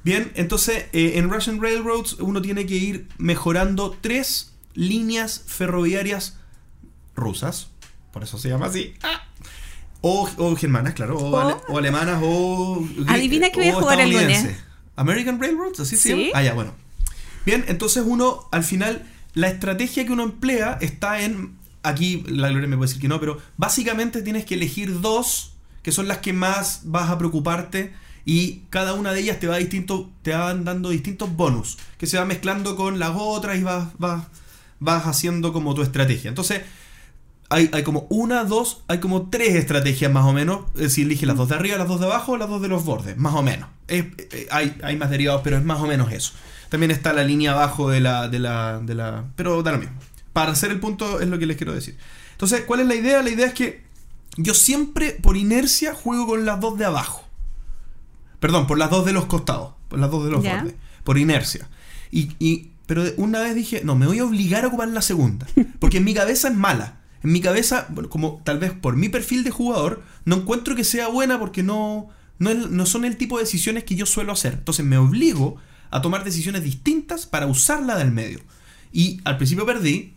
Bien, 0.05 0.31
entonces 0.37 0.85
eh, 0.93 1.15
en 1.17 1.31
Russian 1.31 1.61
Railroads 1.61 2.13
uno 2.21 2.41
tiene 2.41 2.65
que 2.65 2.77
ir 2.77 3.09
mejorando 3.19 3.99
tres 4.01 4.53
líneas 4.75 5.43
ferroviarias 5.49 6.37
rusas, 7.17 7.71
por 8.13 8.23
eso 8.23 8.39
se 8.39 8.51
llama 8.51 8.67
así. 8.67 8.95
Ah. 9.03 9.25
O, 10.01 10.31
o 10.37 10.55
germanas, 10.55 10.95
claro, 10.95 11.19
o, 11.19 11.31
O- 11.31 11.41
ale- 11.41 11.57
o 11.67 11.77
alemanas, 11.77 12.21
o. 12.23 12.87
Adivina 13.09 13.51
que 13.51 13.59
voy 13.59 13.69
a 13.71 13.75
jugar 13.75 13.99
el 14.01 14.13
lunes. 14.13 14.47
American 14.95 15.41
Railroads, 15.41 15.81
así 15.81 15.97
se 15.97 16.03
Sí. 16.03 16.11
llama. 16.27 16.31
Ah, 16.39 16.43
ya, 16.45 16.55
bueno. 16.55 16.73
Bien, 17.47 17.65
entonces 17.69 18.03
uno, 18.07 18.49
al 18.51 18.65
final, 18.65 19.07
la 19.35 19.49
estrategia 19.49 20.05
que 20.05 20.13
uno 20.13 20.23
emplea 20.23 20.79
está 20.81 21.23
en. 21.23 21.59
Aquí 21.83 22.23
la 22.27 22.51
Gloria 22.51 22.69
me 22.69 22.77
puede 22.77 22.89
decir 22.89 23.01
que 23.01 23.09
no, 23.09 23.21
pero 23.21 23.39
básicamente 23.57 24.21
tienes 24.23 24.45
que 24.45 24.55
elegir 24.55 25.01
dos 25.01 25.55
que 25.83 25.93
son 25.93 26.09
las 26.09 26.19
que 26.19 26.33
más 26.33 26.83
vas 26.85 27.11
a 27.11 27.19
preocuparte 27.19 27.93
y 28.25 28.65
cada 28.71 28.93
una 28.93 29.13
de 29.13 29.21
ellas 29.21 29.41
te 29.41 29.47
va 29.47 29.57
distinto, 29.57 30.11
te 30.23 30.33
van 30.33 30.65
dando 30.65 30.91
distintos 30.91 31.35
bonus 31.35 31.79
que 31.99 32.07
se 32.07 32.19
va 32.19 32.25
mezclando 32.25 32.77
con 32.77 32.99
las 32.99 33.13
otras 33.15 33.59
y 33.59 33.63
vas, 33.63 33.89
vas, 33.99 34.25
vas 34.79 35.07
haciendo 35.07 35.53
como 35.53 35.75
tu 35.75 35.83
estrategia. 35.83 36.29
Entonces, 36.29 36.63
hay, 37.49 37.71
hay 37.73 37.83
como 37.83 38.07
una, 38.11 38.45
dos, 38.45 38.83
hay 38.89 38.99
como 38.99 39.31
tres 39.31 39.57
estrategias 39.57 40.13
más 40.13 40.25
o 40.25 40.33
menos. 40.33 40.67
Si 40.89 41.03
eliges 41.03 41.27
las 41.27 41.37
dos 41.37 41.49
de 41.49 41.57
arriba, 41.57 41.79
las 41.79 41.89
dos 41.89 41.99
de 41.99 42.07
abajo, 42.07 42.37
las 42.37 42.49
dos 42.49 42.63
de 42.63 42.69
los 42.69 42.85
bordes, 42.85 43.17
más 43.17 43.35
o 43.35 43.43
menos. 43.43 43.69
Eh, 43.89 44.13
hay, 44.51 44.77
hay 44.85 44.97
más 44.97 45.11
derivados, 45.11 45.41
pero 45.43 45.57
es 45.57 45.65
más 45.65 45.81
o 45.81 45.87
menos 45.87 46.13
eso. 46.13 46.33
También 46.71 46.91
está 46.91 47.13
la 47.13 47.25
línea 47.25 47.53
abajo 47.53 47.91
de 47.91 48.01
la, 48.01 48.29
de 48.29 48.39
la, 48.39 48.79
de 48.81 48.95
la. 48.95 49.25
Pero 49.37 49.63
da 49.63 49.73
lo 49.73 49.79
mismo. 49.79 49.97
Para 50.33 50.53
hacer 50.53 50.71
el 50.71 50.81
punto 50.81 51.21
es 51.21 51.29
lo 51.29 51.39
que 51.39 51.45
les 51.47 51.57
quiero 51.59 51.75
decir. 51.75 51.99
Entonces, 52.33 52.63
¿cuál 52.63 52.81
es 52.81 52.87
la 52.87 52.95
idea? 52.95 53.23
La 53.23 53.29
idea 53.31 53.47
es 53.47 53.53
que 53.55 53.83
yo 54.37 54.55
siempre, 54.55 55.11
por 55.21 55.37
inercia, 55.37 55.93
juego 55.93 56.27
con 56.27 56.47
las 56.47 56.59
dos 56.61 56.79
de 56.79 56.87
abajo. 56.87 57.25
Perdón, 58.39 58.67
por 58.67 58.79
las 58.79 58.91
dos 58.91 59.05
de 59.05 59.13
los 59.13 59.27
costados. 59.27 59.75
Por 59.89 59.99
las 59.99 60.11
dos 60.11 60.25
de 60.25 60.31
los 60.31 60.43
bordes. 60.61 60.75
Por 61.05 61.19
inercia. 61.19 61.69
Y, 62.11 62.31
y- 62.39 62.71
pero 62.87 63.05
una 63.19 63.41
vez 63.41 63.55
dije, 63.55 63.83
no, 63.85 63.95
me 63.95 64.07
voy 64.07 64.19
a 64.19 64.25
obligar 64.25 64.65
a 64.65 64.69
ocupar 64.69 64.89
la 64.89 65.03
segunda. 65.03 65.47
Porque 65.79 65.99
en 65.99 66.05
mi 66.05 66.13
cabeza 66.15 66.49
es 66.49 66.55
mala. 66.57 67.01
En 67.23 67.31
mi 67.33 67.41
cabeza, 67.41 67.87
como 68.09 68.41
tal 68.45 68.59
vez 68.59 68.73
por 68.73 68.97
mi 68.97 69.09
perfil 69.09 69.45
de 69.45 69.51
jugador, 69.51 70.03
no 70.25 70.37
encuentro 70.37 70.75
que 70.75 70.83
sea 70.85 71.07
buena 71.09 71.39
porque 71.39 71.63
no, 71.63 72.09
no, 72.39 72.53
no 72.55 72.87
son 72.87 73.05
el 73.05 73.17
tipo 73.17 73.37
de 73.39 73.45
decisiones 73.45 73.85
que 73.85 73.95
yo 73.95 74.07
suelo 74.07 74.33
hacer. 74.33 74.55
Entonces 74.55 74.85
me 74.87 74.97
obligo 74.99 75.57
a 75.91 76.03
tomar 76.03 76.25
decisiones 76.25 76.65
distintas 76.65 77.27
para 77.27 77.47
usarla 77.47 77.97
del 77.97 78.11
medio. 78.11 78.41
Y 78.93 79.21
al 79.25 79.37
principio 79.37 79.67
perdí, 79.67 80.15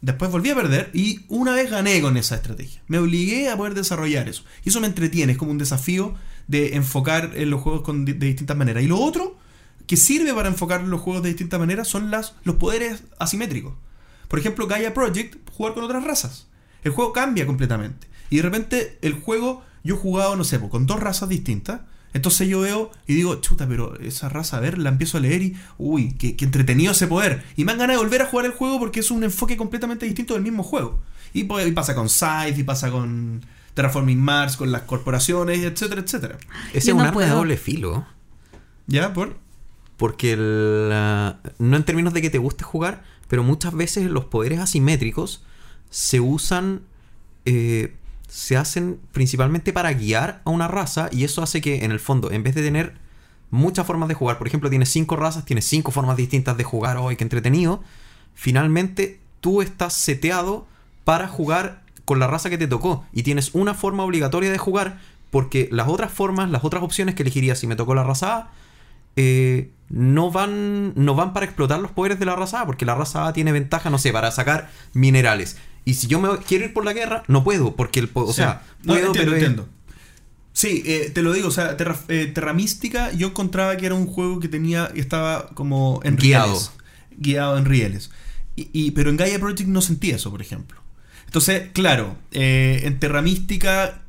después 0.00 0.30
volví 0.30 0.50
a 0.50 0.54
perder 0.54 0.90
y 0.94 1.20
una 1.28 1.54
vez 1.54 1.70
gané 1.70 2.00
con 2.00 2.16
esa 2.16 2.36
estrategia. 2.36 2.82
Me 2.86 2.98
obligué 2.98 3.50
a 3.50 3.56
poder 3.56 3.74
desarrollar 3.74 4.28
eso. 4.28 4.44
Y 4.64 4.68
eso 4.68 4.80
me 4.80 4.86
entretiene, 4.86 5.32
es 5.32 5.38
como 5.38 5.50
un 5.50 5.58
desafío 5.58 6.14
de 6.48 6.76
enfocar 6.76 7.32
en 7.34 7.50
los 7.50 7.60
juegos 7.60 7.82
de, 8.04 8.14
distintas 8.14 8.56
maneras. 8.56 8.82
Y 8.82 8.86
lo 8.86 8.98
otro 8.98 9.36
que 9.86 9.96
sirve 9.96 10.32
para 10.34 10.48
enfocar 10.48 10.82
los 10.82 11.00
juegos 11.00 11.22
de 11.22 11.30
distintas 11.30 11.60
maneras 11.60 11.88
son 11.88 12.10
las, 12.10 12.34
los 12.44 12.56
poderes 12.56 13.04
asimétricos. 13.18 13.74
Por 14.28 14.38
ejemplo, 14.38 14.66
Gaia 14.66 14.94
Project, 14.94 15.36
jugar 15.50 15.74
con 15.74 15.84
otras 15.84 16.04
razas. 16.04 16.48
El 16.82 16.92
juego 16.92 17.12
cambia 17.12 17.46
completamente. 17.46 18.08
Y 18.30 18.36
de 18.36 18.42
repente 18.42 18.98
el 19.02 19.14
juego, 19.14 19.64
yo 19.84 19.94
he 19.94 19.98
jugado, 19.98 20.36
no 20.36 20.44
sé, 20.44 20.58
po, 20.58 20.68
con 20.68 20.86
dos 20.86 21.00
razas 21.00 21.28
distintas. 21.28 21.82
Entonces 22.16 22.48
yo 22.48 22.60
veo 22.60 22.90
y 23.06 23.14
digo, 23.14 23.36
chuta, 23.36 23.68
pero 23.68 23.98
esa 24.00 24.28
raza, 24.28 24.56
a 24.56 24.60
ver, 24.60 24.78
la 24.78 24.88
empiezo 24.88 25.18
a 25.18 25.20
leer 25.20 25.42
y, 25.42 25.56
uy, 25.78 26.14
qué, 26.14 26.34
qué 26.34 26.44
entretenido 26.46 26.92
ese 26.92 27.06
poder. 27.06 27.44
Y 27.56 27.64
me 27.64 27.72
dan 27.72 27.80
ganas 27.80 27.96
de 27.96 28.02
volver 28.02 28.22
a 28.22 28.26
jugar 28.26 28.46
el 28.46 28.52
juego 28.52 28.78
porque 28.78 29.00
es 29.00 29.10
un 29.10 29.22
enfoque 29.22 29.56
completamente 29.56 30.06
distinto 30.06 30.34
del 30.34 30.42
mismo 30.42 30.62
juego. 30.62 30.98
Y, 31.32 31.40
y 31.40 31.72
pasa 31.72 31.94
con 31.94 32.08
Scythe, 32.08 32.58
y 32.58 32.64
pasa 32.64 32.90
con 32.90 33.44
Terraforming 33.74 34.18
Mars, 34.18 34.56
con 34.56 34.72
las 34.72 34.82
corporaciones, 34.82 35.58
etcétera, 35.58 36.00
etcétera. 36.00 36.38
Ese 36.72 36.88
Yo 36.88 36.92
es 36.92 36.94
un 36.94 36.98
no 36.98 37.04
arma 37.04 37.24
de 37.24 37.30
doble 37.30 37.56
filo. 37.58 38.06
¿Ya? 38.86 39.12
¿Por? 39.12 39.36
Porque 39.98 40.32
el, 40.32 40.90
ah, 40.92 41.36
no 41.58 41.76
en 41.76 41.84
términos 41.84 42.14
de 42.14 42.22
que 42.22 42.30
te 42.30 42.38
guste 42.38 42.64
jugar, 42.64 43.04
pero 43.28 43.42
muchas 43.42 43.74
veces 43.74 44.10
los 44.10 44.24
poderes 44.24 44.60
asimétricos 44.60 45.44
se 45.90 46.20
usan, 46.20 46.82
eh, 47.44 47.94
se 48.28 48.56
hacen 48.56 48.98
principalmente 49.12 49.72
para 49.72 49.92
guiar 49.92 50.42
a 50.44 50.50
una 50.50 50.68
raza 50.68 51.08
y 51.12 51.24
eso 51.24 51.42
hace 51.42 51.60
que 51.60 51.84
en 51.84 51.92
el 51.92 52.00
fondo, 52.00 52.30
en 52.30 52.42
vez 52.42 52.54
de 52.54 52.62
tener 52.62 52.94
muchas 53.50 53.86
formas 53.86 54.08
de 54.08 54.14
jugar, 54.14 54.38
por 54.38 54.46
ejemplo, 54.46 54.70
tienes 54.70 54.88
cinco 54.88 55.16
razas, 55.16 55.44
tienes 55.44 55.66
cinco 55.66 55.92
formas 55.92 56.16
distintas 56.16 56.56
de 56.56 56.64
jugar, 56.64 56.96
hoy 56.96 57.16
qué 57.16 57.24
entretenido, 57.24 57.82
finalmente 58.34 59.20
tú 59.40 59.62
estás 59.62 59.94
seteado 59.94 60.66
para 61.04 61.28
jugar 61.28 61.82
con 62.04 62.18
la 62.18 62.26
raza 62.26 62.50
que 62.50 62.58
te 62.58 62.66
tocó 62.66 63.04
y 63.12 63.22
tienes 63.22 63.54
una 63.54 63.74
forma 63.74 64.04
obligatoria 64.04 64.50
de 64.50 64.58
jugar 64.58 64.98
porque 65.30 65.68
las 65.70 65.88
otras 65.88 66.12
formas, 66.12 66.50
las 66.50 66.64
otras 66.64 66.82
opciones 66.82 67.14
que 67.14 67.22
elegirías 67.22 67.58
si 67.58 67.66
me 67.66 67.76
tocó 67.76 67.94
la 67.94 68.04
raza 68.04 68.36
A, 68.36 68.50
eh, 69.16 69.70
no 69.88 70.30
van 70.30 70.92
no 70.94 71.14
van 71.14 71.32
para 71.32 71.46
explotar 71.46 71.80
los 71.80 71.90
poderes 71.90 72.18
de 72.18 72.26
la 72.26 72.36
raza 72.36 72.62
A, 72.62 72.66
porque 72.66 72.84
la 72.84 72.94
raza 72.94 73.26
A 73.26 73.32
tiene 73.32 73.52
ventaja, 73.52 73.90
no 73.90 73.98
sé, 73.98 74.12
para 74.12 74.30
sacar 74.30 74.70
minerales. 74.94 75.58
Y 75.86 75.94
si 75.94 76.06
yo 76.08 76.20
me 76.20 76.28
quiero 76.40 76.66
ir 76.66 76.74
por 76.74 76.84
la 76.84 76.92
guerra, 76.92 77.22
no 77.28 77.42
puedo, 77.44 77.74
porque 77.76 78.00
el 78.00 78.10
o 78.12 78.26
Sí. 78.26 78.34
sea, 78.34 78.62
No, 78.82 78.92
puedo, 78.92 79.06
entiendo, 79.06 79.18
pero 79.18 79.32
entiendo. 79.34 79.68
Sí, 80.52 80.82
eh, 80.84 81.10
te 81.14 81.22
lo 81.22 81.32
digo, 81.32 81.48
o 81.48 81.50
sea, 81.50 81.76
Terra, 81.78 81.96
eh, 82.08 82.30
Terra 82.34 82.52
Mística 82.52 83.12
yo 83.12 83.28
encontraba 83.28 83.76
que 83.76 83.86
era 83.86 83.94
un 83.94 84.06
juego 84.06 84.40
que 84.40 84.48
tenía, 84.48 84.90
estaba 84.94 85.48
como 85.54 86.00
en 86.02 86.16
Guiado. 86.16 86.46
rieles. 86.48 86.70
Guiado 87.18 87.56
en 87.58 87.64
rieles. 87.66 88.10
Y, 88.56 88.68
y- 88.72 88.90
pero 88.90 89.10
en 89.10 89.16
Gaia 89.16 89.38
Project 89.38 89.68
no 89.68 89.80
sentí 89.80 90.10
eso, 90.10 90.30
por 90.30 90.42
ejemplo. 90.42 90.80
Entonces, 91.26 91.70
claro, 91.72 92.16
eh, 92.32 92.80
en 92.84 92.98
Terra 92.98 93.22
Mística 93.22 94.02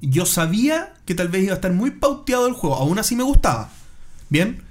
yo 0.00 0.26
sabía 0.26 0.94
que 1.04 1.14
tal 1.14 1.28
vez 1.28 1.42
iba 1.44 1.52
a 1.52 1.56
estar 1.56 1.72
muy 1.72 1.90
pauteado 1.92 2.46
el 2.46 2.54
juego, 2.54 2.76
aún 2.76 2.98
así 2.98 3.14
me 3.16 3.22
gustaba. 3.22 3.70
¿Bien? 4.30 4.62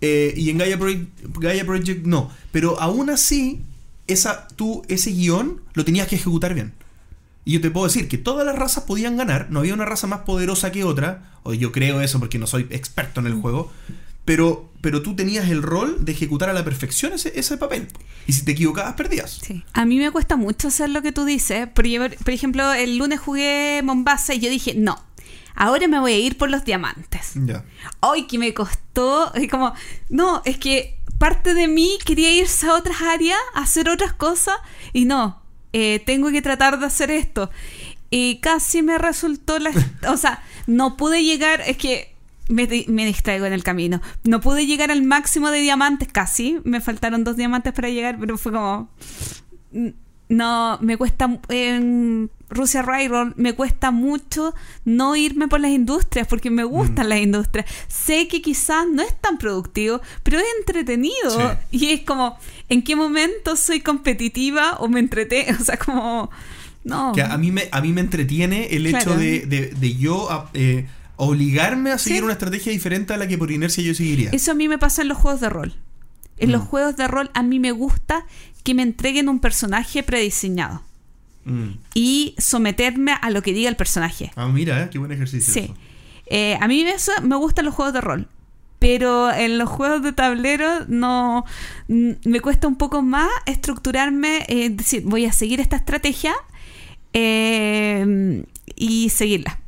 Y 0.00 0.50
en 0.50 0.58
Gaia 0.58 0.76
Project, 0.78 1.08
Gaia 1.38 1.64
Project 1.64 2.04
no. 2.04 2.30
Pero 2.52 2.78
aún 2.78 3.08
así, 3.08 3.62
esa, 4.06 4.48
tú, 4.48 4.82
ese 4.88 5.10
guion 5.10 5.62
lo 5.74 5.84
tenías 5.84 6.08
que 6.08 6.16
ejecutar 6.16 6.54
bien. 6.54 6.74
Y 7.44 7.52
yo 7.52 7.60
te 7.60 7.70
puedo 7.70 7.86
decir 7.86 8.08
que 8.08 8.18
todas 8.18 8.46
las 8.46 8.56
razas 8.56 8.84
podían 8.84 9.16
ganar, 9.16 9.48
no 9.50 9.60
había 9.60 9.74
una 9.74 9.84
raza 9.84 10.06
más 10.06 10.20
poderosa 10.20 10.72
que 10.72 10.84
otra, 10.84 11.38
o 11.42 11.52
yo 11.52 11.72
creo 11.72 12.00
eso 12.00 12.18
porque 12.18 12.38
no 12.38 12.46
soy 12.46 12.66
experto 12.70 13.20
en 13.20 13.26
el 13.26 13.34
juego, 13.34 13.70
pero, 14.24 14.70
pero 14.80 15.02
tú 15.02 15.14
tenías 15.14 15.50
el 15.50 15.62
rol 15.62 16.04
de 16.04 16.12
ejecutar 16.12 16.48
a 16.48 16.54
la 16.54 16.64
perfección 16.64 17.12
ese, 17.12 17.38
ese 17.38 17.58
papel. 17.58 17.88
Y 18.26 18.32
si 18.32 18.44
te 18.44 18.52
equivocabas, 18.52 18.94
perdías. 18.94 19.40
Sí. 19.42 19.62
A 19.74 19.84
mí 19.84 19.98
me 19.98 20.10
cuesta 20.10 20.36
mucho 20.36 20.68
hacer 20.68 20.88
lo 20.88 21.02
que 21.02 21.12
tú 21.12 21.26
dices. 21.26 21.68
Por, 21.68 21.84
por 22.16 22.30
ejemplo, 22.32 22.72
el 22.72 22.96
lunes 22.96 23.20
jugué 23.20 23.82
Mombasa 23.84 24.32
y 24.34 24.40
yo 24.40 24.48
dije, 24.48 24.74
no, 24.74 24.98
ahora 25.54 25.88
me 25.88 25.98
voy 25.98 26.12
a 26.12 26.18
ir 26.18 26.36
por 26.36 26.50
los 26.50 26.64
diamantes. 26.64 27.32
Ya. 27.34 27.64
Hoy 28.00 28.26
que 28.26 28.38
me 28.38 28.52
costó, 28.54 29.32
es 29.34 29.50
como, 29.50 29.72
no, 30.08 30.42
es 30.44 30.58
que 30.58 30.98
parte 31.18 31.54
de 31.54 31.68
mí 31.68 31.98
quería 32.04 32.30
irse 32.32 32.66
a 32.66 32.74
otras 32.74 33.00
áreas, 33.02 33.38
a 33.54 33.62
hacer 33.62 33.88
otras 33.88 34.12
cosas, 34.12 34.56
y 34.92 35.04
no, 35.04 35.42
eh, 35.72 36.02
tengo 36.04 36.30
que 36.30 36.42
tratar 36.42 36.78
de 36.78 36.86
hacer 36.86 37.10
esto. 37.10 37.50
Y 38.10 38.36
casi 38.40 38.82
me 38.82 38.98
resultó 38.98 39.58
la... 39.58 39.72
o 40.08 40.16
sea, 40.16 40.42
no 40.66 40.96
pude 40.96 41.24
llegar, 41.24 41.62
es 41.62 41.76
que 41.76 42.14
me 42.48 42.66
distraigo 42.66 43.46
en 43.46 43.52
el 43.52 43.64
camino. 43.64 44.02
No 44.22 44.40
pude 44.40 44.66
llegar 44.66 44.90
al 44.90 45.02
máximo 45.02 45.50
de 45.50 45.60
diamantes, 45.60 46.08
casi. 46.12 46.60
Me 46.64 46.80
faltaron 46.80 47.24
dos 47.24 47.36
diamantes 47.36 47.72
para 47.72 47.88
llegar, 47.88 48.18
pero 48.18 48.36
fue 48.38 48.52
como... 48.52 48.90
No, 50.36 50.78
me 50.80 50.96
cuesta 50.96 51.38
en 51.48 52.30
Rusia 52.50 52.82
Railroad 52.82 53.34
me 53.36 53.52
cuesta 53.54 53.90
mucho 53.90 54.54
no 54.84 55.16
irme 55.16 55.48
por 55.48 55.60
las 55.60 55.72
industrias 55.72 56.26
porque 56.26 56.50
me 56.50 56.62
gustan 56.64 57.08
las 57.08 57.18
industrias. 57.20 57.66
Sé 57.88 58.28
que 58.28 58.40
quizás 58.42 58.86
no 58.92 59.02
es 59.02 59.14
tan 59.20 59.38
productivo, 59.38 60.00
pero 60.22 60.38
es 60.38 60.44
entretenido 60.60 61.56
y 61.70 61.90
es 61.92 62.02
como 62.02 62.36
en 62.68 62.82
qué 62.82 62.94
momento 62.96 63.56
soy 63.56 63.80
competitiva 63.80 64.76
o 64.78 64.88
me 64.88 65.00
entretengo, 65.00 65.56
o 65.60 65.64
sea, 65.64 65.76
como 65.78 66.30
no. 66.84 67.12
Que 67.12 67.22
a 67.22 67.36
mí 67.38 67.50
me, 67.50 67.68
a 67.72 67.80
mí 67.80 67.92
me 67.92 68.00
entretiene 68.02 68.68
el 68.76 68.86
hecho 68.86 69.16
de, 69.16 69.40
de- 69.46 69.70
de 69.70 69.96
yo 69.96 70.48
eh, 70.54 70.86
obligarme 71.16 71.90
a 71.92 71.98
seguir 71.98 72.18
Sí. 72.18 72.24
una 72.24 72.32
estrategia 72.34 72.72
diferente 72.72 73.14
a 73.14 73.16
la 73.16 73.26
que 73.26 73.38
por 73.38 73.50
inercia 73.50 73.82
yo 73.82 73.94
seguiría. 73.94 74.30
Eso 74.30 74.50
a 74.50 74.54
mí 74.54 74.68
me 74.68 74.78
pasa 74.78 75.02
en 75.02 75.08
los 75.08 75.18
juegos 75.18 75.40
de 75.40 75.48
rol. 75.48 75.74
En 76.38 76.50
los 76.52 76.62
Mm. 76.62 76.66
juegos 76.66 76.96
de 76.96 77.06
rol 77.08 77.30
a 77.34 77.42
mí 77.42 77.58
me 77.60 77.70
gusta 77.72 78.26
que 78.64 78.74
me 78.74 78.82
entreguen 78.82 79.28
un 79.28 79.38
personaje 79.38 80.02
prediseñado 80.02 80.82
Mm. 81.44 81.72
y 81.94 82.34
someterme 82.38 83.12
a 83.20 83.28
lo 83.30 83.42
que 83.42 83.52
diga 83.52 83.68
el 83.68 83.76
personaje. 83.76 84.32
Ah, 84.34 84.48
mira, 84.48 84.82
eh, 84.84 84.88
qué 84.90 84.98
buen 84.98 85.12
ejercicio. 85.12 85.52
Sí. 85.54 85.60
eso. 85.60 85.74
Eh, 86.26 86.56
a 86.60 86.66
mí 86.66 86.80
eso 86.82 87.12
me 87.22 87.36
gustan 87.36 87.66
los 87.66 87.74
juegos 87.74 87.92
de 87.94 88.00
rol. 88.00 88.28
Pero 88.78 89.30
en 89.32 89.56
los 89.58 89.68
juegos 89.70 90.02
de 90.02 90.12
tablero 90.12 90.84
no 90.88 91.44
mm, 91.88 92.10
me 92.24 92.40
cuesta 92.40 92.66
un 92.66 92.76
poco 92.76 93.00
más 93.02 93.28
estructurarme, 93.46 94.44
eh, 94.48 94.68
decir, 94.70 95.02
voy 95.06 95.24
a 95.26 95.32
seguir 95.32 95.60
esta 95.60 95.76
estrategia 95.76 96.34
eh, 97.12 98.44
y 98.76 99.08
seguirla. 99.10 99.58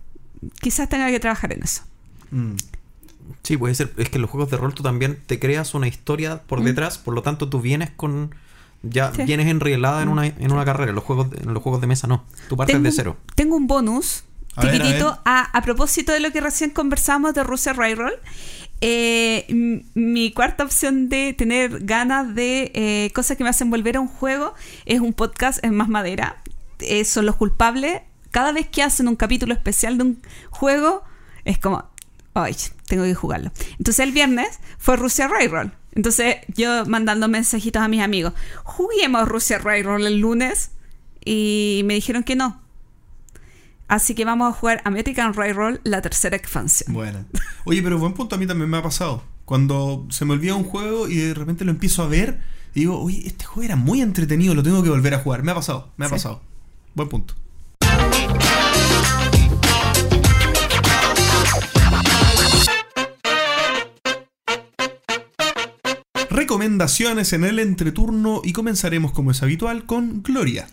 Quizás 0.61 0.89
tenga 0.89 1.11
que 1.11 1.21
trabajar 1.21 1.53
en 1.53 1.63
eso. 1.63 1.83
Mm. 2.31 2.53
Sí, 3.43 3.57
puede 3.57 3.75
ser. 3.75 3.93
Es 3.97 4.09
que 4.09 4.17
en 4.17 4.23
los 4.23 4.31
juegos 4.31 4.51
de 4.51 4.57
rol 4.57 4.75
tú 4.75 4.83
también 4.83 5.19
te 5.27 5.39
creas 5.39 5.75
una 5.75 5.89
historia 5.89 6.43
por 6.43 6.61
Mm. 6.61 6.65
detrás, 6.65 6.99
por 6.99 7.15
lo 7.15 7.23
tanto 7.23 7.49
tú 7.49 7.61
vienes 7.61 7.91
con. 7.91 8.35
Ya 8.91 9.13
Sí. 9.15 9.23
Vienes 9.25 9.47
enrielada 9.49 10.03
en 10.03 10.09
una, 10.09 10.27
en 10.27 10.53
una 10.53 10.65
carrera. 10.65 10.91
En 10.91 10.95
los, 10.95 11.05
juegos, 11.05 11.31
de- 11.31 11.39
en 11.39 11.53
los 11.55 11.63
juegos 11.63 11.81
de 11.81 11.87
mesa 11.87 12.07
no. 12.07 12.25
Tú 12.49 12.57
partes 12.57 12.75
Tengo 12.75 12.83
de 12.85 12.89
un- 12.91 12.95
cero. 12.95 13.17
Tengo 13.35 13.57
un 13.57 13.67
bonus 13.67 14.25
A 14.55 14.63
ver, 14.63 14.71
a 14.71 14.73
chiquitito 14.79 15.11
ver. 15.11 15.19
a, 15.25 15.59
a 15.59 15.63
propósito 15.63 16.13
de 16.13 16.21
lo 16.21 16.31
que 16.33 16.41
recién 16.41 16.71
conversamos 16.71 17.35
de 17.35 17.45
Rusia 17.45 17.73
Railroad. 17.73 18.13
Eh, 18.83 19.83
mi 19.95 20.33
cuarta 20.33 20.63
opción 20.65 21.09
de 21.09 21.33
tener 21.33 21.85
ganas 21.85 22.35
de 22.35 22.71
eh, 22.75 23.11
cosas 23.15 23.37
que 23.37 23.45
me 23.45 23.51
hacen 23.51 23.71
volver 23.71 23.97
a 23.97 24.01
un 24.01 24.09
juego 24.09 24.55
es 24.85 25.01
un 25.01 25.13
podcast 25.15 25.65
en 25.65 25.75
más 25.75 25.89
madera. 25.89 26.43
Eh, 26.81 27.05
son 27.05 27.25
los 27.27 27.37
culpables. 27.37 28.03
Cada 28.31 28.53
vez 28.53 28.69
que 28.69 28.83
hacen 28.83 29.09
un 29.09 29.17
capítulo 29.17 29.55
especial 29.55 29.97
de 29.97 30.05
un 30.05 30.23
juego, 30.51 31.03
es 31.47 31.59
como, 31.59 31.85
ay, 32.35 32.55
tengo 32.87 33.05
que 33.05 33.15
jugarlo. 33.15 33.51
Entonces 33.79 34.01
el 34.01 34.13
viernes 34.13 34.61
fue 34.79 34.97
Rusia 34.97 35.27
Railroad. 35.27 35.69
Entonces 35.97 36.37
yo 36.55 36.87
mandando 36.87 37.27
mensajitos 37.27 37.83
a 37.83 37.89
mis 37.89 38.01
amigos, 38.03 38.33
juguemos 38.63 39.27
Rusia 39.27 39.59
Railroad 39.59 40.07
el 40.07 40.19
lunes. 40.21 40.71
Y 41.25 41.83
me 41.87 41.95
dijeron 41.95 42.23
que 42.23 42.37
no, 42.37 42.61
Así 43.89 44.15
que 44.15 44.25
vamos 44.25 44.53
a 44.53 44.57
jugar 44.57 44.81
American 44.85 45.33
Railroad, 45.35 45.79
la 45.85 46.03
tercera 46.03 46.37
expansión. 46.37 46.93
Bueno. 46.93 47.25
Oye, 47.65 47.83
pero 47.83 47.99
buen 47.99 48.15
punto 48.15 48.35
a 48.35 48.39
mí 48.39 48.47
también 48.47 48.69
me 48.69 48.77
ha 48.79 48.83
pasado. 48.83 49.23
Cuando 49.45 50.07
se 50.11 50.25
me 50.25 50.33
olvida 50.33 50.55
un 50.57 50.65
juego 50.65 51.09
y 51.09 51.17
de 51.17 51.35
repente 51.35 51.65
lo 51.65 51.71
empiezo 51.71 52.03
a 52.03 52.09
ver 52.09 52.41
y 52.75 52.81
digo, 52.81 53.01
oye, 53.01 53.23
este 53.27 53.45
juego 53.45 53.63
era 53.65 53.77
muy 53.77 54.03
entretenido, 54.03 54.55
lo 54.57 54.63
tengo 54.65 54.83
que 54.83 54.91
volver 54.91 55.15
a 55.15 55.19
jugar. 55.21 55.45
Me 55.45 55.53
ha 55.53 55.55
pasado, 55.55 55.93
me 55.97 56.05
ha 56.05 56.09
Sí. 56.09 56.15
pasado. 56.15 56.43
Buen 56.95 57.09
punto. 57.09 57.35
Recomendaciones 66.47 67.33
en 67.33 67.43
el 67.43 67.59
entreturno 67.59 68.41
y 68.45 68.53
comenzaremos 68.53 69.11
como 69.11 69.33
es 69.33 69.43
habitual 69.43 69.85
con 69.85 70.23
Gloria. 70.23 70.69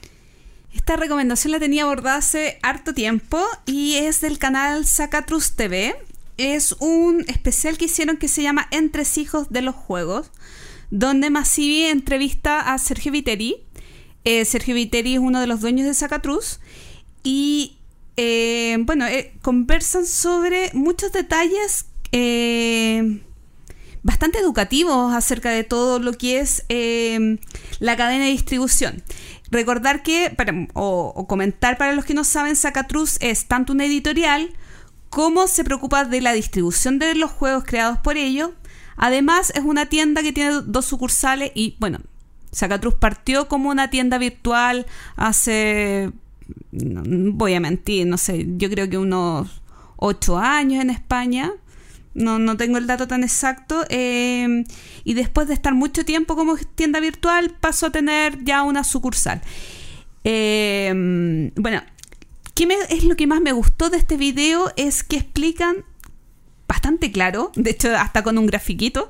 Esta 0.71 0.97
recomendación 0.97 1.51
la 1.51 1.57
tenía 1.59 1.81
abordada 1.81 2.17
hace 2.17 2.59
harto 2.61 2.93
tiempo 2.93 3.43
y 3.65 3.95
es 3.95 4.21
del 4.21 4.37
canal 4.37 4.85
Sacatrus 4.85 5.53
TV. 5.53 5.95
Es 6.37 6.73
un 6.73 7.25
especial 7.27 7.79
que 7.79 7.85
hicieron 7.85 8.17
que 8.17 8.27
se 8.27 8.43
llama 8.43 8.67
Entresijos 8.69 9.49
de 9.49 9.63
los 9.63 9.73
Juegos, 9.73 10.29
donde 10.91 11.31
Massivi 11.31 11.85
entrevista 11.85 12.71
a 12.71 12.77
Sergio 12.77 13.11
Viteri. 13.11 13.55
Eh, 14.25 14.45
Sergio 14.45 14.75
Viteri 14.75 15.15
es 15.15 15.19
uno 15.21 15.41
de 15.41 15.47
los 15.47 15.59
dueños 15.59 15.87
de 15.87 15.95
Sacatrus 15.95 16.59
y 17.23 17.77
eh, 18.15 18.77
bueno, 18.81 19.07
eh, 19.07 19.33
conversan 19.41 20.05
sobre 20.05 20.69
muchos 20.75 21.11
detalles 21.11 21.87
bastante 24.03 24.39
educativos 24.39 25.13
acerca 25.13 25.49
de 25.49 25.63
todo 25.63 25.99
lo 25.99 26.13
que 26.13 26.39
es 26.39 26.65
eh, 26.69 27.39
la 27.79 27.95
cadena 27.95 28.25
de 28.25 28.31
distribución. 28.31 29.01
Recordar 29.49 30.03
que, 30.03 30.35
o, 30.73 31.25
comentar 31.27 31.77
para 31.77 31.93
los 31.93 32.05
que 32.05 32.13
no 32.13 32.23
saben, 32.23 32.55
Sacatrus 32.55 33.17
es 33.21 33.47
tanto 33.47 33.73
una 33.73 33.85
editorial 33.85 34.51
como 35.09 35.47
se 35.47 35.63
preocupa 35.63 36.05
de 36.05 36.21
la 36.21 36.33
distribución 36.33 36.99
de 36.99 37.15
los 37.15 37.31
juegos 37.31 37.63
creados 37.63 37.99
por 37.99 38.17
ellos. 38.17 38.51
Además, 38.97 39.51
es 39.55 39.63
una 39.63 39.85
tienda 39.85 40.21
que 40.21 40.33
tiene 40.33 40.61
dos 40.65 40.85
sucursales 40.85 41.51
y, 41.55 41.75
bueno, 41.79 41.99
Sacatrus 42.51 42.95
partió 42.95 43.47
como 43.47 43.69
una 43.69 43.89
tienda 43.89 44.17
virtual 44.17 44.85
hace, 45.15 46.11
no, 46.71 47.03
voy 47.33 47.53
a 47.53 47.59
mentir, 47.59 48.05
no 48.07 48.17
sé, 48.17 48.45
yo 48.57 48.69
creo 48.69 48.89
que 48.89 48.97
unos 48.97 49.61
ocho 49.97 50.37
años 50.37 50.81
en 50.81 50.89
España. 50.89 51.51
No, 52.13 52.37
no 52.39 52.57
tengo 52.57 52.77
el 52.77 52.85
dato 52.87 53.07
tan 53.07 53.23
exacto. 53.23 53.85
eh, 53.89 54.63
y 55.03 55.13
después 55.15 55.47
de 55.47 55.53
estar 55.55 55.73
mucho 55.73 56.05
tiempo 56.05 56.35
como 56.35 56.55
tienda 56.57 56.99
virtual, 56.99 57.55
pasó 57.59 57.87
a 57.87 57.91
tener 57.91 58.43
ya 58.43 58.63
una 58.63 58.83
sucursal. 58.83 59.41
Eh, 60.23 61.51
bueno, 61.55 61.81
¿qué 62.55 62.67
me- 62.67 62.75
es 62.89 63.03
lo 63.03 63.15
que 63.15 63.27
más 63.27 63.41
me 63.41 63.51
gustó 63.51 63.89
de 63.89 63.97
este 63.97 64.17
video? 64.17 64.71
Es 64.77 65.03
que 65.03 65.17
explican 65.17 65.77
bastante 66.67 67.11
claro, 67.11 67.51
de 67.55 67.71
hecho 67.71 67.95
hasta 67.95 68.23
con 68.23 68.37
un 68.37 68.45
grafiquito, 68.45 69.09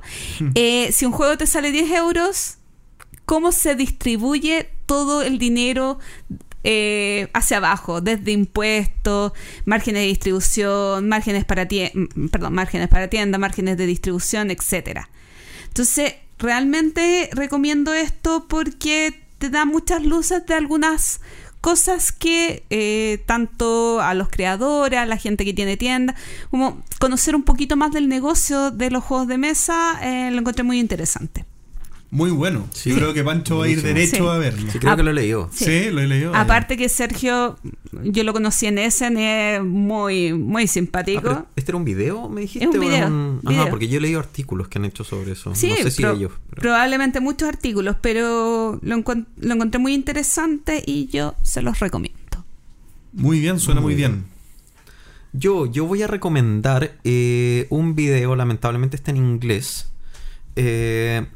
eh, 0.54 0.90
si 0.92 1.06
un 1.06 1.12
juego 1.12 1.38
te 1.38 1.46
sale 1.46 1.70
10 1.70 1.90
euros, 1.92 2.58
cómo 3.24 3.52
se 3.52 3.74
distribuye 3.74 4.68
todo 4.86 5.22
el 5.22 5.38
dinero 5.38 5.98
eh, 6.64 7.28
hacia 7.34 7.58
abajo, 7.58 8.00
desde 8.00 8.32
impuestos, 8.32 9.32
márgenes 9.66 10.02
de 10.02 10.06
distribución, 10.08 11.08
márgenes 11.08 11.44
para 11.44 11.68
tienda, 11.68 12.08
perdón, 12.32 12.54
márgenes 12.54 12.88
para 12.88 13.08
tienda, 13.08 13.38
márgenes 13.38 13.76
de 13.76 13.86
distribución, 13.86 14.50
etcétera. 14.50 15.10
Entonces, 15.68 16.14
realmente 16.38 17.28
recomiendo 17.32 17.92
esto 17.92 18.46
porque 18.48 19.20
te 19.38 19.50
da 19.50 19.64
muchas 19.64 20.02
luces 20.02 20.46
de 20.46 20.54
algunas 20.54 21.20
cosas 21.60 22.12
que 22.12 22.64
eh, 22.68 23.22
tanto 23.26 24.00
a 24.00 24.12
los 24.14 24.28
creadores, 24.28 24.98
a 24.98 25.06
la 25.06 25.16
gente 25.16 25.44
que 25.44 25.54
tiene 25.54 25.76
tienda, 25.76 26.14
como 26.50 26.82
conocer 27.00 27.34
un 27.34 27.42
poquito 27.42 27.76
más 27.76 27.90
del 27.92 28.08
negocio 28.08 28.70
de 28.70 28.90
los 28.90 29.02
juegos 29.02 29.28
de 29.28 29.38
mesa, 29.38 29.98
eh, 30.02 30.30
lo 30.30 30.40
encontré 30.40 30.62
muy 30.62 30.78
interesante. 30.78 31.46
Muy 32.14 32.30
bueno. 32.30 32.68
Sí. 32.72 32.90
Yo 32.90 32.96
creo 32.96 33.12
que 33.12 33.24
Pancho 33.24 33.58
va 33.58 33.64
a 33.64 33.68
ir 33.68 33.82
derecho 33.82 34.16
Sí. 34.16 34.22
a 34.22 34.38
verlo. 34.38 34.70
Sí, 34.70 34.78
creo 34.78 34.92
Ah, 34.92 34.96
que 34.96 35.02
lo 35.02 35.10
he 35.10 35.14
leído. 35.14 35.50
Sí, 35.52 35.64
Sí. 35.64 35.90
lo 35.90 36.00
he 36.00 36.06
leído. 36.06 36.32
Aparte 36.32 36.76
que 36.76 36.88
Sergio, 36.88 37.58
yo 38.04 38.22
lo 38.22 38.32
conocí 38.32 38.66
en 38.66 38.78
Essen, 38.78 39.16
es 39.18 39.64
muy, 39.64 40.32
muy 40.32 40.62
Ah, 40.62 40.66
simpático. 40.68 41.22
pero 41.22 41.46
¿Este 41.56 41.72
era 41.72 41.76
un 41.78 41.84
video, 41.84 42.28
me 42.28 42.42
dijiste? 42.42 42.68
Es 42.68 42.72
un 42.72 42.80
video, 42.80 43.06
Ajá, 43.06 43.40
video. 43.50 43.68
porque 43.68 43.88
yo 43.88 43.98
he 43.98 44.00
leído 44.00 44.20
artículos 44.20 44.68
que 44.68 44.78
han 44.78 44.84
hecho 44.84 45.02
sobre 45.02 45.32
eso. 45.32 45.56
Sí, 45.56 45.70
no 45.70 45.76
sé 45.76 45.90
si 45.90 46.02
pro- 46.02 46.12
ellos. 46.12 46.30
pero- 46.50 46.62
probablemente 46.62 47.18
muchos 47.18 47.48
artículos, 47.48 47.96
pero 48.00 48.78
lo, 48.80 48.96
encon- 48.96 49.26
lo 49.40 49.54
encontré 49.54 49.80
muy 49.80 49.92
interesante 49.92 50.84
y 50.86 51.08
yo 51.08 51.34
se 51.42 51.62
los 51.62 51.80
recomiendo. 51.80 52.20
Muy 53.12 53.40
bien, 53.40 53.58
suena 53.58 53.80
muy 53.80 53.94
Muy 53.94 53.96
bien. 53.96 54.24
Yo, 55.32 55.66
yo 55.66 55.84
voy 55.84 56.00
a 56.02 56.06
recomendar 56.06 56.96
eh, 57.02 57.66
un 57.70 57.96
video, 57.96 58.36
lamentablemente 58.36 58.94
está 58.94 59.10
en 59.10 59.16
inglés, 59.16 59.90
eh, 60.54 61.26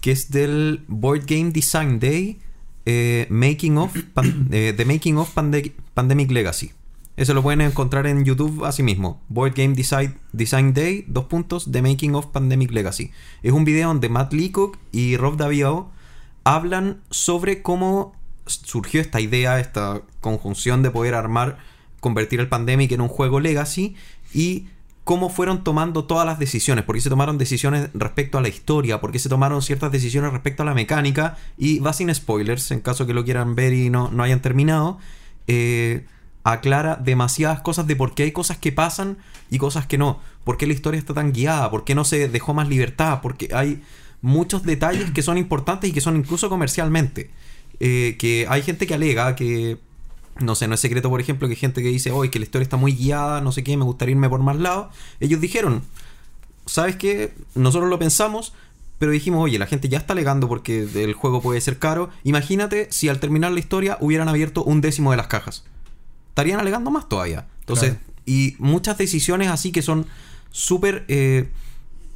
que 0.00 0.12
es 0.12 0.30
del 0.30 0.84
Board 0.88 1.22
Game 1.26 1.50
Design 1.50 1.98
Day, 1.98 2.38
eh, 2.86 3.26
Making 3.30 3.78
of, 3.78 3.96
Pan- 4.14 4.48
eh, 4.50 4.72
The 4.76 4.84
Making 4.84 5.18
of 5.18 5.34
Pande- 5.36 5.72
Pandemic 5.94 6.30
Legacy. 6.30 6.72
Eso 7.16 7.34
lo 7.34 7.42
pueden 7.42 7.60
encontrar 7.62 8.06
en 8.06 8.24
YouTube 8.24 8.64
así 8.64 8.84
mismo. 8.84 9.20
Board 9.28 9.54
Game 9.56 9.74
Design, 9.74 10.14
Design 10.32 10.72
Day, 10.72 11.04
dos 11.08 11.24
puntos, 11.24 11.70
The 11.72 11.82
Making 11.82 12.14
of 12.14 12.26
Pandemic 12.26 12.70
Legacy. 12.70 13.10
Es 13.42 13.52
un 13.52 13.64
video 13.64 13.88
donde 13.88 14.08
Matt 14.08 14.32
Leacock 14.32 14.78
y 14.92 15.16
Rob 15.16 15.36
Davio 15.36 15.90
hablan 16.44 17.00
sobre 17.10 17.60
cómo 17.60 18.14
surgió 18.46 19.00
esta 19.00 19.20
idea, 19.20 19.58
esta 19.58 20.02
conjunción 20.20 20.82
de 20.82 20.90
poder 20.90 21.14
armar 21.14 21.58
convertir 22.00 22.38
el 22.38 22.48
Pandemic 22.48 22.92
en 22.92 23.00
un 23.00 23.08
juego 23.08 23.40
legacy 23.40 23.96
y 24.32 24.68
cómo 25.08 25.30
fueron 25.30 25.64
tomando 25.64 26.04
todas 26.04 26.26
las 26.26 26.38
decisiones, 26.38 26.84
por 26.84 26.94
qué 26.94 27.00
se 27.00 27.08
tomaron 27.08 27.38
decisiones 27.38 27.88
respecto 27.94 28.36
a 28.36 28.42
la 28.42 28.48
historia, 28.48 29.00
por 29.00 29.10
qué 29.10 29.18
se 29.18 29.30
tomaron 29.30 29.62
ciertas 29.62 29.90
decisiones 29.90 30.30
respecto 30.32 30.64
a 30.64 30.66
la 30.66 30.74
mecánica, 30.74 31.38
y 31.56 31.78
va 31.78 31.94
sin 31.94 32.14
spoilers, 32.14 32.70
en 32.72 32.80
caso 32.80 33.06
que 33.06 33.14
lo 33.14 33.24
quieran 33.24 33.54
ver 33.54 33.72
y 33.72 33.88
no, 33.88 34.10
no 34.10 34.22
hayan 34.22 34.42
terminado, 34.42 34.98
eh, 35.46 36.04
aclara 36.44 36.96
demasiadas 36.96 37.62
cosas 37.62 37.86
de 37.86 37.96
por 37.96 38.14
qué 38.14 38.24
hay 38.24 38.32
cosas 38.32 38.58
que 38.58 38.70
pasan 38.70 39.16
y 39.48 39.56
cosas 39.56 39.86
que 39.86 39.96
no, 39.96 40.20
por 40.44 40.58
qué 40.58 40.66
la 40.66 40.74
historia 40.74 40.98
está 40.98 41.14
tan 41.14 41.32
guiada, 41.32 41.70
por 41.70 41.84
qué 41.84 41.94
no 41.94 42.04
se 42.04 42.28
dejó 42.28 42.52
más 42.52 42.68
libertad, 42.68 43.20
porque 43.22 43.48
hay 43.54 43.82
muchos 44.20 44.62
detalles 44.62 45.10
que 45.12 45.22
son 45.22 45.38
importantes 45.38 45.88
y 45.88 45.94
que 45.94 46.02
son 46.02 46.18
incluso 46.18 46.50
comercialmente. 46.50 47.30
Eh, 47.80 48.16
que 48.18 48.44
hay 48.46 48.60
gente 48.60 48.86
que 48.86 48.92
alega 48.92 49.34
que 49.36 49.78
no 50.40 50.54
sé, 50.54 50.68
no 50.68 50.74
es 50.74 50.80
secreto, 50.80 51.10
por 51.10 51.20
ejemplo, 51.20 51.48
que 51.48 51.56
gente 51.56 51.82
que 51.82 51.88
dice, 51.88 52.10
hoy 52.10 52.28
que 52.28 52.38
la 52.38 52.44
historia 52.44 52.62
está 52.62 52.76
muy 52.76 52.92
guiada, 52.92 53.40
no 53.40 53.52
sé 53.52 53.64
qué, 53.64 53.76
me 53.76 53.84
gustaría 53.84 54.12
irme 54.12 54.28
por 54.28 54.40
más 54.40 54.56
lados. 54.56 54.94
Ellos 55.20 55.40
dijeron, 55.40 55.82
¿sabes 56.66 56.96
qué? 56.96 57.34
Nosotros 57.54 57.90
lo 57.90 57.98
pensamos, 57.98 58.52
pero 58.98 59.12
dijimos, 59.12 59.42
oye, 59.44 59.58
la 59.58 59.66
gente 59.66 59.88
ya 59.88 59.98
está 59.98 60.12
alegando 60.12 60.48
porque 60.48 60.88
el 60.94 61.12
juego 61.14 61.40
puede 61.40 61.60
ser 61.60 61.78
caro. 61.78 62.10
Imagínate 62.24 62.88
si 62.90 63.08
al 63.08 63.20
terminar 63.20 63.52
la 63.52 63.60
historia 63.60 63.96
hubieran 64.00 64.28
abierto 64.28 64.64
un 64.64 64.80
décimo 64.80 65.10
de 65.10 65.16
las 65.16 65.26
cajas. 65.28 65.64
Estarían 66.30 66.60
alegando 66.60 66.90
más 66.90 67.08
todavía. 67.08 67.46
Entonces, 67.60 67.90
Claro. 67.90 68.04
y 68.26 68.56
muchas 68.58 68.98
decisiones 68.98 69.48
así 69.48 69.72
que 69.72 69.82
son 69.82 70.06
súper... 70.50 71.04
eh, 71.08 71.48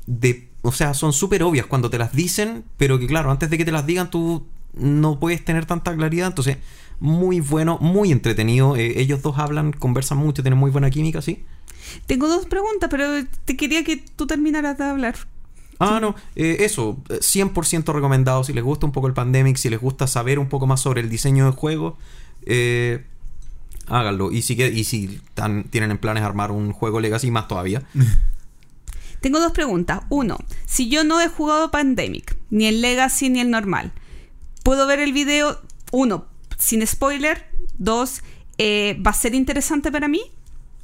de, 0.07 0.49
o 0.62 0.73
sea, 0.73 0.94
son 0.94 1.12
súper 1.12 1.43
obvias 1.43 1.66
cuando 1.66 1.90
te 1.90 1.99
las 1.99 2.12
dicen, 2.12 2.65
pero 2.77 2.99
que 2.99 3.07
claro, 3.07 3.31
antes 3.31 3.51
de 3.51 3.59
que 3.59 3.65
te 3.65 3.73
las 3.73 3.86
digan 3.86 4.11
tú 4.11 4.47
no 4.74 5.19
puedes 5.20 5.44
tener 5.44 5.66
tanta 5.66 5.94
claridad. 5.94 6.28
Entonces, 6.28 6.59
muy 7.02 7.40
bueno, 7.40 7.78
muy 7.80 8.12
entretenido. 8.12 8.76
Eh, 8.76 9.00
ellos 9.00 9.20
dos 9.22 9.36
hablan, 9.38 9.72
conversan 9.72 10.18
mucho, 10.18 10.42
tienen 10.42 10.58
muy 10.58 10.70
buena 10.70 10.88
química, 10.90 11.20
¿sí? 11.20 11.44
Tengo 12.06 12.28
dos 12.28 12.46
preguntas, 12.46 12.88
pero 12.90 13.06
te 13.44 13.56
quería 13.56 13.82
que 13.84 13.96
tú 13.96 14.26
terminaras 14.26 14.78
de 14.78 14.84
hablar. 14.84 15.16
Ah, 15.80 15.98
no, 16.00 16.14
eh, 16.36 16.58
eso, 16.60 16.96
eh, 17.08 17.18
100% 17.20 17.92
recomendado. 17.92 18.44
Si 18.44 18.52
les 18.52 18.62
gusta 18.62 18.86
un 18.86 18.92
poco 18.92 19.08
el 19.08 19.14
Pandemic, 19.14 19.56
si 19.56 19.68
les 19.68 19.80
gusta 19.80 20.06
saber 20.06 20.38
un 20.38 20.48
poco 20.48 20.66
más 20.68 20.80
sobre 20.80 21.00
el 21.00 21.10
diseño 21.10 21.44
del 21.44 21.54
juego, 21.54 21.98
eh, 22.46 23.04
háganlo. 23.88 24.30
Y 24.30 24.42
si, 24.42 24.54
y 24.62 24.84
si 24.84 25.20
tan- 25.34 25.64
tienen 25.64 25.90
en 25.90 25.98
planes 25.98 26.22
armar 26.22 26.52
un 26.52 26.72
juego 26.72 27.00
Legacy, 27.00 27.32
más 27.32 27.48
todavía. 27.48 27.82
Tengo 29.20 29.40
dos 29.40 29.52
preguntas. 29.52 30.02
Uno, 30.08 30.38
si 30.66 30.88
yo 30.88 31.04
no 31.04 31.20
he 31.20 31.28
jugado 31.28 31.70
Pandemic, 31.70 32.36
ni 32.50 32.66
el 32.66 32.80
Legacy 32.80 33.28
ni 33.30 33.40
el 33.40 33.50
normal, 33.50 33.92
¿puedo 34.64 34.86
ver 34.86 34.98
el 35.00 35.12
video? 35.12 35.60
Uno, 35.92 36.26
sin 36.62 36.86
spoiler. 36.86 37.44
Dos, 37.76 38.22
eh, 38.56 38.97
¿va 39.05 39.10
a 39.10 39.14
ser 39.14 39.34
interesante 39.34 39.90
para 39.90 40.06
mí? 40.06 40.22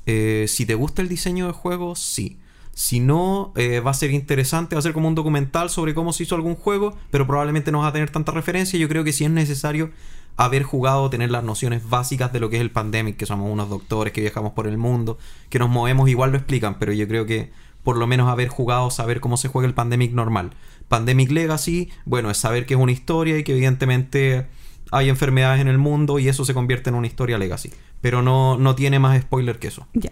Eh, 0.06 0.46
si 0.48 0.66
te 0.66 0.74
gusta 0.74 1.02
el 1.02 1.08
diseño 1.08 1.46
del 1.46 1.54
juego, 1.54 1.94
sí. 1.94 2.38
Si 2.74 2.98
no, 3.00 3.52
eh, 3.56 3.80
va 3.80 3.92
a 3.92 3.94
ser 3.94 4.10
interesante, 4.10 4.74
va 4.74 4.80
a 4.80 4.82
ser 4.82 4.92
como 4.92 5.08
un 5.08 5.14
documental 5.14 5.70
sobre 5.70 5.94
cómo 5.94 6.12
se 6.12 6.24
hizo 6.24 6.34
algún 6.34 6.56
juego, 6.56 6.96
pero 7.10 7.26
probablemente 7.26 7.70
no 7.70 7.80
vas 7.80 7.90
a 7.90 7.92
tener 7.92 8.10
tanta 8.10 8.32
referencia. 8.32 8.78
Yo 8.78 8.88
creo 8.88 9.04
que 9.04 9.12
sí 9.12 9.24
es 9.24 9.30
necesario 9.30 9.90
haber 10.36 10.64
jugado, 10.64 11.10
tener 11.10 11.30
las 11.30 11.44
nociones 11.44 11.88
básicas 11.88 12.32
de 12.32 12.40
lo 12.40 12.50
que 12.50 12.56
es 12.56 12.62
el 12.62 12.70
pandemic, 12.70 13.16
que 13.16 13.26
somos 13.26 13.50
unos 13.50 13.68
doctores 13.68 14.12
que 14.12 14.20
viajamos 14.20 14.52
por 14.52 14.66
el 14.66 14.78
mundo, 14.78 15.18
que 15.48 15.58
nos 15.58 15.68
movemos, 15.68 16.08
igual 16.08 16.32
lo 16.32 16.38
explican, 16.38 16.78
pero 16.78 16.92
yo 16.92 17.06
creo 17.06 17.26
que 17.26 17.50
por 17.84 17.96
lo 17.96 18.06
menos 18.06 18.28
haber 18.28 18.48
jugado, 18.48 18.90
saber 18.90 19.20
cómo 19.20 19.36
se 19.36 19.48
juega 19.48 19.66
el 19.66 19.74
pandemic 19.74 20.12
normal. 20.12 20.50
Pandemic 20.88 21.30
Legacy, 21.30 21.90
bueno, 22.04 22.30
es 22.30 22.38
saber 22.38 22.66
que 22.66 22.74
es 22.74 22.80
una 22.80 22.92
historia 22.92 23.38
y 23.38 23.44
que 23.44 23.52
evidentemente 23.52 24.46
hay 24.90 25.08
enfermedades 25.08 25.60
en 25.60 25.68
el 25.68 25.78
mundo 25.78 26.18
y 26.18 26.28
eso 26.28 26.44
se 26.44 26.54
convierte 26.54 26.90
en 26.90 26.96
una 26.96 27.06
historia 27.06 27.38
legacy. 27.38 27.70
Pero 28.00 28.22
no, 28.22 28.56
no 28.58 28.74
tiene 28.74 28.98
más 28.98 29.20
spoiler 29.20 29.58
que 29.58 29.68
eso. 29.68 29.86
Ya. 29.94 30.10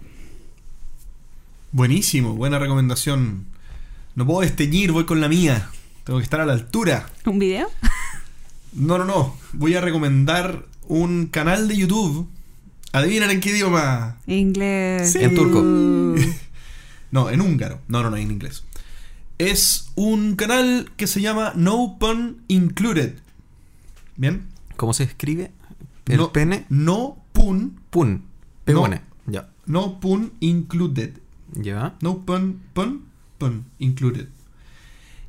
Buenísimo, 1.73 2.35
buena 2.35 2.59
recomendación. 2.59 3.47
No 4.15 4.27
puedo 4.27 4.40
desteñir, 4.40 4.93
voy 4.93 5.05
con 5.05 5.20
la 5.20 5.28
mía. 5.28 5.69
Tengo 6.05 6.19
que 6.19 6.24
estar 6.24 6.40
a 6.40 6.47
la 6.47 6.53
altura. 6.53 7.07
¿Un 7.24 7.39
video? 7.39 7.69
No, 8.73 8.98
no, 8.98 9.05
no. 9.05 9.36
Voy 9.53 9.74
a 9.74 9.81
recomendar 9.81 10.66
un 10.86 11.27
canal 11.27 11.69
de 11.69 11.77
YouTube. 11.77 12.28
Adivinen 12.93 13.31
en 13.31 13.40
qué 13.40 13.51
idioma. 13.51 14.19
Inglés. 14.27 15.12
Sí. 15.12 15.19
En 15.23 15.35
turco. 15.35 15.62
No, 17.12 17.31
en 17.31 17.40
húngaro. 17.40 17.81
No, 17.89 18.03
no, 18.03 18.11
no, 18.11 18.16
en 18.16 18.31
inglés. 18.31 18.65
Es 19.39 19.90
un 19.94 20.35
canal 20.36 20.90
que 20.97 21.07
se 21.07 21.20
llama 21.20 21.53
No 21.55 21.97
Pun 21.98 22.43
Included. 22.48 23.15
¿Bien? 24.16 24.47
¿Cómo 24.77 24.93
se 24.93 25.05
escribe? 25.05 25.53
El 26.07 26.19
no, 26.19 26.32
pene. 26.32 26.66
No 26.69 27.19
Pun. 27.32 27.81
Pun. 27.90 28.24
P-U-N. 28.65 29.01
Ya. 29.27 29.48
No 29.66 30.01
Pun 30.01 30.32
Included. 30.40 31.12
Ya. 31.53 31.94
No 32.01 32.24
pun, 32.24 32.61
pun, 32.73 33.05
pun, 33.39 33.66
included. 33.78 34.28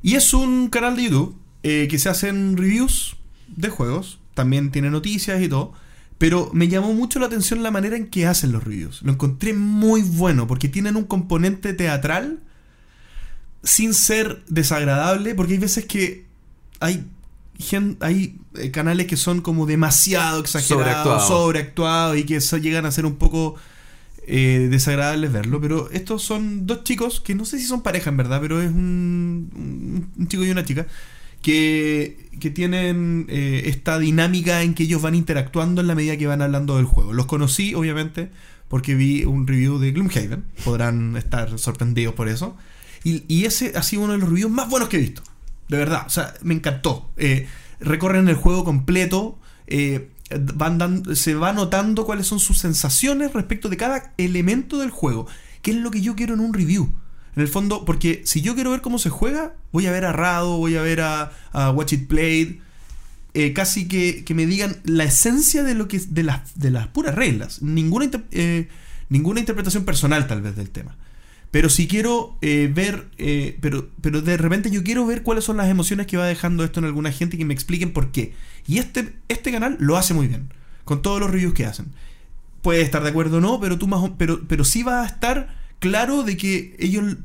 Y 0.02 0.14
es 0.14 0.34
un 0.34 0.68
canal 0.68 0.96
de 0.96 1.04
YouTube 1.04 1.36
eh, 1.62 1.88
que 1.90 1.98
se 1.98 2.08
hacen 2.08 2.56
reviews 2.56 3.16
de 3.48 3.68
juegos. 3.68 4.18
También 4.34 4.70
tiene 4.70 4.90
noticias 4.90 5.40
y 5.42 5.48
todo. 5.48 5.72
Pero 6.18 6.50
me 6.52 6.68
llamó 6.68 6.92
mucho 6.94 7.20
la 7.20 7.26
atención 7.26 7.62
la 7.62 7.70
manera 7.70 7.96
en 7.96 8.08
que 8.08 8.26
hacen 8.26 8.52
los 8.52 8.64
reviews. 8.64 9.02
Lo 9.02 9.12
encontré 9.12 9.52
muy 9.54 10.02
bueno 10.02 10.46
porque 10.46 10.68
tienen 10.68 10.96
un 10.96 11.04
componente 11.04 11.74
teatral 11.74 12.40
sin 13.62 13.94
ser 13.94 14.44
desagradable. 14.48 15.34
Porque 15.34 15.54
hay 15.54 15.58
veces 15.58 15.84
que 15.86 16.26
hay, 16.80 17.06
gen- 17.58 17.96
hay 18.00 18.38
eh, 18.54 18.70
canales 18.70 19.06
que 19.06 19.16
son 19.16 19.40
como 19.40 19.66
demasiado 19.66 20.40
exagerados, 20.40 21.26
Sobreactuados. 21.28 22.16
y 22.18 22.24
que 22.24 22.40
llegan 22.60 22.86
a 22.86 22.90
ser 22.92 23.06
un 23.06 23.16
poco 23.16 23.56
eh, 24.26 24.68
desagradables 24.70 25.32
verlo, 25.32 25.60
pero 25.60 25.90
estos 25.90 26.22
son 26.22 26.66
dos 26.66 26.84
chicos 26.84 27.20
que 27.20 27.34
no 27.34 27.44
sé 27.44 27.58
si 27.58 27.64
son 27.64 27.82
pareja 27.82 28.10
en 28.10 28.16
verdad, 28.18 28.40
pero 28.40 28.60
es 28.60 28.68
un, 28.70 29.50
un- 29.54 30.10
un 30.16 30.28
chico 30.28 30.44
y 30.44 30.50
una 30.50 30.64
chica 30.64 30.86
que, 31.42 32.28
que 32.40 32.50
tienen 32.50 33.26
eh, 33.28 33.62
esta 33.66 33.98
dinámica 33.98 34.62
en 34.62 34.74
que 34.74 34.82
ellos 34.84 35.00
van 35.02 35.14
interactuando 35.14 35.80
en 35.80 35.86
la 35.86 35.94
medida 35.94 36.16
que 36.16 36.26
van 36.26 36.42
hablando 36.42 36.76
del 36.76 36.84
juego. 36.86 37.12
Los 37.12 37.26
conocí, 37.26 37.74
obviamente, 37.74 38.30
porque 38.68 38.94
vi 38.94 39.24
un 39.24 39.46
review 39.46 39.78
de 39.78 39.92
Gloomhaven, 39.92 40.44
podrán 40.64 41.16
estar 41.16 41.58
sorprendidos 41.58 42.14
por 42.14 42.28
eso. 42.28 42.56
Y, 43.04 43.22
y 43.28 43.44
ese 43.44 43.72
ha 43.76 43.82
sido 43.82 44.02
uno 44.02 44.12
de 44.14 44.18
los 44.18 44.28
reviews 44.28 44.50
más 44.50 44.68
buenos 44.68 44.88
que 44.88 44.96
he 44.96 45.00
visto. 45.00 45.22
De 45.68 45.76
verdad, 45.76 46.04
o 46.06 46.10
sea, 46.10 46.34
me 46.42 46.54
encantó. 46.54 47.10
Eh, 47.16 47.46
recorren 47.80 48.28
el 48.28 48.34
juego 48.36 48.64
completo. 48.64 49.38
eh, 49.66 50.10
van 50.54 50.76
dan- 50.78 51.16
se 51.16 51.34
va 51.34 51.52
notando 51.52 52.04
cuáles 52.04 52.26
son 52.26 52.38
sus 52.40 52.58
sensaciones 52.58 53.32
respecto 53.32 53.68
de 53.68 53.76
cada 53.78 54.12
elemento 54.18 54.78
del 54.78 54.90
juego. 54.90 55.26
¿Qué 55.62 55.70
es 55.72 55.76
lo 55.78 55.90
que 55.90 56.00
yo 56.02 56.14
quiero 56.16 56.34
en 56.34 56.40
un 56.40 56.52
review? 56.54 56.92
En 57.36 57.42
el 57.42 57.48
fondo, 57.48 57.84
porque 57.84 58.22
si 58.24 58.40
yo 58.42 58.54
quiero 58.54 58.70
ver 58.70 58.80
cómo 58.82 58.98
se 58.98 59.10
juega, 59.10 59.54
voy 59.72 59.86
a 59.86 59.90
ver 59.92 60.04
a 60.04 60.12
Rado, 60.12 60.56
voy 60.58 60.76
a 60.76 60.82
ver 60.82 61.00
a, 61.02 61.32
Watch 61.74 61.92
It 61.94 62.08
Played. 62.08 62.56
eh, 63.34 63.52
casi 63.52 63.88
que, 63.88 64.24
que 64.24 64.34
me 64.34 64.46
digan 64.46 64.78
la 64.84 65.04
esencia 65.04 65.62
de 65.62 65.74
lo 65.74 65.86
que 65.88 65.98
de 66.00 66.22
las, 66.22 66.58
de 66.58 66.70
las 66.70 66.88
puras 66.88 67.14
reglas. 67.14 67.62
Ninguna, 67.62 68.10
ninguna 69.08 69.40
interpretación 69.40 69.84
personal, 69.84 70.26
tal 70.26 70.42
vez, 70.42 70.56
del 70.56 70.70
tema. 70.70 70.96
Pero 71.50 71.70
si 71.70 71.88
quiero 71.88 72.36
eh, 72.42 72.70
ver, 72.72 73.08
eh, 73.16 73.56
pero, 73.60 73.88
pero 74.02 74.20
de 74.20 74.36
repente 74.36 74.70
yo 74.70 74.82
quiero 74.82 75.06
ver 75.06 75.22
cuáles 75.22 75.44
son 75.44 75.56
las 75.56 75.68
emociones 75.68 76.06
que 76.06 76.16
va 76.18 76.26
dejando 76.26 76.62
esto 76.62 76.78
en 76.80 76.86
alguna 76.86 77.10
gente 77.10 77.36
y 77.36 77.38
que 77.38 77.44
me 77.46 77.54
expliquen 77.54 77.92
por 77.92 78.10
qué. 78.12 78.34
Y 78.66 78.78
este, 78.78 79.14
este 79.28 79.50
canal 79.50 79.76
lo 79.80 79.96
hace 79.96 80.12
muy 80.12 80.26
bien, 80.28 80.52
con 80.84 81.00
todos 81.00 81.20
los 81.20 81.30
reviews 81.30 81.54
que 81.54 81.64
hacen. 81.64 81.86
Puedes 82.62 82.84
estar 82.84 83.02
de 83.02 83.08
acuerdo 83.10 83.38
o 83.38 83.40
no, 83.40 83.60
pero 83.60 83.78
tú 83.78 83.86
más 83.86 84.10
pero, 84.18 84.42
pero 84.46 84.64
sí 84.64 84.82
va 84.82 85.02
a 85.02 85.06
estar 85.06 85.54
claro 85.78 86.22
de 86.22 86.36
que 86.36 86.76
ellos 86.78 87.16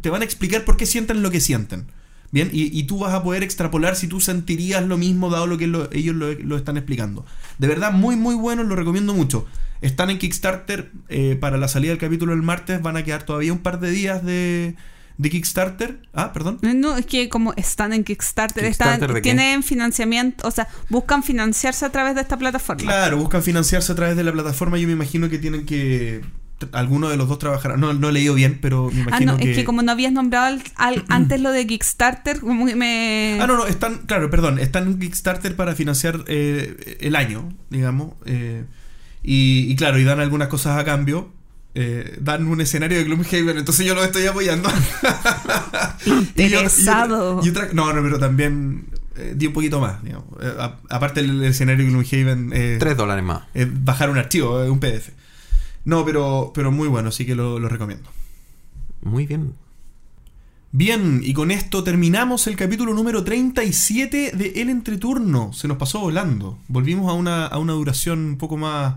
te 0.00 0.10
van 0.10 0.22
a 0.22 0.24
explicar 0.24 0.64
por 0.64 0.76
qué 0.76 0.86
sienten 0.86 1.22
lo 1.22 1.30
que 1.30 1.40
sienten. 1.40 1.86
Bien, 2.30 2.48
y, 2.50 2.82
tú 2.84 2.98
vas 3.00 3.12
a 3.12 3.22
poder 3.22 3.42
extrapolar 3.42 3.94
si 3.94 4.08
tú 4.08 4.18
sentirías 4.18 4.82
lo 4.86 4.96
mismo 4.96 5.28
dado 5.28 5.46
lo 5.46 5.58
que 5.58 5.66
lo- 5.66 5.92
ellos 5.92 6.16
lo, 6.16 6.32
lo 6.32 6.56
están 6.56 6.78
explicando. 6.78 7.26
De 7.58 7.68
verdad, 7.68 7.92
muy 7.92 8.16
muy 8.16 8.34
bueno, 8.34 8.62
lo 8.64 8.74
recomiendo 8.74 9.12
mucho. 9.12 9.46
Están 9.82 10.08
en 10.10 10.18
Kickstarter 10.18 10.90
eh, 11.08 11.36
para 11.40 11.58
la 11.58 11.68
salida 11.68 11.90
del 11.90 11.98
capítulo 11.98 12.32
el 12.32 12.42
martes, 12.42 12.80
van 12.80 12.96
a 12.96 13.04
quedar 13.04 13.24
todavía 13.24 13.52
un 13.52 13.58
par 13.58 13.78
de 13.80 13.90
días 13.90 14.24
de, 14.24 14.74
de 15.18 15.30
Kickstarter. 15.30 15.98
Ah, 16.14 16.32
perdón. 16.32 16.58
No, 16.62 16.96
es 16.96 17.04
que 17.04 17.28
como 17.28 17.52
están 17.56 17.92
en 17.92 18.04
Kickstarter, 18.04 18.64
¿Kickstarter 18.64 18.94
están, 19.02 19.08
de 19.14 19.20
qué? 19.20 19.20
tienen 19.22 19.62
financiamiento, 19.62 20.46
o 20.46 20.50
sea, 20.50 20.68
buscan 20.88 21.22
financiarse 21.22 21.84
a 21.84 21.90
través 21.90 22.14
de 22.14 22.20
esta 22.22 22.36
plataforma. 22.38 22.82
Claro, 22.82 23.16
buscan 23.18 23.42
financiarse 23.42 23.92
a 23.92 23.94
través 23.96 24.16
de 24.16 24.24
la 24.24 24.32
plataforma. 24.32 24.78
Yo 24.78 24.86
me 24.86 24.92
imagino 24.94 25.28
que 25.28 25.38
tienen 25.38 25.66
que. 25.66 26.22
Alguno 26.70 27.08
de 27.08 27.16
los 27.16 27.28
dos 27.28 27.40
trabajará. 27.40 27.76
No, 27.76 27.92
no 27.92 28.10
he 28.10 28.12
leído 28.12 28.34
bien, 28.34 28.60
pero 28.62 28.88
me 28.92 29.00
Ah, 29.00 29.04
imagino 29.08 29.32
no, 29.32 29.38
que. 29.38 29.50
es 29.50 29.56
que 29.56 29.64
como 29.64 29.82
no 29.82 29.90
habías 29.90 30.12
nombrado 30.12 30.46
al- 30.46 30.62
al- 30.76 31.04
antes 31.08 31.40
lo 31.40 31.50
de 31.50 31.66
Kickstarter, 31.66 32.38
como 32.38 32.66
que 32.66 32.76
me... 32.76 33.36
Ah, 33.40 33.48
no, 33.48 33.56
no, 33.56 33.66
están, 33.66 34.06
claro, 34.06 34.30
perdón, 34.30 34.60
están 34.60 34.86
en 34.86 34.98
Kickstarter 35.00 35.56
para 35.56 35.74
financiar 35.74 36.22
eh, 36.28 36.98
el 37.00 37.16
año, 37.16 37.52
digamos. 37.68 38.12
eh, 38.26 38.64
y, 39.22 39.70
y 39.70 39.76
claro, 39.76 39.98
y 39.98 40.04
dan 40.04 40.20
algunas 40.20 40.48
cosas 40.48 40.78
a 40.78 40.84
cambio. 40.84 41.30
eh, 41.74 42.18
dan 42.20 42.46
un 42.48 42.60
escenario 42.60 42.98
de 42.98 43.04
Gloomhaven, 43.04 43.56
entonces 43.58 43.86
yo 43.86 43.94
lo 43.94 44.04
estoy 44.04 44.26
apoyando. 44.26 44.68
Y 46.04 46.10
otra- 46.10 46.22
y 46.36 46.42
Interesado. 46.44 47.36
otra- 47.36 47.46
y 47.46 47.50
otra- 47.50 47.68
no, 47.72 47.92
no, 47.92 48.02
pero 48.02 48.18
también 48.18 48.86
eh, 49.16 49.34
di 49.36 49.46
un 49.46 49.52
poquito 49.52 49.80
más. 49.80 50.02
digamos. 50.02 50.26
Eh, 50.42 50.52
a- 50.58 50.76
aparte 50.90 51.22
del 51.22 51.42
escenario 51.44 51.84
de 51.86 51.90
Gloomhaven, 51.92 52.50
eh, 52.54 52.76
Tres 52.80 52.96
dólares 52.96 53.24
más. 53.24 53.42
eh, 53.54 53.66
bajar 53.70 54.10
un 54.10 54.18
archivo, 54.18 54.62
eh, 54.62 54.68
un 54.70 54.80
PDF. 54.80 55.10
No, 55.84 56.04
pero, 56.04 56.52
pero 56.54 56.70
muy 56.70 56.88
bueno, 56.88 57.08
así 57.08 57.24
que 57.26 57.34
lo, 57.34 57.58
lo 57.58 57.68
recomiendo. 57.68 58.08
Muy 59.02 59.26
bien. 59.26 59.54
Bien, 60.74 61.20
y 61.22 61.34
con 61.34 61.50
esto 61.50 61.84
terminamos 61.84 62.46
el 62.46 62.56
capítulo 62.56 62.94
número 62.94 63.24
37 63.24 64.32
de 64.34 64.52
El 64.62 64.70
Entreturno. 64.70 65.52
Se 65.52 65.68
nos 65.68 65.76
pasó 65.76 66.00
volando. 66.00 66.58
Volvimos 66.68 67.10
a 67.10 67.14
una, 67.14 67.46
a 67.46 67.58
una 67.58 67.74
duración 67.74 68.20
un 68.20 68.38
poco 68.38 68.56
más, 68.56 68.94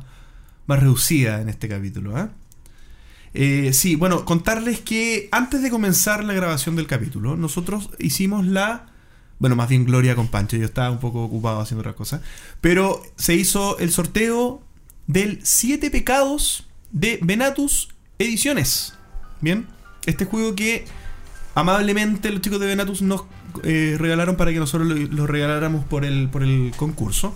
más 0.67 0.79
reducida 0.79 1.41
en 1.41 1.49
este 1.49 1.67
capítulo. 1.67 2.17
¿eh? 2.17 2.27
Eh, 3.33 3.73
sí, 3.73 3.95
bueno, 3.95 4.25
contarles 4.25 4.79
que 4.79 5.27
antes 5.31 5.61
de 5.61 5.69
comenzar 5.69 6.23
la 6.23 6.33
grabación 6.33 6.75
del 6.75 6.87
capítulo, 6.87 7.35
nosotros 7.35 7.89
hicimos 7.99 8.45
la... 8.45 8.87
Bueno, 9.37 9.57
más 9.57 9.67
bien 9.67 9.83
Gloria 9.83 10.15
con 10.15 10.29
Pancho, 10.29 10.55
yo 10.55 10.65
estaba 10.65 10.89
un 10.89 10.99
poco 10.99 11.23
ocupado 11.23 11.59
haciendo 11.59 11.81
otras 11.81 11.95
cosas. 11.95 12.21
Pero 12.61 13.03
se 13.17 13.35
hizo 13.35 13.77
el 13.79 13.91
sorteo 13.91 14.63
del 15.07 15.39
7 15.43 15.91
pecados 15.91 16.65
de 16.91 17.19
Venatus 17.21 17.89
Ediciones. 18.17 18.93
Bien, 19.41 19.67
este 20.05 20.23
juego 20.23 20.55
que 20.55 20.85
amablemente 21.53 22.31
los 22.31 22.39
chicos 22.39 22.61
de 22.61 22.67
Venatus 22.67 23.01
nos 23.01 23.25
eh, 23.63 23.97
regalaron 23.99 24.37
para 24.37 24.53
que 24.53 24.59
nosotros 24.59 24.87
lo, 24.87 24.95
lo 24.95 25.27
regaláramos 25.27 25.83
por 25.83 26.05
el, 26.05 26.29
por 26.29 26.41
el 26.43 26.71
concurso. 26.77 27.35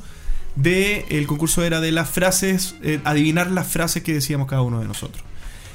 De, 0.55 1.05
el 1.09 1.25
concurso 1.27 1.63
era 1.63 1.79
de 1.79 1.91
las 1.91 2.09
frases, 2.09 2.75
eh, 2.83 2.99
adivinar 3.05 3.49
las 3.51 3.67
frases 3.67 4.03
que 4.03 4.13
decíamos 4.13 4.47
cada 4.47 4.61
uno 4.61 4.79
de 4.81 4.87
nosotros. 4.87 5.23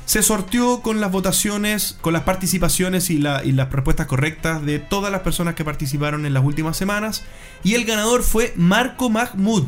Se 0.04 0.22
sorteó 0.22 0.82
con 0.82 1.00
las 1.00 1.10
votaciones, 1.10 1.96
con 2.02 2.12
las 2.12 2.24
participaciones 2.24 3.08
y, 3.08 3.16
la- 3.18 3.42
y 3.42 3.52
las 3.52 3.72
respuestas 3.72 4.06
correctas 4.06 4.62
de 4.64 4.78
todas 4.78 5.10
las 5.10 5.22
personas 5.22 5.54
que 5.54 5.64
participaron 5.64 6.26
en 6.26 6.34
las 6.34 6.44
últimas 6.44 6.76
semanas. 6.76 7.24
Y 7.62 7.74
el 7.74 7.86
ganador 7.86 8.22
fue 8.22 8.52
Marco 8.56 9.08
Mahmoud, 9.08 9.64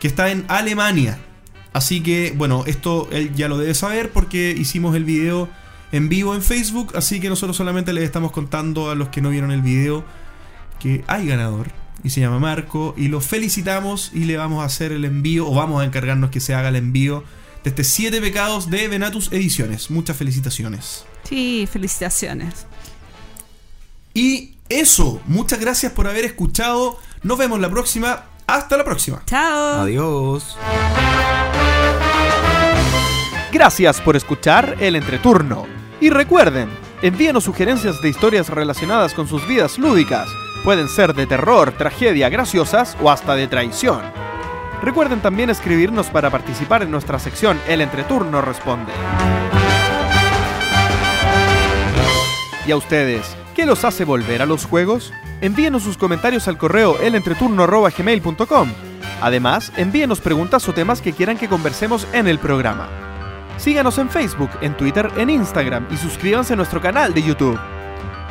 que 0.00 0.08
está 0.08 0.30
en 0.30 0.46
Alemania. 0.48 1.18
Así 1.74 2.00
que, 2.02 2.32
bueno, 2.34 2.64
esto 2.66 3.08
él 3.12 3.34
ya 3.34 3.48
lo 3.48 3.58
debe 3.58 3.74
saber 3.74 4.10
porque 4.10 4.54
hicimos 4.56 4.96
el 4.96 5.04
video 5.04 5.50
en 5.92 6.08
vivo 6.08 6.34
en 6.34 6.40
Facebook. 6.42 6.92
Así 6.96 7.20
que 7.20 7.28
nosotros 7.28 7.54
solamente 7.54 7.92
les 7.92 8.04
estamos 8.04 8.32
contando 8.32 8.90
a 8.90 8.94
los 8.94 9.10
que 9.10 9.20
no 9.20 9.28
vieron 9.28 9.52
el 9.52 9.60
video 9.60 10.02
que 10.80 11.04
hay 11.08 11.26
ganador. 11.26 11.70
Y 12.04 12.10
se 12.10 12.20
llama 12.20 12.38
Marco. 12.38 12.94
Y 12.96 13.08
lo 13.08 13.20
felicitamos 13.20 14.10
y 14.14 14.24
le 14.24 14.36
vamos 14.36 14.62
a 14.62 14.66
hacer 14.66 14.92
el 14.92 15.04
envío, 15.04 15.48
o 15.48 15.54
vamos 15.54 15.82
a 15.82 15.84
encargarnos 15.84 16.30
que 16.30 16.40
se 16.40 16.54
haga 16.54 16.68
el 16.68 16.76
envío 16.76 17.24
de 17.64 17.70
este 17.70 17.84
7 17.84 18.20
pecados 18.20 18.70
de 18.70 18.88
Venatus 18.88 19.32
Ediciones. 19.32 19.90
Muchas 19.90 20.16
felicitaciones. 20.16 21.04
Sí, 21.24 21.68
felicitaciones. 21.70 22.66
Y 24.14 24.54
eso, 24.68 25.20
muchas 25.26 25.60
gracias 25.60 25.92
por 25.92 26.06
haber 26.06 26.24
escuchado. 26.24 26.98
Nos 27.22 27.38
vemos 27.38 27.60
la 27.60 27.70
próxima. 27.70 28.24
Hasta 28.46 28.76
la 28.76 28.84
próxima. 28.84 29.22
Chao. 29.26 29.82
Adiós. 29.82 30.56
Gracias 33.52 34.00
por 34.00 34.16
escuchar 34.16 34.76
el 34.80 34.96
entreturno. 34.96 35.66
Y 36.00 36.10
recuerden, 36.10 36.68
envíenos 37.02 37.44
sugerencias 37.44 38.00
de 38.00 38.08
historias 38.08 38.48
relacionadas 38.48 39.14
con 39.14 39.26
sus 39.28 39.46
vidas 39.46 39.78
lúdicas. 39.78 40.28
Pueden 40.64 40.88
ser 40.88 41.14
de 41.14 41.26
terror, 41.26 41.72
tragedia, 41.72 42.28
graciosas 42.28 42.96
o 43.00 43.10
hasta 43.10 43.34
de 43.34 43.46
traición. 43.46 44.02
Recuerden 44.82 45.20
también 45.20 45.50
escribirnos 45.50 46.08
para 46.08 46.30
participar 46.30 46.82
en 46.82 46.90
nuestra 46.90 47.18
sección 47.18 47.58
El 47.68 47.80
Entreturno 47.80 48.40
Responde. 48.40 48.92
¿Y 52.66 52.70
a 52.70 52.76
ustedes? 52.76 53.36
¿Qué 53.54 53.66
los 53.66 53.84
hace 53.84 54.04
volver 54.04 54.42
a 54.42 54.46
los 54.46 54.66
juegos? 54.66 55.12
Envíenos 55.40 55.82
sus 55.82 55.96
comentarios 55.96 56.48
al 56.48 56.58
correo 56.58 56.98
elentreturno.gmail.com. 57.00 58.68
Además, 59.20 59.72
envíenos 59.76 60.20
preguntas 60.20 60.68
o 60.68 60.74
temas 60.74 61.00
que 61.00 61.12
quieran 61.12 61.38
que 61.38 61.48
conversemos 61.48 62.06
en 62.12 62.28
el 62.28 62.38
programa. 62.38 62.88
Síganos 63.56 63.98
en 63.98 64.08
Facebook, 64.08 64.50
en 64.60 64.76
Twitter, 64.76 65.10
en 65.16 65.30
Instagram 65.30 65.88
y 65.90 65.96
suscríbanse 65.96 66.52
a 66.52 66.56
nuestro 66.56 66.80
canal 66.80 67.12
de 67.14 67.22
YouTube. 67.22 67.58